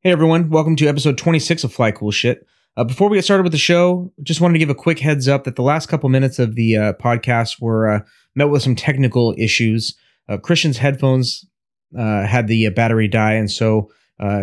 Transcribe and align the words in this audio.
Hey 0.00 0.12
everyone, 0.12 0.48
welcome 0.48 0.76
to 0.76 0.86
episode 0.86 1.18
26 1.18 1.64
of 1.64 1.72
Fly 1.72 1.90
Cool 1.90 2.12
Shit. 2.12 2.46
Uh, 2.76 2.84
before 2.84 3.08
we 3.08 3.16
get 3.16 3.24
started 3.24 3.42
with 3.42 3.50
the 3.50 3.58
show, 3.58 4.12
just 4.22 4.40
wanted 4.40 4.52
to 4.52 4.60
give 4.60 4.70
a 4.70 4.74
quick 4.74 5.00
heads 5.00 5.26
up 5.26 5.42
that 5.42 5.56
the 5.56 5.62
last 5.62 5.86
couple 5.86 6.08
minutes 6.08 6.38
of 6.38 6.54
the 6.54 6.76
uh, 6.76 6.92
podcast 6.92 7.60
were 7.60 7.90
uh, 7.90 8.00
met 8.36 8.44
with 8.44 8.62
some 8.62 8.76
technical 8.76 9.34
issues. 9.36 9.98
Uh, 10.28 10.36
Cristian's 10.36 10.78
headphones 10.78 11.44
uh, 11.98 12.24
had 12.24 12.46
the 12.46 12.68
uh, 12.68 12.70
battery 12.70 13.08
die, 13.08 13.32
and 13.32 13.50
so 13.50 13.90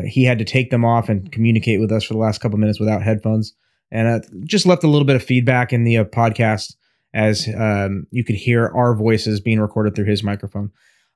he 0.05 0.26
had 0.26 0.39
to 0.39 0.44
take 0.44 0.71
them 0.71 0.83
off 0.83 1.07
and 1.07 1.31
communicate 1.31 1.79
with 1.79 1.90
us 1.90 2.03
for 2.03 2.15
the 2.15 2.19
last 2.19 2.42
couple 2.42 2.58
minutes 2.58 2.81
without 2.81 3.01
headphones, 3.01 3.53
and 3.92 4.26
just 4.44 4.65
left 4.65 4.83
a 4.83 4.90
little 4.90 5.08
bit 5.08 5.15
of 5.15 5.24
feedback 5.24 5.72
in 5.72 5.85
the 5.85 6.03
podcast 6.03 6.76
as 7.13 7.47
um, 7.58 8.08
you 8.12 8.26
could 8.26 8.35
hear 8.35 8.74
our 8.76 8.94
voices 8.94 9.40
being 9.40 9.62
recorded 9.62 9.96
through 9.96 10.03
his 10.03 10.22
microphone. 10.22 10.69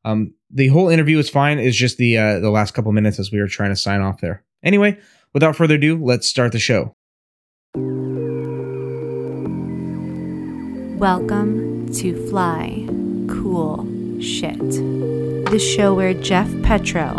Um, 0.06 0.34
the 0.50 0.68
whole 0.68 0.90
interview 0.90 1.18
is 1.20 1.30
fine. 1.30 1.60
It's 1.60 1.76
just 1.76 1.98
the 1.98 2.18
uh, 2.18 2.40
the 2.40 2.50
last 2.50 2.74
couple 2.74 2.92
minutes 2.92 3.20
as 3.20 3.32
we 3.32 3.40
were 3.40 3.48
trying 3.48 3.72
to 3.72 3.76
sign 3.76 4.02
off 4.02 4.22
there. 4.22 4.44
Anyway, 4.64 4.98
without 5.34 5.56
further 5.56 5.76
ado, 5.76 6.04
let's 6.04 6.28
start 6.28 6.52
the 6.52 6.60
show. 6.60 6.96
Welcome 10.98 11.94
to 11.94 12.30
Fly 12.30 12.88
Cool 13.30 13.86
Shit, 14.22 14.60
the 14.60 15.60
show 15.60 15.94
where 15.94 16.14
Jeff 16.14 16.50
Petro 16.62 17.16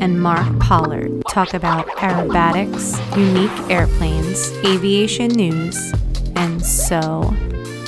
and 0.00 0.20
Mark 0.20 0.58
Pollard 0.58 1.22
talk 1.28 1.54
about 1.54 1.86
aerobatics, 1.98 2.98
unique 3.16 3.70
airplanes, 3.70 4.50
aviation 4.66 5.28
news, 5.28 5.92
and 6.34 6.64
so 6.64 7.22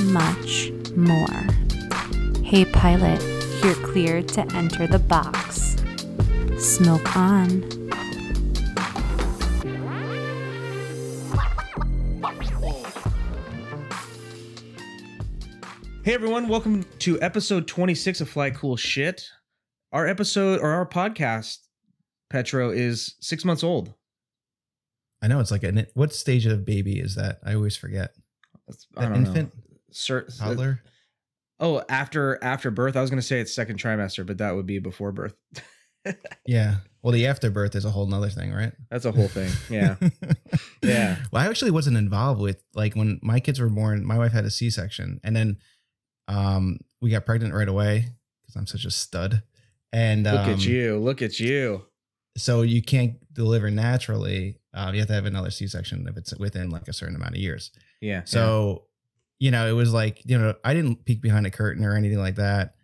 much 0.02 0.70
more. 0.96 1.26
Hey, 2.42 2.64
pilot, 2.66 3.20
you're 3.64 3.74
cleared 3.76 4.28
to 4.28 4.42
enter 4.54 4.86
the 4.86 4.98
box. 4.98 5.76
Smoke 6.58 7.16
on. 7.16 7.62
Hey 16.02 16.12
everyone, 16.12 16.48
welcome 16.48 16.84
to 16.98 17.18
episode 17.22 17.66
26 17.66 18.20
of 18.20 18.28
Fly 18.28 18.50
Cool 18.50 18.76
Shit. 18.76 19.26
Our 19.92 20.06
episode 20.06 20.60
or 20.60 20.68
our 20.70 20.84
podcast, 20.86 21.58
Petro, 22.28 22.70
is 22.70 23.14
six 23.20 23.44
months 23.44 23.64
old. 23.64 23.94
I 25.22 25.28
know 25.28 25.40
it's 25.40 25.50
like 25.50 25.62
an 25.62 25.86
what 25.94 26.12
stage 26.12 26.44
of 26.44 26.66
baby 26.66 26.98
is 27.00 27.14
that? 27.14 27.38
I 27.42 27.54
always 27.54 27.76
forget. 27.76 28.14
That's- 28.66 28.86
I 28.96 29.04
An 29.04 29.12
don't 29.12 29.26
infant, 29.26 29.54
know. 29.56 29.62
Cer- 29.92 30.26
uh, 30.28 30.44
toddler. 30.48 30.82
Oh, 31.64 31.82
after 31.88 32.38
after 32.44 32.70
birth. 32.70 32.94
I 32.94 33.00
was 33.00 33.08
gonna 33.08 33.22
say 33.22 33.40
it's 33.40 33.54
second 33.54 33.78
trimester, 33.78 34.26
but 34.26 34.36
that 34.38 34.54
would 34.54 34.66
be 34.66 34.78
before 34.78 35.12
birth. 35.12 35.34
Yeah. 36.46 36.76
Well, 37.02 37.14
the 37.14 37.26
afterbirth 37.26 37.74
is 37.74 37.86
a 37.86 37.90
whole 37.90 38.06
nother 38.06 38.28
thing, 38.28 38.52
right? 38.52 38.74
That's 38.90 39.06
a 39.06 39.12
whole 39.12 39.28
thing. 39.28 39.50
Yeah. 39.70 39.96
Yeah. 40.82 41.16
Well, 41.32 41.42
I 41.42 41.48
actually 41.48 41.70
wasn't 41.70 41.96
involved 41.96 42.42
with 42.42 42.62
like 42.74 42.94
when 42.94 43.18
my 43.22 43.40
kids 43.40 43.58
were 43.58 43.70
born. 43.70 44.04
My 44.04 44.18
wife 44.18 44.32
had 44.32 44.44
a 44.44 44.50
C-section, 44.50 45.18
and 45.24 45.34
then 45.34 45.56
um 46.28 46.80
we 47.00 47.08
got 47.08 47.24
pregnant 47.24 47.54
right 47.54 47.68
away 47.68 48.10
because 48.42 48.56
I'm 48.56 48.66
such 48.66 48.84
a 48.84 48.90
stud. 48.90 49.42
And 49.94 50.24
Look 50.24 50.34
um, 50.34 50.50
at 50.50 50.66
you. 50.66 50.98
Look 50.98 51.22
at 51.22 51.40
you. 51.40 51.86
So 52.36 52.60
you 52.60 52.82
can't 52.82 53.14
deliver 53.32 53.70
naturally. 53.70 54.58
Uh, 54.74 54.90
you 54.92 54.98
have 54.98 55.08
to 55.08 55.14
have 55.14 55.24
another 55.24 55.50
C-section 55.50 56.06
if 56.06 56.18
it's 56.18 56.36
within 56.36 56.68
like 56.68 56.88
a 56.88 56.92
certain 56.92 57.16
amount 57.16 57.36
of 57.36 57.40
years. 57.40 57.70
Yeah. 58.02 58.22
So, 58.26 58.84
you 59.44 59.50
know, 59.50 59.68
it 59.68 59.72
was 59.72 59.92
like, 59.92 60.22
you 60.24 60.38
know, 60.38 60.54
I 60.64 60.72
didn't 60.72 61.04
peek 61.04 61.20
behind 61.20 61.44
a 61.46 61.50
curtain 61.50 61.84
or 61.84 61.94
anything 61.94 62.18
like 62.18 62.36
that. 62.36 62.74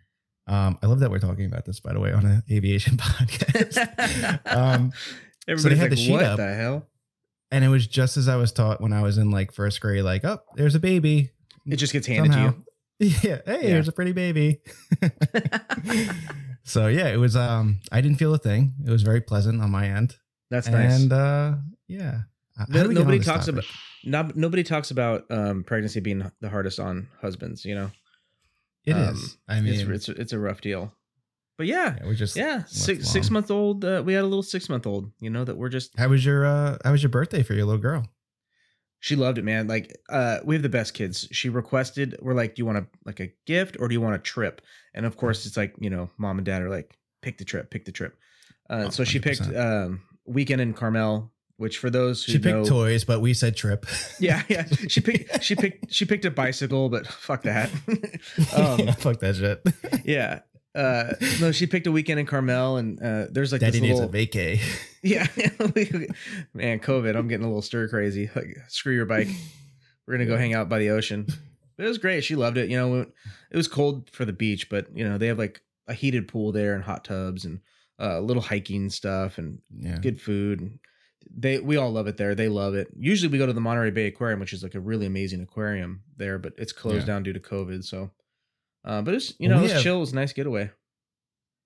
Um, 0.47 0.77
I 0.83 0.85
love 0.85 0.99
that 0.99 1.09
we're 1.09 1.17
talking 1.19 1.45
about 1.45 1.65
this, 1.65 1.79
by 1.79 1.93
the 1.93 1.99
way, 1.99 2.11
on 2.13 2.23
an 2.25 2.43
aviation 2.51 2.97
podcast. 3.05 3.77
um, 4.45 4.91
Everybody's 5.47 5.79
had 5.79 5.85
like, 5.85 5.89
the 5.91 5.95
sheet 6.05 6.11
what 6.11 6.23
up. 6.23 6.37
the 6.37 6.53
hell? 6.53 6.87
and 7.53 7.65
it 7.65 7.67
was 7.67 7.87
just 7.87 8.15
as 8.15 8.27
I 8.29 8.35
was 8.35 8.51
taught 8.51 8.79
when 8.79 8.93
I 8.93 9.01
was 9.01 9.17
in 9.17 9.31
like 9.31 9.51
first 9.53 9.81
grade, 9.81 10.03
like, 10.03 10.23
oh, 10.23 10.39
there's 10.55 10.75
a 10.75 10.79
baby. 10.79 11.31
It 11.65 11.77
just 11.77 11.93
gets 11.93 12.05
handed 12.07 12.31
Somehow. 12.33 12.51
to 12.51 12.55
you. 13.05 13.15
Yeah. 13.23 13.39
Hey, 13.45 13.61
Yeah. 13.63 13.69
there's 13.73 13.87
a 13.87 13.91
pretty 13.91 14.11
baby. 14.13 14.59
so 16.63 16.87
yeah, 16.87 17.07
it 17.07 17.17
was 17.17 17.35
um 17.35 17.79
I 17.91 18.01
didn't 18.01 18.19
feel 18.19 18.33
a 18.33 18.37
thing. 18.37 18.75
It 18.85 18.91
was 18.91 19.01
very 19.03 19.21
pleasant 19.21 19.61
on 19.61 19.71
my 19.71 19.87
end. 19.87 20.15
That's 20.51 20.67
nice. 20.67 21.01
and 21.01 21.11
uh 21.11 21.55
yeah. 21.87 22.21
How 22.57 22.65
No- 22.69 22.83
do 22.83 22.89
we 22.89 22.95
get 22.95 23.01
on 23.01 23.07
nobody 23.07 23.19
talks 23.23 23.45
topic? 23.47 23.53
about 23.65 23.65
not, 24.05 24.35
nobody 24.35 24.63
talks 24.63 24.91
about 24.91 25.25
um, 25.29 25.63
pregnancy 25.63 25.99
being 25.99 26.29
the 26.41 26.49
hardest 26.49 26.79
on 26.79 27.07
husbands. 27.21 27.65
You 27.65 27.75
know, 27.75 27.91
It 28.85 28.93
um, 28.93 29.13
is. 29.15 29.37
I 29.47 29.61
mean, 29.61 29.73
it's 29.73 30.07
it's 30.07 30.09
it's 30.19 30.33
a 30.33 30.39
rough 30.39 30.61
deal. 30.61 30.93
But 31.57 31.67
yeah, 31.67 31.95
yeah, 31.99 32.05
we're 32.05 32.15
just 32.15 32.35
yeah, 32.35 32.63
six 32.65 33.07
six 33.07 33.29
month 33.29 33.51
old. 33.51 33.85
Uh, 33.85 34.01
we 34.03 34.13
had 34.13 34.21
a 34.23 34.27
little 34.27 34.41
six 34.43 34.67
month 34.69 34.87
old. 34.87 35.11
You 35.19 35.29
know 35.29 35.43
that 35.43 35.57
we're 35.57 35.69
just. 35.69 35.97
How 35.97 36.07
was 36.07 36.25
your 36.25 36.45
uh 36.45 36.77
how 36.83 36.91
was 36.91 37.03
your 37.03 37.09
birthday 37.11 37.43
for 37.43 37.53
your 37.53 37.65
little 37.65 37.81
girl? 37.81 38.07
She 39.03 39.15
loved 39.15 39.39
it, 39.39 39.43
man. 39.43 39.67
Like, 39.67 39.97
uh, 40.09 40.39
we 40.45 40.53
have 40.53 40.61
the 40.61 40.69
best 40.69 40.93
kids. 40.93 41.27
She 41.31 41.49
requested. 41.49 42.17
We're 42.21 42.35
like, 42.35 42.53
do 42.53 42.61
you 42.61 42.65
want 42.67 42.77
a 42.77 42.87
like 43.03 43.19
a 43.19 43.31
gift 43.47 43.77
or 43.79 43.87
do 43.87 43.93
you 43.93 44.01
want 44.01 44.15
a 44.15 44.19
trip? 44.19 44.61
And 44.93 45.05
of 45.05 45.17
course, 45.17 45.45
it's 45.45 45.57
like 45.57 45.73
you 45.79 45.89
know, 45.89 46.09
mom 46.17 46.37
and 46.37 46.45
dad 46.45 46.61
are 46.61 46.69
like, 46.69 46.97
pick 47.21 47.37
the 47.37 47.45
trip, 47.45 47.69
pick 47.71 47.85
the 47.85 47.91
trip. 47.91 48.17
Uh, 48.69 48.85
Oh, 48.87 48.89
so 48.89 49.03
she 49.03 49.19
picked 49.19 49.41
100%. 49.41 49.85
um, 49.85 50.01
weekend 50.25 50.61
in 50.61 50.73
Carmel, 50.73 51.31
which 51.61 51.77
for 51.77 51.89
those 51.89 52.23
who 52.23 52.33
She 52.33 52.39
picked 52.39 52.57
know, 52.57 52.65
toys, 52.65 53.05
but 53.05 53.21
we 53.21 53.33
said 53.33 53.55
trip. 53.55 53.85
yeah, 54.19 54.43
yeah. 54.49 54.65
She 54.89 54.99
picked 54.99 55.43
she 55.47 55.55
picked 55.55 55.93
she 55.93 56.05
picked 56.05 56.25
a 56.25 56.31
bicycle, 56.31 56.89
but 56.89 57.07
fuck 57.07 57.43
that. 57.43 57.69
um, 58.55 58.87
Fuck 58.95 59.19
that 59.21 59.35
shit. 59.35 60.03
yeah. 60.05 60.39
Uh, 60.73 61.13
no, 61.41 61.51
she 61.51 61.67
picked 61.67 61.85
a 61.85 61.91
weekend 61.91 62.19
in 62.19 62.25
Carmel, 62.25 62.77
and 62.77 63.01
uh, 63.01 63.25
there's 63.29 63.51
like 63.51 63.59
Daddy 63.61 63.79
this 63.79 63.81
needs 63.81 63.99
little 63.99 64.13
a 64.13 64.25
vacay. 64.27 64.59
yeah. 65.03 65.27
Man, 66.53 66.79
COVID, 66.79 67.15
I'm 67.15 67.27
getting 67.27 67.43
a 67.45 67.47
little 67.49 67.61
stir 67.61 67.87
crazy. 67.89 68.29
Like, 68.35 68.57
screw 68.69 68.93
your 68.93 69.05
bike. 69.05 69.27
We're 70.07 70.13
gonna 70.15 70.25
go 70.25 70.37
hang 70.37 70.53
out 70.53 70.69
by 70.69 70.79
the 70.79 70.89
ocean. 70.89 71.27
But 71.77 71.85
it 71.85 71.89
was 71.89 71.97
great. 71.97 72.23
She 72.23 72.35
loved 72.35 72.57
it. 72.57 72.69
You 72.69 72.77
know, 72.77 72.95
it 73.51 73.57
was 73.57 73.67
cold 73.67 74.09
for 74.11 74.25
the 74.25 74.33
beach, 74.33 74.69
but 74.69 74.87
you 74.95 75.07
know 75.07 75.17
they 75.17 75.27
have 75.27 75.37
like 75.37 75.61
a 75.87 75.93
heated 75.93 76.27
pool 76.27 76.51
there 76.51 76.73
and 76.73 76.83
hot 76.83 77.03
tubs 77.03 77.43
and 77.45 77.59
uh, 77.99 78.19
little 78.19 78.41
hiking 78.41 78.89
stuff 78.89 79.37
and 79.37 79.59
Yeah. 79.77 79.97
good 79.97 80.19
food. 80.21 80.61
And 80.61 80.79
they 81.35 81.59
we 81.59 81.77
all 81.77 81.91
love 81.91 82.07
it 82.07 82.17
there. 82.17 82.35
They 82.35 82.47
love 82.49 82.73
it. 82.75 82.89
Usually 82.97 83.31
we 83.31 83.37
go 83.37 83.45
to 83.45 83.53
the 83.53 83.61
Monterey 83.61 83.91
Bay 83.91 84.07
Aquarium, 84.07 84.39
which 84.39 84.53
is 84.53 84.63
like 84.63 84.75
a 84.75 84.79
really 84.79 85.05
amazing 85.05 85.41
aquarium 85.41 86.03
there, 86.17 86.37
but 86.37 86.53
it's 86.57 86.71
closed 86.73 87.01
Yeah. 87.07 87.13
down 87.13 87.23
due 87.23 87.33
to 87.33 87.39
COVID. 87.39 87.83
So, 87.83 88.11
uh, 88.85 89.01
but 89.01 89.13
it's 89.13 89.33
you 89.39 89.49
Well, 89.49 89.59
know 89.59 89.63
we 89.65 89.71
it's 89.71 89.81
chill. 89.83 89.97
It 89.97 90.01
was 90.01 90.11
a 90.11 90.15
nice 90.15 90.33
getaway. 90.33 90.71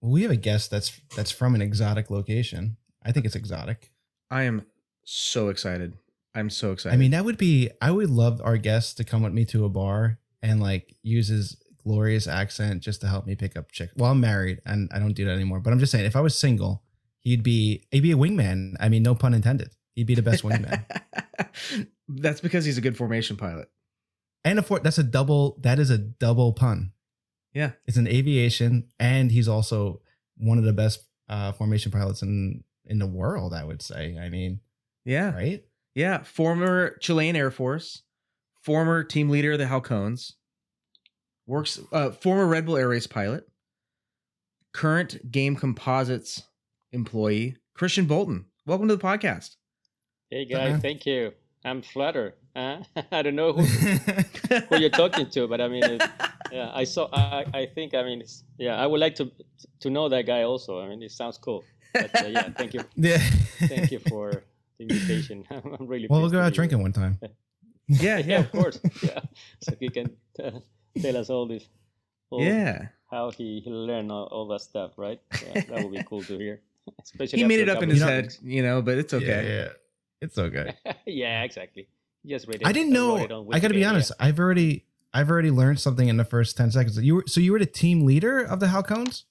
Well, 0.02 0.12
we 0.12 0.22
have 0.24 0.32
a 0.32 0.36
guest 0.36 0.70
that's 0.72 1.00
that's 1.16 1.32
from 1.32 1.56
an 1.56 1.62
exotic 1.62 2.10
location. 2.10 2.78
I 3.04 3.12
think 3.12 3.26
it's 3.26 3.36
exotic. 3.36 3.92
I 4.30 4.44
am 4.44 4.66
so 5.04 5.50
excited. 5.50 5.94
I'm 6.34 6.50
so 6.50 6.72
excited. 6.72 6.94
I 6.96 6.98
mean, 6.98 7.12
that 7.12 7.24
would 7.26 7.38
be. 7.38 7.70
I 7.82 7.92
would 7.92 8.10
love 8.10 8.42
our 8.44 8.58
guest 8.58 8.98
to 8.98 9.04
come 9.04 9.24
with 9.24 9.34
me 9.34 9.46
to 9.46 9.64
a 9.66 9.70
bar 9.70 10.20
and 10.42 10.60
like 10.62 10.96
use 11.02 11.30
his 11.30 11.56
glorious 11.84 12.28
accent 12.28 12.82
just 12.82 13.00
to 13.02 13.08
help 13.08 13.26
me 13.26 13.36
pick 13.36 13.56
up 13.56 13.72
chick. 13.72 13.92
Well, 13.96 14.12
I'm 14.12 14.20
married 14.20 14.60
and 14.66 14.90
I 14.94 15.00
don't 15.00 15.14
do 15.14 15.24
that 15.26 15.32
anymore. 15.32 15.60
But 15.60 15.72
I'm 15.72 15.80
just 15.80 15.92
saying, 15.92 16.06
if 16.06 16.16
I 16.16 16.20
was 16.22 16.38
single, 16.38 16.84
he'd 17.26 17.44
be 17.44 17.86
he'd 17.92 18.00
be 18.04 18.14
a 18.14 18.18
wingman. 18.18 18.76
I 18.80 18.88
mean, 18.88 19.04
no 19.04 19.14
pun 19.16 19.34
intended. 19.34 19.72
He'd 19.96 20.08
be 20.08 20.16
the 20.16 20.22
best 20.22 20.44
wingman. 20.44 20.86
That's 22.08 22.40
because 22.40 22.64
he's 22.64 22.78
a 22.78 22.82
good 22.82 22.96
formation 22.96 23.36
pilot. 23.36 23.70
And 24.46 24.60
a 24.60 24.62
for 24.62 24.80
that's 24.80 25.00
a 25.00 25.04
double. 25.04 25.58
That 25.62 25.80
is 25.80 25.90
a 25.90 25.98
double 25.98 26.54
pun. 26.54 26.92
Yeah. 27.54 27.72
It's 27.88 27.98
an 27.98 28.08
aviation, 28.08 28.90
and 29.00 29.32
he's 29.32 29.48
also 29.48 30.02
one 30.38 30.58
of 30.60 30.64
the 30.66 30.74
best 30.74 31.04
uh, 31.28 31.52
formation 31.54 31.92
pilots 31.92 32.22
in 32.22 32.64
in 32.86 33.00
the 33.00 33.08
world. 33.08 33.54
I 33.54 33.64
would 33.64 33.82
say. 33.82 34.18
I 34.22 34.30
mean, 34.30 34.60
Yeah. 35.04 35.34
right? 35.34 35.66
Yeah. 35.96 36.22
Former 36.24 36.96
Chilean 37.00 37.36
Air 37.36 37.50
Force, 37.50 38.04
former 38.62 39.04
team 39.04 39.30
leader 39.30 39.54
of 39.54 39.58
the 39.60 39.66
Halcones, 39.66 40.34
works 41.48 41.80
uh 41.92 42.12
former 42.12 42.46
Red 42.46 42.68
Bull 42.68 42.78
Air 42.78 42.90
Race 42.90 43.08
pilot, 43.08 43.48
current 44.74 45.32
Game 45.32 45.56
Composites 45.56 46.44
employee, 46.92 47.56
Cristian 47.78 48.08
Bolton. 48.08 48.46
Welcome 48.66 48.88
to 48.88 48.96
the 48.96 49.02
podcast. 49.04 49.56
Hey 50.30 50.48
Uh-huh. 50.52 50.72
guys, 50.72 50.82
thank 50.82 51.06
you. 51.06 51.34
I'm 51.64 51.82
flattered. 51.82 52.34
Uh, 52.56 52.84
I 53.12 53.22
don't 53.22 53.36
know 53.36 53.54
who, 53.54 53.64
who 54.70 54.78
you're 54.78 54.90
talking 54.90 55.30
to, 55.32 55.48
but 55.48 55.60
I 55.62 55.68
mean, 55.68 55.84
it, 55.84 56.02
yeah, 56.52 56.72
I 56.74 56.84
saw. 56.84 57.10
I, 57.12 57.46
I 57.54 57.66
think. 57.66 57.94
I 57.94 58.04
mean, 58.04 58.22
it's, 58.22 58.44
yeah, 58.58 58.76
I 58.82 58.86
would 58.88 59.00
like 59.00 59.16
to 59.16 59.32
to 59.82 59.90
know 59.90 60.10
that 60.10 60.26
guy 60.26 60.44
also. 60.44 60.80
I 60.80 60.88
mean, 60.88 61.02
it 61.04 61.12
sounds 61.12 61.38
cool. 61.38 61.64
But 61.94 62.24
uh, 62.24 62.28
yeah, 62.28 62.50
thank 62.52 62.74
you, 62.74 62.82
yeah. 62.96 63.18
thank 63.68 63.92
you 63.92 64.00
for 64.00 64.44
the 64.78 64.84
invitation. 64.88 65.44
I'm 65.50 65.88
really. 65.88 66.08
Well, 66.10 66.22
we'll 66.22 66.30
go 66.30 66.40
out 66.42 66.54
drinking 66.54 66.82
one 66.82 66.94
time. 66.94 67.20
yeah, 67.22 67.28
Yeah, 67.88 68.18
yeah. 68.20 68.40
of 68.40 68.52
course. 68.52 68.80
Yeah, 69.04 69.20
so 69.62 69.74
he 69.80 69.90
can 69.90 70.16
uh, 70.44 70.52
tell 71.02 71.18
us 71.18 71.30
all 71.30 71.48
this. 71.48 71.68
All 72.30 72.42
Yeah. 72.44 72.88
How 73.12 73.30
he, 73.32 73.60
he 73.64 73.70
learned 73.70 74.12
all, 74.12 74.26
all 74.26 74.48
that 74.48 74.62
stuff, 74.62 74.94
right? 74.98 75.22
Yeah, 75.46 75.62
that 75.70 75.84
would 75.84 75.92
be 75.92 76.04
cool 76.04 76.24
to 76.24 76.38
hear. 76.38 76.62
Especially 77.04 77.40
He 77.40 77.46
made 77.46 77.60
it 77.60 77.70
up 77.70 77.82
in 77.84 77.90
his 77.90 78.00
You 78.00 78.06
know- 78.06 78.12
head, 78.12 78.36
you 78.44 78.64
know, 78.64 78.82
but 78.82 78.98
it's 78.98 79.14
okay. 79.14 79.26
Yeah, 79.26 79.42
yeah. 79.42 79.68
It's 80.22 80.38
okay. 80.38 80.76
yeah, 81.06 81.44
exactly. 81.44 81.88
Just 82.26 82.48
read 82.48 82.62
it. 82.62 82.68
I 82.68 82.72
didn't 82.72 82.94
know. 82.94 83.18
it 83.18 83.32
I 83.54 83.60
got 83.60 83.68
to 83.68 83.74
be 83.74 83.86
honest. 83.86 84.12
I've 84.20 84.40
already, 84.40 84.86
I've 85.14 85.30
already 85.30 85.52
learned 85.52 85.80
something 85.80 86.08
in 86.08 86.18
the 86.18 86.26
first 86.26 86.58
ten 86.58 86.72
seconds. 86.72 86.98
You 86.98 87.16
were 87.16 87.24
so 87.28 87.40
you 87.40 87.52
were 87.52 87.60
the 87.60 87.66
team 87.68 88.06
leader 88.06 88.40
of 88.40 88.60
the 88.60 88.68
Halcones. 88.68 89.26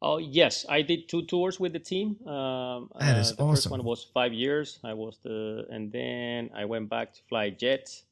Oh 0.00 0.18
yes, 0.18 0.64
I 0.68 0.82
did 0.82 1.08
two 1.08 1.22
tours 1.26 1.60
with 1.60 1.72
the 1.74 1.78
team. 1.78 2.16
Um, 2.26 2.90
That 2.98 3.18
is 3.18 3.32
uh, 3.32 3.36
the 3.36 3.50
First 3.50 3.70
one 3.70 3.84
was 3.84 4.02
five 4.14 4.32
years. 4.32 4.80
I 4.82 4.94
was 4.94 5.18
the, 5.22 5.66
and 5.70 5.92
then 5.92 6.50
I 6.54 6.64
went 6.64 6.88
back 6.88 7.12
to 7.14 7.20
fly 7.28 7.50
jets. 7.50 8.04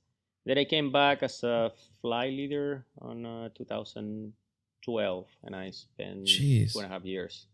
Then 0.46 0.56
I 0.58 0.64
came 0.64 0.92
back 0.92 1.22
as 1.22 1.42
a 1.42 1.72
fly 2.00 2.28
leader 2.28 2.84
on 3.00 3.26
uh, 3.26 3.48
2012, 3.56 5.26
and 5.44 5.56
I 5.56 5.70
spent 5.70 6.26
Jeez. 6.26 6.72
two 6.72 6.78
and 6.80 6.86
a 6.86 6.92
half 6.92 7.04
years. 7.04 7.46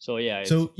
So 0.00 0.16
yeah, 0.16 0.44
So 0.44 0.72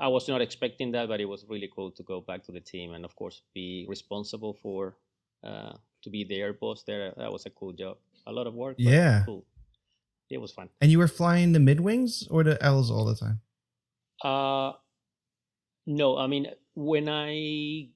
I- 0.00 0.08
was 0.08 0.26
not 0.26 0.40
expecting 0.40 0.90
that, 0.92 1.06
but 1.08 1.20
it 1.20 1.26
was 1.26 1.44
really 1.48 1.68
cool 1.68 1.90
to 1.92 2.02
go 2.02 2.20
back 2.20 2.42
to 2.44 2.52
the 2.52 2.60
team 2.60 2.94
and 2.94 3.04
of 3.04 3.14
course 3.14 3.42
be 3.54 3.84
responsible 3.88 4.54
for 4.62 4.96
uh, 5.44 5.74
to 6.02 6.10
be 6.10 6.24
the 6.24 6.40
air 6.40 6.54
boss 6.54 6.82
there. 6.82 7.12
That 7.16 7.30
was 7.30 7.44
a 7.46 7.50
cool 7.50 7.72
job. 7.72 7.98
A 8.26 8.32
lot 8.32 8.46
of 8.46 8.54
work. 8.54 8.76
but 8.78 8.84
Yeah. 8.90 9.22
Cool. 9.26 9.44
It 10.30 10.40
was 10.40 10.52
fun. 10.52 10.68
and 10.80 10.90
you 10.90 10.98
were 10.98 11.12
flying 11.20 11.52
the 11.52 11.60
mid 11.60 11.80
wings 11.80 12.26
or 12.30 12.42
the 12.42 12.56
L's 12.64 12.90
all 12.90 13.04
the 13.04 13.14
time? 13.14 13.40
Uh, 14.24 14.72
no, 15.86 16.16
I 16.16 16.26
mean 16.26 16.46
when 16.74 17.08
I 17.08 17.88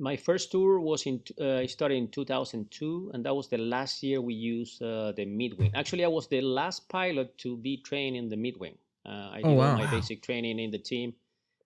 my 0.00 0.16
first 0.16 0.50
tour 0.50 0.80
was 0.80 1.04
in 1.06 1.20
uh, 1.38 1.58
I 1.62 1.66
started 1.66 1.96
in 1.96 2.08
2002, 2.08 3.10
and 3.12 3.24
that 3.26 3.36
was 3.36 3.48
the 3.48 3.58
last 3.58 4.02
year 4.02 4.20
we 4.20 4.34
used 4.34 4.82
uh, 4.82 5.12
the 5.12 5.26
midwing. 5.26 5.70
Actually, 5.74 6.04
I 6.04 6.08
was 6.08 6.26
the 6.28 6.40
last 6.40 6.88
pilot 6.88 7.36
to 7.44 7.56
be 7.58 7.76
trained 7.84 8.16
in 8.16 8.28
the 8.28 8.36
midwing. 8.36 8.76
Uh, 9.04 9.30
I 9.32 9.38
did 9.38 9.58
Oh, 9.58 9.60
all 9.60 9.76
my 9.76 9.86
basic 9.86 10.22
training 10.22 10.58
in 10.58 10.70
the 10.70 10.78
team, 10.78 11.14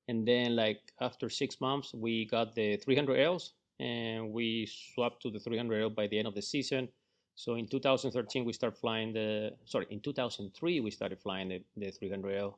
and 0.08 0.26
then 0.26 0.56
like 0.56 0.80
after 1.00 1.28
six 1.28 1.60
months, 1.60 1.92
we 1.94 2.24
got 2.26 2.54
the 2.54 2.78
300Ls, 2.78 3.50
and 3.80 4.32
we 4.32 4.66
swapped 4.66 5.22
to 5.22 5.30
the 5.30 5.38
300L 5.38 5.94
by 5.94 6.06
the 6.06 6.18
end 6.18 6.28
of 6.28 6.34
the 6.34 6.42
season. 6.42 6.88
So 7.34 7.54
in 7.56 7.66
2013, 7.68 8.44
we 8.44 8.52
started 8.54 8.78
flying 8.78 9.12
the 9.12 9.52
sorry 9.66 9.86
in 9.90 10.00
2003 10.00 10.80
we 10.80 10.90
started 10.90 11.20
flying 11.20 11.48
the, 11.48 11.62
the 11.76 11.92
300L 11.92 12.54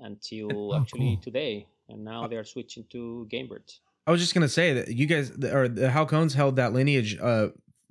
until 0.00 0.74
Oh, 0.74 0.76
actually 0.76 1.16
cool. 1.16 1.22
today, 1.22 1.66
and 1.88 2.04
now 2.04 2.26
they 2.26 2.36
are 2.36 2.44
switching 2.44 2.84
to 2.90 3.28
Gamebirds. 3.30 3.80
I 4.06 4.10
was 4.10 4.20
just 4.20 4.34
gonna 4.34 4.48
say 4.48 4.72
that 4.74 4.88
you 4.88 5.06
guys 5.06 5.30
or 5.30 5.68
the 5.68 5.88
Halcones 5.88 6.34
held 6.34 6.56
that 6.56 6.72
lineage 6.72 7.18
uh, 7.20 7.48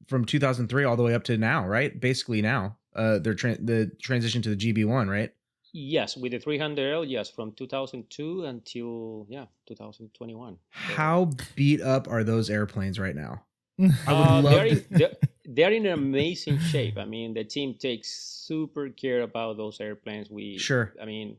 from 0.07 0.25
2003 0.25 0.83
all 0.83 0.95
the 0.97 1.03
way 1.03 1.13
up 1.13 1.23
to 1.25 1.37
now, 1.37 1.65
right? 1.67 1.97
Basically 1.99 2.41
now, 2.41 2.77
uh, 2.95 3.19
they're 3.19 3.35
tra- 3.35 3.61
the 3.61 3.91
transition 4.01 4.41
to 4.41 4.49
the 4.49 4.55
GB1, 4.57 5.09
right? 5.09 5.31
Yes, 5.71 6.17
with 6.17 6.31
the 6.31 6.39
300L, 6.39 7.05
yes, 7.07 7.29
from 7.29 7.51
2002 7.53 8.45
until 8.45 9.27
yeah 9.29 9.45
2021. 9.67 10.57
How 10.69 11.29
beat 11.55 11.81
up 11.81 12.07
are 12.07 12.23
those 12.23 12.49
airplanes 12.49 12.99
right 12.99 13.15
now? 13.15 13.43
I 13.79 13.83
would 13.83 13.91
uh, 14.09 14.41
love 14.41 14.43
they're, 14.43 14.65
in, 14.65 14.85
they're, 14.91 15.15
they're 15.45 15.71
in 15.71 15.85
amazing 15.85 16.59
shape. 16.59 16.97
I 16.97 17.05
mean, 17.05 17.33
the 17.33 17.43
team 17.43 17.75
takes 17.75 18.09
super 18.09 18.89
care 18.89 19.21
about 19.21 19.57
those 19.57 19.79
airplanes. 19.79 20.29
We 20.29 20.57
Sure. 20.57 20.93
I 21.01 21.05
mean, 21.05 21.37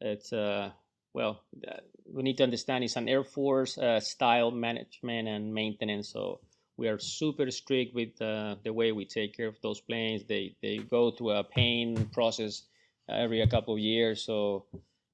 it's 0.00 0.32
uh 0.32 0.70
well, 1.12 1.40
uh, 1.66 1.78
we 2.12 2.22
need 2.22 2.36
to 2.36 2.42
understand 2.44 2.84
it's 2.84 2.96
an 2.96 3.08
Air 3.08 3.24
Force 3.24 3.78
uh, 3.78 3.98
style 4.00 4.50
management 4.50 5.28
and 5.28 5.52
maintenance. 5.52 6.10
So 6.10 6.40
we 6.76 6.88
are 6.88 6.98
super 6.98 7.50
strict 7.50 7.94
with 7.94 8.20
uh, 8.20 8.56
the 8.62 8.72
way 8.72 8.92
we 8.92 9.06
take 9.06 9.34
care 9.34 9.46
of 9.46 9.56
those 9.62 9.80
planes. 9.80 10.24
They 10.24 10.54
they 10.62 10.76
go 10.76 11.10
through 11.10 11.30
a 11.30 11.44
pain 11.44 12.06
process 12.12 12.64
every 13.08 13.40
a 13.42 13.46
couple 13.46 13.74
of 13.74 13.80
years. 13.80 14.22
So 14.22 14.66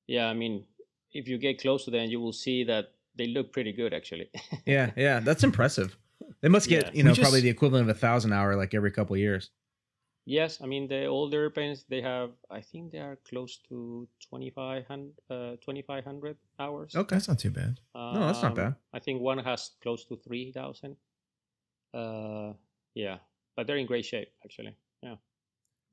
yeah, 0.06 0.26
I 0.26 0.34
mean, 0.34 0.64
if 1.12 1.28
you 1.28 1.38
get 1.38 1.60
close 1.60 1.84
to 1.84 1.90
them, 1.90 2.08
you 2.08 2.20
will 2.20 2.32
see 2.32 2.64
that 2.64 2.92
they 3.16 3.26
look 3.28 3.52
pretty 3.52 3.72
good 3.72 3.92
actually. 3.94 4.30
Yeah, 4.66 4.90
yeah, 4.96 5.20
that's 5.20 5.44
impressive. 5.44 5.96
They 6.40 6.48
must 6.48 6.68
get 6.68 6.86
Yeah. 6.86 6.90
you 6.94 7.02
know 7.02 7.10
just- 7.10 7.20
probably 7.22 7.40
the 7.40 7.50
equivalent 7.50 7.88
of 7.90 7.96
a 7.96 7.98
thousand 7.98 8.32
hour 8.32 8.56
like 8.56 8.74
every 8.74 8.90
couple 8.90 9.14
of 9.14 9.20
years. 9.20 9.50
Yes, 10.24 10.60
I 10.62 10.66
mean 10.66 10.86
the 10.86 11.06
older 11.06 11.42
airplanes 11.42 11.84
they 11.88 12.00
have. 12.00 12.30
I 12.48 12.60
think 12.60 12.92
they 12.92 12.98
are 13.00 13.16
close 13.28 13.58
to 13.68 14.06
2,500 14.30 15.12
uh, 15.28 15.56
2,500 15.60 16.36
hours. 16.60 16.94
Okay, 16.94 17.16
That's 17.16 17.26
not 17.28 17.40
too 17.40 17.50
bad. 17.50 17.80
No, 17.94 18.26
that's 18.26 18.40
not 18.42 18.52
Um, 18.52 18.56
bad. 18.56 18.74
I 18.94 19.00
think 19.00 19.20
one 19.20 19.38
has 19.38 19.70
close 19.82 20.04
to 20.06 20.16
3,000. 20.16 20.96
Uh, 21.92 22.52
yeah, 22.94 23.18
but 23.56 23.66
they're 23.66 23.76
in 23.78 23.86
great 23.86 24.04
shape 24.04 24.28
actually. 24.44 24.76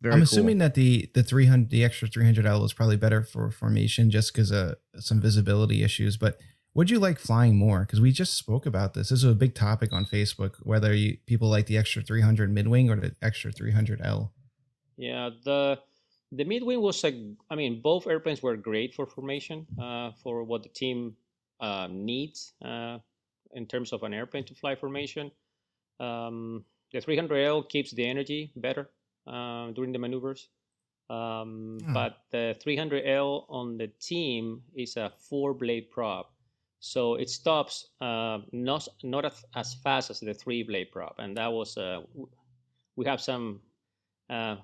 Yeah. 0.01 0.09
very 0.09 0.13
I'm 0.13 0.19
cool. 0.19 0.23
assuming 0.23 0.57
that 0.59 0.75
the 0.75 1.09
the 1.13 1.23
300 1.23 1.69
the 1.69 1.83
extra 1.83 2.07
300 2.07 2.45
L 2.45 2.63
is 2.63 2.73
probably 2.73 2.97
better 2.97 3.23
for 3.23 3.51
formation 3.51 4.09
just 4.09 4.33
because 4.33 4.51
of 4.51 4.75
some 4.99 5.21
visibility 5.21 5.83
issues. 5.83 6.17
But 6.17 6.39
would 6.73 6.89
you 6.89 6.99
like 6.99 7.19
flying 7.19 7.57
more? 7.57 7.81
Because 7.81 7.99
we 7.99 8.11
just 8.11 8.35
spoke 8.35 8.65
about 8.65 8.93
this. 8.93 9.09
This 9.09 9.19
is 9.19 9.29
a 9.29 9.35
big 9.35 9.55
topic 9.55 9.91
on 9.91 10.05
Facebook. 10.05 10.55
Whether 10.63 10.93
you 10.93 11.17
people 11.25 11.49
like 11.49 11.65
the 11.65 11.77
extra 11.77 12.01
300 12.01 12.51
mid 12.51 12.67
wing 12.67 12.89
or 12.89 12.95
the 12.95 13.15
extra 13.21 13.51
300 13.51 14.01
L. 14.03 14.33
Yeah, 14.97 15.29
the 15.43 15.79
the 16.31 16.45
midwing 16.45 16.81
was 16.81 17.03
a. 17.03 17.33
I 17.49 17.55
mean, 17.55 17.81
both 17.81 18.05
airplanes 18.07 18.43
were 18.43 18.55
great 18.55 18.93
for 18.93 19.07
formation, 19.07 19.65
uh, 19.81 20.11
for 20.21 20.43
what 20.43 20.63
the 20.63 20.69
team 20.69 21.15
uh, 21.59 21.87
needs 21.89 22.53
uh, 22.63 22.99
in 23.53 23.65
terms 23.65 23.91
of 23.93 24.03
an 24.03 24.13
airplane 24.13 24.45
to 24.45 24.55
fly 24.55 24.75
formation. 24.75 25.31
Um, 25.99 26.63
the 26.93 27.01
300L 27.01 27.67
keeps 27.67 27.91
the 27.91 28.05
energy 28.05 28.51
better 28.55 28.89
uh, 29.27 29.71
during 29.71 29.91
the 29.91 29.99
maneuvers, 29.99 30.49
um, 31.09 31.77
Ah. 31.87 31.93
but 31.93 32.17
the 32.31 32.55
300L 32.59 33.45
on 33.49 33.77
the 33.77 33.87
team 33.99 34.63
is 34.75 34.97
a 34.97 35.09
four 35.29 35.53
blade 35.53 35.89
prop. 35.91 36.31
So 36.79 37.15
it 37.15 37.29
stops 37.29 37.89
uh, 37.99 38.39
not 38.51 38.87
not 39.03 39.25
as, 39.25 39.43
as 39.53 39.73
fast 39.83 40.09
as 40.09 40.19
the 40.21 40.33
three 40.33 40.63
blade 40.63 40.91
prop, 40.91 41.15
and 41.19 41.35
that 41.37 41.51
was 41.51 41.77
uh, 41.77 42.01
we 42.95 43.05
have 43.05 43.19
some 43.21 43.61
uh, 44.29 44.55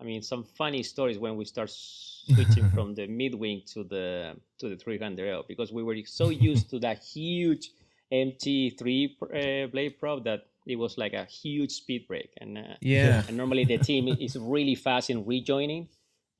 I 0.00 0.04
mean, 0.04 0.22
some 0.22 0.44
funny 0.44 0.82
stories 0.82 1.18
when 1.18 1.36
we 1.36 1.44
start 1.44 1.70
switching 1.70 2.68
from 2.74 2.94
the 2.94 3.06
mid 3.06 3.34
wing 3.34 3.62
to 3.72 3.84
the 3.84 4.36
to 4.58 4.68
the 4.68 4.76
300L 4.76 5.46
because 5.48 5.72
we 5.72 5.82
were 5.82 5.96
so 6.04 6.28
used 6.30 6.68
to 6.70 6.78
that 6.80 7.02
huge 7.02 7.70
MT3 8.12 9.16
uh, 9.22 9.66
blade 9.68 9.98
prop 9.98 10.24
that 10.24 10.46
it 10.66 10.76
was 10.76 10.96
like 10.98 11.12
a 11.12 11.24
huge 11.24 11.72
speed 11.72 12.06
brake, 12.08 12.32
and 12.40 12.58
uh, 12.58 12.62
Yeah. 12.80 13.22
and 13.28 13.36
normally 13.36 13.64
the 13.64 13.78
team 13.78 14.08
is 14.08 14.36
really 14.36 14.74
fast 14.74 15.10
in 15.10 15.24
rejoining. 15.24 15.88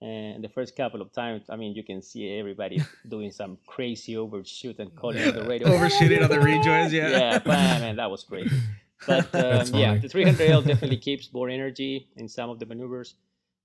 And 0.01 0.45
the 0.45 0.49
first 0.51 0.77
couple 0.77 1.01
of 1.01 1.13
times, 1.13 1.45
I 1.49 1.57
mean, 1.57 1.75
you 1.75 1.83
can 1.83 2.03
see 2.03 2.39
everybody 2.39 2.83
doing 3.09 3.31
some 3.31 3.57
crazy 3.67 4.17
overshoot 4.17 4.79
and 4.79 4.95
calling 4.95 5.27
on 5.27 5.35
the 5.35 5.45
radio. 5.49 5.69
Overshooting 5.69 6.23
on 6.23 6.29
the 6.29 6.41
rejoins, 6.41 6.93
yeah. 6.93 7.09
yeah, 7.09 7.41
man, 7.47 7.81
man, 7.81 7.97
that 7.97 8.11
was 8.11 8.23
crazy. 8.23 8.61
But 9.07 9.33
That's 9.33 9.73
um, 9.73 9.81
yeah, 9.81 9.97
the 9.97 10.09
300L 10.09 10.67
definitely 10.67 10.99
keeps 10.99 11.33
more 11.33 11.49
energy 11.49 12.09
in 12.17 12.29
some 12.29 12.51
of 12.51 12.59
the 12.59 12.67
maneuvers, 12.67 13.15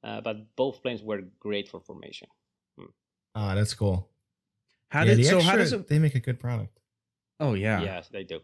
uh, 0.03 0.21
but 0.21 0.55
both 0.55 0.81
planes 0.81 1.01
were 1.03 1.21
great 1.39 1.67
for 1.67 1.81
formation. 1.81 2.29
Ah, 3.35 3.55
that's 3.55 3.73
cool. 3.73 4.07
How 4.89 5.01
Yeah, 5.01 5.15
did 5.15 5.17
the 5.19 5.23
so? 5.25 5.41
How 5.41 5.55
does 5.57 5.73
it? 5.73 5.87
they 5.87 5.99
make 5.99 6.15
a 6.15 6.19
good 6.19 6.39
product? 6.39 6.79
Oh 7.39 7.53
yeah. 7.53 7.81
Yes, 7.81 8.07
they 8.09 8.23
do. 8.23 8.39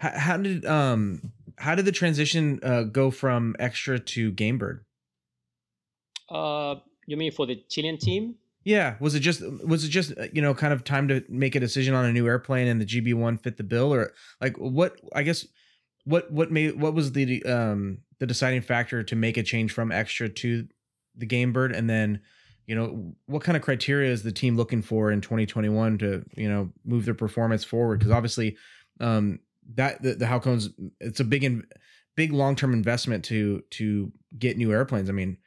How, 0.00 0.18
how 0.18 0.36
did 0.36 0.64
um 0.66 1.32
how 1.58 1.74
did 1.74 1.84
the 1.84 1.92
transition 1.92 2.58
uh, 2.62 2.84
go 2.84 3.10
from 3.10 3.54
extra 3.58 3.98
to 3.98 4.32
Gamebird? 4.32 4.80
Uh, 6.28 6.76
you 7.06 7.16
mean 7.16 7.32
for 7.32 7.46
the 7.46 7.62
Chilean 7.68 7.98
team? 7.98 8.36
Yeah, 8.64 8.96
was 9.00 9.14
it 9.14 9.20
just 9.20 9.42
was 9.64 9.84
it 9.84 9.88
just 9.88 10.12
you 10.32 10.42
know 10.42 10.54
kind 10.54 10.72
of 10.72 10.84
time 10.84 11.08
to 11.08 11.24
make 11.28 11.54
a 11.54 11.60
decision 11.60 11.94
on 11.94 12.04
a 12.04 12.12
new 12.12 12.26
airplane 12.26 12.68
and 12.68 12.80
the 12.80 12.86
GB 12.86 13.14
one 13.14 13.38
fit 13.38 13.56
the 13.56 13.64
bill? 13.64 13.92
Or 13.92 14.12
like 14.40 14.56
what 14.56 15.00
I 15.14 15.22
guess 15.22 15.46
what 16.04 16.30
what 16.30 16.50
made 16.50 16.80
what 16.80 16.94
was 16.94 17.12
the 17.12 17.42
um 17.44 17.98
the 18.18 18.26
deciding 18.26 18.60
factor 18.60 19.02
to 19.02 19.16
make 19.16 19.36
a 19.36 19.42
change 19.42 19.72
from 19.72 19.90
extra 19.92 20.28
to 20.28 20.68
the 21.16 21.26
Gamebird? 21.26 21.76
And 21.76 21.88
then 21.88 22.20
you 22.66 22.74
know 22.74 23.14
what 23.26 23.42
kind 23.42 23.56
of 23.56 23.62
criteria 23.62 24.12
is 24.12 24.22
the 24.22 24.32
team 24.32 24.56
looking 24.56 24.82
for 24.82 25.10
in 25.10 25.20
2021 25.20 25.98
to 25.98 26.24
you 26.36 26.48
know 26.48 26.70
move 26.84 27.06
their 27.06 27.14
performance 27.14 27.64
forward? 27.64 27.98
Because 27.98 28.12
obviously 28.12 28.56
um 29.00 29.40
that 29.74 30.02
the, 30.02 30.14
the 30.14 30.24
Halcones 30.24 30.68
it's 31.00 31.20
a 31.20 31.24
big 31.24 31.44
in, 31.44 31.64
big 32.16 32.32
long 32.32 32.56
term 32.56 32.72
investment 32.72 33.24
to 33.26 33.62
to 33.70 34.12
get 34.38 34.56
new 34.56 34.72
airplanes 34.72 35.08
I 35.08 35.12
mean 35.12 35.38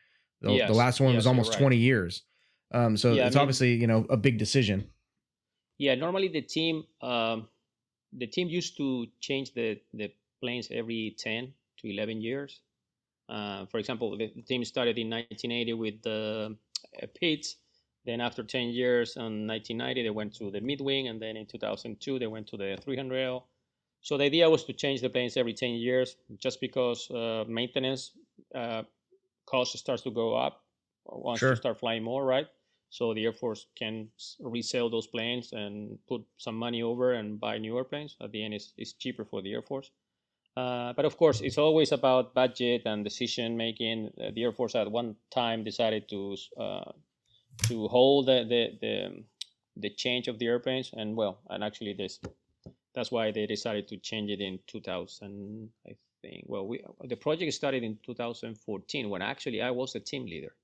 the, 0.41 0.51
Yes, 0.53 0.69
the 0.69 0.75
last 0.75 0.99
one 0.99 1.15
was 1.15 1.23
yes, 1.23 1.23
you're 1.25 1.29
almost 1.31 1.51
right. 1.53 1.59
20 1.59 1.77
years 1.77 2.23
um, 2.73 2.97
so 2.97 3.13
Yeah, 3.13 3.23
I 3.23 3.27
it's 3.27 3.35
mean- 3.35 3.41
obviously 3.41 3.73
you 3.75 3.87
know 3.87 4.05
a 4.09 4.17
big 4.17 4.37
decision. 4.37 4.89
Yeah, 5.79 5.95
normally 5.95 6.27
the 6.27 6.41
team 6.41 6.83
um, 7.01 7.47
the 8.13 8.27
team 8.27 8.47
used 8.47 8.77
to 8.77 9.07
change 9.19 9.53
the 9.53 9.79
the 9.93 10.11
planes 10.41 10.67
every 10.71 11.15
10 11.17 11.53
to 11.79 11.87
11 11.89 12.21
years. 12.21 12.61
Uh, 13.29 13.65
for 13.67 13.79
example, 13.79 14.17
the, 14.17 14.31
the 14.35 14.41
team 14.41 14.63
started 14.65 14.97
in 14.97 15.09
1980 15.09 15.73
with 15.73 16.01
the 16.03 16.55
uh, 17.01 17.07
Pitts. 17.19 17.55
Then 18.05 18.19
after 18.21 18.43
10 18.43 18.67
years, 18.69 19.15
in 19.15 19.47
1990, 19.47 20.03
they 20.03 20.09
went 20.09 20.35
to 20.35 20.51
the 20.51 20.59
midwing, 20.59 21.09
and 21.09 21.21
then 21.21 21.37
in 21.37 21.45
2002 21.45 22.19
they 22.19 22.27
went 22.27 22.45
to 22.47 22.57
the 22.57 22.77
300L. 22.85 23.43
So 24.03 24.17
the 24.17 24.25
idea 24.25 24.49
was 24.49 24.65
to 24.65 24.73
change 24.73 25.01
the 25.01 25.09
planes 25.09 25.37
every 25.37 25.53
10 25.53 25.71
years, 25.75 26.17
just 26.37 26.59
because 26.59 27.09
uh, 27.09 27.45
maintenance 27.47 28.11
uh, 28.53 28.83
cost 29.45 29.77
starts 29.77 30.03
to 30.03 30.11
go 30.11 30.35
up 30.35 30.61
once 31.05 31.39
Sure. 31.39 31.51
you 31.51 31.55
start 31.55 31.79
flying 31.79 32.03
more, 32.03 32.25
right? 32.25 32.47
So 32.89 33.13
the 33.13 33.23
Air 33.25 33.33
Force 33.33 33.65
can 33.75 34.09
resell 34.39 34.89
those 34.89 35.07
planes 35.07 35.53
and 35.53 35.97
put 36.07 36.21
some 36.37 36.55
money 36.55 36.83
over 36.83 37.13
and 37.13 37.39
buy 37.39 37.57
new 37.57 37.77
airplanes. 37.77 38.15
At 38.21 38.31
the 38.31 38.43
end, 38.43 38.53
it's, 38.53 38.73
it's 38.77 38.93
cheaper 38.93 39.25
for 39.25 39.41
the 39.41 39.53
Air 39.53 39.63
Force. 39.63 39.89
Uh, 40.55 40.93
but 40.93 41.05
of 41.05 41.17
course, 41.17 41.41
it's 41.41 41.57
always 41.57 41.91
about 41.91 42.35
budget 42.35 42.83
and 42.85 43.03
decision 43.03 43.57
making. 43.57 44.11
Uh, 44.21 44.29
the 44.35 44.43
Air 44.43 44.51
Force 44.51 44.75
at 44.75 44.91
one 44.91 45.15
time 45.31 45.63
decided 45.63 46.07
to 46.09 46.37
uh, 46.59 46.91
to 47.67 47.87
hold 47.87 48.27
the 48.27 48.43
the 48.43 48.77
the, 48.81 49.23
the 49.77 49.89
change 49.89 50.27
of 50.27 50.37
the 50.37 50.45
airplanes 50.45 50.91
and 50.93 51.15
well 51.15 51.39
and 51.49 51.63
actually 51.63 51.93
this 51.93 52.19
that's 52.93 53.11
why 53.11 53.31
they 53.31 53.45
decided 53.45 53.87
to 53.87 53.97
change 53.97 54.29
it 54.31 54.41
in 54.41 54.59
2000 54.67 55.69
i 55.87 55.95
think 56.21 56.45
well 56.47 56.67
we 56.67 56.83
the 57.05 57.15
project 57.15 57.53
started 57.53 57.83
in 57.83 57.97
2014 58.05 59.09
when 59.09 59.21
actually 59.21 59.61
i 59.61 59.71
was 59.71 59.93
the 59.93 59.99
team 59.99 60.25
leader 60.25 60.55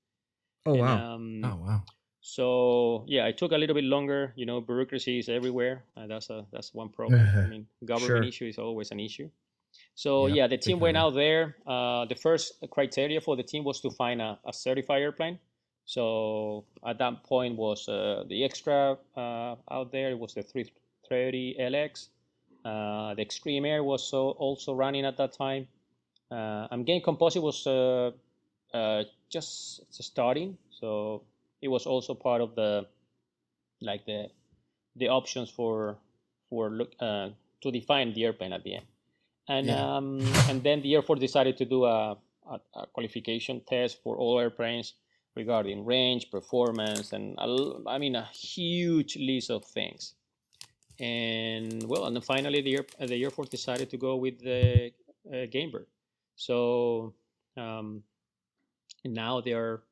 Oh 0.66 0.74
And, 0.74 0.80
wow. 0.80 1.06
um, 1.14 1.52
Oh 1.52 1.56
wow. 1.56 1.82
so 2.20 3.04
yeah 3.08 3.26
it 3.26 3.38
took 3.38 3.52
a 3.52 3.56
little 3.56 3.74
bit 3.74 3.84
longer 3.84 4.32
you 4.36 4.46
know 4.46 4.60
bureaucracy 4.60 5.18
is 5.18 5.28
everywhere 5.28 5.84
uh, 5.96 6.06
that's 6.06 6.30
a 6.30 6.46
that's 6.52 6.74
one 6.74 6.90
problem 6.90 7.30
i 7.42 7.46
mean 7.46 7.66
government 7.84 8.06
Sure. 8.08 8.24
issue 8.24 8.46
is 8.46 8.58
always 8.58 8.90
an 8.90 9.00
issue 9.00 9.28
so 9.94 10.26
Yep, 10.26 10.36
yeah 10.36 10.46
the 10.46 10.58
team 10.58 10.80
went 10.80 10.96
out 10.96 11.14
there 11.14 11.56
uh, 11.66 12.04
the 12.06 12.14
first 12.14 12.54
criteria 12.70 13.20
for 13.20 13.36
the 13.36 13.42
team 13.42 13.64
was 13.64 13.80
to 13.80 13.90
find 13.90 14.20
a, 14.20 14.38
a 14.44 14.52
certified 14.52 15.02
airplane 15.02 15.38
so 15.86 16.64
at 16.86 16.98
that 16.98 17.24
point 17.24 17.56
was 17.56 17.88
uh, 17.88 18.24
the 18.28 18.44
extra 18.44 18.96
uh, 19.16 19.56
out 19.70 19.90
there 19.92 20.10
it 20.10 20.18
was 20.18 20.34
the 20.34 20.42
330 20.42 21.56
lx 21.58 22.08
the 22.64 23.22
extreme 23.22 23.64
air 23.64 23.82
was 23.82 24.06
so 24.08 24.30
also 24.32 24.74
running 24.74 25.04
at 25.04 25.16
that 25.16 25.32
time. 25.32 25.68
Uh, 26.30 26.66
i'm 26.70 26.84
getting 26.84 27.02
composite 27.02 27.42
was 27.42 27.66
uh, 27.66 28.10
uh, 28.74 29.04
just 29.28 29.82
starting. 30.02 30.56
So 30.70 31.22
it 31.62 31.68
was 31.68 31.86
also 31.86 32.14
part 32.14 32.40
of 32.40 32.54
the 32.54 32.86
like 33.80 34.04
the 34.06 34.28
the 34.96 35.08
options 35.08 35.50
for 35.50 35.98
for 36.48 36.70
look 36.70 36.92
uh, 37.00 37.30
to 37.62 37.70
define 37.70 38.12
the 38.12 38.24
airplane 38.24 38.52
at 38.52 38.64
the 38.64 38.76
end. 38.76 38.86
And 39.48 39.70
Yeah. 39.70 39.96
um, 39.96 40.20
and 40.48 40.62
then 40.62 40.82
the 40.82 40.94
air 40.94 41.02
force 41.02 41.20
decided 41.20 41.56
to 41.58 41.64
do 41.64 41.84
a, 41.84 42.16
a, 42.50 42.60
a 42.74 42.86
qualification 42.86 43.60
test 43.66 44.02
for 44.02 44.16
all 44.16 44.38
airplanes 44.38 44.94
regarding 45.36 45.84
range 45.84 46.30
performance 46.30 47.12
and 47.12 47.38
a 47.38 47.46
i 47.88 47.98
mean 47.98 48.16
a 48.16 48.24
huge 48.32 49.16
list 49.16 49.50
of 49.50 49.64
things 49.64 50.14
and 51.00 51.82
well 51.84 52.04
and 52.06 52.14
then 52.14 52.22
finally 52.22 52.60
the 52.60 52.76
air, 52.76 52.84
the 53.06 53.22
air 53.22 53.30
force 53.30 53.48
decided 53.48 53.88
to 53.90 53.96
go 53.96 54.16
with 54.16 54.38
the 54.40 54.92
uh, 55.28 55.46
gamebird 55.46 55.86
so 56.36 57.14
um, 57.56 58.02
now 59.04 59.40
they're 59.40 59.82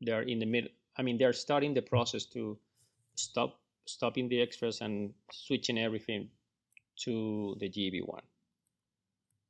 they're 0.00 0.22
in 0.22 0.38
the 0.38 0.46
middle 0.46 0.70
i 0.96 1.02
mean 1.02 1.18
they're 1.18 1.32
starting 1.32 1.74
the 1.74 1.82
process 1.82 2.24
to 2.24 2.58
stop 3.14 3.60
stopping 3.86 4.28
the 4.28 4.40
extras 4.40 4.80
and 4.80 5.12
switching 5.30 5.78
everything 5.78 6.28
to 6.96 7.56
the 7.60 7.68
gb1 7.68 8.20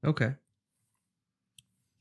Okay. 0.04 0.32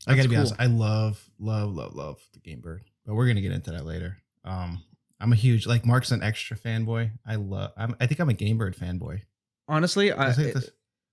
I 0.06 0.16
gotta 0.16 0.16
That's 0.16 0.28
be 0.28 0.36
honest. 0.36 0.54
I 0.58 0.66
love, 0.66 1.28
love, 1.38 1.74
love, 1.74 1.94
love 1.94 2.18
the 2.32 2.40
Game 2.40 2.60
Bird, 2.60 2.84
but 3.04 3.14
we're 3.14 3.26
gonna 3.26 3.42
get 3.42 3.52
into 3.52 3.70
that 3.72 3.84
later. 3.84 4.16
Um, 4.44 4.82
I'm 5.20 5.32
a 5.32 5.36
huge 5.36 5.66
like 5.66 5.84
Mark's 5.84 6.10
an 6.12 6.22
extra 6.22 6.56
fanboy. 6.56 7.10
I 7.26 7.36
love. 7.36 7.72
I'm, 7.76 7.94
I 8.00 8.06
think 8.06 8.20
I'm 8.20 8.28
a 8.28 8.34
Game 8.34 8.58
Bird 8.58 8.76
fanboy. 8.76 9.20
Honestly, 9.68 10.12
I, 10.12 10.28
I 10.28 10.32
think 10.32 10.54
this- 10.54 10.70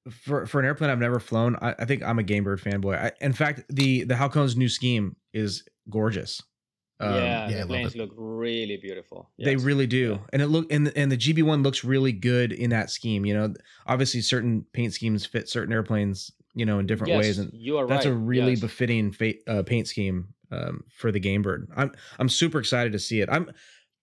for 0.09 0.45
for 0.45 0.59
an 0.61 0.65
airplane 0.65 0.89
I've 0.89 0.99
never 0.99 1.19
flown, 1.19 1.57
I, 1.61 1.75
I 1.79 1.85
think 1.85 2.01
I'm 2.01 2.17
a 2.17 2.23
Gamebird 2.23 2.61
fanboy. 2.61 2.97
I, 2.97 3.11
in 3.19 3.33
fact, 3.33 3.63
the 3.69 4.03
the 4.05 4.15
Halcone's 4.15 4.55
new 4.55 4.69
scheme 4.69 5.17
is 5.33 5.63
gorgeous. 5.89 6.41
Um, 7.01 7.13
yeah, 7.13 7.49
yeah, 7.49 7.57
I 7.57 7.61
the 7.61 7.67
planes 7.67 7.93
it. 7.93 7.97
look 7.99 8.11
really 8.15 8.77
beautiful 8.77 9.29
They 9.37 9.55
really 9.57 9.85
do, 9.85 10.13
Yeah. 10.13 10.17
and 10.33 10.41
it 10.41 10.47
look 10.47 10.71
and 10.71 10.91
and 10.95 11.11
the 11.11 11.17
GB 11.17 11.43
one 11.43 11.61
looks 11.61 11.83
really 11.83 12.13
good 12.13 12.53
in 12.53 12.69
that 12.71 12.89
scheme. 12.89 13.25
You 13.25 13.33
know, 13.35 13.53
obviously 13.85 14.21
certain 14.21 14.65
paint 14.71 14.93
schemes 14.93 15.25
fit 15.25 15.49
certain 15.49 15.73
airplanes, 15.73 16.31
you 16.55 16.65
know, 16.65 16.79
in 16.79 16.87
different 16.87 17.09
Yes, 17.13 17.19
ways, 17.23 17.37
and 17.39 17.51
you 17.53 17.77
are 17.77 17.85
that's 17.85 18.05
right. 18.05 18.13
a 18.13 18.17
really 18.17 18.51
yes. 18.51 18.61
befitting 18.61 19.11
fa- 19.11 19.33
uh, 19.45 19.61
paint 19.63 19.87
scheme 19.89 20.29
um, 20.51 20.85
for 20.89 21.11
the 21.11 21.19
Gamebird. 21.19 21.67
I'm 21.75 21.91
I'm 22.17 22.29
super 22.29 22.57
excited 22.59 22.93
to 22.93 22.99
see 22.99 23.19
it. 23.21 23.27
I'm 23.29 23.51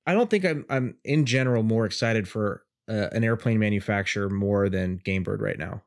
I 0.06 0.14
don't 0.14 0.28
think 0.30 0.44
I'm 0.44 0.64
I'm 0.68 0.96
in 1.04 1.24
general 1.26 1.62
more 1.62 1.86
excited 1.86 2.28
for 2.28 2.64
uh, 2.88 3.08
an 3.12 3.24
airplane 3.24 3.58
manufacturer 3.58 4.28
more 4.28 4.68
than 4.68 4.98
Gamebird 4.98 5.40
right 5.40 5.58
now. 5.58 5.82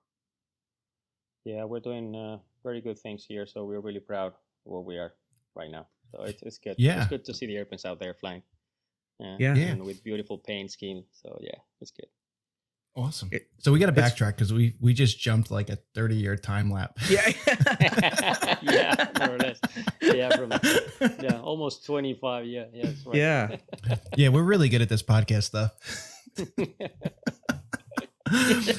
yeah 1.46 1.64
we're 1.64 1.80
doing 1.80 2.16
uh, 2.16 2.38
very 2.64 2.82
good 2.82 2.98
things 3.00 3.24
here 3.28 3.46
so 3.46 3.64
we're 3.66 3.80
really 3.80 4.00
proud 4.02 4.28
of 4.28 4.34
what 4.64 4.86
we 4.86 4.98
are 4.98 5.14
right 5.56 5.72
now 5.72 5.86
so 6.12 6.24
it's, 6.24 6.42
it's 6.44 6.58
good 6.58 6.76
Yeah. 6.78 6.98
it's 7.02 7.08
good 7.10 7.24
to 7.26 7.34
see 7.34 7.46
the 7.46 7.56
airplanes 7.56 7.86
out 7.86 8.00
there 8.00 8.14
flying 8.14 8.42
yeah, 9.20 9.38
Yeah. 9.40 9.54
Yeah. 9.56 9.68
and 9.74 9.84
with 9.84 10.04
beautiful 10.04 10.38
paint 10.38 10.72
scheme 10.72 11.04
so 11.12 11.38
yeah 11.42 11.60
it's 11.82 11.92
good 11.92 12.10
Awesome. 12.98 13.30
It- 13.32 13.48
so 13.60 13.72
we 13.72 13.78
got 13.80 13.94
to 13.94 14.02
backtrack 14.02 14.30
because 14.36 14.52
we 14.52 14.76
we 14.82 14.94
just 14.94 15.20
jumped 15.20 15.52
like 15.52 15.70
a 15.70 15.78
30 15.94 16.16
year 16.16 16.36
time 16.36 16.72
lap. 16.72 16.98
Yeah. 17.10 17.32
yeah 18.64 19.06
more 19.20 19.36
or 19.36 19.38
less 19.38 19.60
yeah 20.02 20.36
from 20.36 20.52
yeah 21.22 21.40
almost 21.42 21.86
25 21.86 22.46
yeah 22.46 22.66
yeah 22.74 22.86
that's 22.86 23.06
right. 23.06 23.16
Yeah. 23.16 23.58
yeah, 24.18 24.30
we're 24.30 24.44
really 24.44 24.68
good 24.70 24.82
at 24.82 24.90
this 24.90 25.04
podcast 25.04 25.44
stuff. 25.44 25.72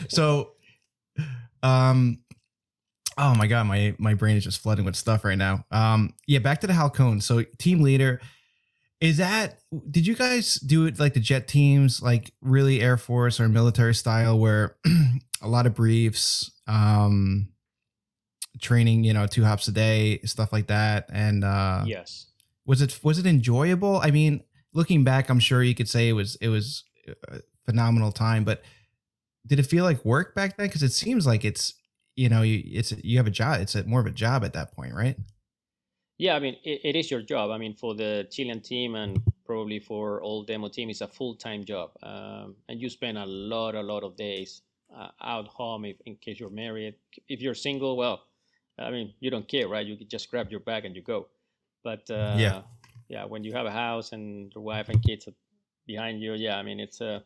so 0.09 0.53
um 1.63 2.19
oh 3.17 3.35
my 3.35 3.47
god 3.47 3.67
my 3.67 3.95
my 3.99 4.15
brain 4.15 4.37
is 4.37 4.45
just 4.45 4.61
flooding 4.61 4.85
with 4.85 4.95
stuff 4.97 5.25
right 5.25 5.39
now 5.39 5.65
um 5.71 6.13
yeah 6.27 6.39
back 6.39 6.61
to 6.61 6.67
the 6.67 6.73
halcone 6.73 7.21
so 7.23 7.43
team 7.59 7.81
leader 7.83 8.21
is 9.01 9.19
that 9.19 9.61
did 9.91 10.07
you 10.07 10.15
guys 10.15 10.57
do 10.57 10.87
it 10.87 10.99
like 10.99 11.15
the 11.15 11.21
jet 11.21 11.47
teams 11.47 12.03
like 12.03 12.33
really 12.41 12.81
air 12.81 12.97
force 12.97 13.39
or 13.39 13.49
military 13.49 13.95
style 13.95 14.39
where 14.39 14.77
a 15.43 15.49
lot 15.49 15.67
of 15.67 15.75
briefs 15.75 16.51
um 16.67 17.49
training 18.61 19.05
you 19.05 19.13
know 19.13 19.27
two 19.27 19.45
hops 19.45 19.69
a 19.69 19.73
day 19.73 20.19
stuff 20.25 20.53
like 20.53 20.67
that 20.67 21.09
and 21.13 21.45
uh 21.45 21.85
yes. 21.87 22.27
was 22.67 22.83
it 22.83 22.99
was 23.05 23.19
it 23.19 23.27
enjoyable? 23.27 24.01
I 24.03 24.11
mean 24.11 24.43
looking 24.75 25.03
back 25.03 25.31
i'm 25.31 25.41
sure 25.41 25.63
you 25.63 25.75
could 25.75 25.89
say 25.89 26.09
it 26.09 26.13
was 26.13 26.37
it 26.37 26.49
was 26.49 26.85
a 27.29 27.41
phenomenal 27.65 28.13
time 28.13 28.45
but 28.45 28.63
did 29.47 29.59
it 29.59 29.65
feel 29.65 29.85
like 29.85 30.05
work 30.05 30.35
back 30.35 30.57
then? 30.57 30.67
Because 30.67 30.83
it 30.83 30.93
seems 30.93 31.27
like 31.27 31.45
it's 31.45 31.75
you 32.17 32.29
know 32.29 32.43
you, 32.43 32.63
it's 32.67 32.93
you 33.03 33.17
have 33.17 33.27
a 33.27 33.31
job 33.31 33.61
it's 33.61 33.75
a, 33.75 33.85
more 33.85 34.01
of 34.01 34.07
a 34.07 34.11
job 34.11 34.45
at 34.45 34.53
that 34.53 34.73
point 34.75 34.93
right 34.93 35.17
Yeah, 36.19 36.35
I 36.35 36.41
mean, 36.41 36.57
it, 36.65 36.81
it 36.85 36.97
is 36.97 37.11
your 37.11 37.23
job. 37.23 37.51
I 37.51 37.59
mean, 37.59 37.75
for 37.75 37.95
the 37.95 38.27
Chilean 38.31 38.61
team 38.61 38.97
and 38.97 39.23
probably 39.45 39.79
for 39.79 40.21
all 40.23 40.43
demo 40.43 40.69
team, 40.69 40.91
it's 40.91 41.01
a 41.01 41.07
full 41.09 41.35
time 41.37 41.65
job, 41.65 41.93
um, 42.03 42.57
and 42.69 42.81
you 42.81 42.91
spend 42.91 43.19
a 43.19 43.27
lot, 43.27 43.75
a 43.75 43.83
lot 43.83 44.03
of 44.03 44.17
days 44.17 44.63
uh, 44.95 45.09
out 45.23 45.47
home. 45.47 45.85
If 45.85 45.97
in 46.07 46.17
case 46.17 46.41
you're 46.41 46.51
married, 46.51 46.97
if 47.29 47.41
you're 47.41 47.55
single, 47.55 47.97
well, 47.97 48.23
I 48.79 48.91
mean, 48.91 49.15
you 49.21 49.31
don't 49.31 49.47
care, 49.47 49.69
right? 49.69 49.87
You 49.87 49.97
just 50.05 50.31
grab 50.31 50.51
your 50.51 50.61
bag 50.61 50.85
and 50.85 50.95
you 50.97 51.03
go. 51.03 51.29
But 51.85 52.11
uh, 52.11 52.35
Yeah. 52.37 52.63
yeah, 53.09 53.25
when 53.25 53.45
you 53.45 53.53
have 53.53 53.67
a 53.67 53.71
house 53.71 54.13
and 54.13 54.53
your 54.55 54.65
wife 54.65 54.89
and 54.89 55.01
kids 55.03 55.29
behind 55.87 56.21
you, 56.21 56.35
yeah, 56.35 56.57
I 56.59 56.63
mean, 56.63 56.81
it's 56.81 57.01
a 57.01 57.23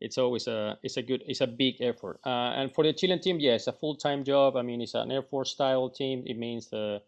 it's 0.00 0.18
always 0.18 0.46
a 0.48 0.78
it's 0.82 0.96
a 0.96 1.02
good 1.02 1.22
it's 1.26 1.40
a 1.42 1.46
big 1.46 1.76
effort. 1.80 2.20
Uh, 2.24 2.52
and 2.56 2.72
for 2.74 2.84
the 2.84 2.92
Chilean 2.92 3.20
team, 3.20 3.38
yeah, 3.38 3.52
it's 3.52 3.66
a 3.66 3.72
full 3.72 3.96
time 3.96 4.24
job. 4.24 4.56
I 4.56 4.62
mean, 4.62 4.80
it's 4.80 4.94
an 4.94 5.12
Air 5.12 5.22
Force 5.22 5.50
style 5.50 5.90
team. 5.90 6.22
It 6.26 6.38
means 6.38 6.68
the 6.68 7.02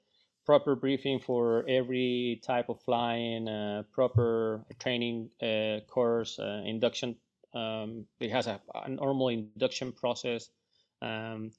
proper 0.47 0.77
briefing 0.77 1.19
for 1.19 1.65
every 1.69 2.41
type 2.47 2.69
of 2.69 2.81
flying, 2.81 3.49
uh, 3.49 3.83
proper 3.93 4.65
training 4.79 5.29
uh, 5.43 5.81
course, 5.89 6.39
uh, 6.39 6.63
induction. 6.65 7.17
Um, 7.53 8.07
it 8.21 8.31
has 8.31 8.47
a, 8.47 8.61
a 8.75 8.89
normal 8.89 9.29
induction 9.29 9.93
process. 9.93 10.51
Um, 11.03 11.51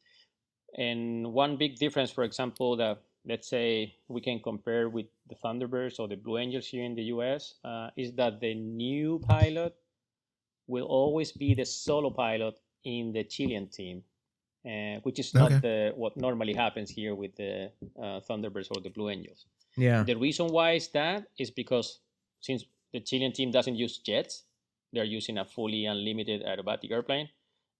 and 0.78 1.34
one 1.34 1.58
big 1.58 1.78
difference, 1.78 2.12
for 2.12 2.24
example, 2.24 2.78
that 2.78 3.02
let's 3.26 3.50
say 3.50 3.94
we 4.08 4.22
can 4.22 4.40
compare 4.40 4.88
with 4.90 5.08
the 5.28 5.36
Thunderbirds 5.36 6.00
or 6.00 6.08
the 6.08 6.16
Blue 6.16 6.38
Angels 6.38 6.68
here 6.68 6.84
in 6.84 6.96
the 6.96 7.04
US, 7.04 7.56
uh, 7.66 7.90
is 7.98 8.14
that 8.14 8.40
the 8.40 8.56
new 8.56 9.20
pilot 9.20 9.76
will 10.68 10.86
always 10.86 11.32
be 11.32 11.54
the 11.54 11.66
solo 11.66 12.10
pilot 12.10 12.60
in 12.86 13.12
the 13.12 13.24
Chilean 13.24 13.68
team, 13.68 14.04
uh, 14.68 15.00
which 15.04 15.20
is 15.20 15.34
not 15.34 15.52
the, 15.62 15.94
what 15.96 16.18
normally 16.18 16.54
happens 16.54 16.90
here 16.90 17.16
with 17.16 17.34
the 17.36 17.72
uh, 17.98 18.20
Thunderbirds 18.30 18.68
or 18.72 18.82
the 18.82 18.90
Blue 18.90 19.10
Angels. 19.10 19.46
Yeah. 19.78 20.04
The 20.04 20.16
reason 20.16 20.48
why 20.48 20.72
is 20.74 20.88
that 20.90 21.24
is 21.38 21.50
because 21.52 22.00
since 22.42 22.66
the 22.92 23.00
Chilean 23.00 23.32
team 23.32 23.52
doesn't 23.52 23.76
use 23.76 23.98
jets, 24.00 24.44
they're 24.94 25.04
using 25.20 25.38
a 25.38 25.46
fully 25.46 25.86
unlimited 25.86 26.44
aerobatic 26.44 26.92
airplane. 26.92 27.30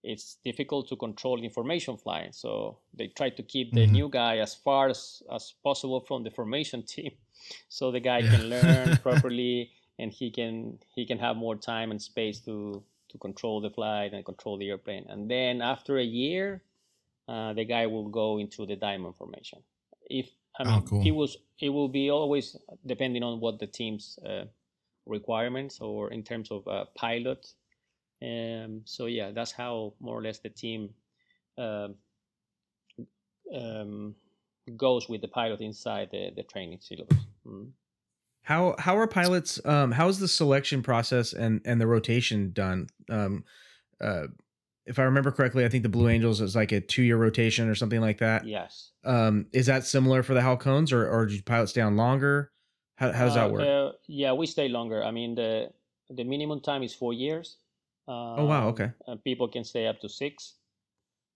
It's 0.02 0.36
difficult 0.44 0.88
to 0.88 0.96
control 0.96 1.42
information 1.42 1.96
flying, 1.96 2.32
so 2.32 2.78
they 2.94 3.08
try 3.08 3.30
to 3.30 3.42
keep 3.42 3.72
the 3.74 3.86
Mhm. 3.86 3.90
new 3.98 4.08
guy 4.08 4.38
as 4.38 4.54
far 4.54 4.88
as, 4.88 5.22
as 5.30 5.54
possible 5.64 6.00
from 6.00 6.22
the 6.22 6.30
formation 6.30 6.82
team, 6.94 7.12
so 7.68 7.90
the 7.90 8.00
guy 8.00 8.20
Yeah. 8.20 8.30
can 8.30 8.42
learn 8.48 8.96
properly 9.02 9.70
and 9.98 10.12
he 10.12 10.30
can 10.30 10.78
he 10.94 11.04
can 11.04 11.18
have 11.18 11.36
more 11.36 11.56
time 11.56 11.90
and 11.90 12.00
space 12.00 12.38
to 12.44 12.82
to 13.08 13.18
control 13.18 13.60
the 13.60 13.70
flight 13.70 14.12
and 14.14 14.24
control 14.24 14.56
the 14.58 14.68
airplane. 14.70 15.04
And 15.08 15.28
then 15.30 15.62
after 15.62 15.96
a 15.98 16.04
year, 16.04 16.62
uh, 17.28 17.52
the 17.52 17.64
guy 17.64 17.86
will 17.86 18.08
go 18.08 18.38
into 18.38 18.66
the 18.66 18.76
diamond 18.76 19.16
formation. 19.16 19.60
If 20.08 20.28
I 20.58 20.64
Oh, 20.64 20.70
mean, 20.70 20.86
cool. 20.86 21.02
he 21.02 21.12
was 21.12 21.36
it 21.60 21.68
will 21.68 21.88
be 21.88 22.10
always 22.10 22.56
depending 22.86 23.22
on 23.22 23.40
what 23.40 23.58
the 23.58 23.66
team's 23.66 24.18
uh, 24.26 24.44
requirements 25.06 25.80
or 25.80 26.10
in 26.12 26.22
terms 26.22 26.50
of 26.50 26.66
uh, 26.66 26.84
pilot. 26.96 27.46
Um, 28.22 28.82
so 28.84 29.06
yeah, 29.06 29.30
that's 29.30 29.52
how 29.52 29.94
more 30.00 30.18
or 30.18 30.22
less 30.22 30.40
the 30.40 30.50
team 30.50 30.90
um 31.56 31.94
um, 33.54 34.14
goes 34.76 35.08
with 35.08 35.22
the 35.22 35.28
pilot 35.28 35.60
inside 35.60 36.10
the, 36.10 36.30
the 36.36 36.42
training 36.42 36.78
syllabus. 36.80 37.18
Mm. 37.46 37.70
How 38.42 38.74
how 38.78 38.96
are 38.96 39.06
pilots? 39.06 39.60
Um, 39.64 39.92
how 39.92 40.08
is 40.08 40.18
the 40.18 40.28
selection 40.28 40.82
process 40.82 41.32
and 41.32 41.60
and 41.64 41.80
the 41.80 41.86
rotation 41.86 42.52
done? 42.52 42.88
Um, 43.10 43.44
uh, 44.00 44.28
if 44.88 44.98
I 44.98 45.02
remember 45.04 45.30
correctly, 45.30 45.64
I 45.64 45.68
think 45.68 45.82
the 45.82 45.88
Blue 45.88 46.08
Angels 46.08 46.40
is 46.40 46.56
like 46.56 46.72
a 46.72 46.80
two 46.80 47.02
year 47.02 47.16
rotation 47.16 47.68
or 47.68 47.74
something 47.74 48.00
like 48.00 48.18
that. 48.18 48.46
Yes. 48.46 48.92
Um, 49.04 49.46
is 49.52 49.66
that 49.66 49.84
similar 49.86 50.22
for 50.22 50.34
the 50.34 50.40
Halcones, 50.40 50.92
or 50.92 51.08
or 51.08 51.26
do 51.26 51.40
pilots 51.42 51.72
stay 51.72 51.80
on 51.82 51.96
longer? 51.96 52.52
How 52.96 53.12
how 53.12 53.26
does 53.26 53.36
Uh, 53.36 53.40
that 53.46 53.52
work? 53.52 53.62
uh, 53.62 53.92
yeah, 54.06 54.32
we 54.32 54.46
stay 54.46 54.68
longer. 54.68 55.04
I 55.04 55.10
mean, 55.10 55.34
the 55.34 55.70
the 56.10 56.24
minimum 56.24 56.60
time 56.60 56.82
is 56.82 56.94
four 56.94 57.12
years. 57.12 57.58
oh 58.08 58.44
wow, 58.46 58.68
Um, 58.68 58.68
okay. 58.68 58.90
and 59.06 59.22
people 59.22 59.48
can 59.48 59.64
stay 59.64 59.86
up 59.86 60.00
to 60.00 60.08
six. 60.08 60.54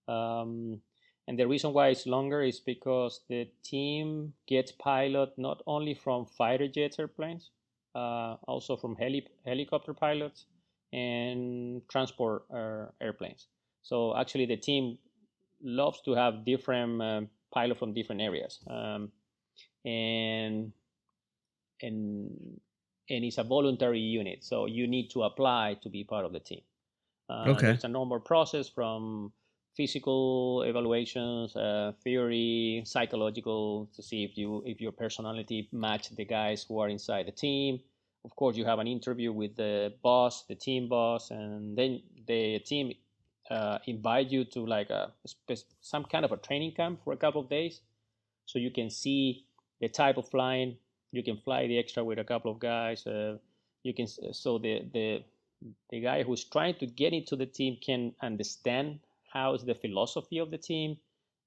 Um, 0.07 0.81
and 1.27 1.39
the 1.39 1.47
reason 1.47 1.71
why 1.73 1.89
it's 1.89 2.05
longer 2.05 2.41
is 2.41 2.59
because 2.59 3.21
the 3.29 3.47
team 3.63 4.33
gets 4.47 4.71
pilot 4.71 5.37
not 5.37 5.61
only 5.65 5.93
from 5.93 6.25
fighter 6.25 6.67
jets 6.67 6.99
airplanes, 6.99 7.51
uh, 7.95 8.35
also 8.47 8.75
from 8.75 8.95
heli- 8.97 9.27
helicopter 9.45 9.93
pilots 9.93 10.45
and 10.93 11.81
transport 11.89 12.45
uh, 12.53 12.85
airplanes. 13.01 13.47
So 13.81 14.15
actually, 14.15 14.45
the 14.45 14.57
team 14.57 14.97
loves 15.63 16.01
to 16.01 16.13
have 16.13 16.45
different 16.45 17.01
um, 17.01 17.29
pilots 17.51 17.79
from 17.79 17.93
different 17.93 18.21
areas, 18.21 18.59
um, 18.69 19.11
and 19.85 20.71
and 21.81 22.59
and 23.09 23.25
it's 23.25 23.37
a 23.37 23.43
voluntary 23.43 23.99
unit, 23.99 24.43
so 24.43 24.65
you 24.65 24.87
need 24.87 25.09
to 25.11 25.23
apply 25.23 25.75
to 25.83 25.89
be 25.89 26.03
part 26.05 26.25
of 26.25 26.31
the 26.33 26.39
team. 26.39 26.61
Uh, 27.29 27.45
Okay. 27.49 27.71
It's 27.71 27.83
a 27.83 27.87
normal 27.89 28.19
process 28.19 28.69
from 28.69 29.33
physical 29.75 30.63
evaluations, 30.63 31.55
uh, 31.55 31.93
theory, 32.03 32.83
psychological 32.85 33.89
to 33.95 34.01
see 34.03 34.23
if 34.23 34.37
you 34.37 34.63
if 34.65 34.79
your 34.81 34.91
personality 34.93 35.67
match 35.71 36.09
the 36.15 36.25
guys 36.25 36.63
who 36.63 36.79
are 36.79 36.89
inside 36.89 37.27
the 37.27 37.31
team. 37.31 37.79
Of 38.25 38.35
course, 38.35 38.55
you 38.55 38.65
have 38.65 38.79
an 38.79 38.87
interview 38.87 39.31
with 39.31 39.55
the 39.55 39.93
boss, 40.01 40.43
the 40.43 40.55
team 40.55 40.87
boss, 40.87 41.29
and 41.31 41.77
then 41.77 42.01
the 42.25 42.59
team 42.59 42.93
uh, 43.49 43.79
invite 43.85 44.29
you 44.29 44.45
to 44.45 44.65
like 44.65 44.89
a 44.89 45.11
some 45.81 46.05
kind 46.05 46.23
of 46.23 46.31
a 46.31 46.37
training 46.37 46.73
camp 46.73 47.01
for 47.03 47.13
a 47.13 47.17
couple 47.17 47.41
of 47.41 47.49
days, 47.49 47.81
so 48.45 48.59
you 48.59 48.71
can 48.71 48.89
see 48.89 49.45
the 49.81 49.89
type 49.89 50.17
of 50.17 50.29
flying. 50.29 50.77
You 51.11 51.23
can 51.23 51.37
fly 51.37 51.67
the 51.67 51.77
extra 51.77 52.03
with 52.03 52.17
a 52.17 52.23
couple 52.23 52.51
of 52.51 52.59
guys. 52.59 53.05
Uh, 53.05 53.37
you 53.83 53.93
can 53.93 54.07
so 54.07 54.57
the 54.57 54.87
the 54.93 55.23
the 55.91 55.99
guy 55.99 56.23
who's 56.23 56.43
trying 56.45 56.75
to 56.75 56.87
get 56.87 57.13
into 57.13 57.35
the 57.35 57.45
team 57.45 57.77
can 57.85 58.13
understand 58.21 58.99
how 59.31 59.53
is 59.53 59.63
the 59.63 59.75
philosophy 59.75 60.37
of 60.37 60.51
the 60.51 60.57
team 60.57 60.97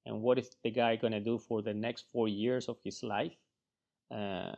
and 0.05 0.23
what 0.23 0.39
is 0.39 0.51
the 0.63 0.71
guy 0.71 0.97
going 0.97 1.13
to 1.13 1.21
do 1.21 1.39
for 1.39 1.63
the 1.63 1.75
next 1.75 2.05
four 2.13 2.29
years 2.29 2.69
of 2.69 2.77
his 2.85 3.03
life 3.03 3.33
uh, 4.11 4.53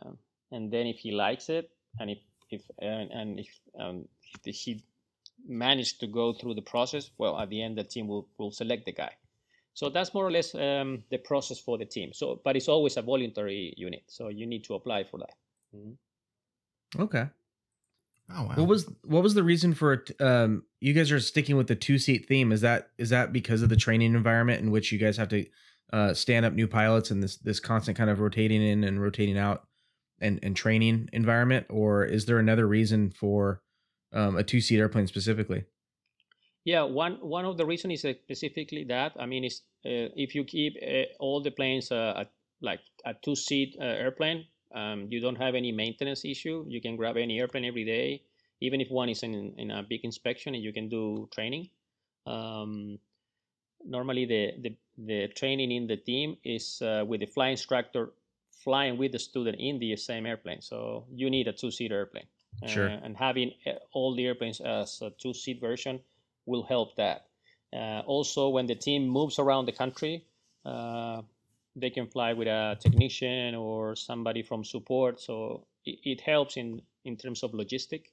and 0.53 0.71
then 0.73 0.87
if 0.87 0.99
he 0.99 1.11
likes 1.11 1.49
it 1.49 1.71
and 2.01 2.11
if, 2.11 2.19
if 2.51 2.63
and, 2.81 3.11
and 3.11 3.41
if, 3.41 3.49
um, 3.79 4.09
if 4.45 4.55
he 4.55 4.83
managed 5.47 6.01
to 6.01 6.07
go 6.07 6.33
through 6.33 6.55
the 6.55 6.63
process 6.63 7.11
well 7.19 7.39
at 7.39 7.49
the 7.51 7.63
end 7.63 7.79
the 7.79 7.85
team 7.85 8.09
will, 8.09 8.27
will 8.39 8.51
select 8.51 8.85
the 8.85 8.93
guy 8.93 9.13
so 9.75 9.89
that's 9.89 10.13
more 10.13 10.27
or 10.27 10.31
less 10.33 10.55
um, 10.55 11.03
the 11.11 11.19
process 11.19 11.59
for 11.59 11.79
the 11.79 11.85
team 11.85 12.13
so 12.13 12.41
but 12.45 12.57
it's 12.57 12.69
always 12.69 12.97
a 12.97 13.03
voluntary 13.03 13.73
unit 13.77 14.03
so 14.09 14.29
you 14.29 14.47
need 14.47 14.65
to 14.65 14.75
apply 14.75 15.05
for 15.05 15.19
that 15.19 15.35
Mhm. 15.77 15.97
Okay. 16.99 17.27
Oh 18.31 18.43
wow. 18.45 18.55
What 18.57 18.69
was 18.69 18.91
what 19.05 19.23
was 19.23 19.35
the 19.35 19.43
reason 19.43 19.75
for 19.75 19.95
it? 19.95 20.11
Um, 20.21 20.65
you 20.81 20.93
guys 20.93 21.11
are 21.11 21.21
sticking 21.21 21.57
with 21.57 21.67
the 21.67 21.77
two 21.77 21.99
seat 21.99 22.27
theme. 22.29 22.53
Is 22.53 22.61
that 22.61 22.91
is 22.99 23.11
that 23.11 23.33
because 23.33 23.63
of 23.63 23.69
the 23.69 23.77
training 23.77 24.15
environment 24.15 24.61
in 24.61 24.71
which 24.71 24.93
you 24.93 24.99
guys 24.99 25.17
have 25.17 25.29
to 25.31 25.47
uh, 25.93 26.13
stand 26.13 26.45
up 26.45 26.53
new 26.53 26.69
pilots 26.69 27.11
and 27.11 27.23
this 27.23 27.37
this 27.37 27.61
constant 27.61 27.97
kind 27.97 28.11
of 28.11 28.21
rotating 28.21 28.63
in 28.63 28.85
and 28.85 29.01
rotating 29.01 29.39
out 29.39 29.68
and 30.21 30.39
and 30.43 30.57
training 30.57 31.09
environment, 31.13 31.67
or 31.69 32.05
is 32.05 32.27
there 32.27 32.39
another 32.39 32.67
reason 32.67 33.11
for 33.11 33.63
um, 34.13 34.37
a 34.37 34.43
two 34.43 34.61
seat 34.61 34.79
airplane 34.79 35.07
specifically? 35.07 35.65
Yeah, 36.65 36.83
one 36.83 37.19
one 37.23 37.45
of 37.45 37.57
the 37.57 37.67
reasons 37.67 37.95
is 37.95 38.05
uh, 38.05 38.13
specifically 38.25 38.85
that. 38.85 39.13
I 39.19 39.27
mean, 39.27 39.45
is 39.45 39.63
uh, 39.87 40.13
if 40.17 40.35
you 40.35 40.45
keep 40.45 40.77
uh, 40.83 41.05
all 41.19 41.43
the 41.43 41.51
planes 41.51 41.91
uh, 41.91 42.15
at 42.19 42.31
like 42.61 42.81
a 43.05 43.15
two 43.15 43.37
seat 43.37 43.77
uh, 43.81 43.85
airplane, 43.85 44.45
um, 44.75 45.07
you 45.11 45.21
don't 45.21 45.37
have 45.37 45.55
any 45.55 45.73
maintenance 45.73 46.25
issue. 46.25 46.65
You 46.69 46.81
can 46.81 46.97
grab 46.97 47.17
any 47.17 47.39
airplane 47.39 47.65
every 47.65 47.85
day, 47.85 48.23
even 48.61 48.81
if 48.81 48.91
one 48.91 49.09
is 49.09 49.23
in 49.23 49.55
in 49.57 49.71
a 49.71 49.83
big 49.83 50.05
inspection, 50.05 50.55
and 50.55 50.63
you 50.63 50.73
can 50.73 50.89
do 50.89 51.29
training. 51.33 51.71
Um, 52.27 52.99
normally, 53.85 54.27
the, 54.27 54.53
the 54.61 54.77
the 54.99 55.29
training 55.29 55.71
in 55.71 55.87
the 55.87 55.97
team 55.97 56.37
is 56.45 56.83
uh, 56.83 57.05
with 57.07 57.21
the 57.21 57.27
flying 57.27 57.53
instructor 57.53 58.13
flying 58.65 58.99
with 58.99 59.13
the 59.13 59.19
student 59.19 59.57
in 59.59 59.79
the 59.79 59.97
same 59.97 60.27
airplane. 60.27 60.61
So 60.61 61.05
you 61.11 61.31
need 61.31 61.49
a 61.49 61.53
two 61.53 61.71
seat 61.71 61.93
airplane. 61.93 62.27
Sure. 62.67 62.89
Uh, 62.89 63.01
and 63.05 63.17
having 63.17 63.53
uh, 63.67 63.73
all 63.93 64.15
the 64.15 64.27
airplanes 64.27 64.61
as 64.61 65.01
a 65.03 65.11
two 65.11 65.35
seat 65.35 65.61
version 65.61 66.01
will 66.47 66.63
help 66.63 66.97
that. 66.97 67.27
Uh, 67.73 68.01
also, 68.07 68.49
when 68.49 68.67
the 68.67 68.75
team 68.75 69.07
moves 69.07 69.39
around 69.39 69.67
the 69.67 69.73
country, 69.73 70.25
uh, 70.65 71.23
they 71.77 71.91
can 71.91 72.07
fly 72.07 72.33
with 72.33 72.49
a 72.49 72.77
technician 72.81 73.55
or 73.55 73.95
somebody 73.95 74.43
from 74.43 74.65
support. 74.65 75.21
So 75.21 75.67
it, 75.85 75.99
it 76.03 76.21
helps 76.21 76.57
in, 76.57 76.83
in 77.05 77.17
terms 77.17 77.43
of 77.43 77.53
logistic. 77.53 78.07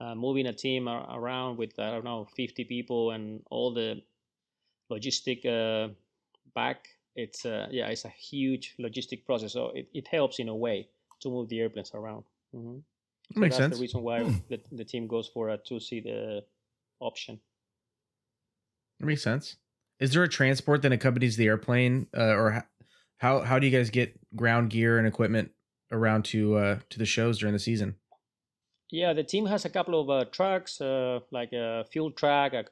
Uh, 0.00 0.14
moving 0.14 0.46
a 0.46 0.52
team 0.52 0.88
ar- 0.88 1.06
around 1.18 1.58
with, 1.58 1.78
I 1.78 1.90
don't 1.90 2.04
know, 2.04 2.26
50 2.36 2.64
people 2.64 3.10
and 3.10 3.42
all 3.50 3.74
the 3.74 4.00
logistic 4.90 5.44
uh, 5.44 5.92
back, 6.54 6.88
it's, 7.18 7.44
uh, 7.44 7.66
yeah, 7.70 7.88
it's 7.88 8.04
a 8.04 8.14
huge 8.30 8.74
logistic 8.78 9.24
process. 9.26 9.52
So 9.52 9.72
it, 9.74 9.88
it 9.92 10.06
helps 10.08 10.38
in 10.38 10.48
a 10.48 10.54
way 10.54 10.88
to 11.20 11.28
move 11.28 11.48
the 11.48 11.60
airplanes 11.60 11.92
around. 11.94 12.24
hmm 12.52 12.78
That 13.34 13.40
makes 13.40 13.56
that's 13.56 13.68
sense. 13.68 13.74
the 13.76 13.80
reason 13.80 14.02
why 14.02 14.22
the, 14.48 14.60
the 14.72 14.84
team 14.84 15.06
goes 15.06 15.28
for 15.28 15.50
a 15.50 15.58
two 15.58 15.80
seat 15.80 16.06
uh, 16.06 16.40
option. 17.00 17.40
That 19.00 19.06
makes 19.06 19.22
sense. 19.22 19.56
Is 20.00 20.12
there 20.12 20.22
a 20.22 20.28
transport 20.28 20.82
that 20.82 20.92
accompanies 20.92 21.36
the 21.36 21.46
airplane, 21.46 22.06
uh, 22.16 22.34
or 22.34 22.64
how 23.18 23.40
how 23.40 23.58
do 23.58 23.66
you 23.66 23.76
guys 23.76 23.90
get 23.90 24.18
ground 24.36 24.70
gear 24.70 24.98
and 24.98 25.06
equipment 25.06 25.50
around 25.90 26.24
to 26.26 26.56
uh, 26.56 26.78
to 26.90 26.98
the 26.98 27.06
shows 27.06 27.38
during 27.38 27.52
the 27.52 27.58
season? 27.58 27.96
Yeah, 28.90 29.12
the 29.12 29.24
team 29.24 29.46
has 29.46 29.64
a 29.64 29.70
couple 29.70 30.00
of 30.00 30.08
uh, 30.08 30.24
trucks, 30.30 30.80
uh, 30.80 31.20
like 31.30 31.52
a 31.52 31.84
fuel 31.92 32.10
truck. 32.10 32.54
uh, 32.54 32.62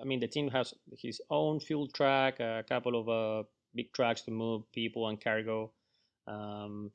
I 0.00 0.04
mean, 0.04 0.20
the 0.20 0.26
team 0.26 0.50
has 0.50 0.74
his 0.98 1.20
own 1.30 1.60
fuel 1.60 1.86
truck, 1.86 2.40
a 2.40 2.64
couple 2.68 2.98
of 3.00 3.08
uh, 3.08 3.46
big 3.74 3.92
trucks 3.92 4.22
to 4.22 4.30
move 4.30 4.70
people 4.72 5.08
and 5.08 5.20
cargo. 5.20 5.70
Um, 6.26 6.90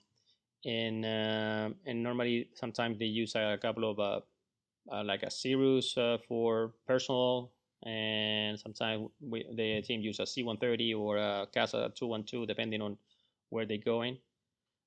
and 0.66 1.06
uh, 1.06 1.70
and 1.86 2.04
normally 2.04 2.50
sometimes 2.56 2.98
they 2.98 3.06
use 3.06 3.36
a 3.36 3.58
couple 3.62 3.90
of 3.90 4.00
uh, 4.00 4.20
uh, 4.92 5.04
like 5.04 5.24
a 5.24 5.32
Cirrus 5.32 5.98
uh, 5.98 6.18
for 6.28 6.74
personal, 6.88 7.52
and 7.86 8.60
sometimes 8.60 9.10
we, 9.22 9.46
the 9.56 9.82
team 9.82 10.02
use 10.02 10.20
a 10.20 10.26
C-130 10.26 10.98
or 10.98 11.18
a 11.18 11.48
Casa 11.54 11.92
212 11.96 12.48
depending 12.48 12.82
on 12.82 12.98
where 13.50 13.66
they're 13.66 13.78
going. 13.78 14.18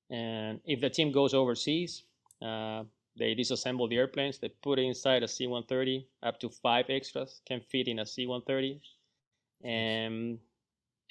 And 0.09 0.59
if 0.65 0.81
the 0.81 0.89
team 0.89 1.11
goes 1.11 1.33
overseas, 1.33 2.03
uh, 2.41 2.83
they 3.17 3.35
disassemble 3.35 3.89
the 3.89 3.97
airplanes. 3.97 4.39
They 4.39 4.49
put 4.49 4.79
it 4.79 4.83
inside 4.83 5.23
a 5.23 5.27
C-130. 5.27 6.05
Up 6.23 6.39
to 6.39 6.49
five 6.49 6.85
extras 6.89 7.41
can 7.45 7.61
fit 7.61 7.87
in 7.87 7.99
a 7.99 8.05
C-130, 8.05 8.79
and 9.63 10.39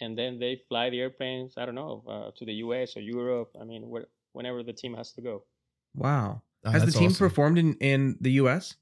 and 0.01 0.17
then 0.17 0.39
they 0.39 0.63
fly 0.69 0.91
the 0.91 1.01
airplanes. 1.01 1.55
I 1.57 1.67
don't 1.67 1.75
know 1.75 2.03
uh, 2.09 2.31
to 2.37 2.45
the 2.45 2.55
U.S. 2.65 2.97
or 2.97 3.01
Europe. 3.01 3.51
I 3.61 3.65
mean, 3.65 3.89
where, 3.89 4.07
whenever 4.33 4.63
the 4.63 4.73
team 4.73 4.95
has 4.95 5.13
to 5.13 5.21
go. 5.21 5.45
Wow. 5.95 6.43
Oh, 6.65 6.71
Has 6.71 6.85
the 6.85 6.93
team 6.93 7.11
awesome. 7.11 7.29
performed 7.29 7.59
in 7.59 7.75
in 7.81 8.17
the 8.21 8.33
U.S.? 8.43 8.75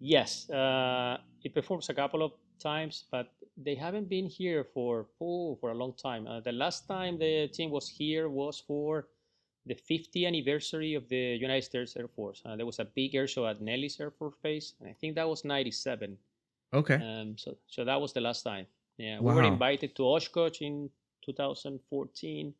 Yes, 0.00 0.48
uh, 0.50 1.18
it 1.42 1.54
performs 1.54 1.88
a 1.88 1.94
couple 1.94 2.22
of 2.22 2.32
times, 2.58 3.04
but 3.10 3.32
they 3.56 3.74
haven't 3.74 4.08
been 4.08 4.26
here 4.26 4.64
for 4.74 5.06
oh, 5.20 5.56
for 5.60 5.70
a 5.70 5.74
long 5.74 5.94
time. 5.94 6.26
Uh, 6.26 6.40
the 6.40 6.52
last 6.52 6.86
time 6.86 7.18
the 7.18 7.48
team 7.48 7.70
was 7.70 7.88
here 7.88 8.28
was 8.28 8.62
for 8.66 9.08
the 9.66 9.74
50th 9.74 10.26
anniversary 10.26 10.94
of 10.94 11.08
the 11.08 11.36
United 11.36 11.64
States 11.64 11.96
Air 11.96 12.08
Force. 12.08 12.42
Uh, 12.44 12.56
there 12.56 12.66
was 12.66 12.78
a 12.78 12.86
big 12.86 13.14
air 13.14 13.26
show 13.26 13.46
at 13.46 13.60
Nellis 13.60 14.00
Air 14.00 14.10
Force 14.10 14.36
Base, 14.42 14.74
and 14.80 14.88
I 14.88 14.94
think 14.94 15.14
that 15.14 15.28
was 15.28 15.44
'97. 15.44 16.16
Okay. 16.72 16.94
Um, 16.94 17.36
so 17.36 17.56
so 17.66 17.84
that 17.84 18.00
was 18.00 18.12
the 18.12 18.20
last 18.20 18.42
time. 18.42 18.66
Yeah, 18.98 19.20
we 19.20 19.32
were 19.32 19.44
invited 19.44 19.94
to 19.96 20.02
Oshkosh 20.02 20.60
in 20.60 20.90
2014, 21.24 22.52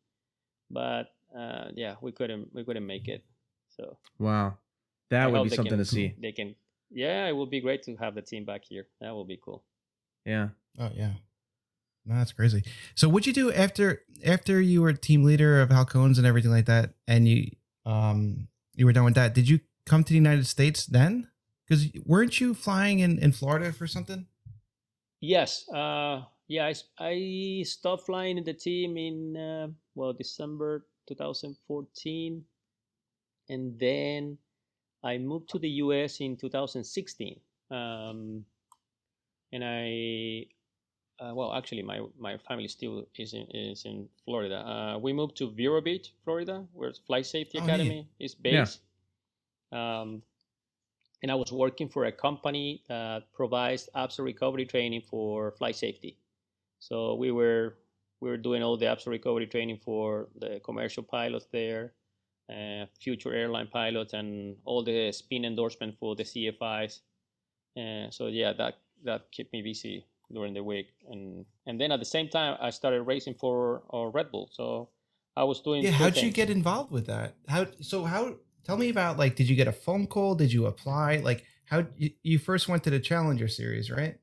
but 0.71 1.11
uh, 1.37 1.65
yeah, 1.75 1.95
we 2.01 2.11
couldn't 2.11 2.49
we 2.53 2.63
couldn't 2.63 2.85
make 2.87 3.07
it. 3.07 3.23
So 3.75 3.97
Wow. 4.17 4.57
That 5.09 5.23
I 5.23 5.27
would 5.27 5.49
be 5.49 5.55
something 5.55 5.71
can- 5.71 5.79
to 5.79 5.85
see. 5.85 6.15
They 6.21 6.31
can. 6.31 6.55
Yeah, 6.91 7.27
it 7.27 7.35
would 7.35 7.49
be 7.51 7.61
great 7.61 7.83
to 7.83 7.95
have 7.97 8.15
the 8.15 8.21
team 8.21 8.45
back 8.45 8.63
here. 8.67 8.87
That 9.01 9.13
would 9.15 9.27
be 9.27 9.39
cool. 9.43 9.63
Yeah. 10.25 10.49
Oh 10.79 10.89
yeah. 10.95 11.13
No, 12.05 12.15
that's 12.15 12.31
crazy. 12.31 12.63
So 12.95 13.07
what'd 13.09 13.27
you 13.27 13.33
do 13.33 13.51
after 13.51 14.03
after 14.25 14.59
you 14.61 14.81
were 14.81 14.93
team 14.93 15.23
leader 15.23 15.61
of 15.61 15.69
Halcones 15.69 16.17
and 16.17 16.25
everything 16.25 16.51
like 16.51 16.65
that, 16.65 16.93
and 17.07 17.27
you 17.27 17.51
um 17.85 18.47
you 18.75 18.85
were 18.85 18.93
done 18.93 19.03
with 19.05 19.15
that? 19.15 19.35
Did 19.35 19.49
you 19.49 19.59
come 19.85 20.03
to 20.03 20.09
the 20.09 20.15
United 20.15 20.47
States 20.47 20.85
then? 20.85 21.27
Because 21.67 21.87
weren't 22.05 22.39
you 22.39 22.53
flying 22.53 22.99
in 22.99 23.19
in 23.19 23.31
Florida 23.33 23.71
for 23.71 23.85
something? 23.85 24.25
Yes. 25.21 25.67
Uh, 25.69 26.25
yeah, 26.47 26.65
I, 26.65 26.69
s- 26.71 26.89
I 26.97 27.63
stopped 27.65 28.05
flying 28.05 28.37
in 28.37 28.43
the 28.43 28.53
team 28.53 28.97
in 28.97 29.37
uh, 29.37 29.67
well 29.95 30.13
December 30.13 30.85
2014, 31.07 32.45
and 33.49 33.79
then 33.79 34.37
I 35.03 35.17
moved 35.17 35.49
to 35.51 35.59
the 35.59 35.69
U.S. 35.85 36.21
in 36.21 36.37
2016, 36.37 37.39
um, 37.71 38.45
and 39.51 39.63
I 39.63 40.45
uh, 41.19 41.33
well, 41.35 41.53
actually, 41.53 41.83
my 41.83 42.01
my 42.17 42.37
family 42.37 42.67
still 42.67 43.05
is 43.15 43.33
in 43.33 43.47
is 43.51 43.85
in 43.85 44.09
Florida. 44.25 44.57
Uh, 44.67 44.97
we 44.99 45.13
moved 45.13 45.37
to 45.37 45.51
Vero 45.51 45.81
Beach, 45.81 46.13
Florida, 46.23 46.65
where 46.73 46.93
Flight 46.93 47.25
Safety 47.25 47.57
Oh, 47.57 47.63
Academy 47.63 48.07
is 48.19 48.35
based. 48.35 48.81
Um, 49.71 50.23
and 51.21 51.31
I 51.31 51.35
was 51.35 51.51
working 51.51 51.89
for 51.89 52.05
a 52.05 52.11
company 52.11 52.83
that 52.87 53.23
provides 53.33 53.89
abs 53.95 54.19
recovery 54.19 54.65
training 54.65 55.01
for 55.09 55.51
flight 55.51 55.75
safety. 55.75 56.17
So 56.79 57.15
we 57.15 57.31
were 57.31 57.75
we 58.21 58.29
were 58.29 58.37
doing 58.37 58.63
all 58.63 58.77
the 58.77 58.87
abs 58.87 59.07
recovery 59.07 59.47
training 59.47 59.79
for 59.83 60.29
the 60.39 60.59
commercial 60.63 61.03
pilots 61.03 61.47
there, 61.51 61.93
uh, 62.49 62.85
future 62.99 63.33
airline 63.33 63.67
pilots, 63.67 64.13
and 64.13 64.55
all 64.65 64.83
the 64.83 65.11
spin 65.11 65.45
endorsement 65.45 65.97
for 65.99 66.15
the 66.15 66.23
CFIs. 66.23 66.99
Uh, 67.77 68.09
so 68.09 68.27
yeah, 68.27 68.53
that 68.53 68.75
that 69.03 69.31
kept 69.31 69.51
me 69.53 69.61
busy 69.61 70.05
during 70.31 70.53
the 70.53 70.63
week, 70.63 70.87
and 71.09 71.45
and 71.65 71.79
then 71.79 71.91
at 71.91 71.99
the 71.99 72.05
same 72.05 72.29
time 72.29 72.57
I 72.61 72.69
started 72.69 73.03
racing 73.03 73.35
for 73.35 73.83
uh, 73.93 74.07
Red 74.07 74.31
Bull. 74.31 74.49
So 74.51 74.89
I 75.35 75.43
was 75.43 75.59
doing. 75.59 75.83
Yeah, 75.83 75.91
how'd 75.91 76.17
you 76.17 76.31
get 76.31 76.49
involved 76.49 76.91
with 76.91 77.07
that? 77.07 77.35
How 77.47 77.67
so? 77.81 78.03
How 78.05 78.35
tell 78.63 78.77
me 78.77 78.89
about 78.89 79.17
like? 79.17 79.35
Did 79.35 79.49
you 79.49 79.55
get 79.55 79.67
a 79.67 79.71
phone 79.71 80.07
call? 80.07 80.35
Did 80.35 80.51
you 80.53 80.65
apply? 80.67 81.17
Like 81.17 81.45
how 81.65 81.85
you, 81.97 82.11
you 82.23 82.39
first 82.39 82.67
went 82.67 82.83
to 82.85 82.89
the 82.89 82.99
Challenger 82.99 83.47
Series, 83.47 83.89
right? 83.91 84.17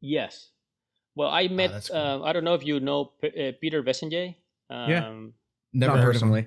Yes. 0.00 0.50
Well, 1.16 1.28
I 1.30 1.48
met. 1.48 1.70
that's 1.70 1.88
cool. 1.88 1.98
uh, 1.98 2.22
I 2.22 2.32
don't 2.32 2.44
know 2.44 2.54
if 2.54 2.64
you 2.66 2.80
know 2.80 3.12
P- 3.20 3.48
uh, 3.48 3.52
Peter 3.60 3.82
Besenyei. 3.82 4.34
Um, 4.70 4.90
Yeah. 4.90 5.14
Never 5.72 5.94
Not 5.96 6.04
heard 6.04 6.16
of 6.16 6.22
him. 6.22 6.30
personally. 6.30 6.46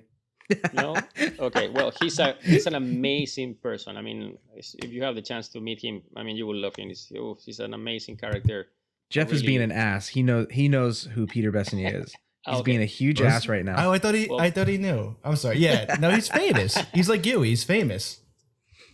No? 0.74 0.96
Okay. 1.40 1.68
Well, 1.70 1.92
he's 2.00 2.20
a 2.20 2.36
he's 2.42 2.68
an 2.68 2.76
amazing 2.76 3.56
person. 3.56 3.98
I 3.98 4.02
mean, 4.02 4.38
if 4.56 4.90
you 4.92 5.04
have 5.04 5.16
the 5.16 5.22
chance 5.22 5.50
to 5.50 5.60
meet 5.60 5.82
him, 5.84 6.02
I 6.16 6.24
mean, 6.24 6.36
you 6.38 6.46
will 6.48 6.56
love 6.56 6.76
him. 6.78 6.88
He's, 6.88 7.12
oh, 7.18 7.38
he's 7.44 7.60
an 7.60 7.74
amazing 7.74 8.18
character. 8.18 8.68
Jeff 9.10 9.32
is 9.32 9.42
being 9.44 9.62
an 9.62 9.72
ass. 9.72 10.08
He 10.10 10.24
knows 10.24 10.48
he 10.52 10.68
knows 10.68 11.04
who 11.04 11.28
Peter 11.28 11.52
Besenyei 11.52 12.04
is. 12.04 12.14
He's 12.48 12.60
Okay. 12.60 12.72
being 12.72 12.82
a 12.82 12.86
huge 12.86 13.20
Was- 13.22 13.34
ass 13.34 13.48
right 13.48 13.66
now. 13.66 13.76
Oh, 13.88 13.92
I 13.92 14.00
thought 14.00 14.16
he. 14.16 14.28
Well- 14.28 14.40
I 14.40 14.50
thought 14.52 14.68
he 14.68 14.78
knew. 14.78 15.16
I'm 15.24 15.36
sorry. 15.36 15.58
Yeah, 15.60 15.96
no, 16.00 16.10
he's 16.12 16.30
famous. 16.30 16.78
He's 16.94 17.10
like 17.10 17.26
you. 17.26 17.42
He's 17.42 17.64
famous. 17.64 18.22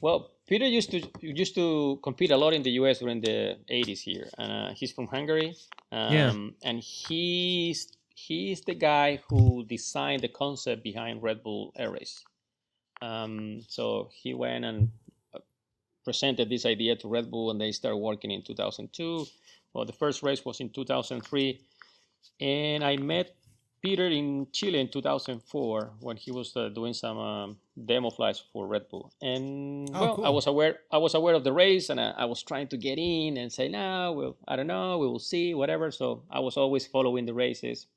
Well, 0.01 0.31
Peter 0.47 0.65
used 0.65 0.91
to 0.91 1.01
used 1.21 1.55
to 1.55 1.99
compete 2.03 2.31
a 2.31 2.37
lot 2.37 2.53
in 2.53 2.63
the 2.63 2.71
U.S. 2.81 2.99
during 2.99 3.21
the 3.21 3.57
'80s 3.69 3.99
here. 4.01 4.27
Uh, 4.37 4.73
he's 4.75 4.91
from 4.91 5.07
Hungary, 5.07 5.55
um, 5.91 6.13
Yeah. 6.13 6.33
and 6.63 6.79
he's 6.79 7.87
he's 8.15 8.61
the 8.61 8.75
guy 8.75 9.19
who 9.29 9.63
designed 9.65 10.21
the 10.21 10.27
concept 10.29 10.83
behind 10.83 11.21
Red 11.23 11.43
Bull 11.43 11.71
Air 11.77 11.91
Race. 11.91 12.23
Um, 13.01 13.61
so 13.67 14.09
he 14.13 14.33
went 14.33 14.65
and 14.65 14.89
uh, 15.33 15.39
presented 16.05 16.49
this 16.49 16.65
idea 16.65 16.95
to 16.97 17.07
Red 17.07 17.29
Bull, 17.29 17.51
and 17.51 17.59
they 17.59 17.71
started 17.71 17.97
working 17.97 18.31
in 18.31 18.41
2002. 18.43 19.25
Well, 19.73 19.85
the 19.85 19.93
first 19.93 20.23
race 20.23 20.43
was 20.45 20.59
in 20.59 20.69
2003, 20.69 21.59
and 22.39 22.83
I 22.83 22.97
met 22.97 23.35
Peter 23.83 24.07
in 24.07 24.47
Chile 24.53 24.79
in 24.79 24.87
2004 24.87 25.91
when 25.99 26.15
he 26.15 26.31
was 26.31 26.55
uh, 26.55 26.69
doing 26.69 26.93
some 26.93 27.17
um, 27.17 27.57
demo 27.85 28.09
flights 28.09 28.41
for 28.53 28.65
Red 28.65 28.87
Bull. 28.87 29.11
And 29.21 29.89
Oh, 29.93 30.15
well, 30.15 30.25
I 30.25 30.29
was 30.29 30.47
aware 30.47 30.79
I 30.89 30.97
was 30.99 31.15
aware 31.15 31.35
of 31.35 31.43
the 31.43 31.51
race, 31.51 31.89
and 31.89 31.99
I, 31.99 32.11
I 32.11 32.23
was 32.23 32.41
trying 32.41 32.69
to 32.69 32.77
get 32.77 32.97
in 32.97 33.35
and 33.35 33.51
say, 33.51 33.67
no, 33.67 34.13
well, 34.13 34.37
I 34.47 34.55
don't 34.55 34.67
know, 34.67 34.97
we 34.99 35.07
will 35.07 35.19
see, 35.19 35.53
whatever. 35.53 35.91
So 35.91 36.23
I 36.31 36.39
was 36.39 36.55
always 36.55 36.87
following 36.87 37.25
the 37.25 37.33
races. 37.33 37.87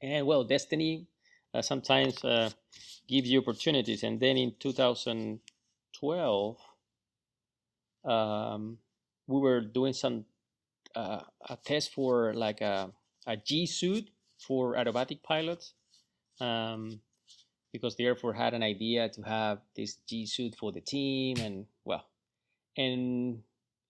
And 0.00 0.28
well, 0.28 0.44
destiny 0.44 1.08
uh, 1.52 1.62
sometimes 1.62 2.24
uh, 2.24 2.50
gives 3.08 3.28
you 3.28 3.40
opportunities. 3.40 4.04
And 4.04 4.20
then 4.20 4.36
in 4.36 4.54
2012, 4.60 6.56
um, 8.04 8.78
we 9.26 9.40
were 9.40 9.60
doing 9.60 9.92
some 9.92 10.24
uh, 10.94 11.22
a 11.48 11.56
test 11.56 11.92
for 11.92 12.32
like 12.32 12.60
a, 12.60 12.92
a 13.26 13.36
G 13.36 13.66
suit 13.66 14.08
for 14.40 14.74
aerobatic 14.74 15.22
pilots 15.22 15.74
um, 16.40 17.00
because 17.72 17.96
the 17.96 18.06
Air 18.06 18.16
Force 18.16 18.36
had 18.36 18.54
an 18.54 18.62
idea 18.62 19.08
to 19.10 19.22
have 19.22 19.58
this 19.76 19.96
G 20.06 20.26
suit 20.26 20.54
for 20.58 20.72
the 20.72 20.80
team 20.80 21.36
and 21.38 21.66
well 21.84 22.04
and 22.76 23.42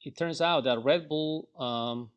it 0.03 0.17
turns 0.17 0.41
out 0.41 0.65
that 0.65 0.83
Red 0.83 1.09
Bull 1.09 1.49
um, 1.59 2.11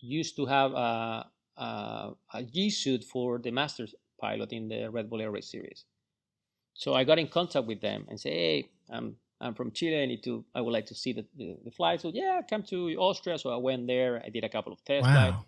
used 0.00 0.36
to 0.36 0.46
have 0.46 0.72
a, 0.72 1.26
a, 1.56 2.10
a 2.34 2.42
G 2.42 2.70
suit 2.70 3.04
for 3.04 3.38
the 3.38 3.50
Masters 3.50 3.94
pilot 4.20 4.52
in 4.52 4.68
the 4.68 4.90
Red 4.90 5.08
Bull 5.08 5.20
Air 5.20 5.30
Race 5.30 5.50
series 5.50 5.84
so 6.74 6.94
I 6.94 7.04
got 7.04 7.18
in 7.18 7.28
contact 7.28 7.66
with 7.66 7.80
them 7.80 8.06
and 8.08 8.20
say 8.20 8.30
hey 8.30 8.68
I'm 8.90 9.16
I'm 9.40 9.52
from 9.52 9.72
Chile. 9.72 10.00
I 10.00 10.06
need 10.06 10.22
to. 10.24 10.44
I 10.54 10.60
would 10.62 10.70
like 10.70 10.86
to 10.86 10.94
see 10.94 11.12
the, 11.12 11.26
the, 11.36 11.56
the 11.64 11.70
flight. 11.70 12.00
So 12.00 12.10
yeah, 12.14 12.40
come 12.48 12.62
to 12.64 12.94
Austria. 12.96 13.36
So 13.36 13.50
I 13.50 13.56
went 13.56 13.86
there. 13.86 14.22
I 14.24 14.30
did 14.30 14.42
a 14.44 14.48
couple 14.48 14.72
of 14.72 14.82
test 14.84 15.04
flights 15.04 15.32
Wow. 15.32 15.44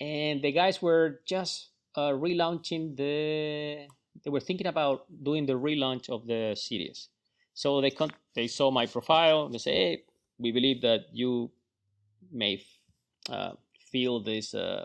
And 0.00 0.42
the 0.42 0.52
guys 0.52 0.82
were 0.82 1.20
just 1.24 1.68
uh, 1.96 2.10
relaunching 2.10 2.96
the 2.96 3.86
they 4.24 4.30
were 4.30 4.40
thinking 4.40 4.66
about 4.66 5.04
doing 5.22 5.46
the 5.46 5.52
relaunch 5.54 6.08
of 6.10 6.26
the 6.26 6.54
series 6.56 7.08
so 7.54 7.80
they 7.80 7.90
con- 7.90 8.10
they 8.34 8.46
saw 8.46 8.70
my 8.70 8.86
profile 8.86 9.44
and 9.46 9.54
they 9.54 9.58
say 9.58 9.74
hey 9.74 10.02
we 10.38 10.52
believe 10.52 10.82
that 10.82 11.06
you 11.12 11.50
may 12.32 12.62
uh, 13.30 13.52
feel 13.90 14.20
this 14.20 14.54
uh, 14.54 14.84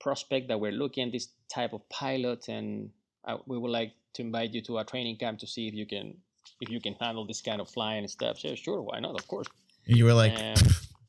prospect 0.00 0.48
that 0.48 0.58
we're 0.58 0.72
looking 0.72 1.06
at 1.06 1.12
this 1.12 1.28
type 1.48 1.72
of 1.72 1.86
pilot 1.88 2.48
and 2.48 2.90
uh, 3.26 3.36
we 3.46 3.58
would 3.58 3.70
like 3.70 3.92
to 4.14 4.22
invite 4.22 4.52
you 4.54 4.62
to 4.62 4.78
a 4.78 4.84
training 4.84 5.16
camp 5.16 5.38
to 5.38 5.46
see 5.46 5.66
if 5.68 5.74
you 5.74 5.86
can 5.86 6.14
if 6.60 6.70
you 6.70 6.80
can 6.80 6.94
handle 6.94 7.26
this 7.26 7.40
kind 7.42 7.60
of 7.60 7.68
flying 7.68 8.00
and 8.00 8.10
stuff 8.10 8.38
so 8.38 8.54
sure 8.54 8.80
why 8.82 8.98
not 9.00 9.14
of 9.18 9.26
course 9.28 9.46
And 9.86 9.96
you 9.98 10.04
were 10.06 10.14
like, 10.14 10.32
Um, 10.32 10.54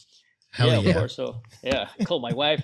hell 0.51 0.67
yeah, 0.67 0.79
yeah. 0.79 0.89
of 0.89 0.95
course. 0.97 1.15
So 1.15 1.41
yeah, 1.63 1.87
I 1.99 2.03
called 2.07 2.21
my 2.21 2.33
wife. 2.33 2.63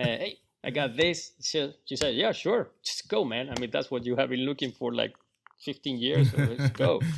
Hey, 0.00 0.38
I 0.64 0.70
got 0.70 0.96
this. 0.96 1.32
She, 1.42 1.72
she 1.84 1.96
said, 1.96 2.14
yeah, 2.14 2.32
sure, 2.32 2.70
just 2.84 3.08
go, 3.08 3.24
man. 3.24 3.50
I 3.50 3.58
mean, 3.60 3.70
that's 3.70 3.90
what 3.90 4.04
you 4.04 4.16
have 4.16 4.30
been 4.30 4.46
looking 4.46 4.72
for 4.72 4.92
like 4.92 5.14
15 5.60 5.98
years. 5.98 6.30
So 6.30 6.38
let's 6.38 6.70
go. 6.70 7.00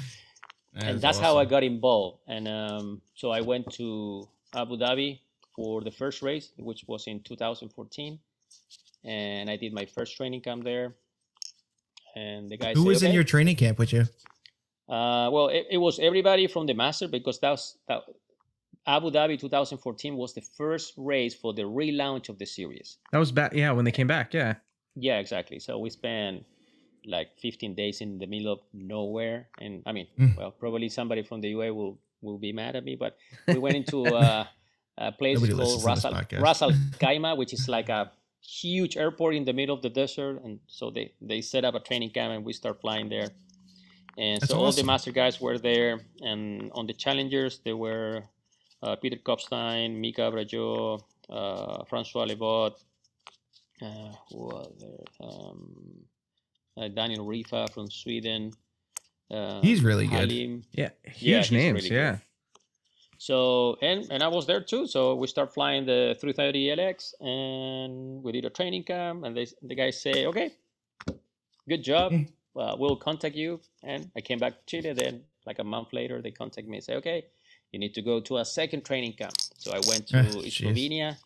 That 0.75 0.85
and 0.85 1.01
that's 1.03 1.19
how 1.19 1.37
I 1.37 1.45
got 1.45 1.63
involved. 1.63 2.21
And 2.27 2.49
um, 2.49 3.03
so 3.15 3.31
I 3.31 3.43
went 3.43 3.71
to 3.75 4.27
Abu 4.55 4.79
Dhabi 4.79 5.21
for 5.55 5.83
the 5.83 5.91
first 5.91 6.23
race, 6.23 6.51
which 6.57 6.85
was 6.89 7.07
in 7.07 7.21
2014, 7.21 8.19
and 9.05 9.51
I 9.51 9.57
did 9.57 9.75
my 9.75 9.85
first 9.85 10.17
training 10.17 10.41
camp 10.41 10.65
there. 10.65 10.95
And 12.17 12.51
the 12.51 12.57
guys 12.57 12.75
Who 12.75 12.85
said, 12.85 12.89
was 12.89 13.03
in 13.03 13.13
your 13.13 13.25
training 13.25 13.57
camp 13.57 13.79
with 13.79 13.93
you? 13.93 14.05
Uh, 14.89 15.29
well, 15.31 15.49
it, 15.49 15.67
it 15.71 15.79
was 15.79 15.99
everybody 15.99 16.47
from 16.47 16.67
the 16.67 16.75
master 16.75 17.09
because 17.09 17.39
that 17.41 17.51
was 17.51 17.77
that, 17.89 18.03
Abu 18.87 19.11
Dhabi 19.11 19.39
2014 19.39 20.17
was 20.17 20.35
the 20.35 20.41
first 20.57 20.95
race 20.97 21.35
for 21.35 21.53
the 21.55 21.63
relaunch 21.63 22.29
of 22.29 22.39
the 22.39 22.47
series. 22.47 22.99
that 23.13 23.19
was 23.19 23.31
back. 23.33 23.53
Yeah, 23.55 23.73
when 23.73 23.85
they 23.85 23.93
came 23.93 24.07
back. 24.09 24.35
Yeah. 24.35 24.55
Yeah, 24.97 25.19
exactly. 25.19 25.59
So 25.61 25.79
we 25.79 25.91
spent 25.91 26.45
like 27.07 27.29
15 27.41 27.75
days 27.75 28.01
in 28.01 28.19
the 28.19 28.27
middle 28.27 28.53
of 28.53 28.61
nowhere, 28.73 29.49
and 29.61 29.83
I 29.87 29.93
mean, 29.93 30.07
Mm. 30.19 30.37
well, 30.37 30.51
probably 30.51 30.89
somebody 30.89 31.23
from 31.23 31.41
the 31.41 31.49
UA 31.51 31.73
will 31.73 31.99
will 32.21 32.39
be 32.39 32.53
mad 32.53 32.77
at 32.77 32.85
me, 32.85 32.95
but 32.97 33.17
we 33.49 33.59
went 33.59 33.75
into 33.77 34.05
uh, 34.07 34.45
a 34.99 35.11
place 35.13 35.37
Nobody 35.41 35.53
called 35.55 35.83
listens 35.83 35.83
to 35.83 35.89
this 35.89 36.05
Ras 36.05 36.33
Al. 36.33 36.41
Ras 36.41 36.63
Al 36.63 36.71
Khaimah, 37.03 37.37
which 37.37 37.53
is 37.53 37.69
like 37.69 37.89
a 37.89 38.13
huge 38.41 38.97
airport 38.97 39.35
in 39.35 39.45
the 39.45 39.53
middle 39.53 39.75
of 39.75 39.83
the 39.83 39.91
desert, 39.91 40.41
and 40.45 40.61
so 40.67 40.91
they 40.91 41.13
they 41.21 41.41
set 41.41 41.65
up 41.65 41.75
a 41.75 41.81
training 41.81 42.11
camp, 42.11 42.33
and 42.35 42.45
we 42.45 42.53
start 42.53 42.81
flying 42.81 43.09
there. 43.09 43.29
And 44.19 44.41
That's 44.43 44.53
so 44.53 44.59
all 44.59 44.73
the 44.73 44.85
master 44.85 45.11
guys 45.11 45.41
were 45.41 45.59
there, 45.59 46.01
and 46.21 46.71
on 46.75 46.87
the 46.87 46.93
challengers 46.95 47.61
there 47.65 47.77
were 47.77 48.25
Peter 48.97 49.17
Kopfstein, 49.17 49.97
Mika 49.97 50.23
Brageot, 50.31 51.01
uh, 51.31 51.85
Francois 51.85 52.25
Le 52.25 52.35
Vot, 52.37 52.75
uh, 53.81 54.13
who 54.31 54.39
was 54.39 54.73
there? 54.79 55.29
Um, 55.29 56.05
uh, 56.77 56.89
Daniel 56.89 57.27
Ryfa 57.27 57.71
from 57.73 57.91
Sweden. 57.91 58.53
Uh, 59.31 59.61
He's 59.63 59.83
really 59.83 60.07
good. 60.07 60.31
Halim. 60.31 60.63
Yeah. 60.73 60.91
Yeah, 61.05 61.11
Huge 61.13 61.49
he's 61.49 61.53
names. 61.53 61.75
really 61.77 61.89
good. 61.89 61.95
yeah. 61.95 62.17
So 63.19 63.77
and 63.81 64.07
and 64.11 64.23
I 64.23 64.29
was 64.29 64.47
there 64.47 64.61
too. 64.61 64.87
So 64.87 65.15
we 65.15 65.27
start 65.29 65.55
flying 65.55 65.87
the 65.87 66.17
330 66.21 66.77
LX, 66.77 67.15
and 67.21 68.23
we 68.23 68.33
did 68.33 68.45
a 68.45 68.51
training 68.51 68.83
camp. 68.85 69.25
And 69.25 69.37
they 69.37 69.47
the 69.63 69.75
guys 69.77 70.01
say, 70.01 70.27
okay, 70.27 70.51
good 71.69 71.83
job. 71.85 72.13
Mm. 72.13 72.29
Uh, 72.57 72.75
we'll 72.79 72.97
contact 72.97 73.37
you. 73.37 73.61
And 73.85 74.11
I 74.17 74.21
came 74.23 74.39
back 74.39 74.55
to 74.55 74.61
Chile. 74.67 74.93
Then 74.93 75.23
like 75.47 75.61
a 75.61 75.65
month 75.65 75.93
later, 75.93 76.21
they 76.21 76.33
contact 76.33 76.67
me 76.67 76.79
and 76.79 76.85
say, 76.85 76.95
okay, 76.97 77.27
you 77.73 77.79
need 77.79 77.95
to 77.95 78.03
go 78.03 78.21
to 78.21 78.37
a 78.39 78.45
second 78.45 78.85
training 78.85 79.15
camp. 79.15 79.33
So 79.57 79.73
I 79.73 79.81
went 79.89 80.07
to 80.09 80.19
Ah. 80.19 80.25
Slovenia 80.25 81.17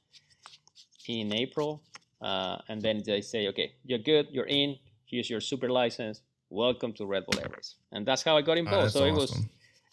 in 1.09 1.33
April, 1.35 1.83
uh, 2.23 2.59
and 2.69 2.81
then 2.81 3.03
they 3.05 3.21
say, 3.21 3.49
okay, 3.49 3.73
you're 3.85 3.99
good, 3.99 4.29
you're 4.31 4.47
in. 4.63 4.79
Here's 5.07 5.29
your 5.29 5.41
super 5.41 5.69
license. 5.69 6.23
Welcome 6.49 6.93
to 6.95 7.07
Red 7.07 7.27
Bull 7.27 7.41
Air 7.41 7.51
Race. 7.55 7.75
And 7.93 8.07
that's 8.07 8.23
how 8.23 8.37
I 8.37 8.43
got 8.43 8.57
Oh, 8.57 8.61
involved. 8.65 8.93
so 8.93 9.05
it 9.05 9.13
was 9.13 9.33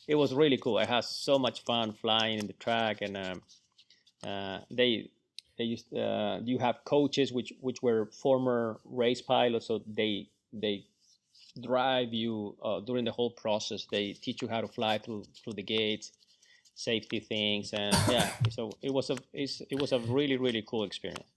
it 0.08 0.16
was 0.16 0.34
really 0.34 0.58
cool. 0.58 0.78
I 0.78 0.86
had 0.86 1.04
so 1.06 1.40
much 1.40 1.64
fun 1.64 1.94
flying 1.94 2.38
in 2.40 2.46
the 2.48 2.54
track, 2.66 3.02
and 3.02 3.18
um, 3.18 3.42
uh, 4.24 4.60
they 4.70 5.10
they 5.58 5.64
used 5.64 5.88
uh, 5.94 6.40
you 6.44 6.60
have 6.60 6.76
coaches 6.86 7.32
which 7.32 7.52
which 7.62 7.82
were 7.82 8.06
former 8.22 8.80
race 8.86 9.22
pilots, 9.24 9.66
so 9.68 9.82
they 9.88 10.30
they 10.52 10.86
drive 11.62 12.14
you 12.14 12.56
uh, 12.64 12.80
during 12.82 13.06
the 13.06 13.12
whole 13.12 13.32
process. 13.32 13.88
They 13.90 14.14
teach 14.14 14.42
you 14.44 14.48
how 14.48 14.62
to 14.62 14.68
fly 14.68 14.98
through 15.00 15.24
through 15.44 15.54
the 15.54 15.64
gates, 15.64 16.12
safety 16.76 17.20
things, 17.20 17.74
and 17.74 17.96
yeah. 18.10 18.32
So 18.50 18.72
it 18.82 18.94
was 18.94 19.10
a 19.10 19.18
it's, 19.34 19.62
it 19.70 19.80
was 19.80 19.92
a 19.92 20.00
really 20.00 20.38
really 20.38 20.64
cool 20.66 20.84
experience. 20.84 21.28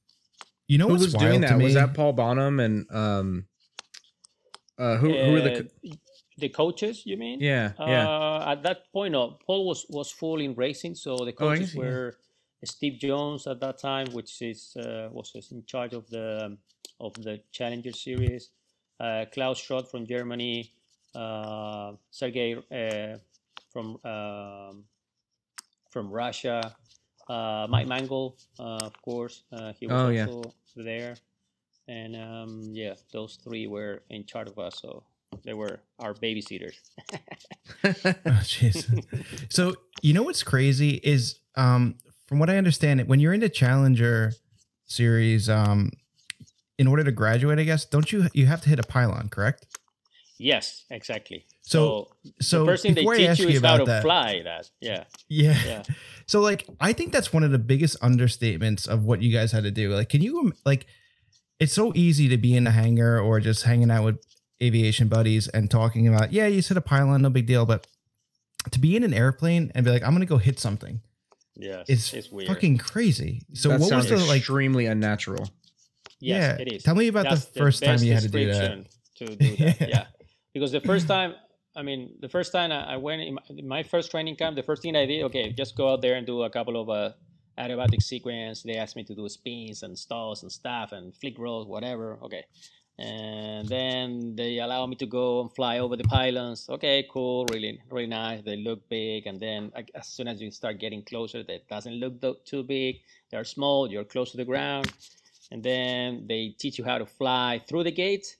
You 0.68 0.78
know 0.78 0.86
Who 0.86 0.94
what's 0.94 1.04
was 1.04 1.14
doing 1.14 1.40
that? 1.42 1.56
Was 1.56 1.74
me? 1.74 1.74
that 1.74 1.94
Paul 1.94 2.12
Bonhomme 2.12 2.60
and 2.60 2.90
um, 2.90 3.46
uh, 4.78 4.96
who 4.96 5.08
who 5.12 5.32
were 5.32 5.40
the? 5.40 5.50
co- 5.62 5.90
Uh, 5.90 5.96
the 6.38 6.48
coaches? 6.50 7.06
You 7.06 7.16
mean? 7.16 7.40
Yeah, 7.40 7.72
yeah. 7.78 8.08
Uh, 8.08 8.44
at 8.52 8.62
that 8.64 8.92
point, 8.92 9.12
no, 9.12 9.38
Paul 9.46 9.66
was 9.66 9.86
was 9.88 10.10
full 10.10 10.40
in 10.40 10.54
racing, 10.54 10.94
so 10.94 11.16
the 11.16 11.32
Oh, 11.40 11.48
I 11.48 11.56
coaches 11.56 11.74
yeah. 11.74 11.80
were 11.80 12.16
Steve 12.64 12.98
Jones 12.98 13.46
at 13.46 13.60
that 13.60 13.78
time, 13.78 14.06
which 14.12 14.42
is 14.42 14.76
uh, 14.76 15.08
was 15.12 15.32
in 15.50 15.64
charge 15.64 15.94
of 15.94 16.08
the 16.10 16.56
of 17.00 17.14
the 17.14 17.40
Challenger 17.52 17.92
series. 17.92 18.50
Uh, 18.98 19.24
Klaus 19.32 19.60
Schrodt 19.60 19.88
from 19.90 20.06
Germany, 20.06 20.72
uh, 21.14 21.92
Sergey 22.10 22.56
uh, 22.70 23.18
from 23.72 23.98
um, 24.04 24.84
from 25.96 26.10
Russia, 26.10 26.76
uh, 27.26 27.66
Mike 27.70 27.86
Mangold, 27.88 28.34
uh, 28.60 28.84
of 28.84 29.00
course, 29.00 29.44
uh, 29.50 29.72
he 29.80 29.86
was 29.86 29.96
Oh, 29.96 30.10
yeah. 30.10 30.26
also 30.26 30.52
there, 30.76 31.14
and 31.88 32.14
um, 32.14 32.60
yeah, 32.74 32.92
those 33.14 33.38
three 33.42 33.66
were 33.66 34.02
in 34.10 34.26
charge 34.26 34.46
of 34.50 34.58
us, 34.58 34.78
so 34.82 35.04
they 35.42 35.54
were 35.54 35.80
our 35.98 36.12
babysitters. 36.12 36.74
Oh, 38.26 38.42
jeez. 38.42 38.84
so 39.48 39.74
you 40.02 40.12
know 40.12 40.22
what's 40.22 40.42
crazy 40.42 41.00
is, 41.02 41.40
um, 41.54 41.94
from 42.26 42.40
what 42.40 42.50
I 42.50 42.58
understand, 42.58 43.00
it 43.00 43.08
when 43.08 43.18
you're 43.18 43.32
in 43.32 43.40
the 43.40 43.48
Challenger 43.48 44.32
series, 44.84 45.48
um, 45.48 45.92
in 46.78 46.86
order 46.86 47.04
to 47.04 47.10
graduate, 47.10 47.58
I 47.58 47.64
guess, 47.64 47.86
don't 47.86 48.12
you 48.12 48.28
you 48.34 48.44
have 48.44 48.60
to 48.64 48.68
hit 48.68 48.78
a 48.78 48.82
pylon, 48.82 49.30
correct? 49.30 49.64
Yes, 50.36 50.84
exactly. 50.90 51.46
So, 51.66 52.12
so 52.40 52.60
the 52.60 52.66
first 52.66 52.82
thing 52.84 52.94
they 52.94 53.00
before 53.00 53.14
I 53.14 53.18
teach 53.18 53.28
ask 53.28 53.40
you 53.40 53.48
you 53.48 53.56
is 53.56 53.62
how 53.62 53.74
about 53.74 53.84
to 53.84 53.90
that, 53.90 54.02
fly 54.02 54.42
that. 54.44 54.70
Yeah, 54.80 55.04
yeah. 55.28 55.58
yeah. 55.66 55.82
So 56.28 56.40
like 56.40 56.66
I 56.80 56.92
think 56.92 57.12
that's 57.12 57.32
one 57.32 57.44
of 57.44 57.52
the 57.52 57.58
biggest 57.58 58.00
understatements 58.00 58.88
of 58.88 59.04
what 59.04 59.22
you 59.22 59.32
guys 59.32 59.52
had 59.52 59.62
to 59.62 59.70
do. 59.70 59.94
Like 59.94 60.08
can 60.08 60.22
you 60.22 60.52
like 60.64 60.86
it's 61.60 61.72
so 61.72 61.92
easy 61.94 62.28
to 62.28 62.36
be 62.36 62.56
in 62.56 62.64
the 62.64 62.72
hangar 62.72 63.20
or 63.20 63.40
just 63.40 63.62
hanging 63.62 63.90
out 63.90 64.04
with 64.04 64.18
aviation 64.62 65.08
buddies 65.08 65.48
and 65.48 65.70
talking 65.70 66.08
about, 66.08 66.32
yeah, 66.32 66.46
you 66.46 66.56
hit 66.56 66.76
a 66.76 66.80
pylon, 66.80 67.22
no 67.22 67.30
big 67.30 67.46
deal, 67.46 67.64
but 67.66 67.86
to 68.72 68.78
be 68.78 68.96
in 68.96 69.04
an 69.04 69.14
airplane 69.14 69.70
and 69.74 69.84
be 69.84 69.90
like, 69.90 70.02
I'm 70.02 70.12
gonna 70.12 70.26
go 70.26 70.38
hit 70.38 70.58
something, 70.58 71.00
Yeah, 71.54 71.84
it's, 71.88 72.12
it's 72.12 72.30
weird. 72.30 72.48
fucking 72.48 72.78
crazy. 72.78 73.42
So 73.54 73.68
that 73.70 73.80
what 73.80 73.88
sounds 73.88 74.10
was 74.10 74.22
the 74.22 74.26
like 74.26 74.38
extremely 74.38 74.86
unnatural. 74.86 75.48
yes, 76.20 76.58
yeah, 76.58 76.62
it 76.62 76.72
is. 76.72 76.82
tell 76.82 76.94
me 76.94 77.08
about 77.08 77.24
That's 77.24 77.46
the 77.46 77.60
first 77.60 77.82
time 77.82 77.98
you 78.00 78.12
had 78.12 78.22
to 78.22 78.28
do 78.28 78.46
that. 78.52 78.86
To 79.16 79.26
do 79.26 79.36
that. 79.36 79.58
Yeah. 79.58 79.74
yeah. 79.88 80.06
because 80.52 80.72
the 80.72 80.80
first 80.80 81.06
time, 81.06 81.34
I 81.76 81.82
mean, 81.82 82.14
the 82.20 82.28
first 82.28 82.52
time 82.52 82.72
I 82.72 82.96
went 82.96 83.20
in 83.20 83.68
my, 83.68 83.82
first 83.82 84.10
training 84.10 84.36
camp, 84.36 84.56
the 84.56 84.62
first 84.62 84.80
thing 84.80 84.96
I 84.96 85.04
did, 85.04 85.22
okay, 85.24 85.52
just 85.52 85.76
go 85.76 85.92
out 85.92 86.00
there 86.00 86.14
and 86.14 86.26
do 86.26 86.42
a 86.42 86.50
couple 86.50 86.80
of 86.80 86.88
uh, 86.88 87.12
aerobatic 87.58 88.02
sequence. 88.02 88.62
They 88.62 88.76
asked 88.76 88.96
me 88.96 89.04
to 89.04 89.14
do 89.14 89.28
spins 89.28 89.82
and 89.82 89.98
stalls 89.98 90.42
and 90.42 90.50
stuff 90.50 90.92
and 90.92 91.14
flick 91.14 91.38
rolls, 91.38 91.66
whatever. 91.66 92.18
Okay. 92.22 92.44
And 92.98 93.68
then 93.68 94.34
they 94.36 94.58
allow 94.58 94.86
me 94.86 94.96
to 94.96 95.06
go 95.06 95.42
and 95.42 95.54
fly 95.54 95.80
over 95.80 95.96
the 95.96 96.04
pylons. 96.04 96.66
Okay, 96.70 97.06
cool, 97.10 97.44
really, 97.52 97.78
really 97.90 98.06
nice. 98.06 98.42
They 98.42 98.56
look 98.56 98.88
big, 98.88 99.26
and 99.26 99.38
then 99.38 99.70
as 99.94 100.08
soon 100.08 100.28
as 100.28 100.40
you 100.40 100.50
start 100.50 100.80
getting 100.80 101.02
closer, 101.02 101.42
that 101.42 101.68
doesn't 101.68 101.92
look 101.92 102.46
too 102.46 102.62
big. 102.62 103.02
They're 103.30 103.44
small. 103.44 103.90
You're 103.90 104.04
close 104.04 104.30
to 104.30 104.38
the 104.38 104.46
ground, 104.46 104.90
and 105.52 105.62
then 105.62 106.24
they 106.26 106.54
teach 106.58 106.78
you 106.78 106.86
how 106.86 106.96
to 106.96 107.04
fly 107.04 107.60
through 107.68 107.84
the 107.84 107.92
gate. 107.92 108.38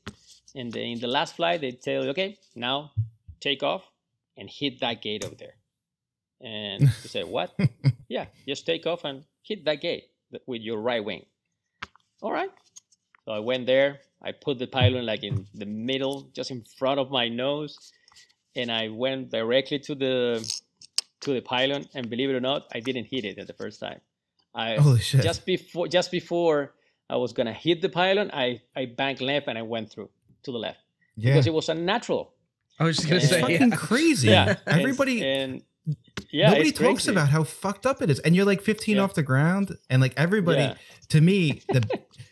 And 0.54 0.74
in 0.74 1.00
the 1.00 1.06
last 1.06 1.36
flight, 1.36 1.60
they 1.60 1.72
tell 1.72 2.04
you, 2.04 2.10
okay, 2.10 2.38
now 2.54 2.92
take 3.40 3.62
off 3.62 3.82
and 4.36 4.48
hit 4.48 4.80
that 4.80 5.02
gate 5.02 5.24
over 5.24 5.34
there. 5.34 5.54
And 6.40 6.82
you 7.02 7.08
say, 7.08 7.24
what? 7.24 7.56
yeah, 8.08 8.26
just 8.46 8.66
take 8.66 8.86
off 8.86 9.04
and 9.04 9.24
hit 9.42 9.64
that 9.64 9.80
gate 9.80 10.04
with 10.46 10.62
your 10.62 10.80
right 10.80 11.04
wing. 11.04 11.24
All 12.22 12.32
right. 12.32 12.50
So 13.24 13.32
I 13.32 13.40
went 13.40 13.66
there. 13.66 14.00
I 14.22 14.32
put 14.32 14.58
the 14.58 14.66
pylon 14.66 15.04
like 15.06 15.22
in 15.22 15.46
the 15.54 15.66
middle, 15.66 16.30
just 16.32 16.50
in 16.50 16.62
front 16.78 16.98
of 16.98 17.10
my 17.10 17.28
nose, 17.28 17.92
and 18.54 18.72
I 18.72 18.88
went 18.88 19.30
directly 19.30 19.78
to 19.80 19.94
the 19.94 20.60
to 21.20 21.34
the 21.34 21.40
pylon. 21.40 21.86
And 21.94 22.08
believe 22.08 22.30
it 22.30 22.34
or 22.34 22.40
not, 22.40 22.66
I 22.72 22.80
didn't 22.80 23.04
hit 23.04 23.24
it 23.24 23.38
at 23.38 23.46
the 23.46 23.52
first 23.52 23.78
time. 23.78 24.00
I 24.54 24.76
Holy 24.76 25.00
shit. 25.00 25.22
just 25.22 25.44
before 25.44 25.86
just 25.86 26.10
before 26.10 26.72
I 27.10 27.16
was 27.16 27.32
gonna 27.32 27.52
hit 27.52 27.82
the 27.82 27.90
pylon, 27.90 28.30
I 28.32 28.62
I 28.74 28.86
banked 28.86 29.20
left 29.20 29.48
and 29.48 29.58
I 29.58 29.62
went 29.62 29.90
through 29.90 30.08
to 30.44 30.52
the 30.52 30.58
left 30.58 30.80
yeah. 31.16 31.32
because 31.32 31.46
it 31.46 31.52
was 31.52 31.68
unnatural. 31.68 32.32
I 32.78 32.84
was 32.84 32.96
just 32.96 33.08
gonna 33.08 33.20
it's 33.20 33.30
say, 33.30 33.40
fucking 33.40 33.70
yeah. 33.70 33.76
crazy. 33.76 34.28
Yeah, 34.28 34.56
Everybody 34.66 35.24
and 35.24 35.62
yeah, 36.30 36.50
nobody 36.50 36.72
talks 36.72 37.04
crazy. 37.04 37.10
about 37.12 37.28
how 37.28 37.44
fucked 37.44 37.86
up 37.86 38.02
it 38.02 38.10
is. 38.10 38.18
And 38.20 38.34
you're 38.36 38.44
like 38.44 38.60
15 38.62 38.96
Yeah. 38.96 39.02
off 39.02 39.14
the 39.14 39.22
ground 39.22 39.76
and 39.88 40.02
like 40.02 40.12
everybody 40.16 40.60
Yeah. 40.62 40.74
to 41.10 41.20
me 41.20 41.62
the 41.68 41.82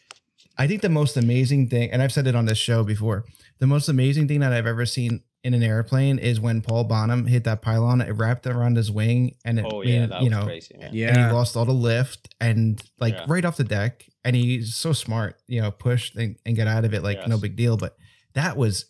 I 0.59 0.67
think 0.67 0.83
the 0.83 0.89
most 0.89 1.17
amazing 1.17 1.69
thing 1.69 1.91
and 1.91 2.01
I've 2.03 2.13
said 2.13 2.27
it 2.27 2.35
on 2.35 2.47
this 2.47 2.59
show 2.59 2.85
before. 2.85 3.25
The 3.59 3.67
most 3.67 3.89
amazing 3.89 4.29
thing 4.29 4.41
that 4.41 4.53
I've 4.53 4.67
ever 4.67 4.85
seen 4.87 5.23
in 5.43 5.53
an 5.55 5.63
airplane 5.63 6.19
is 6.19 6.41
when 6.41 6.61
Paul 6.63 6.85
Bonhomme 6.85 7.27
hit 7.27 7.45
that 7.45 7.61
pylon, 7.63 8.01
it 8.01 8.13
wrapped 8.13 8.47
around 8.47 8.77
his 8.77 8.91
wing 8.91 9.37
and 9.45 9.59
it 9.59 9.67
Oh 9.69 9.81
made, 9.81 9.89
yeah, 9.95 10.07
that 10.07 10.21
you 10.23 10.31
was 10.31 10.39
know, 10.39 10.45
crazy, 10.47 10.77
man. 10.77 10.87
and 10.89 10.95
yeah. 10.97 11.29
he 11.29 11.33
lost 11.33 11.57
all 11.57 11.65
the 11.65 11.73
lift 11.73 12.35
and 12.41 12.83
like 12.99 13.15
Yeah. 13.15 13.25
right 13.29 13.45
off 13.45 13.57
the 13.57 13.65
deck 13.65 14.05
and 14.25 14.35
he's 14.35 14.75
so 14.75 14.93
smart 14.93 15.37
you 15.47 15.61
know 15.63 15.71
pushed 15.71 16.17
and, 16.17 16.37
and 16.47 16.57
get 16.57 16.67
out 16.67 16.85
of 16.85 16.93
it 16.95 17.03
like 17.03 17.27
no 17.29 17.39
big 17.39 17.57
deal 17.57 17.77
but 17.77 17.97
that 18.35 18.57
was 18.57 18.87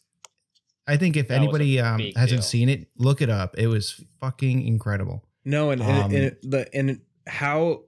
i 0.87 0.97
think 0.97 1.17
if 1.17 1.29
That 1.29 1.39
anybody 1.39 1.81
um 1.81 2.01
hasn't 2.17 2.41
deal. 2.41 2.43
seen 2.43 2.69
it 2.69 2.89
look 2.97 3.23
it 3.23 3.31
up 3.31 3.55
it 3.59 3.67
was 3.69 4.03
fucking 4.21 4.67
incredible 4.67 5.25
No, 5.45 5.71
and, 5.71 5.83
Um, 5.83 5.89
and, 5.89 6.15
and 6.15 6.37
the 6.43 6.69
and 6.75 7.01
how 7.27 7.83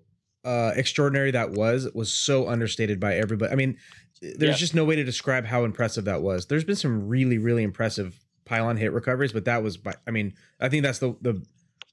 uh, 0.45 0.73
extraordinary 0.77 1.31
that 1.33 1.51
was 1.53 1.89
was 1.95 2.13
so 2.13 2.49
understated 2.49 3.01
by 3.01 3.17
everybody. 3.17 3.51
I 3.53 3.57
mean, 3.57 3.77
there's 4.23 4.41
Yeah. 4.57 4.65
just 4.65 4.75
no 4.77 4.85
way 4.85 4.95
to 4.95 5.03
describe 5.05 5.45
how 5.47 5.65
impressive 5.65 6.05
that 6.05 6.23
was. 6.23 6.47
There's 6.47 6.63
been 6.65 6.77
some 6.77 7.09
really 7.09 7.39
really 7.39 7.63
impressive 7.65 8.21
pylon 8.45 8.77
hit 8.77 8.93
recoveries, 8.93 9.33
but 9.33 9.45
that 9.47 9.63
was 9.63 9.77
by. 9.77 9.95
I 10.07 10.11
mean, 10.13 10.35
I 10.61 10.69
think 10.69 10.83
that's 10.85 10.99
the 11.01 11.17
the 11.21 11.43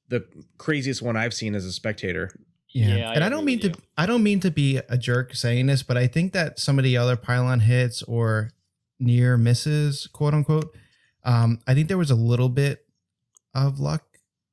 the 0.09 0.25
craziest 0.57 1.01
one 1.01 1.15
I've 1.17 1.33
seen 1.33 1.55
as 1.55 1.65
a 1.65 1.71
spectator. 1.71 2.29
yeah, 2.73 2.95
Yeah, 2.95 3.11
and 3.13 3.23
i 3.23 3.29
don't 3.29 3.45
mean 3.45 3.59
with 3.63 3.73
to 3.75 3.81
i 3.97 4.05
don't 4.05 4.21
mean 4.23 4.39
to 4.41 4.51
be 4.51 4.79
a 4.89 4.97
jerk 4.97 5.33
saying 5.35 5.67
this 5.67 5.81
but 5.83 5.95
i 5.97 6.07
think 6.07 6.33
that 6.33 6.59
some 6.59 6.77
of 6.79 6.83
the 6.83 6.97
other 6.97 7.15
pylon 7.15 7.59
hits 7.61 8.01
or 8.03 8.49
near 8.99 9.37
misses 9.37 10.07
quote 10.07 10.33
unquote 10.33 10.75
um 11.25 11.59
i 11.67 11.73
think 11.73 11.87
there 11.87 11.97
was 11.97 12.11
a 12.11 12.15
little 12.15 12.49
bit 12.49 12.85
of 13.53 13.79
luck 13.79 14.03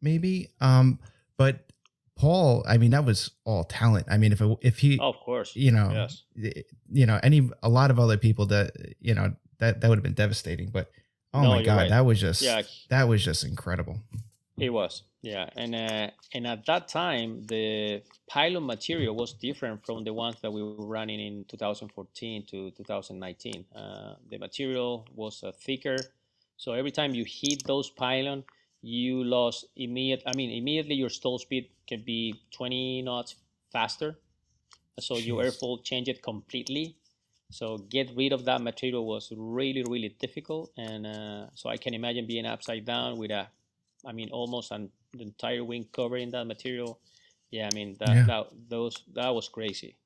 maybe 0.02 0.48
um 0.60 0.98
but 1.36 1.70
paul 2.16 2.64
i 2.68 2.76
mean 2.76 2.90
that 2.90 3.04
was 3.04 3.30
all 3.44 3.64
talent 3.64 4.06
i 4.10 4.16
mean 4.18 4.32
if 4.32 4.40
it, 4.40 4.58
if 4.62 4.78
he 4.78 4.98
of 4.98 5.16
course. 5.20 5.54
you 5.56 5.70
know 5.70 5.90
Yes. 5.92 6.24
you 6.92 7.06
know 7.06 7.18
any 7.22 7.48
a 7.62 7.68
lot 7.68 7.90
of 7.90 7.98
other 7.98 8.16
people 8.16 8.46
that 8.46 8.72
you 9.00 9.14
know 9.14 9.32
that 9.58 9.80
that 9.80 9.88
would 9.88 9.98
have 9.98 10.02
been 10.02 10.14
devastating 10.14 10.68
but 10.70 10.90
oh 11.34 11.42
No, 11.42 11.48
my 11.56 11.62
god 11.64 11.76
right. 11.76 11.90
that 11.90 12.04
was 12.04 12.20
just 12.20 12.42
Yeah, 12.42 12.62
that 12.88 13.08
was 13.08 13.24
just 13.24 13.44
incredible 13.44 14.00
it 14.58 14.70
was. 14.70 15.04
Yeah, 15.22 15.48
and 15.56 15.74
uh, 15.74 16.10
and 16.34 16.46
at 16.46 16.66
that 16.66 16.88
time 16.88 17.46
the 17.46 18.02
pylon 18.26 18.66
material 18.66 19.14
was 19.14 19.32
different 19.32 19.84
from 19.86 20.04
the 20.04 20.12
ones 20.12 20.36
that 20.42 20.50
we 20.52 20.62
were 20.62 20.86
running 20.86 21.18
in 21.20 21.44
2014 21.48 22.44
to 22.50 22.70
2019. 22.72 23.64
Uh, 23.74 24.14
the 24.30 24.36
material 24.38 25.06
was 25.14 25.42
uh, 25.42 25.52
thicker, 25.52 25.96
so 26.60 26.72
every 26.74 26.90
time 26.90 27.14
you 27.14 27.24
hit 27.26 27.64
those 27.66 27.88
pylon, 27.88 28.44
you 28.82 29.24
lost 29.24 29.64
immediate. 29.76 30.22
I 30.26 30.36
mean, 30.36 30.50
immediately 30.50 30.94
your 30.94 31.08
stall 31.08 31.38
speed 31.38 31.70
can 31.88 32.02
be 32.02 32.34
20 32.50 33.00
knots 33.00 33.36
faster. 33.72 34.18
So 34.98 35.16
your 35.16 35.42
Jeez. 35.42 35.56
airfoil 35.56 35.82
changed 35.82 36.10
it 36.10 36.20
completely. 36.22 36.96
So 37.48 37.78
get 37.78 38.10
rid 38.14 38.34
of 38.34 38.44
that 38.44 38.60
material 38.60 39.06
was 39.06 39.32
really 39.34 39.82
really 39.84 40.14
difficult, 40.20 40.70
and 40.76 41.06
uh, 41.06 41.46
so 41.54 41.70
I 41.70 41.78
can 41.78 41.94
imagine 41.94 42.26
being 42.26 42.44
upside 42.44 42.84
down 42.84 43.16
with 43.16 43.30
a, 43.30 43.48
I 44.04 44.12
mean 44.12 44.28
almost 44.30 44.70
an 44.70 44.90
the 45.14 45.22
entire 45.22 45.64
wing 45.64 45.88
covered 45.90 46.18
in 46.20 46.30
that 46.32 46.44
material. 46.44 47.00
Yeah, 47.50 47.70
I 47.72 47.74
mean 47.74 47.96
that 48.00 48.14
Yeah. 48.16 48.26
that 48.26 48.46
those 48.68 49.02
that 49.14 49.30
was 49.34 49.48
crazy. 49.48 49.96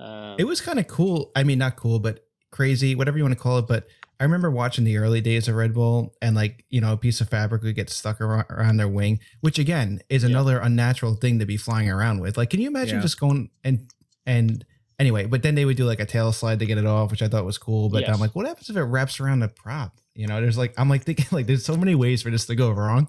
Um, 0.00 0.36
it 0.38 0.44
was 0.44 0.60
kind 0.60 0.78
of 0.78 0.86
cool 0.86 1.32
i 1.34 1.42
mean 1.42 1.58
not 1.58 1.74
cool 1.74 1.98
but 1.98 2.27
crazy 2.50 2.94
whatever 2.94 3.16
you 3.18 3.24
want 3.24 3.34
to 3.36 3.40
call 3.40 3.58
it 3.58 3.66
but 3.68 3.86
i 4.20 4.24
remember 4.24 4.50
watching 4.50 4.84
the 4.84 4.96
early 4.96 5.20
days 5.20 5.48
of 5.48 5.54
red 5.54 5.74
bull 5.74 6.14
and 6.22 6.34
like 6.34 6.64
you 6.70 6.80
know 6.80 6.92
a 6.92 6.96
piece 6.96 7.20
of 7.20 7.28
fabric 7.28 7.62
would 7.62 7.74
get 7.74 7.90
stuck 7.90 8.20
around, 8.20 8.46
around 8.50 8.76
their 8.78 8.88
wing 8.88 9.20
which 9.40 9.58
again 9.58 10.00
is 10.08 10.22
Yeah. 10.22 10.30
another 10.30 10.58
unnatural 10.58 11.14
thing 11.14 11.38
to 11.40 11.46
be 11.46 11.56
flying 11.56 11.90
around 11.90 12.20
with 12.20 12.36
like 12.36 12.50
can 12.50 12.60
you 12.60 12.68
imagine 12.68 12.96
Yeah. 12.96 13.02
just 13.02 13.20
going 13.20 13.50
and 13.64 13.86
and 14.26 14.64
anyway 14.98 15.26
but 15.26 15.42
then 15.42 15.54
they 15.54 15.64
would 15.64 15.76
do 15.76 15.84
like 15.84 16.00
a 16.00 16.06
tail 16.06 16.32
slide 16.32 16.58
to 16.58 16.66
get 16.66 16.78
it 16.78 16.86
off 16.86 17.10
which 17.10 17.22
i 17.22 17.28
thought 17.28 17.44
was 17.44 17.58
cool 17.58 17.88
but 17.90 18.08
I'm 18.08 18.18
like 18.18 18.34
what 18.34 18.46
happens 18.46 18.68
if 18.70 18.76
it 18.76 18.82
wraps 18.82 19.20
around 19.20 19.40
the 19.40 19.48
prop 19.48 19.98
you 20.14 20.26
know 20.26 20.40
there's 20.40 20.58
like 20.58 20.74
i'm 20.78 20.88
like 20.88 21.04
thinking 21.04 21.26
like 21.32 21.46
there's 21.46 21.64
so 21.64 21.76
many 21.76 21.94
ways 21.94 22.22
for 22.22 22.30
this 22.30 22.46
to 22.46 22.54
go 22.54 22.70
wrong 22.70 23.08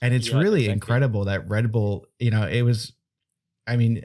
and 0.00 0.14
it's 0.14 0.28
Yeah, 0.28 0.38
really 0.38 0.60
exactly. 0.64 0.72
incredible 0.72 1.24
that 1.26 1.48
red 1.48 1.70
bull 1.70 2.06
you 2.18 2.30
know 2.30 2.46
it 2.48 2.62
was 2.62 2.92
i 3.66 3.76
mean 3.76 4.02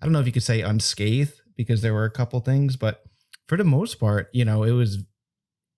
i 0.00 0.06
don't 0.06 0.12
know 0.12 0.20
if 0.20 0.26
you 0.26 0.32
could 0.32 0.42
say 0.42 0.62
unscathed 0.62 1.34
because 1.56 1.82
there 1.82 1.92
were 1.92 2.04
a 2.06 2.10
couple 2.10 2.40
things 2.40 2.76
but 2.76 3.02
for 3.50 3.56
the 3.56 3.64
most 3.64 3.94
part 3.98 4.28
you 4.32 4.44
know 4.44 4.62
it 4.62 4.70
was 4.82 4.98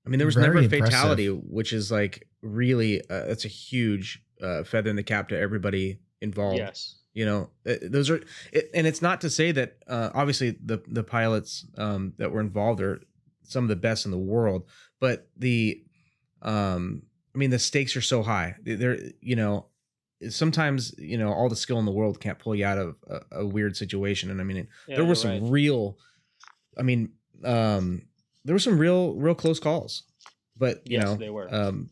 I 0.05 0.09
mean, 0.09 0.19
there 0.19 0.27
was 0.27 0.37
never 0.37 0.59
a 0.59 0.63
impressive. 0.63 0.87
fatality, 0.87 1.29
which 1.29 1.73
is 1.73 1.93
like 1.93 2.27
really 2.43 3.01
uh, 3.03 3.27
that's 3.29 3.45
a 3.45 3.49
huge 3.49 4.21
uh, 4.43 4.65
feather 4.65 4.91
in 4.91 4.97
the 4.97 5.05
cap 5.05 5.29
to 5.29 5.39
everybody 5.39 6.01
involved. 6.21 6.59
Yes. 6.59 6.97
You 7.15 7.25
know, 7.25 7.51
Uh, 7.65 7.75
those 7.83 8.11
are, 8.11 8.21
it, 8.53 8.65
and 8.75 8.85
it's 8.87 9.01
not 9.01 9.21
to 9.21 9.31
say 9.31 9.53
that 9.53 9.77
uh, 9.87 10.11
obviously 10.13 10.59
the 10.71 10.79
the 10.89 11.05
pilots 11.05 11.53
um, 11.79 12.15
that 12.19 12.33
were 12.33 12.41
involved 12.41 12.81
are 12.81 13.01
some 13.45 13.63
of 13.65 13.69
the 13.69 13.77
best 13.89 14.05
in 14.05 14.11
the 14.11 14.19
world, 14.35 14.65
but 14.99 15.29
the, 15.37 15.85
um, 16.43 17.03
I 17.35 17.39
mean, 17.39 17.51
the 17.51 17.59
stakes 17.61 17.97
are 17.97 18.01
so 18.15 18.23
high. 18.25 18.57
They're, 18.65 18.99
you 19.21 19.37
know, 19.37 19.67
sometimes 20.31 20.95
you 20.99 21.19
know 21.19 21.33
all 21.33 21.49
the 21.49 21.63
skill 21.65 21.79
in 21.79 21.85
the 21.85 21.93
world 21.93 22.19
can't 22.19 22.41
pull 22.41 22.57
you 22.57 22.67
out 22.67 22.79
of 22.79 22.97
a, 23.09 23.21
a 23.43 23.47
weird 23.47 23.77
situation, 23.77 24.31
and 24.33 24.41
I 24.41 24.45
mean, 24.45 24.67
Yeah, 24.89 24.97
there 24.97 25.05
were 25.05 25.15
some 25.15 25.31
right. 25.31 25.43
real, 25.59 25.97
I 26.77 26.83
mean, 26.83 27.13
um, 27.45 28.03
there 28.45 28.55
were 28.55 28.59
some 28.61 28.79
real, 28.79 29.15
real 29.15 29.35
close 29.35 29.61
calls, 29.61 30.05
but 30.57 30.83
you 30.87 30.99
Yes, 30.99 31.09
know, 31.09 31.17
they 31.17 31.31
were. 31.31 31.53
um, 31.53 31.91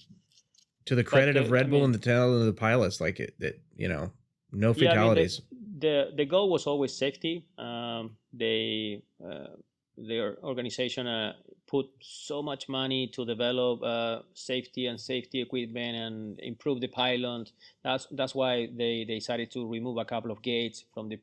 to 0.87 0.95
the 0.95 1.05
credit 1.05 1.37
uh, 1.37 1.41
of 1.41 1.51
Red 1.51 1.67
I 1.67 1.69
Bull 1.69 1.79
mean- 1.81 1.85
and 1.87 1.95
the 1.95 1.99
talent 1.99 2.41
of 2.41 2.47
the 2.47 2.53
pilots, 2.53 3.01
like 3.01 3.21
it, 3.21 3.35
it 3.41 3.61
you 3.77 3.89
know, 3.89 4.13
no 4.53 4.73
Yeah, 4.75 4.91
I 4.91 4.95
mean, 4.95 4.99
fatalities. 4.99 5.43
the 5.79 6.11
the 6.17 6.25
goal 6.25 6.51
was 6.51 6.67
always 6.67 6.93
safety. 6.97 7.45
Um, 7.59 8.17
they 8.33 9.03
uh, 9.25 9.55
their 9.97 10.39
organization 10.43 11.07
uh, 11.07 11.35
put 11.67 11.87
so 12.01 12.43
much 12.43 12.69
money 12.69 13.07
to 13.09 13.25
develop 13.25 13.83
uh, 13.83 14.23
safety 14.35 14.87
and 14.87 14.99
safety 15.01 15.41
equipment 15.43 15.97
and 15.97 16.41
improve 16.41 16.81
the 16.81 16.89
pylon. 16.89 17.47
That's 17.85 18.07
that's 18.13 18.35
why 18.35 18.67
they, 18.77 19.05
they 19.07 19.15
decided 19.17 19.51
to 19.53 19.69
remove 19.69 19.99
a 19.99 20.05
couple 20.05 20.31
of 20.31 20.43
gates 20.43 20.85
from 20.95 21.09
the 21.09 21.19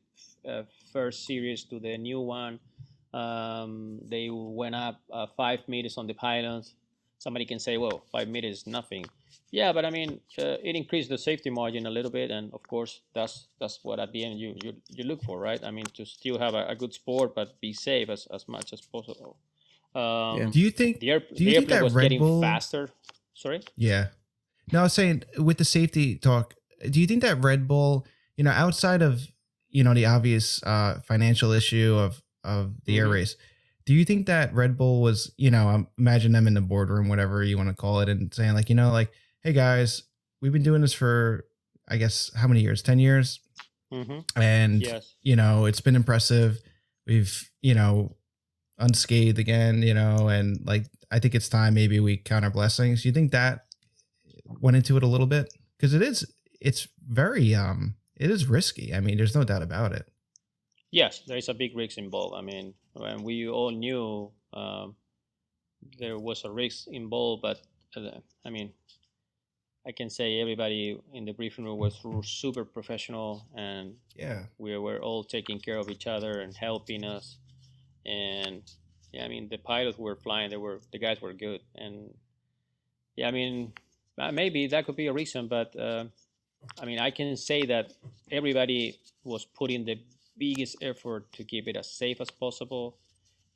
uh, 0.48 0.62
first 0.92 1.26
series 1.26 1.64
to 1.64 1.78
the 1.80 1.98
new 1.98 2.20
one. 2.20 2.60
Um, 3.14 3.98
they 4.04 4.28
went 4.30 4.74
up 4.74 5.00
uh, 5.12 5.26
five 5.36 5.60
meters 5.68 5.96
on 5.98 6.06
the 6.06 6.14
pylons. 6.14 6.74
Somebody 7.18 7.44
can 7.46 7.58
say, 7.58 7.78
"Well, 7.78 8.02
five 8.12 8.28
meters 8.28 8.58
is 8.58 8.66
nothing." 8.66 9.04
Yeah, 9.50 9.72
but 9.72 9.84
I 9.84 9.90
mean, 9.90 10.20
uh, 10.38 10.56
it 10.62 10.76
increased 10.76 11.08
the 11.08 11.18
safety 11.18 11.50
margin 11.50 11.86
a 11.86 11.90
little 11.90 12.10
bit, 12.10 12.30
and 12.30 12.52
of 12.52 12.62
course, 12.68 13.00
that's 13.14 13.48
that's 13.58 13.80
what 13.82 13.98
at 13.98 14.12
the 14.12 14.24
end 14.24 14.38
you 14.38 14.54
you, 14.62 14.74
you 14.90 15.04
look 15.04 15.22
for, 15.24 15.38
right? 15.40 15.62
I 15.64 15.70
mean, 15.70 15.86
to 15.94 16.04
still 16.04 16.38
have 16.38 16.54
a, 16.54 16.66
a 16.68 16.76
good 16.76 16.92
sport, 16.92 17.34
but 17.34 17.58
be 17.60 17.72
safe 17.72 18.08
as, 18.10 18.26
as 18.32 18.46
much 18.46 18.72
as 18.72 18.80
possible. 18.82 19.36
Um, 19.94 20.38
Yeah. 20.38 20.50
Do 20.52 20.60
you 20.60 20.70
think? 20.70 21.00
The, 21.00 21.10
air, 21.10 21.20
Do 21.20 21.42
you 21.44 21.50
the 21.50 21.56
think 21.56 21.68
that 21.70 21.82
was 21.82 21.94
Red 21.94 22.02
getting 22.02 22.18
Bull- 22.20 22.40
faster. 22.42 22.90
Sorry. 23.34 23.60
Yeah. 23.76 24.08
No, 24.72 24.80
I 24.80 24.82
was 24.82 24.92
saying 24.92 25.24
with 25.38 25.56
the 25.58 25.64
safety 25.64 26.16
talk, 26.16 26.54
do 26.90 27.00
you 27.00 27.06
think 27.06 27.22
that 27.22 27.42
Red 27.42 27.66
Bull, 27.66 28.04
you 28.36 28.44
know, 28.44 28.50
outside 28.50 29.00
of 29.02 29.26
you 29.70 29.82
know 29.82 29.94
the 29.94 30.04
obvious 30.06 30.62
uh, 30.62 31.00
financial 31.06 31.52
issue 31.52 31.94
of 31.98 32.22
of 32.48 32.74
the 32.84 32.98
air 32.98 33.06
Mhm. 33.06 33.12
race, 33.12 33.36
do 33.84 33.94
you 33.94 34.04
think 34.04 34.26
that 34.26 34.52
Red 34.54 34.76
Bull 34.76 35.00
was, 35.02 35.32
you 35.36 35.50
know, 35.50 35.86
imagine 35.98 36.32
them 36.32 36.46
in 36.46 36.54
the 36.54 36.60
boardroom, 36.60 37.08
whatever 37.08 37.42
you 37.42 37.56
want 37.56 37.68
to 37.68 37.74
call 37.74 38.00
it, 38.00 38.08
and 38.08 38.32
saying 38.34 38.54
like, 38.54 38.68
you 38.68 38.74
know, 38.74 38.90
like, 38.90 39.10
hey 39.42 39.52
guys, 39.52 40.02
we've 40.42 40.52
been 40.52 40.62
doing 40.62 40.80
this 40.82 40.92
for, 40.92 41.46
I 41.88 41.96
guess, 41.96 42.30
how 42.34 42.48
many 42.48 42.60
years? 42.62 42.82
Ten 42.82 42.98
years, 42.98 43.40
hmm 43.92 44.20
and 44.36 44.82
Yes. 44.82 45.14
you 45.22 45.36
know, 45.36 45.64
it's 45.66 45.80
been 45.80 45.96
impressive. 45.96 46.58
We've, 47.06 47.50
you 47.62 47.74
know, 47.74 48.16
unscathed 48.78 49.38
again, 49.38 49.82
you 49.82 49.94
know, 49.94 50.28
and 50.28 50.58
like 50.66 50.86
I 51.10 51.18
think 51.18 51.34
it's 51.34 51.48
time 51.48 51.74
maybe 51.74 52.00
we 52.00 52.16
count 52.18 52.44
our 52.44 52.50
blessings. 52.50 53.04
You 53.04 53.12
think 53.12 53.32
that 53.32 53.64
went 54.60 54.76
into 54.76 54.96
it 54.96 55.02
a 55.02 55.06
little 55.06 55.26
bit? 55.26 55.52
Because 55.76 55.94
it 55.94 56.02
is 56.02 56.24
it's 56.60 56.86
very 57.08 57.54
um 57.54 57.94
it 58.16 58.30
is 58.30 58.46
risky. 58.46 58.92
I 58.94 59.00
mean, 59.00 59.16
there's 59.16 59.34
no 59.34 59.44
doubt 59.44 59.62
about 59.62 59.92
it. 59.92 60.06
Yes, 60.90 61.20
there 61.26 61.36
is 61.36 61.48
a 61.48 61.54
big 61.54 61.76
risk 61.76 61.98
involved. 61.98 62.34
I 62.36 62.40
mean, 62.40 62.74
when 62.94 63.22
we 63.22 63.48
all 63.48 63.70
knew 63.70 64.30
um, 64.54 64.96
there 65.98 66.18
was 66.18 66.44
a 66.44 66.50
risk 66.50 66.88
involved, 66.88 67.42
but 67.42 67.60
uh, 67.96 68.20
I 68.44 68.50
mean, 68.50 68.72
I 69.86 69.92
can 69.92 70.10
say 70.10 70.40
everybody 70.40 70.98
in 71.12 71.24
the 71.24 71.32
briefing 71.32 71.64
room 71.64 71.78
was 71.78 72.00
super 72.24 72.64
professional, 72.64 73.46
and 73.54 73.96
Yeah. 74.16 74.44
we 74.58 74.76
were 74.78 75.00
all 75.00 75.24
taking 75.24 75.60
care 75.60 75.78
of 75.78 75.88
each 75.88 76.06
other 76.06 76.40
and 76.40 76.54
helping 76.54 77.04
us. 77.04 77.36
And 78.04 78.62
yeah, 79.12 79.24
I 79.24 79.28
mean, 79.28 79.48
the 79.48 79.58
pilots 79.58 79.98
were 79.98 80.16
flying; 80.16 80.50
they 80.50 80.56
were 80.56 80.80
the 80.92 80.98
guys 80.98 81.20
were 81.20 81.32
good, 81.32 81.60
and 81.74 82.14
yeah, 83.16 83.28
I 83.28 83.30
mean, 83.30 83.72
maybe 84.32 84.66
that 84.68 84.86
could 84.86 84.96
be 84.96 85.06
a 85.06 85.12
reason, 85.12 85.48
but 85.48 85.74
uh, 85.76 86.04
I 86.80 86.84
mean, 86.84 86.98
I 86.98 87.10
can 87.10 87.36
say 87.36 87.66
that 87.66 87.92
everybody 88.30 88.98
was 89.24 89.44
putting 89.44 89.84
the 89.84 89.98
biggest 90.38 90.76
effort 90.82 91.30
to 91.32 91.44
keep 91.44 91.68
it 91.68 91.76
as 91.76 91.90
safe 91.90 92.20
as 92.20 92.30
possible 92.30 92.96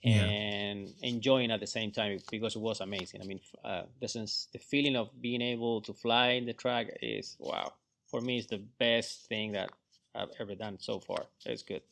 Yeah. 0.02 0.24
and 0.26 0.92
enjoying 1.02 1.50
at 1.52 1.60
the 1.60 1.66
same 1.66 1.90
time 1.92 2.18
because 2.30 2.56
it 2.56 2.60
was 2.60 2.80
amazing. 2.80 3.20
I 3.22 3.26
mean, 3.26 3.40
uh, 3.64 3.84
the 4.00 4.08
sense, 4.08 4.48
the 4.52 4.58
feeling 4.58 4.96
of 4.96 5.10
being 5.20 5.40
able 5.40 5.80
to 5.82 5.92
fly 5.94 6.30
in 6.38 6.44
the 6.46 6.52
track 6.52 6.86
is 7.00 7.36
wow. 7.38 7.72
For 8.08 8.20
me, 8.20 8.38
it's 8.38 8.48
the 8.48 8.58
best 8.78 9.26
thing 9.28 9.52
that 9.52 9.70
I've 10.14 10.28
ever 10.40 10.54
done 10.54 10.76
so 10.80 10.98
far. 11.00 11.24
It's 11.46 11.62
good. 11.62 11.82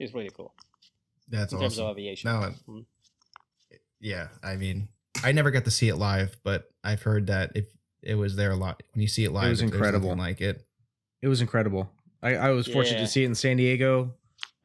It's 0.00 0.12
really 0.14 0.30
cool 0.30 0.54
That's 1.28 1.52
in 1.52 1.60
terms 1.60 1.78
of 1.78 1.84
awesome. 1.84 1.98
aviation. 1.98 2.30
No, 2.30 2.54
Mhm. 2.66 2.86
yeah. 4.00 4.28
I 4.42 4.56
mean, 4.56 4.88
I 5.22 5.32
never 5.32 5.50
got 5.50 5.64
to 5.64 5.70
see 5.70 5.88
it 5.88 5.96
live, 5.96 6.36
but 6.42 6.70
I've 6.82 7.02
heard 7.02 7.26
that 7.26 7.52
if 7.54 7.66
it 8.02 8.14
was 8.14 8.36
there 8.36 8.50
a 8.52 8.56
lot 8.56 8.82
when 8.94 9.02
you 9.02 9.08
see 9.08 9.24
it 9.24 9.32
live, 9.32 9.46
it 9.46 9.50
was 9.50 9.60
incredible. 9.62 10.14
like 10.16 10.40
it. 10.40 10.64
It 11.20 11.28
was 11.28 11.40
incredible. 11.40 11.90
I, 12.22 12.36
I 12.36 12.50
was 12.50 12.66
fortunate 12.66 12.98
Yeah. 12.98 13.04
to 13.06 13.10
see 13.10 13.22
it 13.24 13.26
in 13.26 13.34
San 13.34 13.56
Diego 13.56 14.14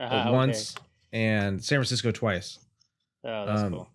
uh, 0.03 0.07
Ah, 0.11 0.21
okay. 0.27 0.31
once 0.31 0.75
and 1.11 1.63
San 1.63 1.77
Francisco 1.77 2.11
twice. 2.11 2.59
Oh, 3.23 3.45
that's 3.45 3.61
Um, 3.61 3.71
cool. 3.73 3.89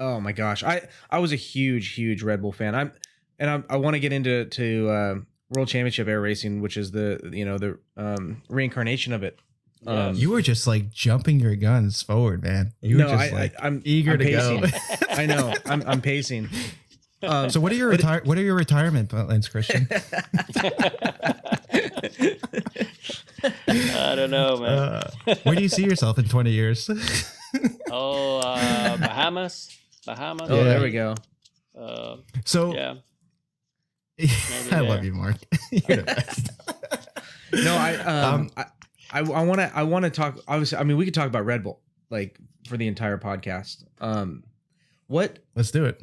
Oh 0.00 0.20
my 0.20 0.32
gosh, 0.32 0.62
I 0.64 0.88
I 1.10 1.18
was 1.18 1.32
a 1.32 1.36
huge 1.36 1.94
huge 1.94 2.22
Red 2.22 2.42
Bull 2.42 2.52
fan. 2.52 2.74
I'm 2.74 2.92
and 3.38 3.50
I'm, 3.50 3.64
I 3.68 3.76
want 3.76 3.94
to 3.94 4.00
get 4.00 4.12
into 4.12 4.44
to 4.46 4.88
uh, 4.90 5.14
World 5.50 5.68
Championship 5.68 6.08
Air 6.08 6.20
Racing, 6.20 6.60
which 6.60 6.76
is 6.76 6.90
the 6.92 7.30
you 7.32 7.44
know 7.44 7.58
the 7.58 7.78
um, 7.96 8.42
reincarnation 8.48 9.12
of 9.12 9.22
it. 9.22 9.38
um, 9.86 10.14
You 10.14 10.30
were 10.30 10.42
just 10.42 10.66
like 10.66 10.90
jumping 10.90 11.40
your 11.40 11.54
guns 11.56 12.02
forward, 12.02 12.42
man. 12.42 12.72
You 12.80 12.96
were 12.98 13.04
just 13.04 13.14
I, 13.14 13.30
like 13.36 13.54
I, 13.60 13.66
I'm 13.66 13.82
eager 13.84 14.12
I'm 14.12 14.18
to 14.18 14.24
pacing. 14.24 14.60
go. 14.60 14.68
I 15.10 15.26
know. 15.26 15.54
I'm 15.66 15.82
I'm 15.86 16.00
pacing. 16.00 16.48
Um, 17.22 17.50
So 17.50 17.60
what 17.60 17.70
are 17.70 17.76
your 17.76 17.88
retire 17.88 18.22
what 18.24 18.38
are 18.38 18.42
your 18.42 18.56
retirement 18.56 19.08
plans, 19.10 19.48
Cristian? 19.48 19.86
I 23.68 24.14
don't 24.16 24.30
know, 24.30 24.56
man. 24.58 24.78
Uh, 24.78 25.10
where 25.42 25.54
do 25.54 25.62
you 25.62 25.68
see 25.68 25.84
yourself 25.84 26.18
in 26.18 26.24
20 26.26 26.50
years? 26.50 26.88
oh, 27.90 28.38
uh, 28.38 28.96
Bahamas, 28.96 29.76
Bahamas. 30.06 30.50
oh, 30.50 30.56
Yeah. 30.56 30.64
there 30.64 30.82
we 30.82 30.90
go. 30.90 31.14
Uh, 31.78 32.16
so 32.44 32.74
yeah. 32.74 32.94
I 34.70 34.80
love 34.80 35.04
you, 35.04 35.14
Mark. 35.14 35.36
You're 35.70 35.98
the 35.98 36.02
best. 36.04 36.50
No, 37.52 37.74
I 37.76 37.94
um, 37.96 38.34
Um, 38.34 38.50
I 39.10 39.20
I 39.20 39.42
want 39.44 39.60
to 39.60 39.70
I 39.74 39.82
want 39.82 40.04
to 40.04 40.10
talk. 40.10 40.38
Obviously, 40.46 40.78
I 40.78 40.84
mean, 40.84 40.96
we 40.96 41.04
could 41.04 41.14
talk 41.14 41.26
about 41.26 41.44
Red 41.44 41.62
Bull 41.64 41.80
like 42.10 42.38
for 42.68 42.76
the 42.76 42.86
entire 42.86 43.18
podcast. 43.18 43.84
Um, 44.00 44.44
what 45.06 45.38
Let's 45.54 45.70
do 45.70 45.84
it. 45.84 46.00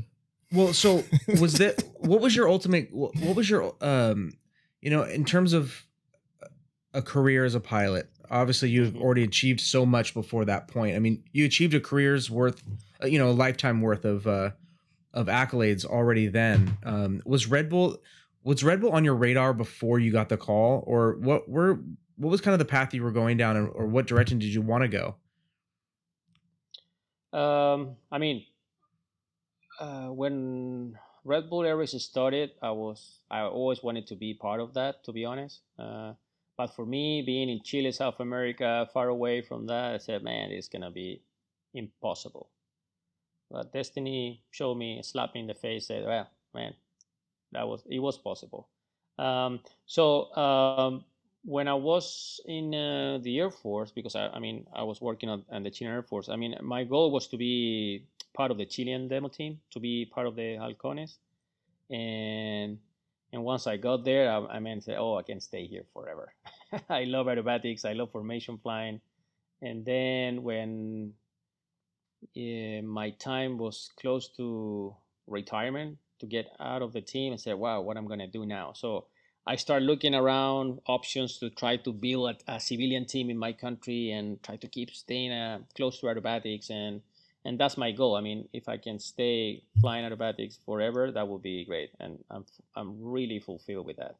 Well, 0.51 0.73
so 0.73 1.03
was 1.39 1.53
that 1.59 1.83
what 1.99 2.19
was 2.21 2.35
your 2.35 2.49
ultimate 2.49 2.91
what 2.91 3.15
what 3.17 3.35
was 3.35 3.49
your 3.49 3.73
um 3.81 4.33
you 4.81 4.89
know 4.89 5.03
in 5.03 5.23
terms 5.25 5.53
of 5.53 5.83
a 6.93 7.01
career 7.01 7.45
as 7.45 7.55
a 7.55 7.59
pilot. 7.59 8.09
Obviously 8.31 8.69
you've 8.69 8.93
Mhm. 8.93 9.01
already 9.01 9.23
achieved 9.23 9.59
so 9.59 9.85
much 9.85 10.13
before 10.13 10.45
that 10.45 10.67
point. 10.67 10.95
I 10.95 10.99
mean 10.99 11.23
you 11.31 11.45
achieved 11.45 11.73
a 11.73 11.79
career's 11.79 12.29
worth 12.29 12.63
uh, 13.03 13.07
you 13.07 13.17
know 13.19 13.29
a 13.29 13.33
lifetime 13.33 13.81
worth 13.81 14.05
of 14.05 14.27
uh 14.27 14.51
of 15.13 15.27
accolades 15.27 15.85
already 15.85 16.27
then. 16.27 16.77
Um 16.83 17.21
was 17.25 17.47
red 17.47 17.69
bull 17.69 17.97
was 18.43 18.63
red 18.63 18.81
bull 18.81 18.91
on 18.91 19.03
your 19.03 19.15
radar 19.15 19.53
before 19.53 19.99
you 19.99 20.11
got 20.11 20.29
the 20.29 20.37
call? 20.37 20.83
Or 20.87 21.15
what 21.17 21.49
were 21.49 21.79
what 22.17 22.29
was 22.29 22.41
kind 22.41 22.53
of 22.53 22.59
the 22.59 22.65
path 22.65 22.93
you 22.93 23.03
were 23.03 23.11
going 23.11 23.37
down 23.37 23.55
and, 23.57 23.69
or 23.73 23.85
what 23.85 24.05
direction 24.07 24.39
did 24.39 24.53
you 24.53 24.61
want 24.61 24.81
to 24.83 24.87
go? 24.89 25.15
Um, 27.31 27.95
I 28.11 28.17
mean, 28.17 28.45
uh, 29.79 30.07
when 30.07 30.97
Red 31.23 31.49
Bull 31.49 31.63
Air 31.63 31.77
Race 31.77 31.91
started, 32.03 32.51
I 32.61 32.71
was 32.71 33.19
I 33.29 33.41
always 33.41 33.83
wanted 33.83 34.07
to 34.07 34.15
be 34.15 34.33
part 34.33 34.59
of 34.59 34.73
that. 34.73 35.03
To 35.05 35.11
be 35.11 35.25
honest, 35.25 35.61
uh, 35.77 36.13
but 36.59 36.75
for 36.75 36.85
me, 36.85 37.21
being 37.21 37.47
in 37.47 37.63
Chile, 37.63 37.89
South 37.93 38.19
America, 38.19 38.85
far 38.93 39.07
away 39.07 39.41
from 39.41 39.65
that, 39.67 39.93
I 39.95 39.97
said, 39.97 40.23
man, 40.23 40.51
it's 40.51 40.67
gonna 40.67 40.91
be 40.91 41.21
impossible. 41.73 42.49
But 43.49 43.71
destiny 43.71 44.43
showed 44.51 44.75
me, 44.75 45.01
slapped 45.01 45.35
me 45.35 45.39
in 45.39 45.47
the 45.47 45.53
face, 45.53 45.87
said, 45.87 46.03
well, 46.05 46.29
man, 46.53 46.73
that 47.53 47.65
was 47.65 47.81
it 47.89 47.99
was 47.99 48.17
possible. 48.17 48.67
Um, 49.17 49.61
so 49.85 50.35
um, 50.35 51.05
when 51.45 51.69
I 51.69 51.75
was 51.75 52.41
in 52.45 52.75
uh, 52.75 53.19
the 53.21 53.39
Air 53.39 53.51
Force, 53.51 53.91
because 53.91 54.17
I, 54.17 54.27
I 54.27 54.39
mean, 54.39 54.67
I 54.75 54.83
was 54.83 54.99
working 54.99 55.29
on, 55.29 55.45
on 55.49 55.63
the 55.63 55.71
Chilean 55.71 55.95
Air 55.95 56.03
Force. 56.03 56.27
I 56.27 56.35
mean, 56.35 56.57
my 56.61 56.83
goal 56.83 57.09
was 57.11 57.27
to 57.27 57.37
be 57.37 58.03
part 58.33 58.51
of 58.51 58.57
the 58.57 58.65
Chilean 58.65 59.07
demo 59.07 59.29
team, 59.29 59.61
to 59.71 59.79
be 59.79 60.07
part 60.13 60.27
of 60.27 60.35
the 60.35 60.57
Halcones, 60.57 61.19
and 61.89 62.79
and 63.31 63.43
once 63.43 63.67
I 63.67 63.77
got 63.77 64.05
there, 64.05 64.31
I, 64.31 64.55
I 64.55 64.59
mean, 64.59 64.81
say, 64.81 64.95
oh, 64.95 65.15
I 65.15 65.23
can 65.23 65.39
stay 65.39 65.67
here 65.67 65.83
forever. 65.93 66.33
I 66.89 67.03
love 67.03 67.27
aerobatics. 67.27 67.85
I 67.85 67.93
love 67.93 68.11
formation 68.11 68.57
flying, 68.57 69.01
and 69.61 69.85
then 69.85 70.43
when 70.43 71.13
uh, 72.35 72.81
my 72.83 73.11
time 73.11 73.57
was 73.57 73.89
close 73.99 74.29
to 74.37 74.95
retirement 75.27 75.97
to 76.19 76.25
get 76.25 76.47
out 76.59 76.81
of 76.81 76.93
the 76.93 77.01
team 77.01 77.31
and 77.31 77.41
say, 77.41 77.53
wow, 77.53 77.81
what 77.81 77.97
I'm 77.97 78.07
going 78.07 78.19
to 78.19 78.27
do 78.27 78.45
now. 78.45 78.73
So 78.73 79.05
I 79.47 79.55
start 79.55 79.83
looking 79.83 80.13
around 80.13 80.79
options 80.85 81.37
to 81.39 81.49
try 81.49 81.77
to 81.77 81.93
build 81.93 82.35
a, 82.47 82.55
a 82.55 82.59
civilian 82.59 83.05
team 83.05 83.29
in 83.29 83.37
my 83.37 83.53
country 83.53 84.11
and 84.11 84.41
try 84.43 84.57
to 84.57 84.67
keep 84.67 84.91
staying 84.91 85.31
uh, 85.31 85.59
close 85.75 85.99
to 85.99 86.07
aerobatics 86.07 86.69
and 86.69 87.01
and 87.45 87.59
that's 87.59 87.77
my 87.77 87.91
goal. 87.91 88.15
I 88.15 88.21
mean, 88.21 88.47
if 88.53 88.67
I 88.67 88.77
can 88.77 88.99
stay 88.99 89.63
flying 89.81 90.03
aerobatics 90.09 90.57
forever, 90.65 91.11
that 91.11 91.27
would 91.27 91.41
be 91.41 91.65
great, 91.65 91.91
and 91.99 92.19
I'm 92.29 92.45
I'm 92.75 92.97
really 93.01 93.39
fulfilled 93.39 93.85
with 93.85 93.97
that. 93.97 94.15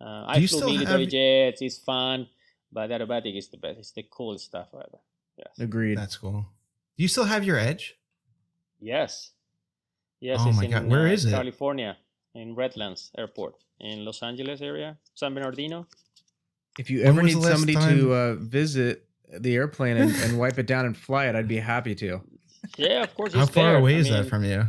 Uh, 0.00 0.24
I 0.26 0.36
you 0.36 0.48
flew 0.48 0.58
still 0.58 0.72
military 0.72 1.02
have- 1.02 1.10
jets; 1.10 1.62
it's 1.62 1.78
fun, 1.78 2.28
but 2.72 2.90
aerobatic 2.90 3.36
is 3.36 3.48
the 3.48 3.56
best. 3.56 3.78
It's 3.78 3.92
the 3.92 4.04
coolest 4.10 4.44
stuff 4.46 4.68
ever. 4.74 4.98
Yes, 5.38 5.58
Agreed. 5.58 5.98
That's 5.98 6.16
cool. 6.16 6.46
Do 6.96 7.02
you 7.02 7.08
still 7.08 7.24
have 7.24 7.44
your 7.44 7.58
edge? 7.58 7.96
yes, 8.80 9.30
yes. 10.20 10.40
Oh 10.42 10.48
it's 10.48 10.58
my 10.58 10.64
in, 10.64 10.70
God, 10.70 10.86
where 10.88 11.06
uh, 11.08 11.12
is 11.12 11.24
it? 11.24 11.30
California, 11.30 11.96
in 12.34 12.54
Redlands 12.54 13.10
Airport, 13.16 13.54
in 13.80 14.04
Los 14.04 14.22
Angeles 14.22 14.60
area, 14.60 14.98
San 15.14 15.34
Bernardino. 15.34 15.86
If 16.78 16.90
you 16.90 17.02
ever 17.02 17.22
need 17.22 17.40
somebody 17.42 17.74
time- 17.74 17.98
to 17.98 18.14
uh, 18.14 18.34
visit 18.36 19.06
the 19.30 19.54
airplane 19.56 19.96
and, 19.96 20.14
and 20.16 20.38
wipe 20.38 20.58
it 20.58 20.66
down 20.66 20.84
and 20.86 20.96
fly 20.96 21.26
it, 21.26 21.34
I'd 21.34 21.48
be 21.48 21.58
happy 21.58 21.94
to. 21.96 22.20
Yeah, 22.76 23.02
of 23.02 23.14
course. 23.14 23.34
How 23.34 23.42
it's 23.42 23.50
far 23.50 23.70
there. 23.72 23.76
away 23.78 23.96
I 23.96 23.98
is 23.98 24.08
that 24.08 24.26
from 24.28 24.44
you? 24.44 24.66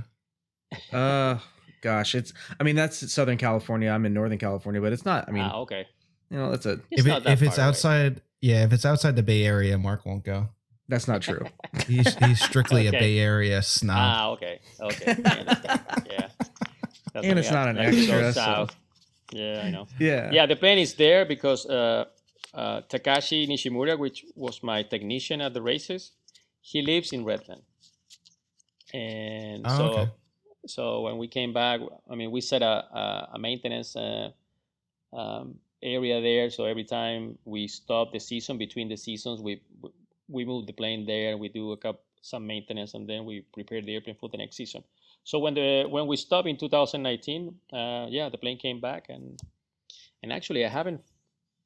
Uh, 0.91 1.37
gosh, 1.81 2.15
it's. 2.15 2.33
I 2.59 2.63
mean, 2.63 2.75
that's 2.75 3.11
Southern 3.11 3.37
California. 3.37 3.89
I'm 3.89 4.05
in 4.05 4.13
Northern 4.13 4.37
California, 4.39 4.81
but 4.81 4.93
it's 4.93 5.05
not. 5.05 5.27
I 5.27 5.31
mean, 5.31 5.43
ah, 5.43 5.59
okay. 5.59 5.85
you 6.29 6.37
know, 6.37 6.51
that's 6.51 6.65
a. 6.65 6.73
It's 6.91 7.01
if 7.01 7.07
it, 7.07 7.23
that 7.23 7.31
if 7.31 7.41
it's 7.43 7.57
away. 7.57 7.67
outside, 7.67 8.21
yeah, 8.41 8.63
if 8.63 8.73
it's 8.73 8.85
outside 8.85 9.15
the 9.15 9.23
Bay 9.23 9.45
Area, 9.45 9.77
Mark 9.77 10.05
won't 10.05 10.23
go. 10.23 10.49
That's 10.89 11.07
not 11.07 11.21
true. 11.21 11.45
He's 11.87 12.13
he's 12.15 12.41
strictly 12.43 12.87
Okay. 12.87 12.97
a 12.97 12.99
Bay 12.99 13.19
Area 13.19 13.61
snob. 13.61 13.95
Ah, 13.97 14.29
okay, 14.31 14.59
okay. 14.81 15.15
Yeah. 15.17 16.27
That's 17.13 17.27
And 17.27 17.37
it's 17.39 17.51
not 17.51 17.69
an 17.69 17.77
like 17.77 17.87
extra, 17.93 18.33
so- 18.33 18.41
south. 18.41 18.75
Yeah, 19.31 19.61
I 19.65 19.71
know. 19.71 19.87
yeah. 19.99 20.29
Yeah, 20.31 20.45
the 20.45 20.55
plane 20.55 20.77
is 20.79 20.93
there 20.95 21.25
because 21.25 21.65
uh, 21.65 22.05
uh, 22.53 22.81
Takashi 22.81 23.47
Nishimura, 23.47 23.97
which 23.97 24.25
was 24.35 24.61
my 24.61 24.83
technician 24.83 25.41
at 25.41 25.53
the 25.55 25.61
races, 25.61 26.11
he 26.61 26.81
lives 26.83 27.11
in 27.13 27.23
Redland. 27.25 27.61
And 28.93 29.65
Oh, 29.65 29.77
so, 29.77 29.85
okay. 29.85 30.11
so 30.67 31.01
when 31.01 31.17
we 31.17 31.27
came 31.27 31.53
back, 31.53 31.81
I 32.09 32.15
mean, 32.15 32.31
we 32.31 32.41
set 32.41 32.61
a 32.61 32.85
a, 32.93 33.29
a 33.33 33.39
maintenance 33.39 33.95
uh, 33.95 34.31
um, 35.13 35.55
area 35.81 36.21
there. 36.21 36.49
So 36.49 36.65
every 36.65 36.83
time 36.83 37.37
we 37.45 37.67
stop 37.67 38.11
the 38.11 38.19
season 38.19 38.57
between 38.57 38.89
the 38.89 38.97
seasons, 38.97 39.41
we 39.41 39.61
we 40.29 40.45
move 40.45 40.67
the 40.67 40.73
plane 40.73 41.05
there. 41.05 41.37
We 41.37 41.49
do 41.49 41.71
a 41.71 41.77
couple 41.77 42.01
some 42.21 42.47
maintenance, 42.47 42.93
and 42.93 43.07
then 43.07 43.25
we 43.25 43.41
prepare 43.53 43.81
the 43.81 43.93
airplane 43.93 44.15
for 44.19 44.29
the 44.29 44.37
next 44.37 44.55
season. 44.55 44.83
So 45.23 45.39
when 45.39 45.53
the 45.53 45.85
when 45.89 46.07
we 46.07 46.15
stopped 46.17 46.47
in 46.47 46.57
2019, 46.57 47.53
uh, 47.73 48.07
yeah, 48.09 48.29
the 48.29 48.37
plane 48.37 48.57
came 48.57 48.79
back, 48.79 49.09
and 49.09 49.39
and 50.23 50.31
actually 50.31 50.65
I 50.65 50.69
haven't 50.69 51.01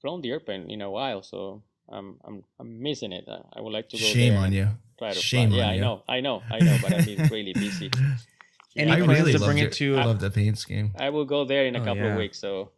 flown 0.01 0.21
the 0.21 0.31
airplane 0.31 0.69
in 0.69 0.81
a 0.81 0.89
while, 0.89 1.21
so 1.21 1.63
I'm 1.89 2.17
I'm 2.25 2.43
I'm 2.59 2.81
missing 2.81 3.13
it. 3.13 3.25
I 3.29 3.61
would 3.61 3.73
like 3.73 3.89
to 3.89 3.97
go 3.97 4.05
Shame 4.05 4.37
on 4.37 4.51
you. 4.51 4.67
Try 4.97 5.13
to 5.13 5.19
Shame 5.19 5.49
fly. 5.49 5.57
Yeah, 5.57 5.65
on 5.65 5.73
I 5.73 5.77
know, 5.79 6.03
I 6.07 6.19
know, 6.21 6.43
I 6.51 6.59
know, 6.59 6.77
but 6.81 6.93
I've 6.93 7.05
been 7.05 7.27
really 7.29 7.53
busy. 7.53 7.91
Any 8.75 8.91
I 8.91 8.97
Yeah, 8.97 9.05
plans 9.05 9.19
really 9.19 9.33
to 9.33 9.39
bring 9.39 9.57
your- 9.57 9.67
it 9.67 9.73
to? 9.73 9.97
I 9.97 10.05
love 10.05 10.19
the 10.19 10.29
paint 10.31 10.57
scheme. 10.57 10.91
I 10.99 11.09
will 11.09 11.25
go 11.25 11.45
there 11.45 11.65
in 11.65 11.75
a 11.75 11.81
Oh, 11.81 11.85
couple 11.85 12.03
yeah. 12.03 12.11
of 12.13 12.17
weeks. 12.17 12.39
So 12.39 12.71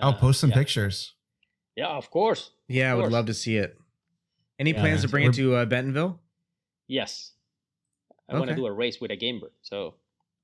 I'll 0.00 0.10
uh, 0.10 0.18
post 0.18 0.40
some 0.40 0.50
yeah. 0.50 0.56
pictures. 0.56 1.12
Yeah, 1.76 1.88
of 1.88 2.10
course. 2.10 2.50
yeah, 2.68 2.90
I 2.90 2.92
of 2.96 3.02
would 3.02 3.12
love 3.12 3.26
to 3.26 3.34
see 3.34 3.56
it. 3.56 3.78
Any 4.58 4.72
Yeah. 4.72 4.80
plans 4.80 5.02
to 5.02 5.08
bring 5.08 5.24
it 5.26 5.34
to 5.34 5.54
uh, 5.56 5.64
Bentonville? 5.64 6.20
Yes, 6.88 7.32
I 8.28 8.36
want 8.38 8.50
to 8.50 8.56
do 8.56 8.66
a 8.66 8.72
race 8.72 9.00
with 9.00 9.10
a 9.10 9.16
Gamebird. 9.16 9.52
So 9.62 9.94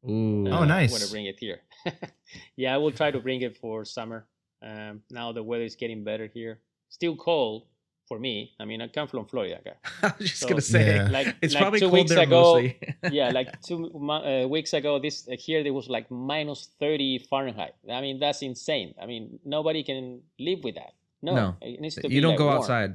Ooh. 0.08 0.46
Oh, 0.48 0.64
nice. 0.64 0.90
I 0.90 0.92
want 0.92 1.04
to 1.04 1.10
bring 1.10 1.26
it 1.26 1.38
here. 1.40 1.60
yeah, 2.56 2.74
I 2.74 2.78
will 2.78 2.92
try 2.92 3.10
to 3.10 3.18
bring 3.18 3.42
it 3.42 3.56
for 3.56 3.84
summer. 3.84 4.26
Um, 4.62 5.02
now 5.10 5.32
the 5.32 5.42
weather 5.42 5.64
is 5.64 5.74
getting 5.74 6.04
better 6.04 6.26
here. 6.26 6.60
Still 6.90 7.16
cold 7.16 7.64
for 8.06 8.18
me. 8.18 8.52
I 8.60 8.64
mean, 8.64 8.80
I 8.82 8.88
come 8.88 9.08
from 9.08 9.26
Florida. 9.26 9.60
guy. 9.64 9.72
I 10.02 10.12
was 10.18 10.28
just 10.30 10.40
So- 10.42 10.48
gonna 10.48 10.60
say 10.60 10.96
Yeah. 10.96 11.08
Like 11.10 11.36
it's 11.42 11.54
like 11.54 11.62
probably 11.62 11.80
two 11.80 11.86
cold 11.90 11.98
weeks 11.98 12.10
ago. 12.12 12.40
mostly. 12.54 12.78
yeah, 13.10 13.30
like 13.30 13.60
two 13.68 13.90
uh, 14.10 14.46
weeks 14.48 14.72
ago, 14.72 14.98
this 14.98 15.26
uh, 15.28 15.36
here 15.38 15.62
there 15.62 15.72
was 15.72 15.88
like 15.88 16.10
minus 16.10 16.68
thirty 16.78 17.18
Fahrenheit. 17.30 17.74
I 17.90 18.00
mean, 18.00 18.18
that's 18.20 18.42
insane. 18.42 18.94
I 19.00 19.06
mean, 19.06 19.38
nobody 19.44 19.82
can 19.82 20.20
live 20.38 20.62
with 20.64 20.74
that. 20.76 20.92
No, 21.22 21.34
No. 21.34 21.56
it 21.62 21.80
needs 21.80 21.94
to 21.96 22.08
be 22.08 22.14
you 22.14 22.20
don't 22.20 22.32
like, 22.32 22.38
go 22.38 22.46
warm. 22.46 22.58
outside. 22.58 22.94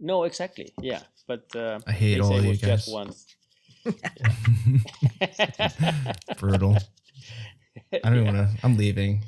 No, 0.00 0.24
exactly. 0.24 0.68
Yeah, 0.80 1.00
but 1.26 1.46
uh, 1.56 1.78
I 1.86 1.92
hate 1.92 2.20
all 2.20 2.36
of 2.36 2.42
you 2.44 2.50
was 2.50 2.60
just 2.60 2.88
guys. 2.88 2.92
once. 2.92 3.26
Brutal. 6.38 6.76
I 7.92 7.98
don't 8.10 8.14
even 8.20 8.34
want 8.34 8.36
to. 8.50 8.66
I'm 8.66 8.76
leaving. 8.76 9.22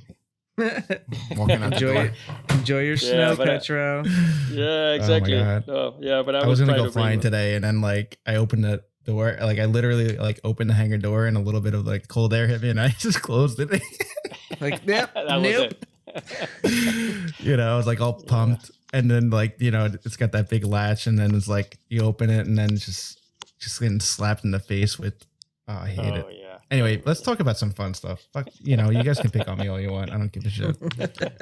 Walking 1.36 1.62
out 1.62 1.70
the 1.70 1.74
enjoy 1.74 1.94
door. 1.94 2.12
Enjoy 2.50 2.80
your 2.80 2.96
snow, 2.96 3.36
but, 3.36 3.48
uh, 3.48 3.52
Petro. 3.52 4.04
Yeah, 4.50 4.92
exactly. 4.92 5.38
God. 5.38 5.66
No, 5.66 5.96
yeah, 6.00 6.22
but 6.22 6.34
I, 6.34 6.40
I 6.40 6.46
was 6.46 6.60
will 6.60 6.68
gonna 6.68 6.78
go 6.78 6.86
to 6.86 6.92
flying 6.92 7.20
today, 7.20 7.56
and 7.56 7.64
then 7.64 7.82
like 7.82 8.18
I 8.26 8.36
opened 8.36 8.64
the 8.64 8.82
door, 9.04 9.36
like 9.40 9.58
I 9.58 9.66
literally 9.66 10.16
like 10.16 10.40
opened 10.44 10.70
the 10.70 10.74
hangar 10.74 10.96
door, 10.96 11.26
and 11.26 11.36
a 11.36 11.40
little 11.40 11.60
bit 11.60 11.74
of 11.74 11.86
like 11.86 12.08
cold 12.08 12.32
air 12.32 12.46
hit 12.46 12.62
me, 12.62 12.70
and 12.70 12.80
I 12.80 12.88
just 12.98 13.22
closed 13.22 13.60
it. 13.60 13.70
Like, 14.58 14.86
yep, 14.86 15.12
that 15.12 15.42
nope. 15.42 15.74
you 17.40 17.56
know, 17.58 17.74
I 17.74 17.76
was 17.76 17.86
like 17.86 18.00
all 18.00 18.14
pumped, 18.14 18.70
and 18.94 19.10
then 19.10 19.28
like 19.28 19.60
you 19.60 19.70
know, 19.70 19.84
it's 19.84 20.16
got 20.16 20.32
that 20.32 20.48
big 20.48 20.64
latch, 20.64 21.06
and 21.06 21.18
then 21.18 21.34
it's 21.34 21.48
like 21.48 21.78
you 21.88 22.02
open 22.02 22.30
it, 22.30 22.46
and 22.46 22.56
then 22.56 22.70
just 22.70 23.20
just 23.58 23.78
getting 23.80 24.00
slapped 24.00 24.44
in 24.44 24.52
the 24.52 24.60
face 24.60 24.98
with. 24.98 25.14
Oh, 25.68 25.74
I 25.74 25.88
hate 25.88 25.98
oh 25.98 26.28
it. 26.28 26.38
yeah. 26.40 26.45
Anyway, 26.70 27.00
let's 27.06 27.20
talk 27.20 27.38
about 27.40 27.56
some 27.56 27.70
fun 27.70 27.94
stuff. 27.94 28.26
Fuck, 28.32 28.48
you 28.60 28.76
know, 28.76 28.90
you 28.90 29.02
guys 29.02 29.20
can 29.20 29.30
pick 29.30 29.46
on 29.48 29.58
me 29.58 29.68
all 29.68 29.80
you 29.80 29.92
want. 29.92 30.10
I 30.10 30.18
don't 30.18 30.32
give 30.32 30.44
a 30.44 30.50
shit. 30.50 30.76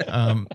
Um, 0.07 0.47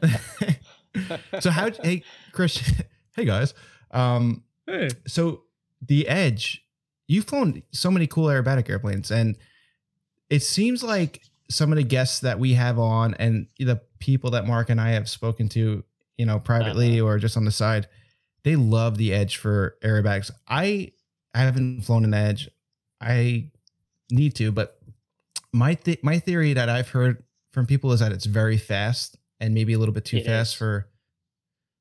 so 1.40 1.50
how? 1.50 1.70
Hey, 1.82 2.02
Chris. 2.32 2.60
Hey 3.16 3.24
guys. 3.24 3.54
Um, 3.90 4.44
Hey. 4.68 4.88
so 5.08 5.42
the 5.84 6.06
Edge, 6.06 6.64
you've 7.08 7.24
flown 7.24 7.62
so 7.72 7.90
many 7.90 8.06
cool 8.06 8.26
aerobatic 8.26 8.70
airplanes, 8.70 9.10
and 9.10 9.36
it 10.30 10.44
seems 10.44 10.84
like 10.84 11.20
some 11.50 11.72
of 11.72 11.76
the 11.76 11.82
guests 11.82 12.20
that 12.20 12.38
we 12.38 12.54
have 12.54 12.78
on, 12.78 13.14
and 13.14 13.48
the 13.58 13.80
people 13.98 14.30
that 14.30 14.46
Mark 14.46 14.70
and 14.70 14.80
I 14.80 14.90
have 14.90 15.08
spoken 15.08 15.48
to, 15.50 15.82
you 16.18 16.24
know, 16.24 16.38
privately 16.38 17.00
or 17.00 17.18
just 17.18 17.36
on 17.36 17.44
the 17.44 17.50
side, 17.50 17.88
they 18.44 18.54
love 18.54 18.96
the 18.96 19.12
Edge 19.12 19.36
for 19.36 19.76
aerobatics. 19.82 20.30
I 20.46 20.92
I 21.34 21.40
haven't 21.40 21.82
flown 21.82 22.04
an 22.04 22.14
Edge. 22.14 22.48
I 23.00 23.50
need 24.12 24.34
to, 24.36 24.52
but 24.52 24.78
my 25.52 25.74
th- 25.74 26.02
my 26.02 26.18
theory 26.18 26.52
that 26.54 26.68
I've 26.68 26.88
heard 26.88 27.24
from 27.52 27.66
people 27.66 27.92
is 27.92 28.00
that 28.00 28.12
it's 28.12 28.26
very 28.26 28.56
fast 28.58 29.16
and 29.40 29.54
maybe 29.54 29.72
a 29.72 29.78
little 29.78 29.94
bit 29.94 30.04
too 30.04 30.18
It 30.18 30.26
fast 30.26 30.56
for 30.56 30.88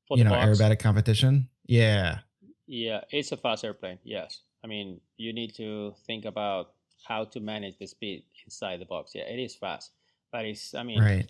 For 0.07 0.17
you 0.17 0.23
know 0.23 0.32
box, 0.32 0.47
aerobatic 0.47 0.80
competition. 0.80 1.49
Yeah. 1.65 2.19
Yeah, 2.67 3.01
it's 3.11 3.32
a 3.32 3.38
fast 3.38 3.63
airplane. 3.63 3.99
Yes, 4.03 4.41
I 4.63 4.67
mean 4.67 5.01
you 5.17 5.34
need 5.34 5.53
to 5.55 5.93
think 6.05 6.25
about 6.25 6.73
how 7.07 7.23
to 7.25 7.39
manage 7.39 7.77
the 7.77 7.88
speed 7.88 8.23
inside 8.45 8.80
the 8.80 8.86
box. 8.86 9.11
Yeah, 9.15 9.23
it 9.23 9.39
is 9.39 9.55
fast, 9.55 9.91
but 10.32 10.45
it's. 10.45 10.73
I 10.75 10.84
mean, 10.84 10.99
Right. 11.01 11.30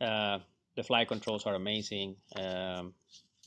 uh, 0.00 0.38
the 0.76 0.82
flight 0.82 1.08
controls 1.08 1.46
are 1.46 1.54
amazing. 1.54 2.16
Um, 2.36 2.94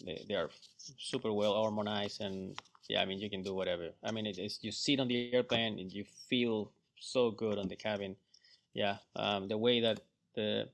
they, 0.04 0.26
they 0.28 0.36
are 0.36 0.50
super 0.97 1.32
well 1.32 1.54
harmonized, 1.62 2.22
and 2.22 2.60
yeah, 2.89 3.02
I 3.02 3.06
mean 3.06 3.20
you 3.20 3.30
can 3.30 3.41
do 3.43 3.54
whatever. 3.54 3.89
I 4.04 4.12
mean, 4.12 4.26
it 4.26 4.38
is 4.39 4.60
you 4.62 4.72
sit 4.72 5.00
on 5.00 5.08
the 5.08 5.34
airplane 5.34 5.80
and 5.80 5.91
you 5.91 6.04
feel 6.28 6.72
so 7.00 7.32
good 7.32 7.58
on 7.58 7.68
the 7.68 7.76
cabin. 7.76 8.16
Yeah, 8.74 8.97
um, 9.16 9.47
the 9.47 9.58
way 9.58 9.82
that 9.82 10.00
the 10.36 10.70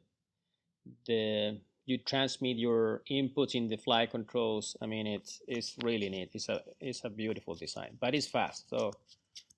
the 1.07 1.59
you 1.85 1.97
transmit 1.99 2.57
your 2.57 3.03
inputs 3.09 3.53
in 3.55 3.67
the 3.67 3.77
flight 3.77 4.11
controls. 4.11 4.75
I 4.81 4.85
mean, 4.87 5.07
it's 5.07 5.41
it's 5.47 5.75
really 5.83 6.09
neat. 6.09 6.29
It's 6.33 6.49
a 6.49 6.61
it's 6.79 7.03
a 7.05 7.09
beautiful 7.09 7.55
design, 7.55 7.97
but 7.99 8.13
it's 8.15 8.27
fast. 8.27 8.69
So 8.69 8.91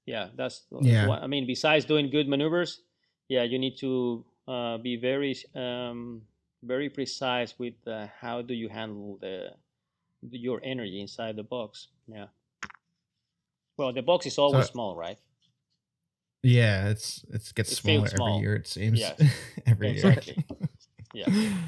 yeah, 0.05 0.29
that's 0.35 0.63
Yeah. 0.81 1.07
What, 1.07 1.23
I 1.23 1.27
mean, 1.27 1.45
besides 1.47 1.85
doing 1.85 2.09
good 2.09 2.27
maneuvers, 2.27 2.81
yeah, 3.27 3.43
you 3.43 3.59
need 3.59 3.77
to 3.79 4.23
uh, 4.47 4.77
be 4.77 4.95
very 4.97 5.35
um, 5.55 6.21
very 6.63 6.89
precise 6.89 7.57
with 7.59 7.75
uh, 7.87 8.07
how 8.21 8.41
do 8.41 8.53
you 8.53 8.69
handle 8.69 9.17
the 9.19 9.53
your 10.31 10.59
energy 10.63 10.99
inside 11.01 11.35
the 11.35 11.43
box. 11.43 11.87
Yeah. 12.07 12.27
Well, 13.77 13.93
the 13.93 14.01
box 14.01 14.25
is 14.25 14.37
always 14.37 14.65
So- 14.67 14.71
small, 14.73 14.95
right? 14.95 15.17
Yeah, 16.43 16.89
it's 16.89 17.25
it's 17.29 17.51
gets 17.51 17.71
It 17.71 17.75
smaller 17.75 18.07
small. 18.07 18.29
every 18.35 18.41
year. 18.41 18.55
It 18.55 18.67
seems 18.67 18.99
Yes. 18.99 19.21
every 19.65 19.89
Exactly. 19.89 20.35
year. 20.49 20.59
Yeah, 21.13 21.25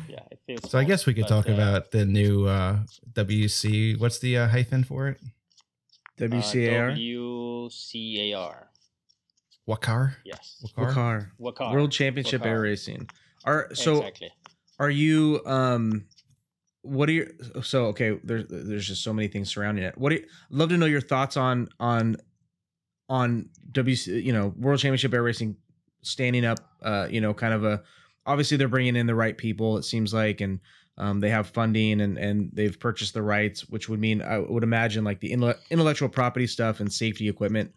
yeah. 0.07 0.19
It 0.29 0.39
feels. 0.45 0.69
So 0.69 0.77
I 0.77 0.83
guess 0.83 1.07
we 1.07 1.13
could 1.15 1.23
but, 1.23 1.29
talk 1.29 1.49
uh, 1.49 1.53
about 1.53 1.89
the 1.89 2.05
new 2.05 2.45
uh, 2.45 2.79
WC. 3.13 3.99
What's 3.99 4.19
the 4.19 4.37
uh, 4.37 4.47
hyphen 4.47 4.83
for 4.83 5.07
it? 5.07 5.17
uh, 6.21 6.25
WCAR. 6.25 6.95
WCAR. 6.95 8.65
Wakar. 9.67 10.15
Yes. 10.25 10.63
Wakar. 10.77 10.93
Wakar. 10.93 11.31
Wakar. 11.39 11.71
World 11.73 11.91
Championship 11.91 12.45
Air 12.45 12.61
Racing. 12.61 13.09
Are 13.45 13.69
so 13.73 13.97
exactly. 13.99 14.31
are 14.77 14.89
you 14.89 15.41
um 15.45 16.05
what 16.81 17.07
are 17.09 17.13
your 17.13 17.27
so 17.63 17.85
okay 17.85 18.19
there's 18.23 18.45
there's 18.49 18.87
just 18.87 19.01
so 19.03 19.13
many 19.13 19.27
things 19.29 19.49
surrounding 19.49 19.83
it 19.83 19.97
what 19.97 20.09
do 20.09 20.15
you 20.17 20.25
love 20.49 20.69
to 20.69 20.77
know 20.77 20.85
your 20.85 21.01
thoughts 21.01 21.37
on 21.37 21.69
on 21.79 22.17
on 23.09 23.49
WC 23.71 24.23
you 24.23 24.33
know 24.33 24.53
World 24.57 24.79
Championship 24.79 25.13
Air 25.13 25.23
Racing 25.23 25.57
standing 26.01 26.45
up, 26.45 26.59
uh, 26.81 27.07
you 27.09 27.21
know, 27.21 27.33
kind 27.33 27.53
of 27.53 27.63
a 27.63 27.81
obviously 28.25 28.57
they're 28.57 28.67
bringing 28.67 28.95
in 28.95 29.07
the 29.07 29.15
right 29.15 29.37
people. 29.37 29.77
It 29.77 29.83
seems 29.83 30.13
like, 30.13 30.41
and 30.41 30.59
um, 30.97 31.19
they 31.19 31.29
have 31.29 31.47
funding 31.47 32.01
and 32.01 32.17
and 32.17 32.49
they've 32.53 32.79
purchased 32.79 33.13
the 33.13 33.21
rights, 33.21 33.67
which 33.69 33.89
would 33.89 33.99
mean 33.99 34.21
I 34.21 34.39
would 34.39 34.63
imagine 34.63 35.03
like 35.03 35.19
the 35.19 35.31
intellectual 35.31 36.09
property 36.09 36.47
stuff 36.47 36.79
and 36.79 36.91
safety 36.91 37.27
equipment, 37.27 37.73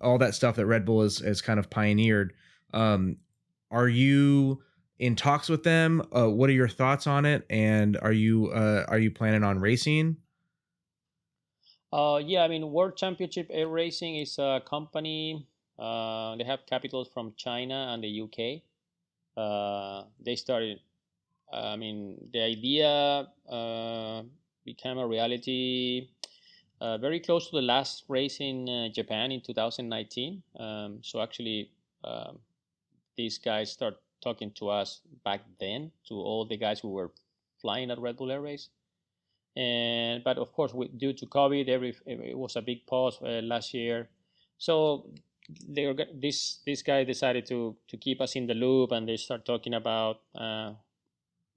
all 0.00 0.18
that 0.18 0.34
stuff 0.34 0.56
that 0.56 0.66
Red 0.66 0.84
Bull 0.84 1.02
has 1.02 1.18
has 1.18 1.40
kind 1.40 1.58
of 1.58 1.70
pioneered. 1.70 2.34
Um, 2.72 3.16
are 3.70 3.88
you 3.88 4.62
in 4.98 5.16
talks 5.16 5.48
with 5.48 5.62
them? 5.62 6.02
Uh, 6.14 6.30
what 6.30 6.48
are 6.48 6.54
your 6.54 6.68
thoughts 6.68 7.06
on 7.06 7.26
it? 7.26 7.44
And 7.50 7.98
are 8.00 8.12
you 8.12 8.48
uh, 8.48 8.84
are 8.88 8.98
you 8.98 9.10
planning 9.10 9.44
on 9.44 9.58
racing? 9.58 10.16
Uh, 11.96 12.18
yeah, 12.18 12.42
I 12.44 12.48
mean, 12.48 12.72
World 12.72 12.94
Championship 12.96 13.48
Air 13.50 13.68
Racing 13.68 14.16
is 14.16 14.38
a 14.38 14.60
company. 14.68 15.46
Uh, 15.78 16.36
they 16.36 16.44
have 16.44 16.66
capitals 16.66 17.08
from 17.08 17.32
China 17.38 17.90
and 17.92 18.04
the 18.04 18.20
UK. 18.20 18.62
Uh, 19.36 20.04
they 20.22 20.36
started 20.36 20.80
I 21.52 21.76
mean, 21.76 22.16
the 22.32 22.40
idea 22.40 23.28
uh, 23.48 24.22
became 24.64 24.98
a 24.98 25.06
reality 25.06 26.08
uh, 26.80 26.98
very 26.98 27.20
close 27.20 27.48
to 27.50 27.56
the 27.56 27.62
last 27.62 28.04
race 28.08 28.40
in 28.40 28.68
uh, 28.68 28.88
Japan 28.88 29.32
in 29.32 29.40
2019. 29.40 30.42
Um, 30.58 30.98
so 31.02 31.22
actually, 31.22 31.70
um, 32.04 32.38
these 33.16 33.38
guys 33.38 33.70
start 33.72 33.96
talking 34.22 34.50
to 34.52 34.68
us 34.68 35.00
back 35.24 35.42
then 35.60 35.92
to 36.08 36.14
all 36.14 36.44
the 36.44 36.56
guys 36.56 36.80
who 36.80 36.90
were 36.90 37.12
flying 37.60 37.90
at 37.90 37.98
Red 37.98 38.16
Bull 38.16 38.30
Air 38.30 38.40
Race. 38.40 38.68
And 39.56 40.22
but 40.22 40.36
of 40.38 40.52
course, 40.52 40.72
due 40.96 41.14
to 41.14 41.26
COVID, 41.26 41.68
every 41.68 41.96
it 42.06 42.36
was 42.36 42.56
a 42.56 42.62
big 42.62 42.86
pause 42.86 43.18
uh, 43.22 43.40
last 43.42 43.72
year. 43.72 44.08
So 44.58 45.08
they 45.68 45.94
this 46.14 46.60
this 46.66 46.82
guy 46.82 47.04
decided 47.04 47.46
to 47.46 47.76
to 47.88 47.96
keep 47.96 48.20
us 48.20 48.36
in 48.36 48.46
the 48.46 48.54
loop, 48.54 48.92
and 48.92 49.08
they 49.08 49.16
start 49.16 49.46
talking 49.46 49.74
about 49.74 50.20
uh, 50.34 50.72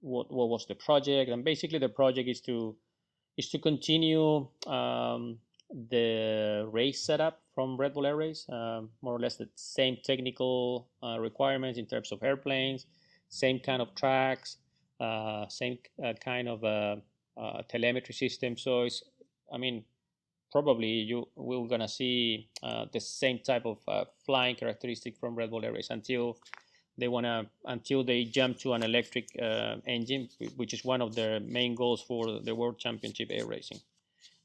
what 0.00 0.32
what 0.32 0.48
was 0.48 0.66
the 0.66 0.74
project, 0.74 1.30
and 1.30 1.44
basically 1.44 1.78
the 1.78 1.88
project 1.88 2.28
is 2.28 2.40
to 2.42 2.76
is 3.36 3.50
to 3.50 3.58
continue 3.58 4.48
um, 4.66 5.38
the 5.90 6.68
race 6.72 7.04
setup 7.04 7.40
from 7.54 7.76
Red 7.76 7.94
Bull 7.94 8.06
Air 8.06 8.16
Race, 8.16 8.48
uh, 8.48 8.82
more 9.02 9.14
or 9.14 9.20
less 9.20 9.36
the 9.36 9.48
same 9.54 9.98
technical 10.02 10.88
uh, 11.02 11.18
requirements 11.18 11.78
in 11.78 11.86
terms 11.86 12.12
of 12.12 12.22
airplanes, 12.22 12.86
same 13.28 13.60
kind 13.60 13.82
of 13.82 13.94
tracks, 13.94 14.56
uh, 15.00 15.46
same 15.48 15.78
uh, 16.02 16.14
kind 16.24 16.48
of 16.48 16.64
uh, 17.36 17.40
uh, 17.40 17.62
telemetry 17.68 18.14
system. 18.14 18.56
So 18.56 18.82
it's, 18.82 19.02
I 19.52 19.58
mean, 19.58 19.84
probably 20.52 20.88
you 20.88 21.28
we're 21.36 21.68
gonna 21.68 21.88
see 21.88 22.48
the 22.60 23.00
same 23.00 23.38
type 23.38 23.64
of 23.66 23.78
flying 24.26 24.56
characteristic 24.56 25.16
from 25.16 25.36
Red 25.36 25.50
Bull 25.50 25.64
Air 25.64 25.72
Race 25.72 25.90
until 25.90 26.38
they 27.00 27.08
want 27.08 27.24
to 27.24 27.46
until 27.64 28.04
they 28.04 28.24
jump 28.24 28.58
to 28.58 28.74
an 28.74 28.82
electric 28.82 29.28
uh, 29.40 29.76
engine, 29.86 30.28
which 30.56 30.74
is 30.74 30.84
one 30.84 31.00
of 31.00 31.14
their 31.14 31.40
main 31.40 31.74
goals 31.74 32.02
for 32.02 32.40
the 32.40 32.54
World 32.54 32.78
Championship 32.78 33.28
air 33.30 33.46
racing. 33.46 33.80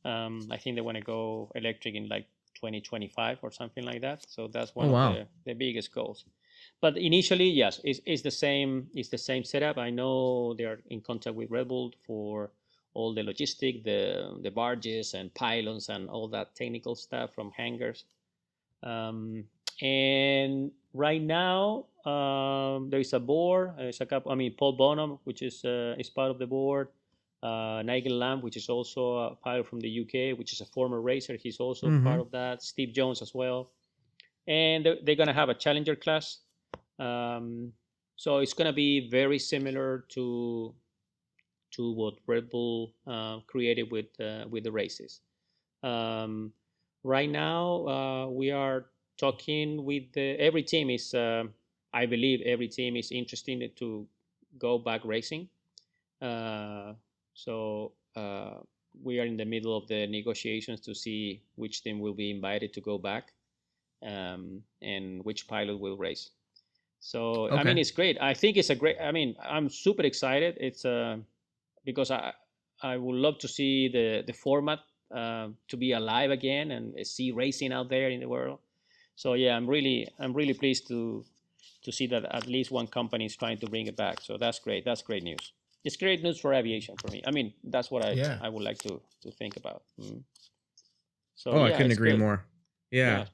Um, 0.04 0.48
I 0.52 0.58
think 0.58 0.76
they 0.76 0.82
want 0.82 0.98
to 0.98 1.04
go 1.04 1.52
electric 1.56 1.96
in 1.96 2.08
like 2.08 2.28
2025 2.56 3.40
or 3.42 3.52
something 3.52 3.84
like 3.84 4.02
that. 4.02 4.26
So 4.30 4.48
that's 4.48 4.76
one 4.76 4.90
oh, 4.90 4.92
wow. 4.92 5.10
of 5.10 5.16
the, 5.16 5.28
the, 5.46 5.54
biggest 5.54 5.94
goals. 5.94 6.26
But 6.80 6.98
initially, 6.98 7.50
yes, 7.50 7.82
it's, 7.84 8.00
it's 8.06 8.22
the 8.22 8.32
same. 8.32 8.88
It's 8.94 9.10
the 9.10 9.18
same 9.18 9.44
setup. 9.44 9.78
I 9.78 9.90
know 9.90 10.54
they 10.54 10.66
are 10.66 10.80
in 10.90 11.02
contact 11.02 11.36
with 11.36 11.50
Red 11.50 11.68
Bull 11.68 11.92
for 12.06 12.52
all 12.96 13.14
the 13.14 13.22
logistic, 13.22 13.84
the 13.84 14.40
the 14.42 14.50
barges 14.50 15.14
and 15.14 15.34
pylons 15.36 15.90
and 15.90 16.10
all 16.10 16.28
that 16.30 16.56
technical 16.56 16.96
stuff 16.96 17.36
from 17.36 17.52
hangars. 17.52 18.06
Um, 18.82 19.44
and 19.82 20.72
right 20.94 21.22
now, 21.22 21.86
um, 22.06 22.90
there 22.90 23.02
is 23.02 23.14
a 23.14 23.20
board. 23.20 23.74
There's 23.78 24.02
a 24.02 24.06
couple. 24.06 24.32
I 24.32 24.36
mean, 24.36 24.56
Paul 24.58 24.74
Bonhomme, 24.74 25.20
which 25.26 25.42
is 25.42 25.64
uh, 25.64 25.96
is 26.00 26.10
part 26.10 26.32
of 26.32 26.40
the 26.40 26.48
board. 26.48 26.88
Uh, 27.44 27.84
Nigel 27.84 28.18
Lamb, 28.18 28.42
which 28.42 28.58
is 28.58 28.70
also 28.70 29.18
a 29.18 29.36
pilot 29.36 29.68
from 29.68 29.80
the 29.80 30.02
UK, 30.02 30.38
which 30.40 30.52
is 30.54 30.62
a 30.62 30.66
former 30.66 31.00
racer. 31.02 31.38
He's 31.38 31.60
also 31.60 31.88
mm-hmm. 31.88 32.04
part 32.04 32.20
of 32.20 32.32
that. 32.32 32.64
Steve 32.64 32.92
Jones 32.92 33.22
as 33.22 33.36
well. 33.36 33.70
And 34.48 34.84
they're, 34.84 34.98
they're 35.04 35.16
going 35.16 35.28
to 35.28 35.34
have 35.34 35.50
a 35.50 35.54
challenger 35.54 35.96
class. 35.96 36.40
Um, 36.98 37.74
so 38.16 38.40
it's 38.40 38.54
going 38.54 38.66
to 38.66 38.74
be 38.74 39.10
very 39.10 39.38
similar 39.38 40.06
to 40.10 40.74
to 41.76 41.92
what 41.92 42.16
Red 42.28 42.50
Bull 42.50 42.94
uh, 43.08 43.40
created 43.48 43.92
with 43.92 44.08
uh, 44.20 44.46
with 44.50 44.64
the 44.64 44.72
races. 44.72 45.22
Um, 45.84 46.52
right 47.04 47.30
now, 47.30 47.88
uh, 47.88 48.28
we 48.28 48.52
are 48.52 48.86
talking 49.18 49.84
with 49.86 50.12
the, 50.14 50.40
every 50.40 50.64
team 50.64 50.90
is 50.90 51.14
uh, 51.14 51.44
I 51.94 52.06
believe 52.06 52.42
every 52.46 52.68
team 52.68 52.96
is 52.96 53.12
interested 53.12 53.76
to 53.78 54.08
go 54.58 54.78
back 54.78 55.02
racing. 55.06 55.48
Uh, 56.22 56.94
so 57.34 57.92
uh, 58.16 58.56
we 59.04 59.20
are 59.20 59.26
in 59.26 59.38
the 59.38 59.46
middle 59.46 59.76
of 59.76 59.88
the 59.88 60.08
negotiations 60.08 60.80
to 60.82 60.96
see 60.96 61.42
which 61.56 61.84
team 61.84 62.00
will 62.00 62.14
be 62.14 62.32
invited 62.32 62.74
to 62.74 62.82
go 62.82 62.98
back 62.98 63.34
um, 64.06 64.62
and 64.82 65.24
which 65.24 65.48
pilot 65.48 65.80
will 65.80 65.98
race. 65.98 66.32
So 67.00 67.48
okay. 67.48 67.58
I 67.58 67.64
mean, 67.64 67.78
it's 67.78 67.92
great. 67.92 68.18
I 68.20 68.34
think 68.34 68.58
it's 68.58 68.70
a 68.72 68.76
great. 68.76 68.98
I 69.00 69.12
mean, 69.12 69.36
I'm 69.42 69.70
super 69.70 70.02
excited. 70.04 70.58
It's 70.60 70.86
uh, 70.86 71.18
because 71.86 72.12
I 72.12 72.34
I 72.82 72.98
would 72.98 73.16
love 73.16 73.38
to 73.40 73.48
see 73.48 73.88
the 73.88 74.24
the 74.26 74.34
format 74.34 74.80
uh, 75.14 75.50
to 75.68 75.78
be 75.78 75.94
alive 75.94 76.32
again 76.32 76.72
and 76.72 77.08
see 77.08 77.32
racing 77.32 77.72
out 77.72 77.90
there 77.90 78.10
in 78.10 78.20
the 78.20 78.28
world. 78.28 78.60
So 79.16 79.34
yeah, 79.34 79.56
I'm 79.56 79.68
really 79.68 80.08
I'm 80.20 80.34
really 80.34 80.54
pleased 80.54 80.88
to 80.88 81.24
to 81.84 81.92
see 81.92 82.08
that 82.08 82.26
at 82.26 82.48
least 82.48 82.72
one 82.72 82.88
company 82.88 83.26
is 83.26 83.36
trying 83.36 83.58
to 83.60 83.68
bring 83.68 83.88
it 83.88 83.96
back. 83.96 84.22
So 84.22 84.38
that's 84.38 84.60
great. 84.60 84.84
That's 84.84 85.02
great 85.02 85.24
news. 85.24 85.54
It's 85.84 85.96
great 85.96 86.24
news 86.24 86.40
for 86.40 86.54
aviation 86.54 86.96
for 86.98 87.12
me. 87.12 87.22
I 87.26 87.32
mean, 87.32 87.54
that's 87.64 87.92
what 87.92 88.04
I 88.04 88.12
yeah. 88.12 88.40
I 88.42 88.50
would 88.50 88.64
like 88.64 88.80
to 88.80 89.02
to 89.22 89.32
think 89.32 89.56
about. 89.56 89.84
Mm. 90.02 90.24
So 91.36 91.52
oh, 91.52 91.66
yeah, 91.66 91.74
I 91.74 91.78
couldn't 91.78 91.92
agree 91.92 92.12
good. 92.12 92.20
more. 92.20 92.46
Yeah. 92.92 93.18
yeah. 93.18 93.26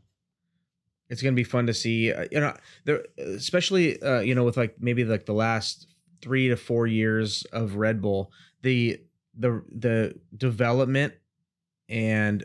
It's 1.10 1.22
gonna 1.22 1.36
be 1.36 1.44
fun 1.44 1.68
to 1.68 1.74
see. 1.74 2.12
Uh, 2.12 2.26
you 2.32 2.40
know, 2.40 2.56
there, 2.86 3.06
especially 3.18 4.02
uh, 4.02 4.20
you 4.20 4.36
know, 4.36 4.44
with 4.44 4.58
like 4.58 4.76
maybe 4.80 5.04
like 5.04 5.26
the 5.26 5.34
last 5.34 5.88
three 6.22 6.50
to 6.50 6.56
four 6.56 6.88
years 6.88 7.44
of 7.52 7.76
Red 7.76 8.02
Bull, 8.02 8.32
the 8.62 9.00
the 9.38 9.64
the 9.72 10.16
development 10.36 11.14
and 11.90 12.44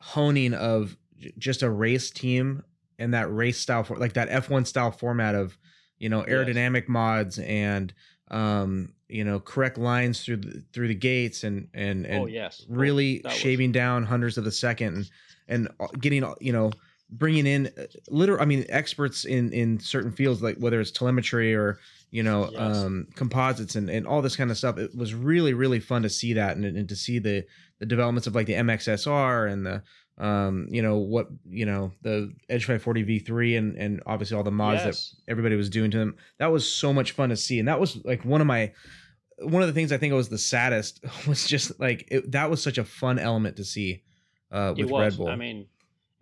honing 0.00 0.54
of 0.54 0.96
just 1.38 1.62
a 1.62 1.70
race 1.70 2.10
team 2.10 2.62
and 2.98 3.14
that 3.14 3.32
race 3.32 3.58
style 3.58 3.84
for 3.84 3.96
like 3.96 4.14
that 4.14 4.28
F1 4.28 4.66
style 4.66 4.90
format 4.90 5.34
of 5.34 5.56
you 5.98 6.08
know 6.08 6.22
aerodynamic 6.22 6.82
yes. 6.82 6.88
mods 6.88 7.38
and 7.38 7.94
um 8.30 8.92
you 9.08 9.24
know 9.24 9.38
correct 9.38 9.78
lines 9.78 10.24
through 10.24 10.38
the 10.38 10.64
through 10.72 10.88
the 10.88 10.94
gates 10.94 11.44
and 11.44 11.68
and 11.74 12.06
and 12.06 12.24
oh, 12.24 12.26
yes. 12.26 12.64
really 12.68 13.22
oh, 13.24 13.28
shaving 13.30 13.70
was... 13.70 13.74
down 13.74 14.04
hundreds 14.04 14.36
of 14.38 14.46
a 14.46 14.50
second 14.50 14.96
and 14.96 15.10
and 15.48 15.68
uh, 15.80 15.86
getting 16.00 16.24
you 16.40 16.52
know 16.52 16.70
bringing 17.10 17.46
in 17.46 17.66
uh, 17.78 17.84
literal 18.08 18.40
i 18.40 18.44
mean 18.44 18.64
experts 18.68 19.24
in 19.24 19.52
in 19.52 19.78
certain 19.78 20.10
fields 20.10 20.42
like 20.42 20.56
whether 20.56 20.80
it's 20.80 20.90
telemetry 20.90 21.54
or 21.54 21.78
you 22.12 22.22
know 22.22 22.48
yes. 22.52 22.76
um 22.76 23.08
composites 23.16 23.74
and 23.74 23.90
and 23.90 24.06
all 24.06 24.22
this 24.22 24.36
kind 24.36 24.50
of 24.52 24.56
stuff 24.56 24.78
it 24.78 24.94
was 24.96 25.14
really 25.14 25.54
really 25.54 25.80
fun 25.80 26.02
to 26.02 26.08
see 26.08 26.34
that 26.34 26.56
and, 26.56 26.64
and 26.64 26.88
to 26.88 26.94
see 26.94 27.18
the 27.18 27.44
the 27.80 27.86
developments 27.86 28.28
of 28.28 28.34
like 28.36 28.46
the 28.46 28.52
mxsr 28.52 29.50
and 29.50 29.66
the 29.66 29.82
um, 30.18 30.68
you 30.70 30.82
know 30.82 30.98
what 30.98 31.28
you 31.48 31.64
know 31.66 31.90
the 32.02 32.32
Edge 32.48 32.62
540 32.66 33.04
V3 33.04 33.58
and 33.58 33.76
and 33.76 34.02
obviously 34.06 34.36
all 34.36 34.42
the 34.42 34.50
mods 34.50 34.84
yes. 34.84 35.10
that 35.10 35.30
everybody 35.32 35.56
was 35.56 35.70
doing 35.70 35.90
to 35.90 35.98
them. 35.98 36.16
That 36.38 36.52
was 36.52 36.70
so 36.70 36.92
much 36.92 37.12
fun 37.12 37.30
to 37.30 37.36
see, 37.36 37.58
and 37.58 37.66
that 37.66 37.80
was 37.80 37.96
like 38.04 38.24
one 38.24 38.40
of 38.40 38.46
my 38.46 38.72
one 39.38 39.62
of 39.62 39.68
the 39.68 39.74
things 39.74 39.90
I 39.90 39.96
think 39.96 40.12
was 40.12 40.28
the 40.28 40.38
saddest 40.38 41.02
was 41.26 41.46
just 41.46 41.80
like 41.80 42.06
it, 42.08 42.30
that 42.32 42.50
was 42.50 42.62
such 42.62 42.78
a 42.78 42.84
fun 42.84 43.18
element 43.18 43.56
to 43.56 43.64
see 43.64 44.02
uh, 44.50 44.74
with 44.76 44.90
Red 44.90 45.16
Bull. 45.16 45.28
I 45.28 45.36
mean, 45.36 45.66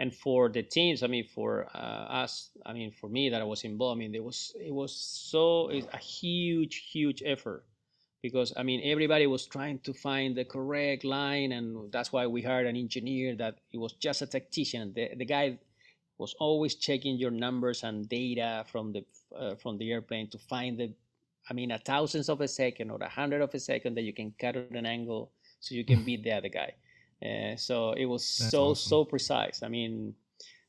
and 0.01 0.15
for 0.15 0.49
the 0.49 0.63
teams, 0.63 1.03
I 1.03 1.09
mean, 1.09 1.27
for 1.29 1.67
uh, 1.75 2.23
us, 2.25 2.53
I 2.65 2.73
mean, 2.73 2.91
for 2.91 3.11
me 3.11 3.29
that 3.29 3.43
I 3.43 3.45
was 3.45 3.65
involved, 3.65 3.99
I 3.99 4.01
mean, 4.01 4.15
it 4.15 4.25
was 4.25 4.57
it 4.59 4.73
was 4.73 4.93
so 4.97 5.69
a 5.71 5.99
huge, 5.99 6.89
huge 6.91 7.23
effort 7.25 7.67
because 8.23 8.51
I 8.57 8.63
mean 8.63 8.81
everybody 8.83 9.27
was 9.27 9.45
trying 9.47 9.79
to 9.81 9.93
find 9.93 10.35
the 10.35 10.47
correct 10.47 11.05
line, 11.05 11.53
and 11.53 11.93
that's 11.93 12.13
why 12.15 12.27
we 12.27 12.41
hired 12.41 12.67
an 12.67 12.77
engineer 12.77 13.37
that 13.37 13.59
he 13.69 13.77
was 13.77 13.93
just 13.93 14.23
a 14.23 14.27
tactician. 14.27 14.95
The, 14.95 15.11
the 15.17 15.27
guy 15.27 15.59
was 16.17 16.35
always 16.41 16.77
checking 16.77 17.17
your 17.17 17.31
numbers 17.31 17.85
and 17.85 18.09
data 18.09 18.65
from 18.73 18.93
the 18.93 19.05
uh, 19.37 19.55
from 19.57 19.77
the 19.77 19.93
airplane 19.93 20.31
to 20.31 20.39
find 20.39 20.79
the, 20.79 20.95
I 21.51 21.53
mean, 21.53 21.73
a 21.73 21.79
thousandth 21.79 22.31
of 22.31 22.41
a 22.41 22.49
second 22.49 22.91
or 22.91 22.99
a 23.03 23.09
hundred 23.21 23.43
of 23.43 23.53
a 23.55 23.61
second 23.61 23.97
that 23.97 24.03
you 24.09 24.15
can 24.15 24.33
cut 24.41 24.57
at 24.57 24.71
an 24.71 24.87
angle 24.87 25.31
so 25.61 25.75
you 25.75 25.85
can 25.85 26.05
beat 26.05 26.25
the 26.25 26.33
other 26.33 26.49
guy. 26.49 26.73
Uh, 27.25 27.57
so 27.57 27.93
it 27.93 28.07
was 28.07 28.23
that's 28.23 28.51
so 28.51 28.71
awesome. 28.71 28.89
so 28.89 29.05
precise. 29.05 29.63
I 29.63 29.69
mean, 29.69 30.15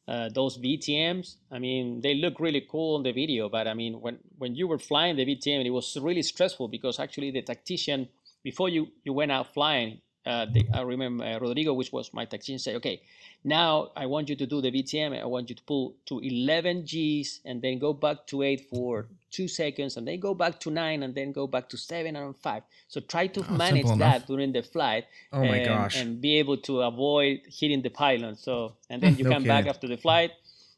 uh, 0.08 0.30
those 0.34 0.58
VTMs, 0.58 1.38
I 1.52 1.60
mean, 1.60 2.02
they 2.02 2.16
look 2.16 2.40
really 2.40 2.66
cool 2.70 2.96
on 2.96 3.04
the 3.04 3.14
video, 3.14 3.48
but 3.50 3.68
I 3.68 3.74
mean, 3.74 4.02
when, 4.02 4.20
when 4.38 4.56
you 4.56 4.68
were 4.68 4.80
flying 4.80 5.16
the 5.16 5.26
VTM, 5.26 5.66
it 5.66 5.70
was 5.70 5.98
really 6.02 6.24
stressful 6.24 6.68
because 6.68 7.00
actually 7.00 7.32
the 7.32 7.42
tactician, 7.42 8.10
before 8.44 8.68
you, 8.70 8.88
you 9.04 9.14
went 9.14 9.32
out 9.32 9.54
flying, 9.54 10.02
uh, 10.26 10.46
the, 10.46 10.66
I 10.74 10.82
remember 10.82 11.24
uh, 11.26 11.40
Rodrigo, 11.40 11.74
which 11.74 11.92
was 11.92 12.14
my 12.14 12.26
technician, 12.26 12.60
said, 12.60 12.76
"Okay, 12.76 13.02
now 13.44 13.90
I 13.96 14.06
want 14.06 14.30
you 14.30 14.36
to 14.36 14.46
do 14.46 14.62
the 14.62 14.70
VTM. 14.72 15.20
I 15.20 15.26
want 15.26 15.50
you 15.50 15.56
to 15.56 15.64
pull 15.64 15.96
to 16.06 16.20
11 16.20 16.84
Gs 16.86 17.40
and 17.46 17.62
then 17.62 17.80
go 17.80 17.92
back 17.94 18.28
to 18.28 18.44
eight 18.44 18.68
for 18.70 19.08
two 19.32 19.48
seconds, 19.48 19.98
and 19.98 20.08
then 20.08 20.20
go 20.20 20.34
back 20.36 20.60
to 20.60 20.70
nine, 20.70 21.02
and 21.04 21.16
then 21.16 21.32
go 21.32 21.48
back 21.48 21.70
to 21.70 21.78
seven 21.78 22.16
and 22.16 22.36
five. 22.38 22.64
So 22.88 23.00
try 23.02 23.28
to 23.28 23.42
Oh, 23.50 23.54
manage 23.54 23.86
that 23.88 23.94
enough. 23.96 24.28
during 24.28 24.52
the 24.52 24.62
flight. 24.62 25.06
Oh 25.34 25.40
my 25.40 25.58
and, 25.58 25.66
gosh. 25.66 26.00
And 26.00 26.22
be 26.22 26.38
able 26.38 26.58
to 26.58 26.82
avoid 26.82 27.42
hitting 27.48 27.82
the 27.82 27.90
pylon. 27.90 28.36
So 28.36 28.74
and 28.90 29.02
then 29.02 29.16
you 29.18 29.24
No 29.24 29.32
come 29.32 29.44
back 29.44 29.66
after 29.66 29.88
the 29.88 29.98
flight. 29.98 30.32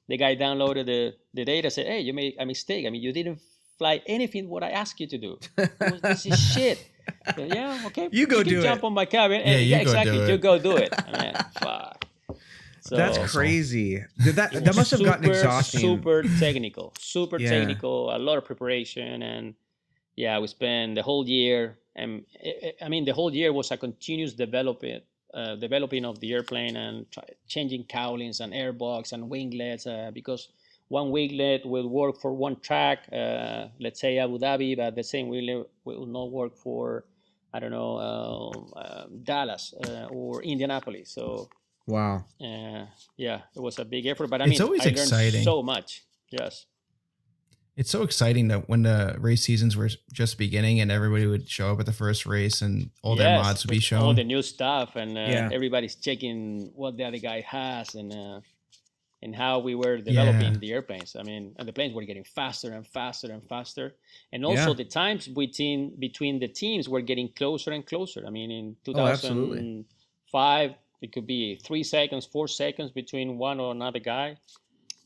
The 0.07 0.17
guy 0.17 0.35
downloaded 0.35 0.85
the, 0.85 1.15
the 1.33 1.43
data, 1.43 1.69
said, 1.69 1.87
"Hey, 1.87 1.99
you 2.01 2.13
made 2.13 2.35
a 2.39 2.45
mistake. 2.45 2.85
I 2.85 2.89
mean, 2.89 3.01
you 3.01 3.11
didn't 3.11 3.39
fly 3.77 4.01
anything 4.05 4.47
what 4.47 4.63
I 4.63 4.69
asked 4.69 4.99
you 5.01 5.07
to 5.07 5.17
do. 5.17 5.39
Was- 5.57 6.01
this 6.01 6.25
is 6.27 6.39
shit." 6.39 6.89
I 7.28 7.34
said, 7.34 7.54
yeah, 7.56 7.84
okay. 7.88 8.10
You 8.12 8.28
go 8.28 8.38
can 8.39 8.47
do 8.47 8.62
jump 8.62 8.84
it." 8.84 8.86
on 8.86 8.93
my 8.93 9.06
cabin. 9.06 9.41
Yeah, 9.45 9.58
you 9.58 9.66
yeah, 9.66 9.78
go 9.80 9.84
do 9.84 9.89
exactly. 9.99 10.18
it. 10.20 10.30
You 10.30 10.38
go 10.38 10.60
do 10.60 10.78
it. 10.78 10.93
I 10.93 11.45
fuck. 11.60 12.06
So, 12.82 12.97
That's 12.97 13.18
crazy. 13.32 14.04
Did 14.24 14.36
that 14.36 14.51
that 14.51 14.76
must 14.76 14.91
have 14.91 15.01
gotten 15.04 15.24
super, 15.24 15.36
exhausting. 15.38 15.80
Super 15.80 16.24
technical, 16.39 16.93
super 16.99 17.39
Yeah. 17.39 17.49
technical. 17.51 18.14
A 18.14 18.20
lot 18.20 18.38
of 18.38 18.43
preparation, 18.45 19.22
and 19.24 19.56
yeah, 20.18 20.38
we 20.39 20.47
spent 20.47 20.95
the 20.95 21.01
whole 21.04 21.26
year. 21.28 21.78
And 21.95 22.26
I- 22.43 22.74
I 22.82 22.86
I 22.86 22.89
mean, 22.89 23.06
the 23.06 23.14
whole 23.14 23.34
year 23.34 23.54
was 23.54 23.72
a 23.72 23.78
continuous 23.78 24.34
developing, 24.34 24.99
uh, 25.34 25.56
developing 25.56 26.04
of 26.06 26.20
the 26.20 26.34
airplane 26.34 26.76
and 26.76 27.10
try, 27.10 27.24
changing 27.47 27.86
cowlings 27.86 28.41
and 28.41 28.51
airbox 28.51 29.14
and 29.14 29.30
winglets 29.30 29.88
uh, 29.88 30.12
because 30.14 30.49
one 30.99 31.07
winglet 31.15 31.61
will 31.73 31.89
work 32.01 32.15
for 32.21 32.31
one 32.47 32.55
track, 32.67 32.99
uh, 33.11 33.61
let's 33.83 33.99
say 34.03 34.11
Abu 34.25 34.37
Dhabi, 34.45 34.71
but 34.81 34.91
the 34.99 35.03
same 35.13 35.25
winglet 35.33 35.65
will 35.85 36.05
not 36.17 36.27
work 36.39 36.53
for 36.65 37.05
I 37.55 37.59
don't 37.61 37.73
know 37.79 37.91
um, 38.09 38.55
um, 38.83 39.07
Dallas 39.29 39.63
uh, 39.85 40.05
or 40.17 40.41
Indianapolis. 40.51 41.07
So 41.17 41.49
wow. 41.95 42.15
uh, 42.49 42.85
yeah, 43.25 43.39
it 43.57 43.61
was 43.67 43.75
a 43.79 43.85
big 43.85 44.03
effort, 44.11 44.27
but 44.29 44.39
I 44.41 44.45
It's 44.45 44.59
mean, 44.59 44.61
always 44.67 44.81
I 44.81 44.85
learned 44.85 44.97
exciting. 44.99 45.43
so 45.43 45.55
much. 45.73 45.89
Yes. 46.39 46.65
It's 47.75 47.89
so 47.89 48.01
exciting 48.03 48.45
that 48.49 48.61
when 48.69 48.83
the 48.83 49.15
race 49.19 49.43
seasons 49.49 49.73
were 49.75 49.89
just 50.21 50.37
beginning 50.37 50.75
and 50.81 50.91
everybody 50.91 51.25
would 51.25 51.45
show 51.49 51.67
up 51.71 51.79
at 51.79 51.87
the 51.91 51.97
first 52.03 52.21
race 52.37 52.61
and 52.65 52.91
all 53.01 53.15
their 53.15 53.33
mods 53.41 53.59
would 53.63 53.71
be 53.71 53.81
with 53.81 53.93
All 53.99 54.13
the 54.13 54.23
new 54.23 54.43
stuff, 54.43 54.89
and 54.95 55.11
uh, 55.17 55.21
Yeah. 55.35 55.49
everybody's 55.57 55.95
checking 55.95 56.69
what 56.81 56.91
the 56.97 57.03
other 57.09 57.21
guy 57.29 57.39
has, 57.41 57.95
and 57.95 58.09
uh, 58.13 58.39
and 59.24 59.34
how 59.43 59.53
we 59.67 59.74
were 59.84 59.97
developing 60.11 60.51
Yeah. 60.53 60.59
the 60.63 60.71
airplanes. 60.76 61.15
I 61.21 61.24
mean, 61.30 61.43
and 61.57 61.65
the 61.69 61.74
planes 61.78 61.93
were 61.97 62.03
getting 62.11 62.26
faster 62.39 62.69
and 62.78 62.86
faster 62.97 63.30
and 63.36 63.41
faster, 63.53 63.88
and 64.34 64.41
also 64.49 64.69
Yeah. 64.71 64.82
the 64.82 64.86
times 65.01 65.24
between 65.43 65.80
between 66.07 66.36
the 66.43 66.49
teams 66.63 66.86
were 66.93 67.03
getting 67.11 67.30
closer 67.39 67.71
and 67.78 67.84
closer. 67.91 68.21
I 68.28 68.32
mean, 68.38 68.49
in 68.59 68.65
Oh, 68.88 68.91
2005, 68.91 70.76
it 71.01 71.09
could 71.13 71.28
be 71.36 71.55
three 71.67 71.84
seconds, 71.84 72.24
four 72.36 72.47
seconds 72.63 72.89
between 73.01 73.28
one 73.47 73.57
or 73.63 73.69
another 73.71 73.99
guy. 74.13 74.30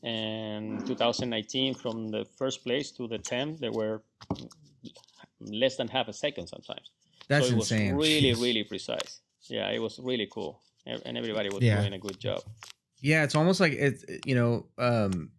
And 0.02 0.64
2019, 0.86 1.74
from 1.74 1.96
the 2.14 2.22
first 2.40 2.58
place 2.66 2.86
to 2.96 3.02
the 3.08 3.18
10, 3.18 3.56
there 3.62 3.72
were 3.80 3.96
less 5.40 5.76
than 5.76 5.88
half 5.88 6.08
a 6.08 6.12
second 6.12 6.46
sometimes. 6.54 6.86
That's 7.28 7.46
so 7.46 7.52
it 7.52 7.56
was 7.56 7.70
insane. 7.72 7.94
really, 7.94 8.32
Jeez. 8.32 8.42
really 8.46 8.64
precise. 8.64 9.20
Yeah, 9.56 9.70
it 9.76 9.80
was 9.86 9.98
really 10.10 10.28
cool, 10.36 10.60
and 10.86 11.16
everybody 11.20 11.48
was 11.54 11.62
Yeah. 11.62 11.80
doing 11.80 11.94
a 11.94 11.98
good 12.06 12.18
job. 12.26 12.40
Yeah, 13.00 13.22
it's 13.24 13.34
almost 13.34 13.60
like 13.60 13.72
it's 13.72 14.04
you 14.26 14.34
know, 14.34 14.66
um 14.78 15.30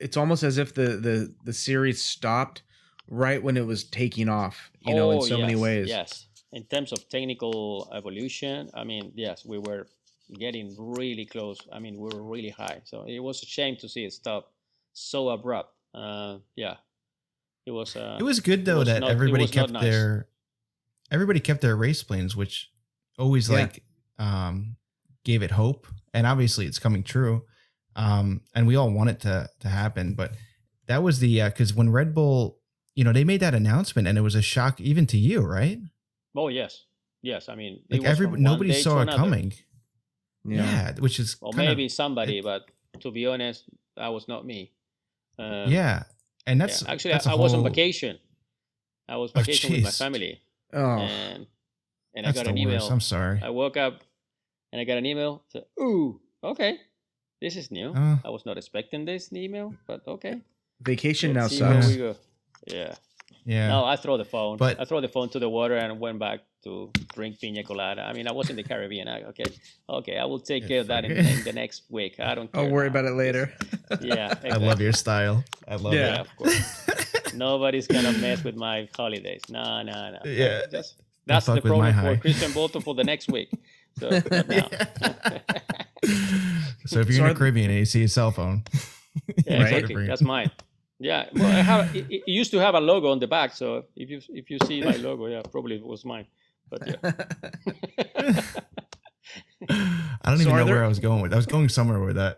it's 0.00 0.16
almost 0.16 0.42
as 0.42 0.58
if 0.58 0.74
the 0.74 0.96
the 0.96 1.34
the 1.44 1.52
series 1.52 2.02
stopped 2.02 2.62
right 3.08 3.42
when 3.42 3.56
it 3.56 3.66
was 3.66 3.84
taking 3.84 4.28
off, 4.28 4.70
you 4.80 4.94
know, 4.94 5.10
in 5.12 5.18
Oh, 5.18 5.20
so 5.22 5.38
many 5.38 5.56
ways. 5.56 5.88
Yes, 5.88 6.26
in 6.52 6.64
terms 6.64 6.92
of 6.92 7.08
technical 7.08 7.88
evolution, 7.94 8.70
I 8.74 8.84
mean, 8.84 9.12
yes, 9.14 9.44
we 9.46 9.58
were 9.58 9.86
getting 10.38 10.74
really 10.78 11.24
close. 11.24 11.58
I 11.72 11.78
mean, 11.78 11.96
we 11.98 12.08
were 12.12 12.22
really 12.22 12.50
high. 12.50 12.80
So 12.84 13.04
it 13.06 13.20
was 13.20 13.42
a 13.42 13.46
shame 13.46 13.76
to 13.76 13.88
see 13.88 14.04
it 14.04 14.12
stop 14.12 14.52
so 14.92 15.30
abrupt. 15.30 15.72
Uh, 15.94 16.38
yeah, 16.56 16.76
it 17.64 17.70
was. 17.70 17.96
Uh, 17.96 18.16
It 18.20 18.24
was 18.24 18.40
good 18.40 18.64
though 18.64 18.78
was 18.80 18.88
that 18.88 19.00
not- 19.00 19.10
everybody 19.10 19.46
kept 19.48 19.70
nice. 19.72 19.82
their 19.82 20.28
everybody 21.10 21.40
kept 21.40 21.60
their 21.62 21.76
race 21.76 22.02
planes, 22.02 22.36
which 22.36 22.70
always 23.18 23.48
Yeah. 23.48 23.56
like 23.60 23.82
um 24.18 24.76
gave 25.30 25.42
it 25.46 25.52
hope. 25.52 25.86
And 26.14 26.26
obviously 26.26 26.64
it's 26.66 26.78
coming 26.86 27.02
true. 27.14 27.36
Um 28.04 28.26
and 28.54 28.66
we 28.66 28.74
all 28.80 28.90
want 28.98 29.10
it 29.10 29.20
to 29.26 29.34
to 29.60 29.68
happen, 29.68 30.14
but 30.14 30.30
that 30.90 31.02
was 31.02 31.16
the 31.24 31.32
uh 31.42 31.50
cuz 31.50 31.74
when 31.78 31.88
Red 31.98 32.10
Bull, 32.14 32.58
you 32.96 33.04
know, 33.04 33.12
they 33.12 33.24
made 33.32 33.40
that 33.46 33.54
announcement 33.54 34.08
and 34.08 34.16
it 34.20 34.22
was 34.28 34.34
a 34.34 34.42
shock 34.42 34.80
even 34.80 35.06
to 35.12 35.18
you, 35.28 35.38
right? 35.58 35.78
Oh 36.34 36.48
yes, 36.60 36.72
yes. 37.22 37.48
I 37.48 37.54
mean, 37.60 37.72
Like 37.90 38.00
was 38.02 38.10
every 38.10 38.26
nobody 38.50 38.72
saw 38.72 38.94
it 39.02 39.08
coming. 39.22 39.52
Yeah. 40.44 40.64
Yeah, 40.64 40.86
which 41.04 41.18
is 41.22 41.36
Or 41.40 41.52
kinda- 41.52 41.70
maybe 41.70 41.88
somebody, 41.88 42.40
but 42.50 42.62
to 43.02 43.10
be 43.10 43.26
honest, 43.26 43.64
that 43.96 44.08
was 44.16 44.24
not 44.32 44.46
me. 44.46 44.60
Um, 45.38 45.70
yeah. 45.70 46.04
And 46.46 46.56
that's 46.60 46.80
yeah. 46.82 46.90
actually 46.92 47.12
that's 47.14 47.26
I, 47.26 47.32
a 47.32 47.36
I 47.36 47.38
was 47.44 47.52
on 47.54 47.62
vacation. 47.64 48.14
I 49.08 49.16
was 49.22 49.30
Oh, 49.34 49.40
with 49.40 49.82
my 49.84 49.90
family, 50.04 50.32
Oh. 50.72 50.98
and 51.00 51.46
and 52.14 52.22
I 52.26 52.32
got 52.32 52.44
the 52.44 52.50
an 52.50 52.58
email. 52.58 52.80
worst. 52.80 52.90
I'm 52.92 53.00
sorry. 53.00 53.40
I 53.42 53.50
woke 53.50 53.76
up 53.86 53.94
and 54.72 54.80
I 54.80 54.84
got 54.84 54.98
an 54.98 55.06
email. 55.06 55.42
So, 55.48 55.64
ooh, 55.80 56.20
okay, 56.42 56.78
this 57.40 57.56
is 57.56 57.70
new. 57.70 57.92
Uh. 57.92 58.16
I 58.24 58.30
was 58.30 58.44
not 58.46 58.56
expecting 58.56 59.04
this 59.04 59.32
email, 59.32 59.74
but 59.86 60.06
okay. 60.06 60.40
Vacation 60.80 61.32
now 61.32 61.42
Let's 61.42 61.60
where 61.60 61.82
sucks. 61.82 62.20
Yeah. 62.66 62.94
Yeah. 63.44 63.68
No, 63.68 63.84
I 63.84 63.96
throw 63.96 64.16
the 64.16 64.24
phone. 64.24 64.56
But- 64.58 64.80
I 64.80 64.84
throw 64.84 65.00
the 65.00 65.08
phone 65.08 65.28
to 65.30 65.38
the 65.38 65.48
water 65.48 65.74
and 65.76 65.98
went 65.98 66.18
back 66.18 66.40
to 66.64 66.90
drink 67.14 67.40
pina 67.40 67.62
colada. 67.62 68.02
I 68.02 68.12
mean, 68.12 68.26
I 68.28 68.32
was 68.32 68.50
in 68.50 68.56
the 68.56 68.62
Caribbean. 68.62 69.08
I, 69.08 69.22
okay, 69.22 69.44
okay, 69.88 70.18
I 70.18 70.24
will 70.24 70.40
take 70.40 70.66
care 70.66 70.80
of 70.80 70.88
that 70.88 71.04
in, 71.04 71.12
in 71.12 71.44
the 71.44 71.52
next 71.52 71.84
week. 71.88 72.18
I 72.18 72.34
don't. 72.34 72.52
Care 72.52 72.64
I'll 72.64 72.70
worry 72.70 72.90
now. 72.90 72.98
about 72.98 73.04
it 73.06 73.14
later. 73.14 73.52
Yeah, 74.02 74.34
I 74.44 74.58
love 74.58 74.82
your 74.82 74.92
style. 74.92 75.42
I 75.66 75.76
love 75.76 75.94
Yeah. 75.94 76.00
Yeah, 76.00 76.20
of 76.20 76.36
course. 76.36 77.34
Nobody's 77.34 77.86
gonna 77.86 78.12
mess 78.12 78.44
with 78.44 78.54
my 78.54 78.86
holidays. 78.94 79.40
No, 79.48 79.82
no, 79.82 80.10
no. 80.10 80.18
Yeah. 80.30 80.66
Just, 80.70 81.00
that's 81.24 81.46
the 81.46 81.54
fuck 81.54 81.64
with 81.64 81.72
my 81.72 81.92
problem 81.92 82.20
for 82.20 82.28
Cristian 82.28 82.52
Bolton 82.52 82.82
for 82.82 82.94
the 82.94 83.04
next 83.04 83.28
week. 83.32 83.50
So 83.98 84.08
not 84.10 84.22
so 86.86 87.00
if 87.00 87.08
you're 87.08 87.16
So 87.18 87.24
in 87.24 87.24
are- 87.24 87.28
the 87.28 87.34
Caribbean 87.38 87.70
and 87.70 87.78
you 87.78 87.84
see 87.84 88.04
a 88.04 88.08
cell 88.08 88.30
phone, 88.30 88.62
Yeah, 89.46 89.62
Right? 89.62 89.72
exactly. 89.74 90.06
That's 90.06 90.22
mine. 90.22 90.50
Yeah, 91.00 91.26
well, 91.34 91.46
I 91.46 91.60
have. 91.62 91.94
It, 91.94 92.06
it 92.10 92.22
used 92.26 92.50
to 92.52 92.58
have 92.58 92.74
a 92.74 92.80
logo 92.80 93.08
on 93.10 93.18
the 93.20 93.26
back, 93.28 93.54
so 93.54 93.84
if 93.96 94.10
you 94.10 94.20
if 94.30 94.50
you 94.50 94.58
see 94.66 94.80
my 94.82 94.96
logo, 95.06 95.26
yeah, 95.26 95.42
probably 95.50 95.76
it 95.76 95.86
was 95.86 96.04
mine. 96.04 96.26
But 96.70 96.86
yeah, 96.86 96.96
I 100.22 100.30
don't 100.30 100.36
So 100.38 100.42
even 100.42 100.56
know 100.56 100.64
there- 100.64 100.74
where 100.74 100.84
I 100.84 100.88
was 100.88 100.98
going 100.98 101.20
with. 101.22 101.32
I 101.32 101.36
was 101.36 101.46
going 101.46 101.68
somewhere 101.68 102.00
with 102.00 102.16
that. 102.16 102.36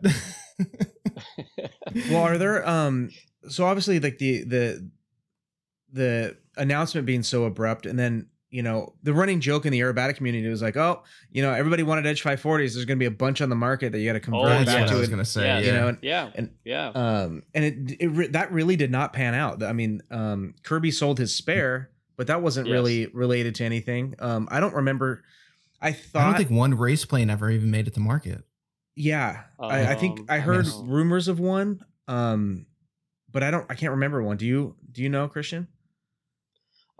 well, 2.11 2.23
are 2.23 2.39
there 2.39 2.67
um 2.69 3.11
so 3.49 3.65
obviously 3.67 3.99
like 4.01 4.19
the 4.19 4.45
the 4.45 4.91
the 5.93 6.37
announcement 6.57 7.07
being 7.07 7.23
so 7.23 7.45
abrupt 7.45 7.87
and 7.87 7.99
then 7.99 8.27
you 8.51 8.63
know 8.63 8.93
the 9.05 9.13
running 9.15 9.41
joke 9.41 9.65
in 9.65 9.73
the 9.73 9.79
aerobatic 9.81 10.17
community 10.17 10.49
was 10.49 10.61
like 10.61 10.77
oh 10.77 11.03
you 11.31 11.41
know 11.43 11.53
everybody 11.53 11.83
wanted 11.85 12.05
edge 12.07 12.23
540s 12.23 12.75
there's 12.75 12.85
going 12.85 12.99
to 12.99 13.03
be 13.03 13.05
a 13.07 13.11
bunch 13.11 13.41
on 13.41 13.49
the 13.49 13.55
market 13.57 13.93
that 13.93 14.01
you 14.01 14.07
got 14.07 14.15
to 14.15 14.21
convert 14.21 14.43
Oh, 14.43 14.49
That's 14.49 14.65
back 14.67 14.81
what 14.81 14.89
to 14.89 14.95
I 14.95 14.99
was 14.99 15.09
gonna 15.09 15.25
say. 15.25 15.45
Yeah, 15.47 15.59
Yeah, 15.61 15.67
you 15.67 15.73
know 15.73 15.89
and, 15.89 15.99
yeah, 16.03 16.31
and 16.35 16.51
yeah. 16.65 16.89
um 16.89 17.43
and 17.55 17.65
it, 17.65 17.97
it 18.01 18.09
re- 18.09 18.27
that 18.29 18.51
really 18.53 18.75
did 18.77 18.91
not 18.91 19.13
pan 19.13 19.35
out 19.35 19.63
i 19.63 19.73
mean 19.73 20.03
um 20.11 20.55
kirby 20.65 20.91
sold 20.91 21.19
his 21.19 21.35
spare 21.35 21.91
but 22.17 22.27
that 22.27 22.43
wasn't 22.43 22.67
Yes. 22.67 22.73
really 22.73 23.07
related 23.09 23.55
to 23.57 23.65
anything 23.65 24.15
um 24.19 24.49
i 24.51 24.59
don't 24.59 24.75
remember 24.75 25.23
i 25.81 25.93
thought 25.93 26.23
I 26.23 26.25
don't 26.27 26.37
think 26.37 26.51
one 26.51 26.75
race 26.75 27.05
plane 27.05 27.31
ever 27.31 27.51
even 27.51 27.71
made 27.71 27.87
it 27.87 27.95
to 27.95 28.01
market. 28.01 28.43
yeah 28.97 29.45
I, 29.61 29.93
I 29.93 29.95
think 29.95 30.19
Um, 30.21 30.27
i 30.29 30.37
I 30.37 30.39
heard 30.41 30.67
know. 30.67 30.85
rumors 30.89 31.29
of 31.29 31.39
one 31.39 31.85
um 32.09 32.67
but 33.31 33.45
i 33.45 33.51
don't 33.53 33.65
i 33.71 33.75
can't 33.75 33.93
remember 33.93 34.21
one 34.23 34.37
do 34.39 34.45
you 34.47 34.75
do 34.91 35.03
you 35.03 35.09
know 35.09 35.29
cristian 35.29 35.69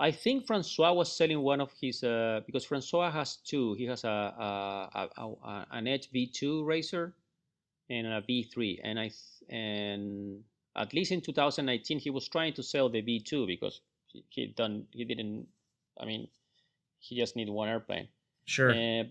I 0.01 0.11
think 0.11 0.47
Francois 0.47 0.95
was 0.95 1.13
selling 1.13 1.41
one 1.41 1.61
of 1.61 1.71
his 1.79 2.03
uh, 2.03 2.41
because 2.47 2.65
Francois 2.65 3.11
has 3.11 3.37
two. 3.37 3.75
He 3.75 3.85
has 3.85 4.03
a, 4.05 4.09
a, 4.09 5.09
a, 5.19 5.27
a 5.27 5.67
an 5.73 5.87
Edge 5.87 6.11
V2 6.11 6.67
racer 6.67 7.13
and 7.91 8.07
a 8.07 8.23
V3, 8.23 8.81
and 8.83 8.99
I 8.99 9.09
th- 9.09 9.51
and 9.51 10.43
at 10.75 10.95
least 10.95 11.13
in 11.13 11.21
2019 11.21 11.99
he 11.99 12.09
was 12.09 12.27
trying 12.29 12.55
to 12.55 12.63
sell 12.63 12.89
the 12.89 13.03
V2 13.03 13.47
because 13.47 13.83
he, 14.07 14.25
he 14.31 14.47
done 14.47 14.87
he 14.91 15.05
didn't. 15.05 15.47
I 16.01 16.07
mean, 16.07 16.29
he 16.99 17.17
just 17.17 17.37
need 17.37 17.51
one 17.51 17.69
airplane. 17.69 18.09
sure 18.47 18.71
Uh, 18.71 19.05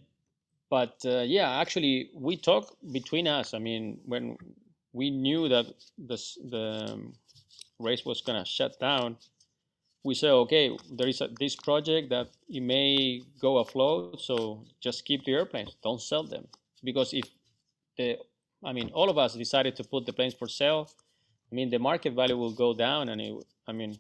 but 0.72 1.02
uh, 1.06 1.22
yeah, 1.22 1.60
actually, 1.60 2.12
we 2.14 2.38
talk 2.38 2.76
between 2.92 3.28
us. 3.28 3.54
I 3.54 3.60
mean, 3.60 4.00
when 4.06 4.38
we 4.94 5.10
knew 5.10 5.50
that 5.50 5.66
this, 5.98 6.38
the 6.50 6.94
um, 6.94 7.14
race 7.80 8.06
was 8.06 8.22
gonna 8.22 8.46
shut 8.46 8.80
down, 8.80 9.18
we 10.04 10.16
said, 10.16 10.32
okay, 10.32 10.78
there 10.92 11.08
is 11.08 11.22
a, 11.22 11.30
this 11.40 11.56
project 11.56 12.10
that 12.10 12.30
it 12.48 12.62
may 12.62 13.22
go 13.40 13.58
afloat, 13.58 14.22
so 14.22 14.64
just 14.80 15.06
keep 15.06 15.26
the 15.26 15.34
airplanes, 15.34 15.76
don't 15.84 16.02
sell 16.02 16.24
them, 16.24 16.48
because 16.84 17.14
if 17.14 17.26
the, 17.98 18.18
I 18.64 18.74
mean, 18.74 18.90
all 18.94 19.10
of 19.10 19.18
us 19.18 19.36
decided 19.36 19.76
to 19.78 19.84
put 19.84 20.06
the 20.06 20.14
planes 20.14 20.34
for 20.34 20.48
sale. 20.48 20.90
I 21.52 21.56
mean, 21.56 21.70
the 21.70 21.80
market 21.80 22.14
value 22.14 22.38
will 22.38 22.54
go 22.54 22.74
down, 22.74 23.10
and 23.10 23.20
it, 23.20 23.34
I 23.68 23.72
mean, 23.72 23.98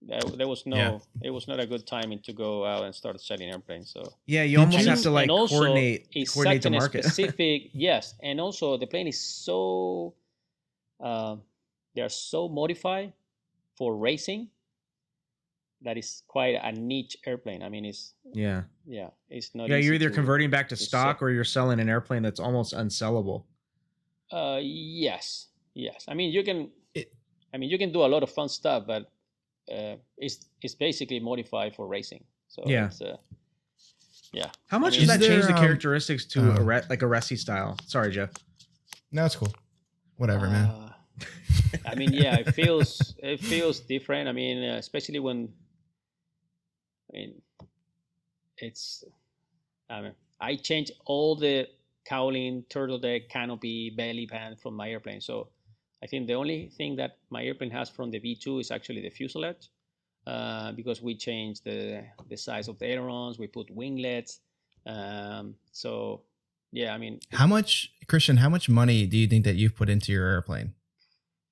there, 0.00 0.20
there 0.36 0.48
was 0.48 0.66
no 0.66 0.76
Yeah. 0.76 1.28
it 1.28 1.30
was 1.30 1.46
not 1.46 1.60
a 1.60 1.66
good 1.66 1.86
timing 1.86 2.20
to 2.20 2.32
go 2.32 2.64
out 2.64 2.84
and 2.84 2.94
start 2.94 3.20
selling 3.20 3.50
airplanes. 3.50 3.90
So 3.90 4.02
Yeah, 4.26 4.42
you 4.42 4.58
almost 4.58 4.86
have 4.86 5.02
to 5.02 5.10
like 5.10 5.28
coordinate 5.28 6.08
coordinate 6.32 6.62
the 6.62 6.70
market. 6.70 7.04
specific 7.04 7.70
yes, 7.72 8.14
and 8.22 8.40
also 8.40 8.76
the 8.76 8.86
plane 8.86 9.08
is 9.08 9.20
so 9.20 10.14
uh, 11.00 11.36
they 11.94 12.02
are 12.02 12.08
so 12.08 12.48
modified 12.48 13.12
for 13.76 13.96
racing 13.96 14.48
that 15.84 15.96
is 15.98 16.22
quite 16.28 16.54
a 16.62 16.72
niche 16.72 17.16
airplane. 17.26 17.62
I 17.62 17.68
mean, 17.68 17.84
it's 17.84 18.14
yeah. 18.32 18.62
yeah, 18.86 19.08
it's 19.30 19.54
not. 19.54 19.68
Yeah, 19.68 19.76
you're 19.76 19.94
either 19.94 20.08
to- 20.08 20.14
converting 20.14 20.50
back 20.50 20.68
to 20.70 20.76
to 20.76 20.82
stock 20.82 21.18
sell. 21.18 21.28
or 21.28 21.30
you're 21.30 21.44
selling 21.44 21.80
an 21.80 21.88
airplane 21.88 22.22
that's 22.22 22.40
almost 22.40 22.74
unsellable. 22.74 23.44
Uh, 24.30 24.58
yes, 24.62 25.48
yes. 25.74 26.04
I 26.08 26.14
mean, 26.14 26.32
you 26.32 26.42
can. 26.42 26.70
It- 26.94 27.12
I 27.54 27.58
mean, 27.58 27.68
you 27.70 27.78
can 27.78 27.92
do 27.92 28.02
a 28.04 28.08
lot 28.08 28.22
of 28.22 28.30
fun 28.30 28.48
stuff, 28.48 28.84
but 28.86 29.10
uh, 29.72 29.96
it's 30.16 30.46
it's 30.62 30.74
basically 30.74 31.20
modified 31.20 31.74
for 31.76 31.86
racing. 31.86 32.24
So 32.48 32.62
Yeah. 32.66 32.86
it's, 32.86 33.00
uh, 33.02 33.16
yeah. 34.32 34.50
How 34.68 34.78
much 34.78 34.98
mean- 34.98 35.06
does 35.06 35.16
Is 35.16 35.20
that 35.20 35.26
change 35.26 35.44
the 35.46 35.54
um, 35.54 35.58
characteristics 35.58 36.24
to 36.26 36.52
a 36.52 36.54
uh, 36.54 36.60
re- 36.64 36.82
like 36.88 37.02
a 37.02 37.06
Resi 37.06 37.36
style? 37.38 37.76
Sorry, 37.86 38.10
Jeff. 38.10 38.30
No, 39.10 39.24
it's 39.26 39.36
cool. 39.36 39.52
Whatever, 40.16 40.48
man. 40.48 40.66
Uh, 40.66 40.92
I 41.86 41.94
mean, 41.94 42.12
yeah, 42.12 42.36
it 42.36 42.54
feels 42.54 43.14
it 43.22 43.40
feels 43.40 43.80
different. 43.80 44.28
I 44.28 44.32
mean, 44.32 44.62
uh, 44.64 44.76
especially 44.78 45.18
when 45.18 45.48
I 47.12 47.16
mean, 47.16 47.42
it's. 48.58 49.04
I 49.90 50.00
mean, 50.00 50.14
I 50.40 50.56
changed 50.56 50.92
all 51.04 51.36
the 51.36 51.68
cowling, 52.04 52.64
turtle 52.68 52.98
deck, 52.98 53.28
canopy, 53.28 53.90
belly 53.90 54.26
pan 54.26 54.56
from 54.56 54.74
my 54.74 54.90
airplane. 54.90 55.20
So 55.20 55.48
I 56.02 56.06
think 56.06 56.26
the 56.26 56.34
only 56.34 56.70
thing 56.76 56.96
that 56.96 57.18
my 57.30 57.44
airplane 57.44 57.70
has 57.70 57.88
from 57.88 58.10
the 58.10 58.18
V2 58.20 58.60
is 58.60 58.70
actually 58.70 59.02
the 59.02 59.10
fuselage, 59.10 59.68
uh, 60.26 60.72
because 60.72 61.02
we 61.02 61.16
changed 61.16 61.64
the 61.64 62.04
the 62.28 62.36
size 62.36 62.68
of 62.68 62.78
the 62.78 62.86
ailerons, 62.86 63.38
we 63.38 63.46
put 63.46 63.70
winglets. 63.70 64.40
Um, 64.86 65.54
so 65.70 66.22
yeah, 66.72 66.94
I 66.94 66.98
mean, 66.98 67.20
How 67.32 67.46
much, 67.46 67.92
Cristian? 68.06 68.38
How 68.38 68.48
much 68.48 68.68
money 68.68 69.06
do 69.06 69.18
you 69.18 69.26
think 69.28 69.44
that 69.44 69.56
you've 69.56 69.76
put 69.76 69.90
into 69.90 70.10
your 70.10 70.26
airplane? 70.26 70.72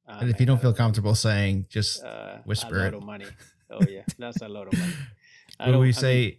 uh, 0.08 0.18
And 0.20 0.30
if 0.30 0.40
you 0.40 0.46
don't 0.46 0.60
feel 0.60 0.72
comfortable 0.72 1.14
saying, 1.14 1.66
just 1.68 2.02
uh, 2.02 2.38
whisper 2.44 2.76
a 2.76 2.78
lot 2.78 2.88
it. 2.88 2.94
of 2.94 3.04
money. 3.04 3.26
Oh 3.72 3.86
yeah, 3.88 4.02
that's 4.18 4.42
a 4.42 4.48
lot 4.48 4.66
of 4.66 4.76
money. 4.76 4.94
I 5.60 5.66
would 5.66 5.72
don't- 5.72 5.80
we 5.80 5.86
I 5.86 5.88
mean, 5.88 5.92
say 5.94 6.38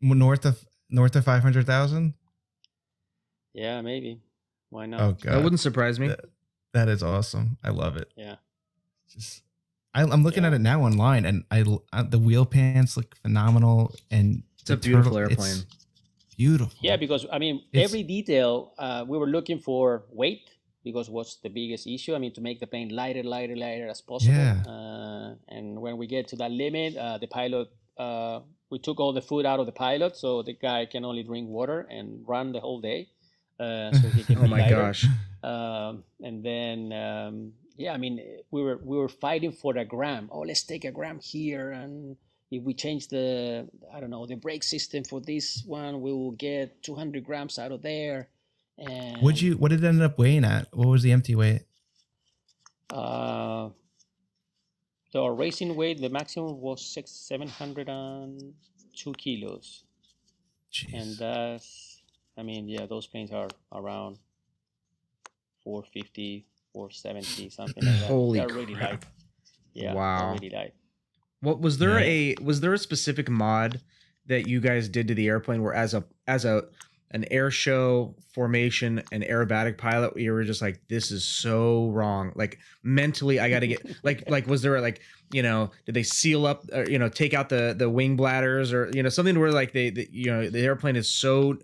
north 0.00 0.44
of 0.46 0.64
north 0.90 1.16
of 1.16 1.24
five 1.24 1.42
hundred 1.42 1.66
thousand? 1.66 2.14
yeah, 3.52 3.80
maybe. 3.82 4.20
Why 4.70 4.86
not? 4.86 5.00
Oh 5.00 5.12
god, 5.12 5.32
That 5.34 5.42
wouldn't 5.42 5.60
surprise 5.60 5.98
me. 6.00 6.08
That- 6.08 6.24
that 6.72 6.88
is 6.88 7.04
awesome. 7.04 7.56
I 7.62 7.70
love 7.70 7.96
it. 7.96 8.08
Yeah. 8.16 8.34
Just, 9.08 9.44
I, 9.94 10.02
I'm 10.02 10.24
looking 10.24 10.44
at 10.44 10.52
it 10.52 10.60
now 10.60 10.82
online, 10.82 11.24
and 11.24 11.44
I 11.52 11.62
uh, 11.92 12.02
the 12.02 12.18
wheel 12.18 12.44
pants 12.44 12.96
look 12.96 13.14
phenomenal, 13.22 13.94
and 14.10 14.42
It's 14.60 14.70
a 14.70 14.76
beautiful 14.76 15.12
turtle- 15.12 15.30
airplane. 15.30 15.62
Beautiful. 16.36 16.74
Yeah, 16.80 16.96
because 16.96 17.26
I 17.30 17.38
mean, 17.38 17.62
It's- 17.72 17.84
every 17.88 18.02
detail 18.02 18.72
uh, 18.76 19.04
we 19.06 19.16
were 19.18 19.28
looking 19.28 19.60
for 19.60 20.02
weight 20.10 20.50
because 20.82 21.08
what's 21.08 21.36
the 21.36 21.48
biggest 21.48 21.86
issue? 21.86 22.12
I 22.12 22.18
mean, 22.18 22.32
to 22.34 22.40
make 22.40 22.58
the 22.58 22.66
plane 22.66 22.88
lighter, 22.88 23.22
lighter, 23.22 23.54
lighter 23.54 23.86
as 23.88 24.00
possible. 24.00 24.34
Yeah. 24.34 24.60
Uh, 24.66 25.36
and 25.48 25.80
when 25.80 25.96
we 25.96 26.08
get 26.08 26.26
to 26.28 26.36
that 26.42 26.50
limit, 26.50 26.96
uh, 26.96 27.18
the 27.18 27.28
pilot, 27.28 27.68
uh, 27.98 28.40
we 28.70 28.78
took 28.78 28.98
all 29.00 29.12
the 29.12 29.22
food 29.22 29.46
out 29.46 29.60
of 29.60 29.66
the 29.66 29.72
pilot, 29.72 30.16
so 30.16 30.42
the 30.42 30.52
guy 30.54 30.86
can 30.86 31.04
only 31.04 31.22
drink 31.22 31.48
water 31.48 31.86
and 31.90 32.24
run 32.26 32.52
the 32.52 32.60
whole 32.60 32.80
day. 32.80 33.08
Uh, 33.60 33.92
so 33.92 34.08
he 34.08 34.24
can 34.28 34.38
Oh 34.38 34.46
my 34.48 34.60
lighter. 34.60 34.76
gosh. 34.76 35.06
um, 35.44 36.02
and 36.22 36.44
then 36.44 36.92
um, 36.92 37.52
yeah, 37.76 37.92
I 37.92 37.98
mean 37.98 38.20
we 38.50 38.62
were 38.62 38.78
we 38.82 38.96
were 38.96 39.08
fighting 39.08 39.52
for 39.52 39.76
a 39.76 39.84
gram. 39.84 40.28
Oh, 40.32 40.40
let's 40.40 40.64
take 40.64 40.84
a 40.84 40.90
gram 40.90 41.20
here, 41.20 41.70
and 41.70 42.16
if 42.50 42.62
we 42.64 42.74
change 42.74 43.08
the 43.08 43.68
I 43.94 44.00
don't 44.00 44.10
know 44.10 44.26
the 44.26 44.34
brake 44.36 44.64
system 44.64 45.04
for 45.04 45.20
this 45.20 45.62
one, 45.66 46.00
we 46.00 46.12
will 46.12 46.32
get 46.32 46.82
200 46.82 47.24
grams 47.24 47.58
out 47.58 47.70
of 47.72 47.82
there. 47.82 48.28
And 48.76 49.22
Would 49.22 49.40
you? 49.40 49.56
What 49.56 49.70
did 49.70 49.84
it 49.84 49.86
end 49.86 50.02
up 50.02 50.18
weighing 50.18 50.44
at? 50.44 50.66
What 50.72 50.88
was 50.88 51.02
the 51.04 51.12
empty 51.12 51.36
weight? 51.36 51.62
Uh, 52.90 53.70
so 55.14 55.22
our 55.22 55.32
racing 55.32 55.76
weight, 55.76 56.00
the 56.00 56.08
maximum 56.08 56.60
was 56.60 56.84
six 56.84 57.12
seven 57.12 57.46
hundred 57.46 57.88
and 57.88 58.52
two 58.96 59.12
kilos, 59.12 59.84
Jeez. 60.72 60.92
and 60.92 61.16
that's 61.16 62.02
I 62.36 62.42
mean 62.42 62.68
yeah, 62.68 62.86
those 62.86 63.06
planes 63.06 63.30
are 63.30 63.46
around 63.72 64.18
450, 65.62 66.46
470, 66.72 67.48
something 67.50 67.84
like 67.84 68.00
that. 68.00 68.08
Holy 68.08 68.40
They're 68.40 68.48
really 68.48 68.74
crap. 68.74 68.90
light. 68.90 69.04
Yeah, 69.72 69.94
Wow. 69.94 70.32
really 70.32 70.50
light. 70.50 70.74
What 71.40 71.60
was 71.60 71.78
there 71.78 72.00
Yeah. 72.00 72.34
a 72.40 72.42
was 72.42 72.60
there 72.60 72.72
a 72.72 72.78
specific 72.78 73.30
mod 73.30 73.80
that 74.26 74.48
you 74.48 74.60
guys 74.60 74.88
did 74.88 75.06
to 75.06 75.14
the 75.14 75.28
airplane 75.28 75.62
where 75.62 75.74
as 75.74 75.94
a 75.94 76.02
as 76.26 76.44
a 76.44 76.64
an 77.14 77.24
air 77.30 77.50
show 77.50 78.14
formation 78.34 79.00
an 79.12 79.22
aerobatic 79.22 79.78
pilot 79.78 80.14
you 80.18 80.32
were 80.32 80.42
just 80.42 80.60
like 80.60 80.80
this 80.88 81.12
is 81.12 81.24
so 81.24 81.88
wrong 81.90 82.32
like 82.34 82.58
mentally 82.82 83.38
i 83.38 83.48
gotta 83.48 83.68
get 83.68 83.80
like 84.02 84.28
like 84.28 84.46
was 84.48 84.60
there 84.62 84.80
like 84.80 85.00
you 85.32 85.42
know 85.42 85.70
did 85.86 85.94
they 85.94 86.02
seal 86.02 86.44
up 86.44 86.64
or 86.72 86.84
you 86.90 86.98
know 86.98 87.08
take 87.08 87.32
out 87.32 87.48
the 87.48 87.74
the 87.78 87.88
wing 87.88 88.16
bladders 88.16 88.72
or 88.72 88.90
you 88.92 89.02
know 89.02 89.08
something 89.08 89.38
where 89.38 89.52
like 89.52 89.72
they, 89.72 89.90
the 89.90 90.08
you 90.10 90.30
know 90.30 90.50
the 90.50 90.60
airplane 90.60 90.96
is 90.96 91.08
so 91.08 91.56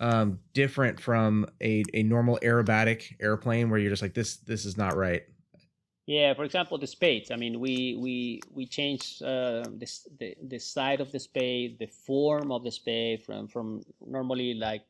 um 0.00 0.38
different 0.52 1.00
from 1.00 1.46
a, 1.62 1.82
a 1.94 2.02
normal 2.02 2.38
aerobatic 2.42 3.14
airplane 3.20 3.70
where 3.70 3.80
you're 3.80 3.90
just 3.90 4.02
like 4.02 4.14
this 4.14 4.36
this 4.36 4.64
is 4.64 4.76
not 4.76 4.96
right 4.96 5.22
Yeah, 6.10 6.34
for 6.34 6.42
example, 6.42 6.76
the 6.76 6.88
spades. 6.88 7.30
I 7.30 7.36
mean, 7.36 7.60
we 7.60 7.94
we 7.94 8.40
we 8.50 8.66
changed 8.66 9.22
uh, 9.22 9.62
this, 9.70 10.08
the 10.18 10.34
the 10.42 10.58
side 10.58 11.00
of 11.00 11.12
the 11.12 11.20
spade, 11.20 11.78
the 11.78 11.86
form 11.86 12.50
of 12.50 12.64
the 12.64 12.72
spade 12.72 13.22
from 13.22 13.46
from 13.46 13.82
normally 14.04 14.54
like 14.54 14.82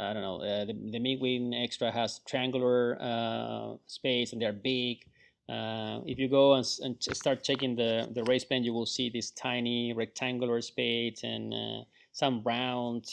I 0.00 0.12
don't 0.12 0.22
know. 0.22 0.36
Uh, 0.40 0.64
the 0.64 0.72
the 0.72 0.98
Midwing 0.98 1.52
Extra 1.54 1.90
has 1.92 2.20
triangular 2.26 2.96
uh, 3.00 3.74
spades 3.86 4.32
and 4.32 4.40
they're 4.40 4.52
big. 4.52 5.04
Uh, 5.48 6.00
if 6.06 6.18
you 6.18 6.28
go 6.28 6.54
and, 6.54 6.64
and 6.82 6.96
start 7.02 7.42
checking 7.42 7.76
the 7.76 8.08
the 8.12 8.24
race 8.24 8.44
plan, 8.44 8.64
you 8.64 8.72
will 8.72 8.86
see 8.86 9.10
these 9.10 9.30
tiny 9.30 9.92
rectangular 9.92 10.60
space 10.62 11.22
and 11.24 11.52
uh, 11.52 11.84
some 12.12 12.42
round, 12.44 13.04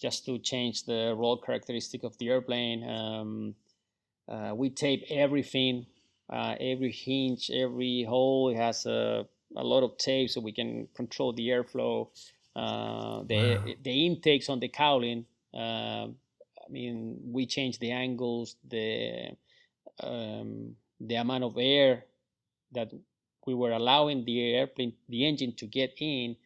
just 0.00 0.24
to 0.26 0.38
change 0.38 0.84
the 0.84 1.14
roll 1.16 1.36
characteristic 1.38 2.04
of 2.04 2.16
the 2.18 2.28
airplane. 2.28 2.88
Um, 2.88 3.54
uh, 4.28 4.52
we 4.54 4.70
tape 4.70 5.04
everything 5.10 5.86
uh, 6.30 6.54
every 6.60 6.92
hinge, 6.92 7.50
every 7.50 8.04
hole 8.04 8.50
It 8.50 8.56
has 8.56 8.86
a, 8.86 9.26
a 9.56 9.64
lot 9.64 9.82
of 9.82 9.96
tape 9.96 10.30
so 10.30 10.40
we 10.40 10.52
can 10.52 10.88
control 10.94 11.32
the 11.32 11.48
airflow. 11.48 12.08
Uh, 12.54 13.22
the, 13.24 13.36
Wow. 13.36 13.74
the 13.82 14.06
intakes 14.06 14.48
on 14.48 14.60
the 14.60 14.68
cowling, 14.68 15.24
uh, 15.54 16.06
I 16.08 16.70
mean, 16.70 17.18
we 17.24 17.46
change 17.46 17.78
the 17.78 17.92
angles, 17.92 18.56
the 18.68 19.30
um, 20.00 20.76
the 21.00 21.14
amount 21.14 21.44
of 21.44 21.56
air 21.58 22.04
that 22.72 22.92
we 23.46 23.54
were 23.54 23.72
allowing 23.72 24.24
the 24.24 24.54
airplane, 24.54 24.92
the 25.08 25.26
engine 25.26 25.54
to 25.56 25.66
get 25.66 25.94
in. 26.00 26.36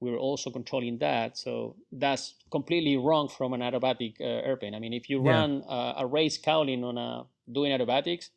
We 0.00 0.10
were 0.10 0.18
also 0.18 0.50
controlling 0.50 0.98
that, 0.98 1.38
so 1.38 1.76
that's 1.92 2.34
completely 2.50 2.96
wrong 2.96 3.28
from 3.28 3.52
an 3.52 3.60
aerobatic 3.60 4.20
uh, 4.20 4.24
airplane. 4.24 4.74
I 4.74 4.80
mean, 4.80 4.92
if 4.92 5.08
you 5.08 5.22
Yeah. 5.22 5.32
run 5.32 5.62
uh, 5.68 5.94
a 5.96 6.06
race 6.06 6.38
cowling 6.38 6.82
on 6.82 6.98
a 6.98 7.24
doing 7.50 7.70
aerobatics, 7.70 8.30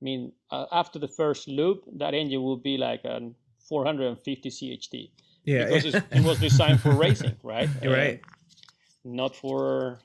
I 0.00 0.04
mean, 0.04 0.32
uh, 0.50 0.66
after 0.70 0.98
the 0.98 1.08
first 1.08 1.48
loop, 1.48 1.84
that 1.96 2.12
engine 2.14 2.42
will 2.42 2.58
be 2.58 2.76
like 2.76 3.04
a 3.04 3.32
450 3.68 4.50
CHT 4.50 5.10
yeah 5.44 5.64
because 5.64 5.84
it's, 5.84 5.96
it 6.12 6.22
was 6.22 6.38
designed 6.38 6.80
for 6.80 6.94
racing, 6.94 7.36
right? 7.42 7.70
Right. 7.82 8.20
Uh, 8.22 8.37
not 9.08 9.34
for 9.34 9.98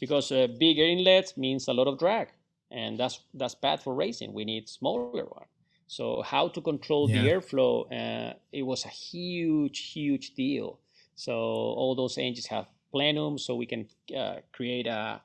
because 0.00 0.32
uh, 0.32 0.48
bigger 0.58 0.84
inlets 0.84 1.36
means 1.36 1.68
a 1.68 1.72
lot 1.72 1.86
of 1.86 1.98
drag, 1.98 2.28
and 2.70 2.98
that's 2.98 3.20
that's 3.34 3.54
bad 3.54 3.82
for 3.82 3.94
racing. 3.94 4.32
We 4.32 4.44
need 4.44 4.68
smaller 4.68 5.24
one. 5.24 5.46
So 5.86 6.22
how 6.22 6.48
to 6.48 6.60
control 6.60 7.06
the 7.06 7.28
airflow? 7.32 7.86
Uh, 7.92 8.34
it 8.52 8.62
was 8.62 8.84
a 8.84 8.88
huge, 8.88 9.92
huge 9.92 10.34
deal. 10.34 10.78
So 11.14 11.34
all 11.34 11.94
those 11.94 12.18
engines 12.18 12.46
have 12.46 12.66
plenum, 12.90 13.38
so 13.38 13.54
we 13.54 13.66
can 13.66 13.86
uh, 14.16 14.36
create 14.52 14.86
a 14.86 15.20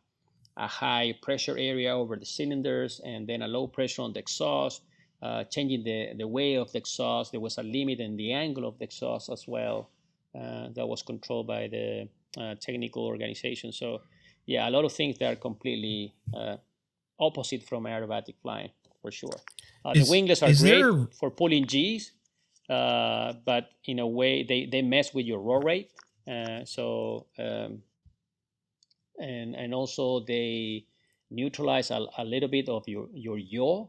a 0.59 0.67
high 0.67 1.17
pressure 1.21 1.57
area 1.57 1.95
over 1.95 2.17
the 2.17 2.25
cylinders 2.25 2.99
and 3.05 3.25
then 3.27 3.41
a 3.41 3.47
low 3.47 3.65
pressure 3.65 4.01
on 4.01 4.13
the 4.13 4.19
exhaust. 4.19 4.81
Uh, 5.21 5.43
changing 5.45 5.83
the, 5.83 6.13
the 6.17 6.27
way 6.27 6.55
of 6.55 6.71
the 6.71 6.77
exhaust, 6.77 7.31
there 7.31 7.39
was 7.41 7.57
a 7.57 7.63
limit 7.63 7.99
in 7.99 8.15
the 8.17 8.33
angle 8.33 8.65
of 8.65 8.77
the 8.77 8.83
exhaust 8.83 9.29
as 9.29 9.47
well. 9.47 9.89
Uh, 10.35 10.67
that 10.75 10.87
was 10.87 11.01
controlled 11.01 11.47
by 11.47 11.67
the 11.67 12.07
uh, 12.37 12.55
technical 12.59 13.05
organization. 13.05 13.71
So, 13.71 14.01
yeah, 14.45 14.67
a 14.67 14.71
lot 14.71 14.85
of 14.85 14.91
things 14.93 15.17
that 15.19 15.33
are 15.33 15.35
completely 15.35 16.13
uh, 16.33 16.57
opposite 17.19 17.63
from 17.63 17.83
aerobatic 17.83 18.35
flying 18.41 18.71
for 19.01 19.11
sure. 19.11 19.35
Uh, 19.85 19.93
Is- 19.95 20.05
the 20.05 20.11
winglets 20.11 20.43
are 20.43 20.53
great 20.53 20.81
there- 20.81 21.07
for 21.19 21.31
pulling 21.31 21.65
G's, 21.67 22.11
uh, 22.69 23.33
but 23.45 23.69
in 23.85 23.99
a 23.99 24.07
way 24.07 24.43
they, 24.43 24.65
they 24.65 24.81
mess 24.81 25.13
with 25.13 25.25
your 25.25 25.39
roll 25.39 25.61
rate. 25.61 25.91
Uh, 26.27 26.63
so 26.65 27.25
um, 27.39 27.81
and 29.19 29.55
and 29.55 29.73
also 29.73 30.19
they 30.21 30.85
neutralize 31.31 31.91
a, 31.91 32.05
a 32.17 32.23
little 32.23 32.49
bit 32.49 32.69
of 32.69 32.87
your 32.87 33.07
your 33.13 33.37
yaw. 33.37 33.87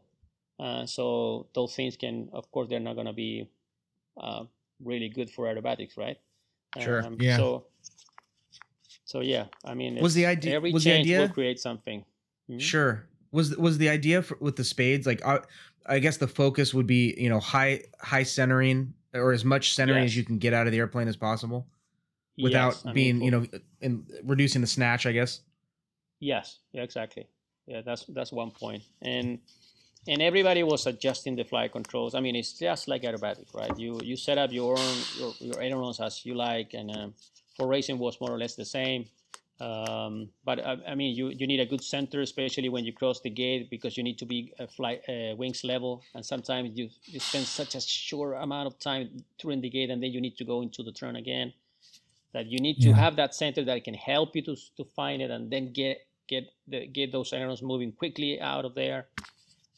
Uh, 0.59 0.84
so 0.84 1.47
those 1.55 1.74
things 1.74 1.97
can, 1.97 2.28
of 2.34 2.51
course, 2.51 2.68
they're 2.68 2.80
not 2.80 2.95
going 2.95 3.07
to 3.07 3.14
be 3.14 3.49
uh, 4.20 4.45
really 4.84 5.09
good 5.09 5.30
for 5.30 5.47
aerobatics, 5.47 5.97
right? 5.97 6.18
Sure. 6.78 7.01
Yeah. 7.18 7.36
So, 7.38 7.64
so 9.11 9.20
yeah, 9.20 9.46
I 9.64 9.74
mean, 9.74 9.92
Was 10.00 10.14
the 10.14 10.26
idea- 10.26 10.54
every 10.54 10.72
was 10.72 10.84
the 10.84 10.90
change 10.90 11.06
idea- 11.06 11.20
will 11.20 11.34
create 11.40 11.58
something. 11.68 12.04
Mhm. 12.48 12.61
Sure. 12.61 12.92
Was 13.32 13.56
was 13.56 13.78
the 13.78 13.88
idea 13.98 14.22
for, 14.22 14.36
with 14.40 14.56
the 14.56 14.64
spades 14.64 15.04
like 15.06 15.20
uh, 15.30 15.40
I 15.86 15.98
guess 16.04 16.16
the 16.18 16.28
focus 16.28 16.72
would 16.76 16.86
be 16.86 17.02
you 17.24 17.28
know 17.32 17.40
high 17.40 17.74
high 18.12 18.24
centering 18.38 18.94
or 19.14 19.32
as 19.32 19.44
much 19.44 19.64
centering 19.74 20.02
Yes. 20.04 20.12
as 20.12 20.16
you 20.18 20.24
can 20.24 20.38
get 20.38 20.52
out 20.54 20.66
of 20.68 20.72
the 20.72 20.78
airplane 20.78 21.08
as 21.08 21.16
possible 21.16 21.61
without 22.46 22.72
Yes, 22.74 22.82
I 22.84 22.88
mean, 22.88 22.94
being 22.94 23.16
you 23.26 23.30
know 23.34 23.42
in 23.80 23.92
reducing 24.24 24.61
the 24.62 24.66
snatch 24.76 25.06
I 25.06 25.12
guess. 25.12 25.32
Yes, 26.20 26.58
yeah, 26.72 26.82
exactly. 26.88 27.24
Yeah, 27.66 27.82
that's 27.86 28.04
that's 28.16 28.32
one 28.32 28.50
point. 28.50 28.82
And 29.02 29.38
and 30.08 30.20
everybody 30.22 30.62
was 30.62 30.86
adjusting 30.86 31.36
the 31.36 31.44
flight 31.44 31.70
controls. 31.72 32.14
I 32.14 32.20
mean, 32.20 32.34
it's 32.34 32.52
just 32.58 32.88
like 32.88 33.02
aerobatic, 33.08 33.48
right? 33.54 33.74
You 33.78 34.00
you 34.02 34.16
set 34.16 34.38
up 34.38 34.50
your 34.52 34.72
own 34.78 34.96
your, 35.20 35.32
your 35.40 35.58
ailerons 35.62 36.00
as 36.00 36.24
you 36.26 36.34
like, 36.34 36.74
and 36.74 36.88
um, 36.96 37.14
for 37.61 37.68
racing 37.68 37.98
was 37.98 38.18
more 38.20 38.30
or 38.32 38.38
less 38.38 38.54
the 38.56 38.64
same. 38.64 39.04
Um, 39.61 40.30
but 40.44 40.58
uh, 40.61 40.76
I 40.88 40.94
mean, 40.94 41.14
you, 41.14 41.28
you 41.28 41.46
need 41.46 41.61
a 41.61 41.66
good 41.66 41.84
center, 41.84 42.22
especially 42.22 42.70
when 42.70 42.86
you 42.86 42.94
cross 42.94 43.20
the 43.20 43.28
gate, 43.28 43.68
because 43.70 43.96
you 43.98 44.02
need 44.02 44.18
to 44.18 44.24
be 44.24 44.54
uh, 44.58 44.66
flight 44.66 45.02
uh, 45.06 45.36
wings 45.36 45.62
level. 45.64 46.02
And 46.14 46.24
sometimes 46.24 46.70
you 46.74 46.88
you 47.04 47.20
spend 47.20 47.46
such 47.46 47.74
a 47.74 47.80
short 47.80 48.36
amount 48.40 48.66
of 48.68 48.78
time 48.78 49.24
touring 49.38 49.61
the 49.61 49.68
gate, 49.68 49.90
and 49.90 50.02
then 50.02 50.12
you 50.12 50.20
need 50.20 50.36
to 50.38 50.44
go 50.44 50.62
into 50.62 50.82
the 50.82 50.92
turn 50.92 51.16
again. 51.16 51.52
That 52.32 52.46
you 52.46 52.58
need 52.61 52.80
to 52.82 52.92
Yeah. 52.92 52.94
have 52.94 53.16
that 53.16 53.34
center 53.34 53.62
that 53.64 53.84
can 53.84 53.94
help 53.94 54.34
you 54.36 54.42
to 54.42 54.56
to 54.78 54.84
find 54.96 55.20
it, 55.20 55.30
and 55.30 55.50
then 55.50 55.72
get 55.74 55.98
get 56.26 56.44
the, 56.66 56.86
get 56.86 57.12
those 57.12 57.32
ailerons 57.34 57.62
moving 57.62 57.92
quickly 57.92 58.40
out 58.40 58.64
of 58.64 58.74
there. 58.74 59.08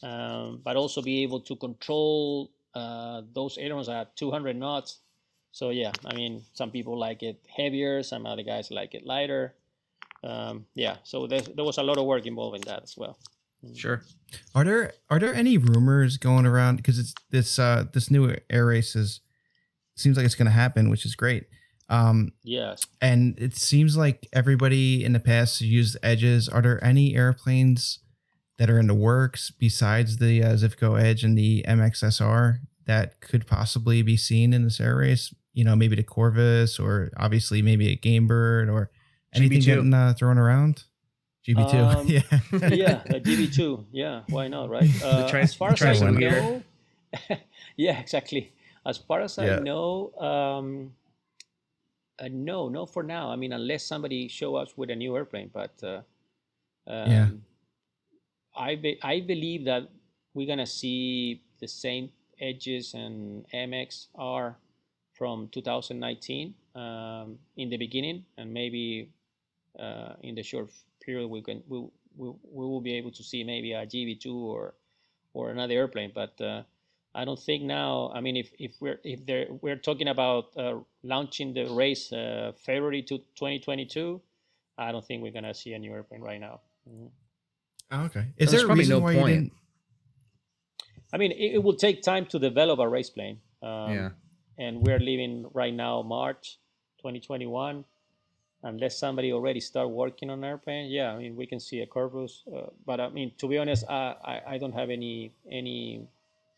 Um, 0.02 0.60
but 0.64 0.76
also 0.76 1.02
be 1.02 1.22
able 1.22 1.40
to 1.42 1.56
control 1.56 2.50
uh, 2.74 3.22
those 3.32 3.58
ailerons 3.58 3.88
at 3.88 4.16
200 4.16 4.56
knots. 4.56 5.00
So 5.52 5.70
yeah, 5.70 5.92
I 6.04 6.14
mean, 6.14 6.42
some 6.54 6.70
people 6.70 6.98
like 6.98 7.22
it 7.22 7.40
heavier, 7.56 8.02
some 8.02 8.26
other 8.26 8.42
guys 8.42 8.70
like 8.70 8.94
it 8.94 9.06
lighter. 9.06 9.54
Um, 10.24 10.66
yeah, 10.74 10.96
so 11.04 11.26
there, 11.26 11.40
there 11.42 11.64
was 11.64 11.78
a 11.78 11.82
lot 11.82 11.98
of 11.98 12.06
work 12.06 12.26
involved 12.26 12.56
in 12.56 12.62
that 12.62 12.82
as 12.82 12.94
well. 12.96 13.18
Sure. 13.76 14.02
Are 14.54 14.64
there 14.64 14.92
are 15.08 15.20
there 15.20 15.34
any 15.34 15.56
rumors 15.56 16.16
going 16.16 16.46
around 16.46 16.76
because 16.76 16.98
it's 16.98 17.14
this 17.30 17.58
uh 17.60 17.84
this 17.92 18.10
new 18.10 18.34
air 18.50 18.66
race 18.66 18.96
is 18.96 19.20
seems 19.94 20.16
like 20.16 20.26
it's 20.26 20.34
going 20.34 20.46
to 20.46 20.52
happen, 20.52 20.90
which 20.90 21.04
is 21.06 21.14
great. 21.14 21.44
Um, 21.88 22.32
Yes. 22.42 22.80
and 23.00 23.38
it 23.38 23.54
seems 23.54 23.96
like 23.96 24.26
everybody 24.32 25.04
in 25.04 25.12
the 25.12 25.20
past 25.20 25.60
used 25.60 25.96
edges. 26.02 26.48
Are 26.48 26.62
there 26.62 26.82
any 26.82 27.14
airplanes 27.14 27.98
that 28.58 28.70
are 28.70 28.78
in 28.78 28.86
the 28.86 28.94
works 28.94 29.50
besides 29.50 30.16
the 30.16 30.42
uh, 30.42 30.52
Zivko 30.54 31.00
Edge 31.00 31.22
and 31.22 31.36
the 31.36 31.62
MXSR 31.68 32.60
that 32.86 33.20
could 33.20 33.46
possibly 33.46 34.00
be 34.02 34.16
seen 34.16 34.52
in 34.54 34.64
this 34.64 34.80
air 34.80 34.96
race? 34.96 35.34
You 35.52 35.64
know, 35.64 35.76
maybe 35.76 35.96
the 35.96 36.02
Corvus 36.02 36.78
or 36.78 37.10
obviously 37.16 37.60
maybe 37.62 37.88
a 37.90 37.96
Gamebird 37.96 38.72
or 38.72 38.90
anything 39.34 39.60
GB2. 39.60 39.64
getting 39.64 39.94
uh, 39.94 40.14
thrown 40.14 40.38
around. 40.38 40.84
GB2, 41.46 41.74
Um, 41.74 42.06
yeah, 42.08 42.22
yeah, 42.68 43.02
GB2. 43.18 43.84
Yeah, 43.92 44.22
why 44.28 44.48
not, 44.48 44.70
right? 44.70 44.88
Uh, 45.02 45.28
tri- 45.28 45.40
as 45.40 45.54
far 45.54 45.74
the 45.74 45.88
as 45.88 46.00
I 46.02 46.10
know, 46.10 46.62
yeah, 47.76 47.98
exactly. 48.00 48.52
As 48.86 48.96
far 48.96 49.20
as 49.20 49.36
Yeah. 49.38 49.56
I 49.56 49.60
know, 49.60 50.12
um, 50.18 50.92
uh, 52.18 52.28
no, 52.30 52.68
no, 52.68 52.86
for 52.86 53.02
now. 53.02 53.30
I 53.30 53.36
mean, 53.36 53.52
unless 53.52 53.84
somebody 53.84 54.28
show 54.28 54.54
us 54.56 54.76
with 54.76 54.90
a 54.90 54.96
new 54.96 55.16
airplane, 55.16 55.50
but 55.52 55.74
uh, 55.82 56.02
um, 56.86 57.10
Yeah. 57.10 57.28
I 58.56 58.76
be, 58.76 58.98
I 59.02 59.20
believe 59.20 59.64
that 59.64 59.88
we're 60.34 60.46
gonna 60.46 60.66
see 60.66 61.42
the 61.60 61.66
same 61.68 62.10
edges 62.40 62.94
and 62.94 63.44
MX 63.52 64.08
are 64.14 64.56
from 65.22 65.46
2019 65.52 66.52
um, 66.74 67.38
in 67.56 67.70
the 67.70 67.76
beginning, 67.76 68.24
and 68.36 68.52
maybe 68.52 69.08
uh, 69.78 70.14
in 70.24 70.34
the 70.34 70.42
short 70.42 70.68
period 71.00 71.28
we 71.28 71.40
can 71.40 71.62
we, 71.68 71.78
we, 72.16 72.28
we 72.50 72.64
will 72.66 72.80
be 72.80 72.94
able 72.94 73.12
to 73.12 73.22
see 73.22 73.44
maybe 73.44 73.72
a 73.72 73.86
GB2 73.86 74.26
or 74.34 74.74
or 75.32 75.50
another 75.50 75.74
airplane. 75.74 76.10
But 76.12 76.40
uh, 76.40 76.64
I 77.14 77.24
don't 77.24 77.38
think 77.38 77.62
now. 77.62 78.10
I 78.12 78.20
mean, 78.20 78.36
if, 78.36 78.50
if 78.58 78.72
we're 78.80 78.98
if 79.04 79.24
they're, 79.24 79.46
we're 79.60 79.76
talking 79.76 80.08
about 80.08 80.56
uh, 80.56 80.78
launching 81.04 81.54
the 81.54 81.66
race 81.66 82.12
uh, 82.12 82.50
February 82.56 83.02
to 83.02 83.18
2022, 83.18 84.20
I 84.76 84.90
don't 84.90 85.04
think 85.04 85.22
we're 85.22 85.30
gonna 85.38 85.54
see 85.54 85.72
a 85.72 85.78
new 85.78 85.92
airplane 85.92 86.22
right 86.22 86.40
now. 86.40 86.58
Mhm. 86.90 87.10
Oh, 87.92 88.04
okay. 88.06 88.26
Is 88.38 88.50
There's 88.50 88.62
there 88.62 88.72
a 88.72 88.74
reason 88.74 88.96
no 88.96 89.04
why 89.04 89.14
point. 89.14 89.28
you 89.28 89.34
didn't? 89.34 89.52
I 91.12 91.16
mean, 91.18 91.30
it, 91.30 91.54
it 91.56 91.62
will 91.62 91.76
take 91.76 92.02
time 92.02 92.26
to 92.26 92.40
develop 92.40 92.80
a 92.80 92.88
race 92.88 93.10
plane. 93.10 93.38
Um, 93.62 93.92
yeah. 93.92 94.10
And 94.58 94.80
we're 94.82 95.00
living 95.00 95.46
right 95.54 95.74
now 95.74 96.02
March 96.02 96.58
2021 96.98 97.84
unless 98.64 98.96
somebody 98.96 99.32
already 99.32 99.58
start 99.58 99.90
working 99.90 100.30
on 100.30 100.44
airplane 100.44 100.88
yeah 100.88 101.10
I 101.12 101.18
mean 101.18 101.34
we 101.34 101.46
can 101.46 101.58
see 101.58 101.80
a 101.80 101.86
Corvus 101.86 102.44
uh, 102.46 102.66
but 102.86 103.00
I 103.00 103.08
mean 103.08 103.32
to 103.38 103.48
be 103.48 103.58
honest 103.58 103.84
I, 103.88 104.14
I 104.24 104.40
I 104.54 104.58
don't 104.58 104.72
have 104.72 104.88
any 104.88 105.32
any 105.50 106.06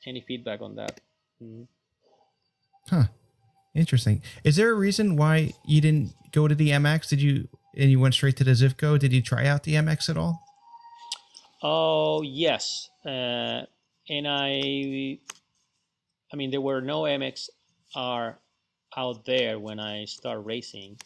any 0.05 0.21
feedback 0.21 0.61
on 0.61 0.75
that 0.77 1.01
Mhm. 1.43 1.67
Huh. 2.91 3.05
Interesting. 3.75 4.23
Is 4.45 4.57
there 4.57 4.71
a 4.71 4.75
reason 4.75 5.17
why 5.17 5.53
you 5.65 5.81
didn't 5.81 6.15
go 6.31 6.47
to 6.47 6.55
the 6.55 6.71
MX? 6.71 7.09
Did 7.09 7.23
you 7.23 7.49
and 7.77 7.91
you 7.91 7.99
went 7.99 8.15
straight 8.15 8.37
to 8.37 8.45
the 8.45 8.53
Zivko? 8.53 8.99
Did 8.99 9.13
you 9.13 9.23
try 9.23 9.47
out 9.47 9.63
the 9.65 9.75
MX 9.75 10.11
at 10.11 10.17
all? 10.17 10.41
oh 11.67 12.21
yes 12.21 12.91
uh, 13.07 13.63
and 14.11 14.29
I 14.29 15.19
I 16.31 16.37
mean 16.37 16.51
there 16.51 16.61
were 16.61 16.83
no 16.83 17.05
MXR 17.95 18.35
out 18.97 19.25
there 19.25 19.59
when 19.59 19.81
I 19.81 20.05
start 20.05 20.45
racing 20.45 20.97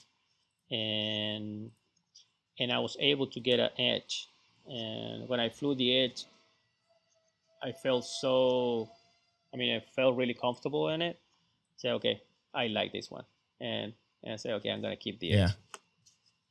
and 0.70 1.70
and 2.60 2.72
I 2.72 2.78
was 2.78 2.96
able 3.00 3.26
to 3.28 3.40
get 3.40 3.60
an 3.60 3.70
edge. 3.78 4.28
And 4.68 5.28
when 5.28 5.40
I 5.40 5.48
flew 5.48 5.74
the 5.74 5.98
edge, 5.98 6.24
I 7.62 7.72
felt 7.72 8.04
so. 8.04 8.88
I 9.54 9.56
mean, 9.56 9.74
I 9.74 9.80
felt 9.94 10.16
really 10.16 10.34
comfortable 10.34 10.90
in 10.90 11.00
it. 11.00 11.18
Say, 11.76 11.90
okay, 11.92 12.20
I 12.52 12.66
like 12.66 12.92
this 12.92 13.10
one, 13.10 13.24
and 13.60 13.92
and 14.22 14.34
I 14.34 14.36
said, 14.36 14.52
okay, 14.54 14.70
I'm 14.70 14.82
gonna 14.82 14.96
keep 14.96 15.20
the 15.20 15.32
edge. 15.32 15.38
Yeah. 15.38 15.50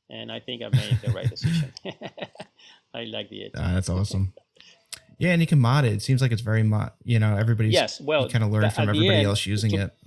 And 0.09 0.31
I 0.31 0.39
think 0.39 0.63
I 0.63 0.69
made 0.69 0.97
the 1.03 1.11
right 1.11 1.29
decision. 1.29 1.71
I 2.93 3.03
like 3.03 3.29
the 3.29 3.45
edge. 3.45 3.51
Ah, 3.55 3.73
that's 3.73 3.89
awesome. 3.89 4.33
Yeah, 5.19 5.31
and 5.31 5.41
you 5.41 5.47
can 5.47 5.59
mod 5.59 5.83
it. 5.83 5.93
It 5.93 6.01
seems 6.01 6.21
like 6.21 6.31
it's 6.31 6.41
very 6.41 6.63
mod. 6.63 6.91
You 7.03 7.19
know, 7.19 7.35
everybody's 7.35 7.73
yes, 7.73 7.99
well, 7.99 8.29
kind 8.29 8.43
of 8.43 8.51
learn 8.51 8.69
from 8.69 8.89
everybody 8.89 9.17
end, 9.17 9.27
else 9.27 9.45
using 9.45 9.71
to- 9.71 9.77
it. 9.77 9.97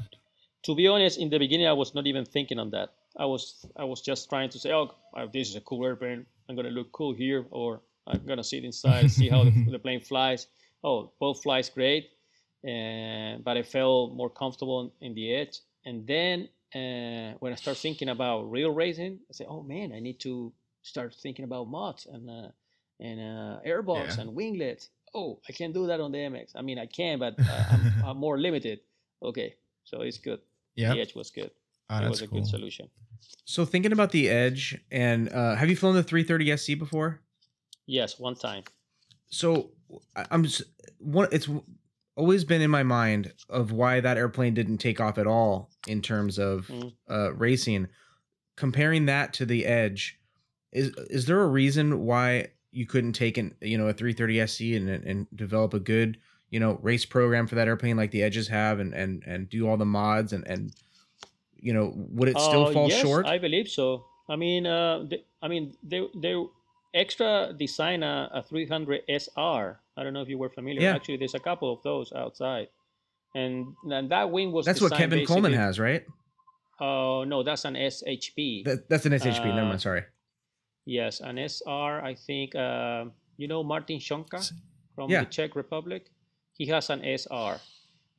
To 0.64 0.74
be 0.74 0.86
honest, 0.88 1.18
in 1.18 1.30
the 1.30 1.38
beginning, 1.38 1.66
I 1.66 1.72
was 1.72 1.94
not 1.94 2.06
even 2.06 2.24
thinking 2.24 2.58
on 2.58 2.70
that. 2.70 2.90
I 3.16 3.26
was 3.26 3.66
I 3.76 3.84
was 3.84 4.00
just 4.00 4.28
trying 4.28 4.50
to 4.50 4.58
say, 4.58 4.72
oh, 4.72 4.94
uh, 5.16 5.26
this 5.32 5.48
is 5.48 5.56
a 5.56 5.60
cool 5.60 5.84
airplane. 5.84 6.26
I'm 6.48 6.56
gonna 6.56 6.70
look 6.70 6.92
cool 6.92 7.12
here, 7.14 7.46
or 7.50 7.80
I'm 8.06 8.24
gonna 8.26 8.44
sit 8.44 8.64
inside, 8.64 9.10
see 9.10 9.28
how 9.28 9.44
the, 9.44 9.50
the 9.70 9.78
plane 9.78 10.00
flies. 10.00 10.46
Oh, 10.84 11.12
both 11.18 11.42
flies 11.42 11.68
great, 11.70 12.10
and 12.64 13.42
but 13.44 13.56
I 13.56 13.62
felt 13.62 14.14
more 14.14 14.30
comfortable 14.30 14.92
in 15.00 15.14
the 15.14 15.34
edge. 15.34 15.58
And 15.84 16.06
then 16.06 16.48
uh, 16.74 17.34
when 17.40 17.52
I 17.52 17.56
start 17.56 17.76
thinking 17.78 18.08
about 18.08 18.50
real 18.50 18.70
racing, 18.70 19.20
I 19.28 19.32
say, 19.32 19.44
oh 19.48 19.62
man, 19.62 19.92
I 19.92 20.00
need 20.00 20.20
to 20.20 20.52
start 20.82 21.14
thinking 21.14 21.44
about 21.44 21.68
mods 21.68 22.06
and 22.06 22.28
uh, 22.30 22.48
and 23.00 23.18
uh, 23.20 23.60
airbox 23.66 24.16
Yeah. 24.16 24.22
and 24.22 24.34
winglets. 24.34 24.88
Oh, 25.14 25.40
I 25.48 25.52
can't 25.52 25.74
do 25.74 25.86
that 25.88 26.00
on 26.00 26.12
the 26.12 26.18
MX. 26.18 26.52
I 26.54 26.62
mean, 26.62 26.78
I 26.78 26.86
can, 26.86 27.18
but 27.18 27.34
uh, 27.40 27.64
I'm, 27.72 28.04
I'm 28.04 28.16
more 28.18 28.38
limited. 28.38 28.80
Okay, 29.22 29.56
so 29.84 30.02
it's 30.02 30.18
good 30.18 30.40
Yeah, 30.76 30.94
the 30.94 31.00
edge 31.00 31.14
was 31.14 31.30
good. 31.30 31.50
oh, 31.90 32.04
it 32.04 32.08
was 32.08 32.22
a 32.22 32.26
cool. 32.26 32.38
good 32.40 32.46
solution. 32.48 32.88
So 33.44 33.64
thinking 33.64 33.92
about 33.92 34.12
the 34.12 34.28
Edge, 34.28 34.78
and 34.90 35.28
uh, 35.28 35.54
have 35.56 35.68
you 35.68 35.76
flown 35.76 35.94
the 35.94 36.02
330 36.02 36.56
SC 36.56 36.78
before? 36.78 37.20
Yes, 37.86 38.18
one 38.18 38.34
time. 38.36 38.62
So 39.28 39.72
I- 40.16 40.26
I'm 40.30 40.44
just 40.44 40.62
one. 40.98 41.28
It's 41.32 41.48
always 42.16 42.44
been 42.44 42.62
in 42.62 42.70
my 42.70 42.82
mind 42.82 43.32
of 43.48 43.72
why 43.72 44.00
that 44.00 44.16
airplane 44.16 44.54
didn't 44.54 44.78
take 44.78 45.00
off 45.00 45.18
at 45.18 45.26
all 45.26 45.70
in 45.88 46.00
terms 46.02 46.38
of 46.38 46.66
Mm. 46.68 46.92
uh, 47.08 47.32
racing. 47.34 47.88
Comparing 48.56 49.06
that 49.06 49.32
to 49.34 49.46
the 49.46 49.66
Edge, 49.66 50.18
is 50.72 50.90
is 51.10 51.26
there 51.26 51.40
a 51.42 51.48
reason 51.48 52.04
why 52.04 52.48
you 52.72 52.86
couldn't 52.86 53.14
take 53.14 53.36
an 53.38 53.54
you 53.60 53.76
know 53.76 53.88
a 53.88 53.92
330 53.92 54.38
SC 54.46 54.60
and 54.76 54.88
and 54.88 55.26
develop 55.34 55.74
a 55.74 55.80
good 55.80 56.18
you 56.50 56.60
know 56.60 56.78
race 56.82 57.04
program 57.04 57.46
for 57.46 57.54
that 57.56 57.68
airplane 57.68 57.96
like 57.96 58.10
the 58.10 58.22
Edges 58.22 58.48
have 58.48 58.78
and 58.80 58.92
and 58.94 59.22
and 59.26 59.48
do 59.48 59.68
all 59.68 59.76
the 59.76 59.84
mods 59.86 60.32
and 60.32 60.46
and 60.46 60.72
you 61.56 61.72
know 61.72 61.92
would 61.94 62.28
it 62.28 62.38
still 62.38 62.66
Uh, 62.66 62.72
fall 62.72 62.88
yes, 62.88 63.00
short? 63.00 63.26
I 63.26 63.38
believe 63.38 63.68
so. 63.68 64.04
I 64.28 64.36
mean, 64.36 64.66
uh, 64.66 65.04
the, 65.10 65.22
I 65.42 65.48
mean, 65.48 65.74
they 65.82 66.06
they 66.14 66.34
extra 66.94 67.52
design 67.56 68.02
a, 68.02 68.28
a 68.32 68.42
300 68.42 69.02
SR. 69.08 69.80
I 69.96 70.02
don't 70.02 70.12
know 70.12 70.22
if 70.22 70.28
you 70.28 70.38
were 70.38 70.48
familiar. 70.50 70.80
Yeah. 70.82 70.94
Actually, 70.94 71.18
there's 71.18 71.34
a 71.34 71.40
couple 71.40 71.72
of 71.72 71.82
those 71.82 72.12
outside, 72.12 72.68
and 73.34 73.74
and 73.90 74.10
that 74.10 74.30
wing 74.30 74.52
was. 74.52 74.66
That's 74.66 74.80
what 74.80 74.92
Kevin 74.92 75.26
Coleman 75.26 75.52
has, 75.52 75.78
right? 75.78 76.04
Oh 76.80 77.24
no, 77.24 77.42
that's 77.42 77.64
an 77.64 77.74
SHP. 77.74 78.64
That, 78.64 78.88
that's 78.88 79.04
an 79.06 79.12
SHP. 79.12 79.44
Never 79.44 79.60
Uh, 79.60 79.64
mind. 79.76 79.80
Sorry. 79.82 80.02
yes, 80.86 81.20
an 81.20 81.36
SR. 81.38 82.00
I 82.02 82.14
think 82.14 82.54
uh, 82.54 83.04
you 83.36 83.48
know 83.48 83.62
Martin 83.62 83.98
Šonka 83.98 84.40
from 84.94 85.10
Yeah. 85.10 85.20
the 85.24 85.30
Czech 85.30 85.54
Republic. 85.56 86.10
He 86.60 86.66
has 86.66 86.90
an 86.90 87.00
SR, 87.02 87.56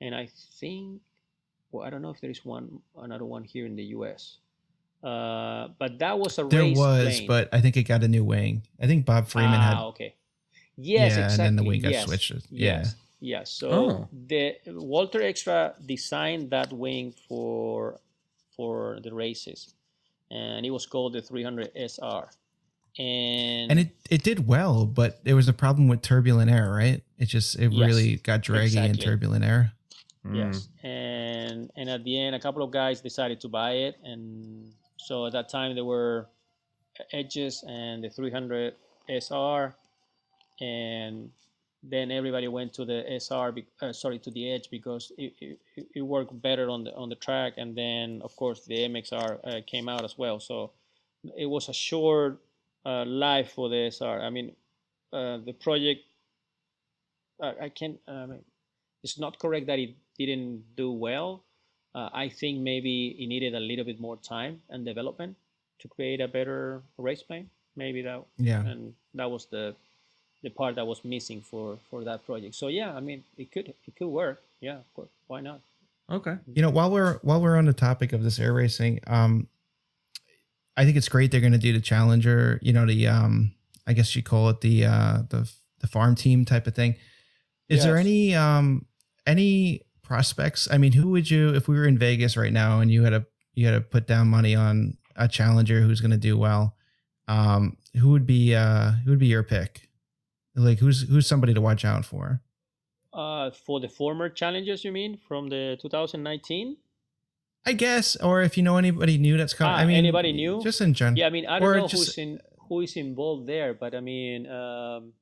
and 0.01 0.15
I 0.15 0.27
think 0.57 0.99
well, 1.71 1.85
I 1.85 1.91
don't 1.91 2.01
know 2.01 2.09
if 2.09 2.19
there 2.19 2.31
is 2.31 2.43
one 2.43 2.81
another 2.97 3.23
one 3.23 3.43
here 3.43 3.67
in 3.67 3.75
the 3.75 3.83
U.S. 3.93 4.37
Uh, 5.03 5.67
but 5.77 5.99
that 5.99 6.17
was 6.17 6.39
a 6.39 6.45
race. 6.45 6.51
There 6.51 6.61
race 6.63 6.77
was, 6.77 7.15
plane. 7.17 7.27
but 7.27 7.49
I 7.53 7.61
think 7.61 7.77
it 7.77 7.83
got 7.83 8.03
a 8.03 8.07
new 8.07 8.23
wing. 8.23 8.63
I 8.81 8.87
think 8.87 9.05
Bob 9.05 9.27
Freeman 9.27 9.59
ah, 9.59 9.61
had. 9.61 9.77
okay. 9.93 10.15
Yes, 10.75 11.13
yeah, 11.15 11.25
exactly. 11.25 11.31
and 11.33 11.39
then 11.39 11.55
the 11.63 11.69
wing 11.69 11.81
got 11.81 11.91
yes. 11.91 12.05
switched. 12.05 12.31
Yeah. 12.31 12.81
Yes. 12.81 12.95
Yes. 13.19 13.51
So 13.51 13.69
Oh. 13.69 14.09
the 14.11 14.55
Walter 14.65 15.21
Extra 15.21 15.75
designed 15.85 16.49
that 16.49 16.73
wing 16.73 17.13
for 17.29 17.99
for 18.57 18.99
the 19.03 19.13
races, 19.13 19.75
and 20.31 20.65
it 20.65 20.71
was 20.71 20.87
called 20.87 21.13
the 21.13 21.21
300 21.21 21.69
SR. 21.75 22.25
And, 22.97 23.71
And 23.71 23.79
it, 23.79 23.89
it 24.09 24.23
did 24.23 24.47
well, 24.47 24.85
but 24.85 25.23
there 25.23 25.35
was 25.35 25.47
a 25.47 25.53
problem 25.53 25.87
with 25.87 26.01
turbulent 26.01 26.51
air, 26.51 26.71
right? 26.71 27.03
It 27.22 27.28
just 27.30 27.55
it 27.59 27.72
Yes, 27.72 27.88
really 27.88 28.15
got 28.17 28.41
draggy 28.41 28.78
in 28.80 28.86
exactly. 28.86 29.05
turbulent 29.05 29.45
air. 29.45 29.74
Mm. 30.26 30.36
Yes, 30.38 30.67
and 30.82 31.69
and 31.76 31.88
at 31.88 32.03
the 32.03 32.19
end, 32.19 32.36
a 32.36 32.39
couple 32.39 32.63
of 32.63 32.72
guys 32.72 32.99
decided 32.99 33.39
to 33.41 33.47
buy 33.47 33.74
it, 33.88 33.95
and 34.03 34.74
so 34.97 35.28
at 35.28 35.34
that 35.34 35.47
time 35.47 35.76
there 35.76 35.86
were 35.86 36.28
Edges 37.13 37.63
and 37.67 38.03
the 38.03 38.09
300 38.09 38.74
SR, 39.07 39.76
and 40.59 41.30
then 41.84 42.11
everybody 42.11 42.47
went 42.47 42.74
to 42.74 42.86
the 42.86 43.03
SR, 43.19 43.51
be- 43.51 43.65
uh, 43.82 43.93
sorry, 43.93 44.19
to 44.19 44.30
the 44.32 44.51
Edge 44.51 44.69
because 44.72 45.11
it, 45.17 45.34
it, 45.39 45.59
it- 45.76 45.88
it 45.95 46.01
worked 46.01 46.34
better 46.41 46.69
on 46.69 46.84
the 46.86 46.93
on 46.95 47.09
the 47.09 47.15
track, 47.15 47.53
and 47.57 47.76
then 47.78 48.22
of 48.24 48.36
course 48.36 48.65
the 48.65 48.78
MXR 48.89 49.30
uh, 49.43 49.61
came 49.67 49.88
out 49.88 50.03
as 50.03 50.17
well. 50.17 50.39
So 50.39 50.72
it 51.38 51.45
was 51.45 51.69
a 51.69 51.74
short 51.74 52.39
uh, 52.84 53.05
life 53.05 53.51
for 53.53 53.69
the 53.69 53.91
SR. 53.91 54.22
I 54.22 54.30
mean, 54.32 54.55
uh, 55.13 55.38
the 55.45 55.53
project. 55.53 56.01
I, 57.41 57.65
I 57.65 57.69
can't. 57.69 57.99
Mean, 58.07 58.39
it's 59.03 59.19
not 59.19 59.39
correct 59.39 59.67
that 59.67 59.79
it 59.79 59.95
didn't 60.17 60.63
do 60.75 60.91
well. 60.91 61.43
Uh, 61.93 62.09
I 62.13 62.29
think 62.29 62.59
maybe 62.59 63.17
it 63.19 63.27
needed 63.27 63.53
a 63.55 63.59
little 63.59 63.83
bit 63.83 63.99
more 63.99 64.15
time 64.17 64.61
and 64.69 64.85
development 64.85 65.35
to 65.79 65.87
create 65.87 66.21
a 66.21 66.27
better 66.27 66.81
race 66.97 67.23
plane. 67.23 67.49
Maybe 67.75 68.01
that, 68.03 68.23
Yeah. 68.37 68.61
and 68.65 68.93
that 69.15 69.29
was 69.29 69.45
the 69.47 69.75
the 70.43 70.49
part 70.49 70.75
that 70.75 70.85
was 70.85 71.03
missing 71.05 71.41
for 71.41 71.77
for 71.89 72.03
that 72.03 72.25
project. 72.25 72.55
So 72.55 72.67
yeah, 72.67 72.95
I 72.95 72.99
mean, 72.99 73.23
it 73.37 73.51
could 73.51 73.69
it 73.69 73.95
could 73.97 74.07
work. 74.07 74.41
Yeah, 74.59 74.77
of 74.77 74.93
course. 74.93 75.09
Why 75.27 75.41
not? 75.41 75.61
Okay. 76.09 76.35
You 76.53 76.61
know, 76.61 76.69
while 76.69 76.91
we're 76.91 77.19
while 77.23 77.41
we're 77.41 77.57
on 77.57 77.65
the 77.65 77.73
topic 77.73 78.13
of 78.13 78.23
this 78.23 78.39
air 78.39 78.53
racing, 78.53 78.99
um, 79.07 79.47
I 80.75 80.85
think 80.85 80.97
it's 80.97 81.09
great 81.09 81.31
they're 81.31 81.41
going 81.41 81.53
to 81.53 81.57
do 81.57 81.73
the 81.73 81.81
Challenger. 81.81 82.59
You 82.61 82.73
know, 82.73 82.85
the 82.85 83.07
um, 83.07 83.53
I 83.87 83.93
guess 83.93 84.15
you 84.15 84.23
call 84.23 84.49
it 84.49 84.61
the 84.61 84.85
uh, 84.85 85.17
the 85.29 85.51
the 85.79 85.87
farm 85.87 86.15
team 86.15 86.45
type 86.45 86.67
of 86.67 86.75
thing. 86.75 86.95
Is 87.72 87.84
there 87.84 87.97
any 87.97 88.36
um 88.36 88.86
any 89.26 89.82
prospects? 90.01 90.67
I 90.72 90.78
mean, 90.78 90.91
who 90.91 91.09
would 91.09 91.30
you 91.30 91.55
if 91.55 91.67
we 91.67 91.76
were 91.78 91.88
in 91.88 91.97
Vegas 91.97 92.36
right 92.38 92.53
now 92.53 92.80
and 92.82 92.91
you 92.91 93.03
had 93.03 93.11
to 93.11 93.26
you 93.53 93.65
had 93.65 93.74
to 93.74 93.82
put 93.82 94.07
down 94.07 94.28
money 94.28 94.55
on 94.55 94.97
a 95.15 95.28
Challenger 95.28 95.82
who's 95.82 96.01
going 96.01 96.11
to 96.11 96.17
do 96.17 96.38
well? 96.38 96.76
Um, 97.28 97.78
who 97.97 98.09
would 98.11 98.26
be 98.26 98.55
uh 98.55 98.91
who 99.03 99.11
would 99.11 99.19
be 99.19 99.28
your 99.28 99.43
pick? 99.43 99.89
Like 100.55 100.80
who's 100.80 101.07
who's 101.07 101.28
somebody 101.28 101.53
to 101.53 101.61
watch 101.61 101.86
out 101.86 102.05
for? 102.05 102.41
Uh, 103.13 103.51
for 103.51 103.80
the 103.80 103.89
former 103.89 104.30
challenges, 104.30 104.86
you 104.86 104.91
mean 104.91 105.17
from 105.28 105.49
the 105.49 105.78
2019? 105.82 106.78
I 107.65 107.74
guess, 107.74 108.15
or 108.15 108.41
if 108.41 108.57
you 108.57 108.63
know 108.63 108.78
anybody 108.78 109.17
new 109.17 109.38
that's 109.38 109.53
coming. 109.53 109.74
Ah, 109.74 109.78
I 109.80 109.86
mean, 109.86 109.97
anybody 109.97 110.32
new? 110.32 110.61
Just 110.63 110.82
in 110.82 110.93
general. 110.93 111.17
Yeah, 111.19 111.28
I 111.28 111.30
mean, 111.30 111.45
I 111.45 111.59
don't 111.59 111.78
know 111.78 111.88
just- 111.88 112.15
who's 112.15 112.17
in 112.17 112.39
who 112.67 112.82
is 112.82 112.95
involved 112.95 113.47
there, 113.47 113.74
but 113.74 113.93
I 113.93 113.99
mean, 113.99 114.47
um, 114.47 115.13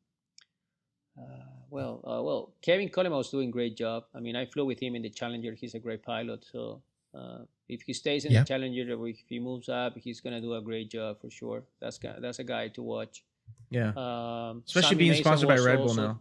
uh, 1.18 1.59
well, 1.70 2.01
uh, 2.03 2.22
well, 2.24 2.53
Kevin 2.61 2.89
Coleman 2.89 3.17
was 3.17 3.30
doing 3.30 3.49
a 3.49 3.51
great 3.51 3.76
job. 3.78 4.03
I 4.13 4.20
mean, 4.20 4.36
I 4.36 4.45
flew 4.45 4.65
with 4.65 4.80
him 4.82 4.95
in 4.95 5.01
the 5.01 5.09
Challenger. 5.09 5.53
He's 5.53 5.76
a 5.76 5.80
great 5.80 6.03
pilot. 6.03 6.45
So 6.51 6.82
uh, 7.13 7.39
if 7.67 7.82
he 7.82 7.93
stays 7.93 8.26
in 8.26 8.32
Yeah. 8.32 8.41
the 8.41 8.45
Challenger, 8.47 8.93
or 8.95 9.07
if 9.09 9.17
he 9.28 9.39
moves 9.39 9.70
up, 9.70 9.97
he's 9.97 10.20
gonna 10.22 10.41
do 10.41 10.53
a 10.55 10.61
great 10.61 10.89
job 10.91 11.20
for 11.22 11.30
sure. 11.30 11.63
That's 11.80 11.99
that's 12.20 12.39
a 12.39 12.43
guy 12.43 12.67
to 12.70 12.82
watch. 12.84 13.24
Yeah. 13.70 13.89
Um, 13.95 14.63
Especially 14.65 14.89
Sammy 14.89 14.97
being 14.97 15.11
Mason 15.11 15.24
sponsored 15.24 15.47
by 15.49 15.57
Red 15.57 15.78
Bull 15.78 15.89
also- 15.89 16.07
now. 16.07 16.20